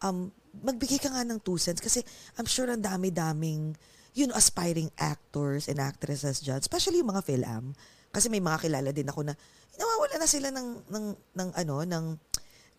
um, 0.04 0.18
magbigay 0.60 1.00
ka 1.00 1.08
nga 1.08 1.24
ng 1.24 1.40
two 1.42 1.58
cents 1.58 1.82
kasi 1.82 2.04
I'm 2.38 2.46
sure 2.46 2.70
ang 2.70 2.84
dami-daming 2.84 3.74
you 4.14 4.30
know, 4.30 4.38
aspiring 4.38 4.94
actors 4.94 5.66
and 5.66 5.82
actresses 5.82 6.38
dyan, 6.38 6.62
especially 6.62 7.02
yung 7.02 7.10
mga 7.10 7.26
film. 7.26 7.74
Kasi 8.14 8.30
may 8.30 8.38
mga 8.38 8.70
kilala 8.70 8.94
din 8.94 9.10
ako 9.10 9.26
na 9.26 9.34
nawawala 9.74 10.22
na 10.22 10.28
sila 10.30 10.54
ng, 10.54 10.86
ng, 10.86 11.06
ng 11.34 11.48
ano, 11.58 11.82
ng, 11.82 12.06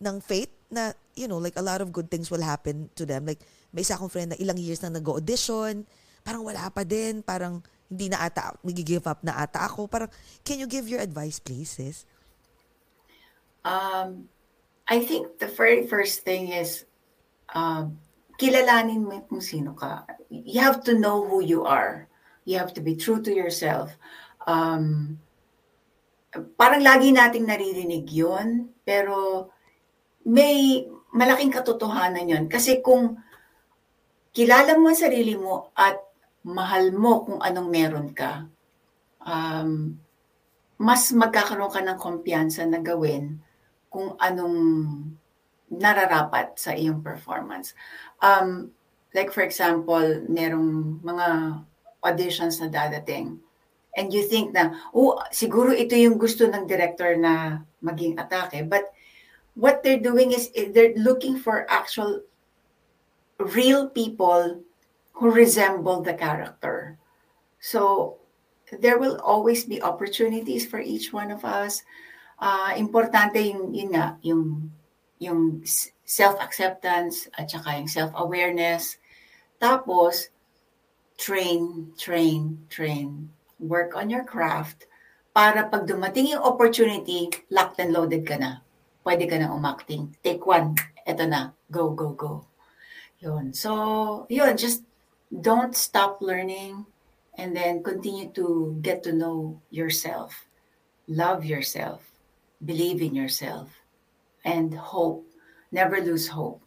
ng 0.00 0.16
faith 0.24 0.48
na, 0.72 0.96
you 1.12 1.28
know, 1.28 1.36
like 1.36 1.60
a 1.60 1.64
lot 1.64 1.84
of 1.84 1.92
good 1.92 2.08
things 2.08 2.32
will 2.32 2.40
happen 2.40 2.88
to 2.96 3.04
them. 3.04 3.28
Like, 3.28 3.44
may 3.68 3.84
isa 3.84 4.00
akong 4.00 4.08
friend 4.08 4.32
na 4.32 4.40
ilang 4.40 4.56
years 4.56 4.80
na 4.80 4.88
nag-audition, 4.88 5.84
parang 6.24 6.42
wala 6.42 6.72
pa 6.72 6.82
din, 6.88 7.20
parang 7.20 7.60
hindi 7.86 8.08
na 8.08 8.24
ata, 8.24 8.56
nag-give 8.64 9.04
up 9.04 9.20
na 9.22 9.36
ata 9.36 9.68
ako. 9.68 9.86
Parang, 9.86 10.10
can 10.42 10.58
you 10.58 10.66
give 10.66 10.88
your 10.88 11.04
advice, 11.04 11.38
please, 11.38 11.70
sis? 11.70 12.08
Um, 13.62 14.32
I 14.88 15.02
think 15.02 15.38
the 15.38 15.50
very 15.50 15.86
first 15.86 16.22
thing 16.22 16.50
is 16.50 16.86
um, 17.54 17.98
kilalanin 18.38 19.04
mo 19.04 19.20
kung 19.26 19.42
sino 19.42 19.74
ka. 19.74 20.06
You 20.30 20.62
have 20.62 20.82
to 20.86 20.94
know 20.94 21.22
who 21.26 21.42
you 21.42 21.66
are. 21.66 22.08
You 22.46 22.58
have 22.58 22.74
to 22.74 22.82
be 22.82 22.94
true 22.94 23.22
to 23.22 23.32
yourself. 23.34 23.94
Um, 24.46 25.18
parang 26.56 26.82
lagi 26.82 27.12
nating 27.12 27.46
naririnig 27.46 28.06
yun, 28.10 28.72
pero 28.82 29.48
may 30.26 30.84
malaking 31.14 31.54
katotohanan 31.54 32.26
yun. 32.26 32.44
Kasi 32.50 32.82
kung 32.82 33.16
kilala 34.36 34.76
mo 34.76 34.92
ang 34.92 34.98
sarili 34.98 35.38
mo 35.38 35.72
at 35.72 35.96
mahal 36.44 36.92
mo 36.92 37.24
kung 37.24 37.40
anong 37.40 37.68
meron 37.72 38.08
ka, 38.12 38.44
um, 39.24 39.96
mas 40.76 41.08
magkakaroon 41.10 41.72
ka 41.72 41.80
ng 41.80 41.98
kumpiyansa 41.98 42.68
na 42.68 42.84
gawin 42.84 43.40
kung 43.88 44.12
anong 44.20 44.58
nararapat 45.72 46.54
sa 46.60 46.76
iyong 46.76 47.00
performance. 47.00 47.72
Um, 48.20 48.76
like 49.16 49.32
for 49.32 49.40
example, 49.40 50.22
merong 50.28 51.00
mga 51.00 51.26
auditions 52.04 52.60
na 52.60 52.68
dadating 52.68 53.40
and 53.96 54.12
you 54.12 54.22
think 54.22 54.52
na, 54.52 54.76
oh, 54.92 55.18
siguro 55.32 55.72
ito 55.72 55.96
yung 55.96 56.20
gusto 56.20 56.44
ng 56.44 56.68
director 56.68 57.16
na 57.16 57.64
maging 57.82 58.20
atake. 58.20 58.68
But 58.68 58.92
what 59.56 59.82
they're 59.82 59.98
doing 59.98 60.36
is 60.36 60.52
eh, 60.54 60.68
they're 60.68 60.94
looking 61.00 61.40
for 61.40 61.64
actual 61.72 62.20
real 63.40 63.88
people 63.88 64.60
who 65.16 65.32
resemble 65.32 66.04
the 66.04 66.12
character. 66.12 67.00
So 67.58 68.16
there 68.68 69.00
will 69.00 69.16
always 69.24 69.64
be 69.64 69.80
opportunities 69.80 70.68
for 70.68 70.78
each 70.78 71.12
one 71.12 71.32
of 71.32 71.44
us. 71.44 71.82
Uh, 72.38 72.76
importante 72.76 73.40
yung, 73.40 73.72
yun 73.72 73.96
nga, 73.96 74.20
yung, 74.20 74.70
yung 75.18 75.64
self-acceptance 76.04 77.32
at 77.40 77.48
saka 77.48 77.80
yung 77.80 77.88
self-awareness. 77.88 79.00
Tapos, 79.56 80.28
train, 81.16 81.96
train, 81.96 82.60
train. 82.68 83.32
Work 83.58 83.96
on 83.96 84.12
your 84.12 84.24
craft 84.24 84.84
para 85.36 85.68
pag 85.68 85.84
dumating 85.84 86.32
yung 86.32 86.40
opportunity, 86.40 87.28
locked 87.52 87.76
and 87.76 87.92
loaded 87.92 88.24
ka 88.24 88.40
na. 88.40 88.64
Pwede 89.04 89.28
ka 89.28 89.36
na 89.36 89.52
umacting. 89.52 90.16
Take 90.24 90.42
one. 90.48 90.72
Eto 91.04 91.28
na. 91.28 91.52
Go, 91.68 91.92
go, 91.92 92.16
go. 92.16 92.48
Yun. 93.20 93.52
So, 93.52 94.24
yun. 94.32 94.56
Just 94.56 94.82
don't 95.30 95.76
stop 95.76 96.24
learning 96.24 96.88
and 97.36 97.52
then 97.52 97.84
continue 97.84 98.32
to 98.32 98.74
get 98.80 99.04
to 99.04 99.12
know 99.12 99.60
yourself. 99.68 100.48
Love 101.06 101.44
yourself. 101.44 102.02
Believe 102.64 103.04
in 103.04 103.14
yourself. 103.14 103.70
And 104.42 104.72
hope. 104.72 105.28
Never 105.70 106.00
lose 106.00 106.32
hope. 106.32 106.64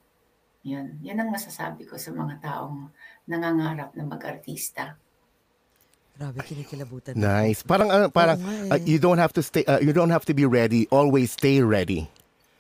Yun. 0.62 1.02
Yun 1.02 1.20
ang 1.20 1.34
masasabi 1.34 1.90
ko 1.90 1.98
sa 1.98 2.14
mga 2.14 2.40
taong 2.40 2.94
nangangarap 3.26 3.98
na 3.98 4.06
mag-artista. 4.06 4.96
Grabe, 6.20 6.44
kinikilabutan. 6.44 7.16
Nice. 7.16 7.64
Parang 7.64 7.88
uh, 7.88 8.12
parang 8.12 8.36
nga 8.44 8.76
uh, 8.76 8.80
you 8.84 9.00
don't 9.00 9.24
have 9.24 9.32
to 9.32 9.40
stay 9.40 9.64
uh, 9.64 9.80
you 9.80 9.96
don't 9.96 10.12
have 10.12 10.28
to 10.28 10.36
be 10.36 10.44
ready. 10.44 10.84
Always 10.92 11.32
stay 11.32 11.64
ready. 11.64 12.12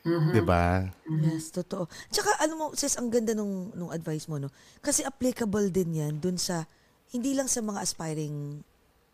'Di 0.07 0.41
ba? 0.41 0.87
Yes, 1.05 1.51
totoo. 1.51 1.91
Tsaka, 2.07 2.39
alam 2.39 2.55
mo, 2.55 2.65
sis, 2.73 2.95
ang 2.95 3.11
ganda 3.11 3.35
nung, 3.35 3.75
nung 3.75 3.91
advice 3.91 4.31
mo, 4.31 4.39
no? 4.39 4.47
Kasi 4.79 5.03
applicable 5.03 5.67
din 5.69 5.99
yan 5.99 6.13
dun 6.17 6.39
sa, 6.39 6.63
hindi 7.11 7.35
lang 7.35 7.51
sa 7.51 7.59
mga 7.59 7.83
aspiring 7.83 8.63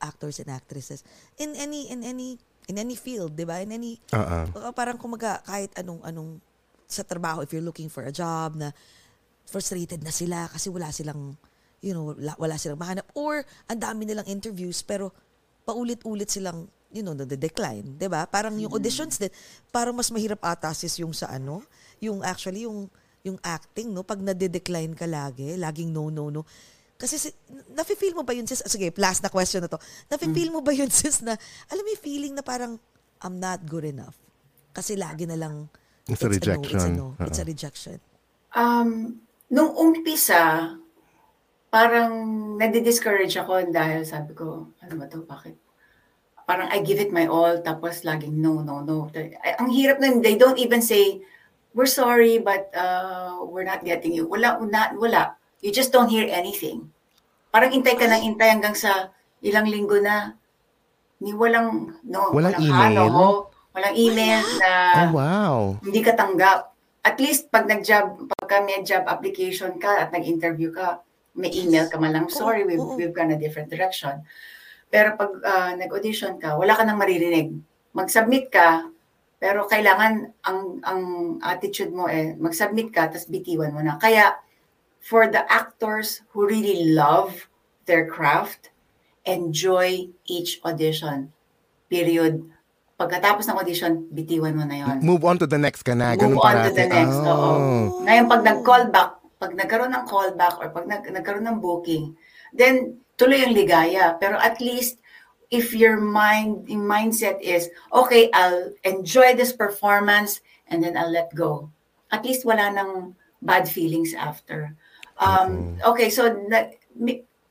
actors 0.03 0.37
and 0.43 0.51
actresses. 0.53 1.01
In 1.41 1.57
any, 1.57 1.89
in 1.89 2.05
any, 2.05 2.37
in 2.69 2.77
any 2.77 2.93
field, 2.93 3.33
di 3.33 3.47
ba? 3.47 3.65
In 3.65 3.73
any, 3.73 3.97
Oo. 4.13 4.37
uh, 4.53 4.71
parang 4.75 5.01
kumaga, 5.01 5.41
kahit 5.41 5.73
anong, 5.79 6.05
anong, 6.05 6.37
sa 6.85 7.01
trabaho, 7.01 7.41
if 7.41 7.49
you're 7.49 7.65
looking 7.65 7.89
for 7.89 8.05
a 8.05 8.13
job 8.13 8.53
na 8.53 8.69
frustrated 9.49 10.05
na 10.05 10.13
sila 10.13 10.45
kasi 10.53 10.69
wala 10.69 10.93
silang, 10.93 11.33
you 11.85 11.93
know, 11.93 12.17
wala, 12.17 12.33
wala 12.41 12.55
silang 12.57 12.81
mahanap. 12.81 13.05
Or, 13.13 13.45
ang 13.69 13.77
dami 13.77 14.09
nilang 14.09 14.25
interviews, 14.25 14.81
pero 14.81 15.13
paulit-ulit 15.61 16.33
silang, 16.33 16.65
you 16.89 17.05
know, 17.05 17.13
the-decline, 17.13 18.01
di 18.01 18.09
ba? 18.09 18.25
Parang 18.25 18.57
yung 18.57 18.73
auditions 18.73 19.21
din, 19.21 19.29
parang 19.69 19.93
mas 19.93 20.09
mahirap 20.09 20.41
ata 20.41 20.73
sis 20.73 20.97
yung 20.97 21.13
sa 21.13 21.29
ano, 21.29 21.61
yung 22.01 22.25
actually, 22.25 22.65
yung, 22.65 22.89
yung 23.21 23.37
acting, 23.45 23.93
no? 23.93 24.01
Pag 24.01 24.25
nade-decline 24.25 24.97
ka 24.97 25.05
lagi, 25.05 25.53
laging 25.61 25.93
no, 25.93 26.09
no, 26.09 26.33
no. 26.33 26.41
Kasi 26.97 27.21
si, 27.21 27.29
nafe-feel 27.75 28.17
mo 28.17 28.25
ba 28.25 28.33
yun 28.33 28.49
sis? 28.49 28.65
ah, 28.65 28.71
Sige, 28.71 28.89
last 28.97 29.21
na 29.21 29.29
question 29.29 29.61
na 29.61 29.69
to. 29.69 29.77
Nafe-feel 30.09 30.49
mo 30.49 30.65
ba 30.65 30.73
yun 30.73 30.89
sis 30.95 31.21
na, 31.21 31.37
alam 31.69 31.83
mo 31.85 31.89
yung 31.93 32.01
feeling 32.01 32.33
na 32.33 32.41
parang, 32.41 32.81
I'm 33.21 33.37
not 33.37 33.61
good 33.69 33.85
enough. 33.85 34.17
Kasi 34.73 34.97
lagi 34.97 35.29
na 35.29 35.37
lang, 35.37 35.69
It's 36.05 36.21
a 36.21 36.29
no, 36.29 36.33
it's 36.33 36.45
a 36.45 36.53
rejection. 36.53 36.91
no, 36.97 37.07
it's 37.17 37.39
a 37.41 37.45
rejection. 37.45 37.97
Um, 38.53 39.19
nung 39.49 39.73
umpisa, 39.73 40.69
parang 41.75 42.11
nadi-discourage 42.55 43.35
ako 43.35 43.67
dahil 43.67 44.07
sabi 44.07 44.31
ko, 44.31 44.71
ano 44.79 44.93
ba 44.95 45.11
to, 45.11 45.27
bakit? 45.27 45.59
Parang 46.47 46.71
I 46.71 46.79
give 46.79 47.03
it 47.03 47.11
my 47.11 47.27
all, 47.27 47.59
tapos 47.59 48.07
laging 48.07 48.39
no, 48.39 48.63
no, 48.63 48.79
no. 48.79 49.11
Ang 49.59 49.75
hirap 49.75 49.99
nun, 49.99 50.23
they 50.23 50.39
don't 50.39 50.55
even 50.55 50.79
say, 50.79 51.19
we're 51.75 51.89
sorry, 51.89 52.39
but 52.39 52.71
uh, 52.71 53.43
we're 53.43 53.67
not 53.67 53.83
getting 53.83 54.15
you. 54.15 54.23
Wala, 54.23 54.55
wala, 54.55 54.95
wala. 54.95 55.23
You 55.59 55.75
just 55.75 55.91
don't 55.91 56.07
hear 56.07 56.23
anything. 56.31 56.87
Parang 57.51 57.75
intay 57.75 57.99
ka 57.99 58.07
ng 58.07 58.23
intay 58.23 58.55
hanggang 58.55 58.77
sa 58.77 59.11
ilang 59.43 59.67
linggo 59.67 59.99
na, 59.99 60.39
ni 61.19 61.35
walang, 61.35 61.99
no, 62.07 62.31
Walang 62.31 62.55
ha, 62.55 62.87
email? 62.87 63.11
no, 63.11 63.51
walang 63.75 63.95
email 63.99 64.39
na, 64.63 64.71
Oh 64.95 65.11
wow. 65.11 65.55
hindi 65.83 65.99
ka 65.99 66.15
tanggap. 66.15 66.71
At 67.03 67.19
least 67.19 67.51
pag 67.51 67.67
nag-job, 67.67 68.31
pagka 68.31 68.63
may 68.63 68.79
job 68.87 69.03
application 69.11 69.75
ka 69.75 70.07
at 70.07 70.15
nag-interview 70.15 70.71
ka, 70.71 71.03
may 71.35 71.51
email 71.51 71.91
ka 71.91 71.99
man 71.99 72.15
lang, 72.15 72.27
sorry, 72.31 72.63
we've, 72.63 72.81
we've 72.95 73.15
gone 73.15 73.31
a 73.31 73.39
different 73.39 73.67
direction. 73.67 74.23
Pero 74.87 75.19
pag 75.19 75.31
ah, 75.43 75.71
nag-audition 75.75 76.39
ka, 76.39 76.55
wala 76.55 76.73
ka 76.73 76.87
nang 76.87 76.97
maririnig. 76.97 77.51
Mag-submit 77.91 78.51
ka, 78.51 78.89
Pero 79.35 79.67
kailangan 79.67 80.31
ang 80.47 80.79
ang 80.81 81.01
attitude 81.43 81.91
mo 81.91 82.07
eh 82.07 82.33
mag-submit 82.39 82.89
ka 82.89 83.11
tapos 83.11 83.27
bitiwan 83.27 83.75
mo 83.75 83.83
na. 83.83 83.99
Kaya 83.99 84.39
for 85.03 85.27
the 85.27 85.43
actors 85.51 86.23
who 86.33 86.47
really 86.47 86.89
love 86.95 87.51
their 87.85 88.07
craft, 88.07 88.73
enjoy 89.27 90.09
each 90.25 90.57
audition. 90.65 91.29
Period. 91.91 92.41
Pagkatapos 92.95 93.45
ng 93.45 93.59
audition, 93.59 94.07
bitiwan 94.09 94.55
mo 94.55 94.65
na 94.65 94.81
yon. 94.81 94.97
Move 95.03 95.27
on 95.27 95.37
to 95.37 95.45
the 95.45 95.59
next 95.59 95.83
ka 95.83 95.93
na. 95.93 96.15
Ganun 96.15 96.39
Move 96.39 96.47
on 96.47 96.57
to 96.57 96.71
parati. 96.71 96.79
the 96.79 96.87
next. 96.89 97.19
Oh. 97.21 97.35
Oo. 97.35 97.61
Ngayon, 98.07 98.25
pag 98.25 98.41
nag-call 98.41 98.83
back, 98.89 99.11
pag 99.39 99.55
nagkaroon 99.55 99.91
ng 99.93 100.07
call 100.07 100.31
back 100.35 100.57
or 100.59 100.71
pag 100.71 100.87
nag 100.87 101.03
nagkaroon 101.03 101.47
ng 101.47 101.59
booking, 101.59 102.15
then 102.55 102.99
tuloy 103.19 103.43
yung 103.43 103.55
ligaya. 103.55 104.15
Pero 104.19 104.39
at 104.39 104.59
least, 104.59 104.99
if 105.51 105.75
your 105.75 105.99
mind, 105.99 106.67
yung 106.67 106.87
mindset 106.87 107.39
is, 107.41 107.69
okay, 107.91 108.29
I'll 108.33 108.71
enjoy 108.83 109.35
this 109.35 109.53
performance 109.53 110.41
and 110.67 110.83
then 110.83 110.97
I'll 110.97 111.11
let 111.11 111.33
go. 111.35 111.69
At 112.11 112.23
least 112.25 112.45
wala 112.45 112.71
nang 112.71 113.15
bad 113.41 113.67
feelings 113.67 114.13
after. 114.13 114.75
Um, 115.19 115.79
okay, 115.85 116.09
so 116.09 116.27
na, 116.47 116.71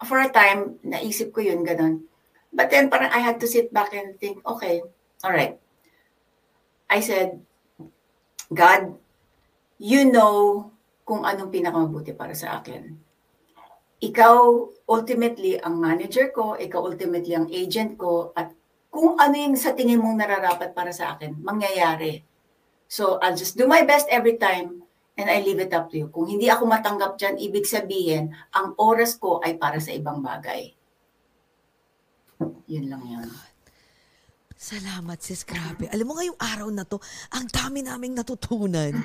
for 0.05 0.20
a 0.20 0.28
time, 0.28 0.77
naisip 0.85 1.32
ko 1.32 1.40
yun, 1.40 1.65
ganun. 1.65 2.05
But 2.52 2.70
then 2.70 2.90
parang 2.90 3.11
I 3.11 3.19
had 3.19 3.40
to 3.40 3.48
sit 3.48 3.73
back 3.73 3.94
and 3.94 4.19
think, 4.20 4.44
okay, 4.47 4.82
all 5.24 5.32
right. 5.32 5.59
I 6.90 7.01
said, 7.01 7.40
God, 8.52 8.94
you 9.78 10.12
know 10.12 10.74
kung 11.05 11.22
anong 11.22 11.52
pinakamabuti 11.52 12.16
para 12.16 12.32
sa 12.32 12.59
akin. 12.59 12.97
Ikaw 14.01 14.36
ultimately 14.89 15.60
ang 15.60 15.81
manager 15.81 16.32
ko, 16.32 16.56
ikaw 16.56 16.85
ultimately 16.85 17.36
ang 17.36 17.48
agent 17.52 17.97
ko, 18.01 18.32
at 18.36 18.52
kung 18.89 19.16
ano 19.20 19.36
yung 19.36 19.56
sa 19.56 19.72
tingin 19.76 20.01
mong 20.01 20.18
nararapat 20.18 20.72
para 20.72 20.90
sa 20.90 21.16
akin, 21.16 21.40
mangyayari. 21.40 22.24
So 22.89 23.20
I'll 23.20 23.36
just 23.36 23.56
do 23.56 23.64
my 23.64 23.85
best 23.85 24.09
every 24.12 24.36
time 24.36 24.85
and 25.16 25.31
I 25.31 25.40
leave 25.40 25.62
it 25.62 25.72
up 25.72 25.89
to 25.93 26.05
you. 26.05 26.06
Kung 26.10 26.26
hindi 26.26 26.51
ako 26.51 26.66
matanggap 26.66 27.16
dyan, 27.16 27.39
ibig 27.39 27.64
sabihin, 27.64 28.35
ang 28.52 28.74
oras 28.81 29.16
ko 29.16 29.40
ay 29.40 29.56
para 29.56 29.78
sa 29.78 29.94
ibang 29.94 30.20
bagay. 30.20 30.74
Yun 32.66 32.86
lang 32.90 33.02
yun. 33.06 33.28
Salamat, 34.55 35.20
sis. 35.20 35.44
Grabe. 35.44 35.93
Alam 35.93 36.06
mo 36.09 36.12
ngayong 36.16 36.40
araw 36.40 36.68
na 36.72 36.89
to, 36.89 36.97
ang 37.35 37.44
dami 37.52 37.85
naming 37.85 38.16
natutunan. 38.16 38.97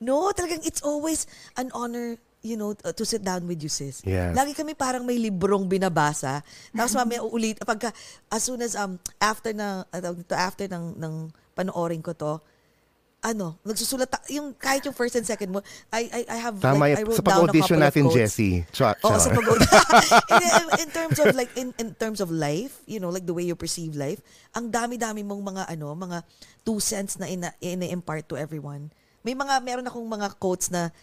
No, 0.00 0.30
talagang 0.32 0.66
it's 0.66 0.82
always 0.84 1.26
an 1.56 1.72
honor 1.72 2.16
you 2.46 2.54
know, 2.54 2.78
uh, 2.86 2.94
to 2.94 3.02
sit 3.02 3.26
down 3.26 3.42
with 3.50 3.58
you, 3.58 3.68
sis. 3.68 4.06
Yes. 4.06 4.30
Lagi 4.38 4.54
kami 4.54 4.78
parang 4.78 5.02
may 5.02 5.18
librong 5.18 5.66
binabasa. 5.66 6.46
Tapos 6.70 6.94
mamaya 6.94 7.26
uulit, 7.26 7.58
pagka, 7.66 7.90
as 8.30 8.46
soon 8.46 8.62
as, 8.62 8.78
um, 8.78 9.02
after 9.18 9.50
na, 9.50 9.82
uh, 9.90 10.14
after 10.30 10.70
ng, 10.70 10.94
ng 10.94 11.14
panoorin 11.58 11.98
ko 12.06 12.14
to, 12.14 12.38
ano, 13.26 13.58
nagsusulat, 13.66 14.06
ta- 14.06 14.22
yung 14.30 14.54
kahit 14.54 14.86
yung 14.86 14.94
first 14.94 15.18
and 15.18 15.26
second 15.26 15.50
mo, 15.50 15.58
I, 15.90 16.06
I, 16.06 16.20
I 16.30 16.38
have, 16.38 16.62
Tama 16.62 16.86
like, 16.86 16.94
I 16.94 17.02
wrote 17.02 17.18
Sa 17.18 17.26
down 17.26 17.50
a 17.50 17.50
couple 17.50 17.74
of 17.74 17.82
natin, 17.82 18.02
quotes. 18.06 18.14
Jessie. 18.14 18.62
Char, 18.70 18.94
Oo, 19.02 19.18
sa 19.18 19.34
pag 19.34 19.42
in, 20.62 20.66
in 20.86 20.90
terms 20.94 21.18
of 21.18 21.34
like 21.34 21.50
in 21.58 21.74
in 21.82 21.90
terms 21.98 22.22
of 22.22 22.30
life, 22.30 22.78
you 22.86 23.02
know, 23.02 23.10
like 23.10 23.26
the 23.26 23.34
way 23.34 23.42
you 23.42 23.58
perceive 23.58 23.98
life, 23.98 24.22
ang 24.54 24.70
dami-dami 24.70 25.26
mong 25.26 25.42
mga 25.42 25.62
ano, 25.74 25.90
mga 25.98 26.22
two 26.62 26.78
cents 26.78 27.18
na 27.18 27.26
ina, 27.26 27.50
ina-impart 27.58 28.30
to 28.30 28.38
everyone. 28.38 28.94
May 29.26 29.34
mga 29.34 29.58
meron 29.58 29.86
akong 29.90 30.06
mga 30.06 30.38
quotes 30.38 30.70
na 30.70 30.94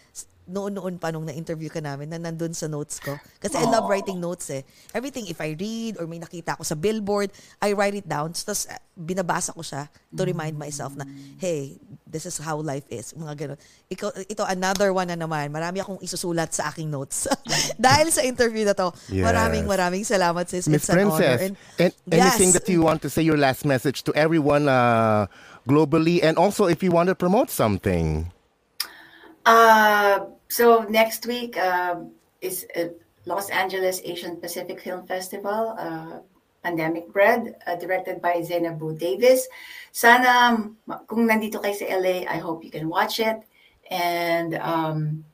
noon-noon 0.44 1.00
pa 1.00 1.08
nung 1.08 1.24
na-interview 1.24 1.72
ka 1.72 1.80
namin 1.80 2.12
na 2.12 2.20
nandun 2.20 2.52
sa 2.52 2.68
notes 2.68 3.00
ko. 3.00 3.16
Kasi 3.40 3.56
I 3.56 3.64
love 3.64 3.88
writing 3.88 4.20
notes 4.20 4.52
eh. 4.52 4.64
Everything, 4.92 5.28
if 5.32 5.40
I 5.40 5.56
read 5.56 5.96
or 6.00 6.08
may 6.08 6.20
nakita 6.20 6.60
ako 6.60 6.68
sa 6.68 6.76
billboard, 6.76 7.32
I 7.64 7.72
write 7.72 7.96
it 7.96 8.08
down. 8.08 8.36
Tapos 8.36 8.68
uh, 8.68 8.76
binabasa 8.92 9.56
ko 9.56 9.64
siya 9.64 9.88
to 10.12 10.28
remind 10.28 10.60
myself 10.60 11.00
na, 11.00 11.08
hey, 11.40 11.80
this 12.04 12.28
is 12.28 12.36
how 12.44 12.60
life 12.60 12.84
is. 12.92 13.16
Mga 13.16 13.34
ganun. 13.40 13.58
Ikaw, 13.88 14.10
ito, 14.28 14.44
another 14.44 14.92
one 14.92 15.08
na 15.08 15.16
naman. 15.16 15.48
Marami 15.48 15.80
akong 15.80 16.04
isusulat 16.04 16.52
sa 16.52 16.76
aking 16.76 16.92
notes. 16.92 17.24
Dahil 17.80 18.12
sa 18.12 18.20
interview 18.28 18.68
na 18.68 18.76
to, 18.76 18.92
Yes. 19.08 19.24
maraming 19.24 19.64
maraming 19.64 20.04
salamat 20.04 20.44
sis. 20.52 20.68
Miss 20.68 20.84
It's 20.84 20.92
an 20.92 21.08
honor. 21.08 21.24
Princess, 21.24 21.40
And, 21.40 21.56
and 21.80 21.92
anything 22.20 22.52
Yes. 22.52 22.56
that 22.60 22.68
you 22.68 22.84
want 22.84 23.00
to 23.04 23.10
say, 23.10 23.24
your 23.24 23.40
last 23.40 23.64
message 23.64 24.04
to 24.04 24.12
everyone 24.12 24.68
uh, 24.68 25.32
globally, 25.68 26.24
and 26.24 26.38
also 26.38 26.66
if 26.66 26.84
you 26.84 26.92
want 26.92 27.10
to 27.10 27.16
promote 27.16 27.50
something. 27.50 28.32
Uh, 29.46 30.32
so 30.48 30.86
next 30.90 31.26
week 31.26 31.58
uh, 31.58 31.96
is 32.42 32.66
Los 33.26 33.50
Angeles 33.50 34.02
Asian 34.04 34.38
Pacific 34.38 34.80
Film 34.80 35.08
Festival, 35.08 35.76
uh, 35.80 36.20
Pandemic 36.64 37.12
Bread, 37.12 37.56
uh, 37.68 37.76
directed 37.76 38.22
by 38.22 38.40
Zainabu 38.40 38.98
Davis. 38.98 39.48
Sana 39.92 40.56
ma- 40.88 41.04
kung 41.08 41.28
nandito 41.28 41.60
kayo 41.60 41.76
sa 41.76 41.88
LA, 41.88 42.24
I 42.28 42.40
hope 42.40 42.64
you 42.64 42.72
can 42.72 42.88
watch 42.88 43.20
it. 43.20 43.44
And 43.92 44.56
um, 44.60 45.28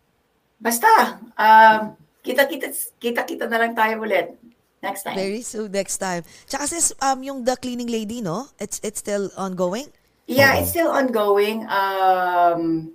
basta, 0.58 1.22
um, 1.38 1.94
kita-kita 2.26 2.74
kita-kita 2.98 3.46
na 3.46 3.62
lang 3.62 3.74
tayo 3.78 4.02
ulit 4.02 4.34
next 4.82 5.06
time. 5.06 5.18
Very 5.18 5.46
soon 5.46 5.70
next 5.70 6.02
time. 6.02 6.26
Tsaka 6.50 6.66
sis, 6.66 6.94
um, 7.02 7.22
yung 7.22 7.46
The 7.46 7.58
Cleaning 7.62 7.90
Lady, 7.90 8.26
no? 8.26 8.50
It's 8.58 8.82
it's 8.82 9.02
still 9.02 9.30
ongoing? 9.38 9.90
Yeah, 10.30 10.62
it's 10.62 10.70
still 10.70 10.94
ongoing. 10.94 11.66
Um, 11.66 12.94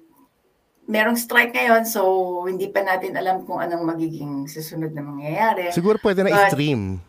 merong 0.87 1.19
strike 1.19 1.51
ngayon, 1.51 1.83
so 1.83 2.47
hindi 2.47 2.71
pa 2.71 2.87
natin 2.87 3.19
alam 3.19 3.43
kung 3.43 3.59
anong 3.59 3.83
magiging 3.83 4.47
susunod 4.47 4.95
na 4.95 5.03
mangyayari. 5.03 5.75
Siguro 5.75 5.99
pwede 5.99 6.23
na 6.23 6.31
But- 6.31 6.55
i-stream. 6.55 7.03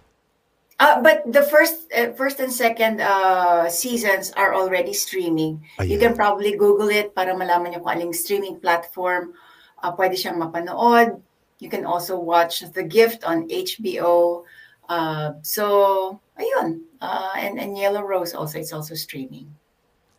Uh, 0.76 0.99
but 0.99 1.23
the 1.31 1.39
first 1.47 1.88
uh, 1.95 2.11
first 2.19 2.35
and 2.43 2.52
second 2.52 2.99
uh, 2.99 3.64
seasons 3.72 4.35
are 4.35 4.52
already 4.52 4.91
streaming. 4.91 5.64
You 5.80 5.95
Ayan. 5.95 6.11
can 6.11 6.14
probably 6.19 6.52
Google 6.60 6.91
it 6.91 7.15
para 7.15 7.31
malaman 7.31 7.72
niyo 7.72 7.80
kung 7.80 7.95
aling 7.95 8.11
streaming 8.11 8.60
platform 8.60 9.31
uh, 9.80 9.95
pwede 9.95 10.19
siyang 10.19 10.35
mapanood. 10.35 11.23
You 11.64 11.72
can 11.72 11.88
also 11.88 12.19
watch 12.19 12.60
The 12.60 12.84
Gift 12.84 13.23
on 13.23 13.47
HBO. 13.47 14.43
Uh, 14.91 15.39
so, 15.47 16.19
ayun. 16.35 16.84
Uh, 16.99 17.31
and, 17.39 17.56
and 17.56 17.80
Yellow 17.80 18.03
Rose 18.03 18.35
also, 18.35 18.60
it's 18.60 18.76
also 18.76 18.99
streaming. 18.99 19.47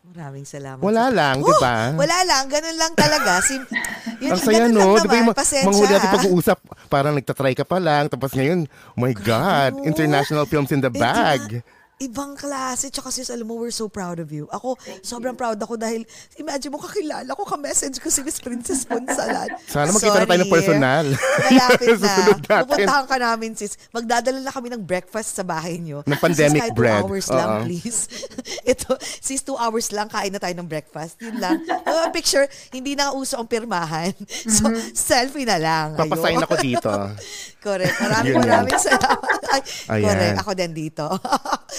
Maraming 0.06 0.46
salamat. 0.46 0.78
Wala 0.78 1.10
lang, 1.10 1.42
di 1.42 1.54
ba? 1.58 1.90
Wala 1.98 2.18
lang, 2.22 2.46
ganun 2.46 2.76
lang 2.78 2.92
talaga. 2.94 3.42
Sim, 3.42 3.66
yun, 4.22 4.38
Ang 4.38 4.38
saya 4.38 4.70
no, 4.70 4.94
lang 4.94 5.02
di 5.02 5.08
ba 5.10 5.16
yung 5.18 5.28
mga 5.34 5.40
Pasensya, 5.42 5.66
manghuli 5.66 5.90
natin 5.90 6.06
ha? 6.06 6.14
pag-uusap, 6.14 6.58
parang 6.86 7.14
nagtatry 7.18 7.54
ka 7.58 7.64
pa 7.66 7.78
lang, 7.82 8.06
tapos 8.06 8.30
ngayon, 8.30 8.70
oh 8.70 9.00
my 9.02 9.10
God, 9.10 9.82
international 9.82 10.46
films 10.46 10.70
in 10.70 10.78
the 10.78 10.92
bag. 10.94 11.58
Ibang 11.96 12.36
klase. 12.36 12.92
Tsaka 12.92 13.08
sis, 13.08 13.32
alam 13.32 13.48
mo, 13.48 13.56
we're 13.56 13.72
so 13.72 13.88
proud 13.88 14.20
of 14.20 14.28
you. 14.28 14.44
Ako, 14.52 14.76
sobrang 15.00 15.32
proud 15.32 15.56
ako 15.56 15.80
dahil, 15.80 16.04
imagine 16.36 16.68
mo, 16.68 16.76
kakilala 16.76 17.32
ko, 17.32 17.48
ka-message 17.48 18.04
ko 18.04 18.12
si 18.12 18.20
Miss 18.20 18.36
Princess 18.36 18.84
Ponsalan. 18.84 19.48
Sana 19.72 19.88
magkita 19.88 20.20
na 20.20 20.28
tayo 20.28 20.40
ng 20.44 20.52
Sorry. 20.52 20.56
personal. 20.60 21.06
Malapit 21.48 21.88
na. 22.04 22.14
Pupuntahan 22.68 23.04
ka 23.08 23.16
namin, 23.16 23.56
sis. 23.56 23.80
Magdadala 23.96 24.44
na 24.44 24.52
kami 24.52 24.68
ng 24.76 24.84
breakfast 24.84 25.40
sa 25.40 25.44
bahay 25.46 25.80
nyo. 25.80 26.04
Ng 26.04 26.20
pandemic 26.20 26.68
sis, 26.68 26.76
bread. 26.76 27.00
two 27.00 27.08
hours 27.08 27.26
lang, 27.32 27.48
Oo. 27.48 27.62
please. 27.64 28.00
Ito, 28.76 29.00
sis, 29.00 29.40
two 29.40 29.56
hours 29.56 29.88
lang, 29.88 30.12
kain 30.12 30.36
na 30.36 30.40
tayo 30.40 30.52
ng 30.52 30.68
breakfast. 30.68 31.16
Yun 31.24 31.40
lang. 31.40 31.64
Uh, 31.64 32.12
picture, 32.12 32.44
hindi 32.76 32.92
na 32.92 33.16
uso 33.16 33.40
ang 33.40 33.48
pirmahan. 33.48 34.12
So, 34.44 34.68
selfie 34.92 35.48
na 35.48 35.56
lang. 35.56 35.96
Ayun. 35.96 36.12
Papasign 36.12 36.44
ako 36.44 36.54
dito. 36.60 36.92
Correct. 37.64 37.96
Maraming 37.98 38.36
maraming 38.36 38.78
salamat. 38.78 39.40
Correct. 39.88 40.38
Ako 40.44 40.52
din 40.52 40.76
dito. 40.76 41.08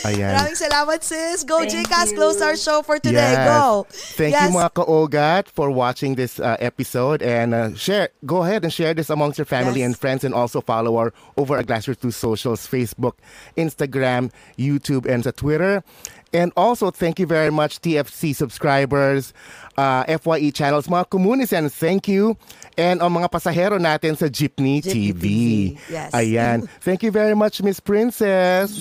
Ayan. 0.07 0.39
Maraming 0.39 0.55
salamat, 0.55 1.03
sis. 1.03 1.43
Go, 1.43 1.59
Thank 1.67 1.83
Jcast. 1.83 2.15
Close 2.15 2.39
our 2.39 2.55
show 2.55 2.79
for 2.79 2.95
today. 2.95 3.35
Yes. 3.35 3.43
Go. 3.43 3.83
Thank 4.15 4.31
yes. 4.31 4.47
you 4.47 4.55
mga 4.55 4.71
ka-OGAT 4.71 5.51
for 5.51 5.67
watching 5.67 6.15
this 6.15 6.39
uh, 6.39 6.55
episode 6.63 7.19
and 7.19 7.51
uh, 7.51 7.75
share. 7.75 8.15
Go 8.23 8.43
ahead 8.47 8.63
and 8.63 8.71
share 8.71 8.95
this 8.95 9.11
amongst 9.11 9.35
your 9.37 9.45
family 9.49 9.83
Yes. 9.83 9.91
and 9.91 9.93
friends 9.99 10.23
and 10.23 10.31
also 10.31 10.63
follow 10.63 10.95
our 10.95 11.11
Over 11.35 11.59
a 11.59 11.63
Glass 11.67 11.91
or 11.91 11.95
Two 11.95 12.15
socials, 12.15 12.63
Facebook, 12.63 13.19
Instagram, 13.59 14.31
YouTube, 14.55 15.03
and 15.03 15.27
sa 15.27 15.35
Twitter. 15.35 15.83
And 16.33 16.51
also, 16.57 16.91
thank 16.91 17.19
you 17.19 17.25
very 17.25 17.51
much, 17.51 17.79
TFC 17.81 18.35
subscribers, 18.35 19.33
uh, 19.77 20.03
FYE 20.17 20.51
channels, 20.51 20.87
mga 20.87 21.53
and 21.53 21.71
thank 21.71 22.07
you. 22.07 22.37
And 22.77 23.01
ang 23.01 23.13
mga 23.13 23.31
pasahero 23.31 23.79
natin 23.79 24.17
sa 24.17 24.25
Jeepney, 24.25 24.81
Jeepney 24.83 25.13
TV. 25.13 25.15
TV. 25.15 25.79
Yes. 25.89 26.11
Ayan. 26.13 26.67
Thank 26.81 27.01
you 27.03 27.11
very 27.11 27.35
much, 27.35 27.61
Miss 27.63 27.79
Princess, 27.79 28.77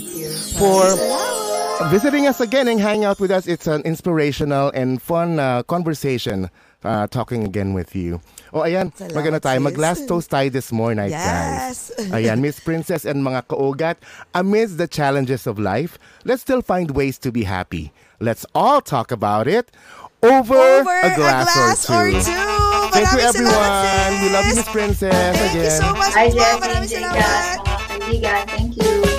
for 0.58 0.84
visiting 1.88 2.26
us 2.26 2.40
again 2.40 2.68
and 2.68 2.80
hanging 2.80 3.04
out 3.04 3.20
with 3.20 3.30
us. 3.30 3.46
It's 3.46 3.66
an 3.66 3.82
inspirational 3.82 4.70
and 4.74 5.00
fun 5.00 5.38
uh, 5.38 5.62
conversation 5.64 6.50
uh, 6.84 7.06
talking 7.06 7.44
again 7.44 7.72
with 7.74 7.96
you. 7.96 8.20
O 8.56 8.64
ayan, 8.64 8.88
Salamat, 8.96 9.12
maganda 9.12 9.36
tayo. 9.36 9.60
Mag-last 9.60 10.08
toast 10.08 10.32
tayo 10.32 10.48
this 10.48 10.72
more 10.72 10.96
night, 10.96 11.12
Yes. 11.12 11.92
guys. 11.92 12.08
Ayan, 12.16 12.40
Miss 12.40 12.56
Princess 12.56 13.04
and 13.04 13.20
mga 13.20 13.44
kaugat, 13.52 14.00
amidst 14.32 14.80
the 14.80 14.88
challenges 14.88 15.44
of 15.44 15.60
life, 15.60 16.00
let's 16.24 16.40
still 16.40 16.64
find 16.64 16.96
ways 16.96 17.20
to 17.20 17.28
be 17.28 17.44
happy. 17.44 17.92
Let's 18.16 18.48
all 18.56 18.80
talk 18.80 19.12
about 19.12 19.44
it 19.44 19.68
over, 20.24 20.56
Over 20.56 20.96
a 21.04 21.12
glass, 21.12 21.84
or 21.92 22.08
or 22.08 22.16
two. 22.16 22.24
two. 22.24 22.32
Thank 22.96 23.12
you, 23.12 23.20
everyone. 23.20 23.52
salamat, 23.52 24.24
We 24.24 24.28
love 24.32 24.46
you. 24.48 24.56
Miss 24.56 24.68
Princess. 24.72 25.12
Thank 25.36 25.52
you 25.52 25.60
again. 25.68 25.76
so 25.76 25.92
much. 25.92 26.12
Hi. 26.16 26.26
Jessie, 26.32 26.56
Maraming 26.64 26.88
salamat. 26.88 27.56
Thank 28.48 28.72
you. 28.80 29.15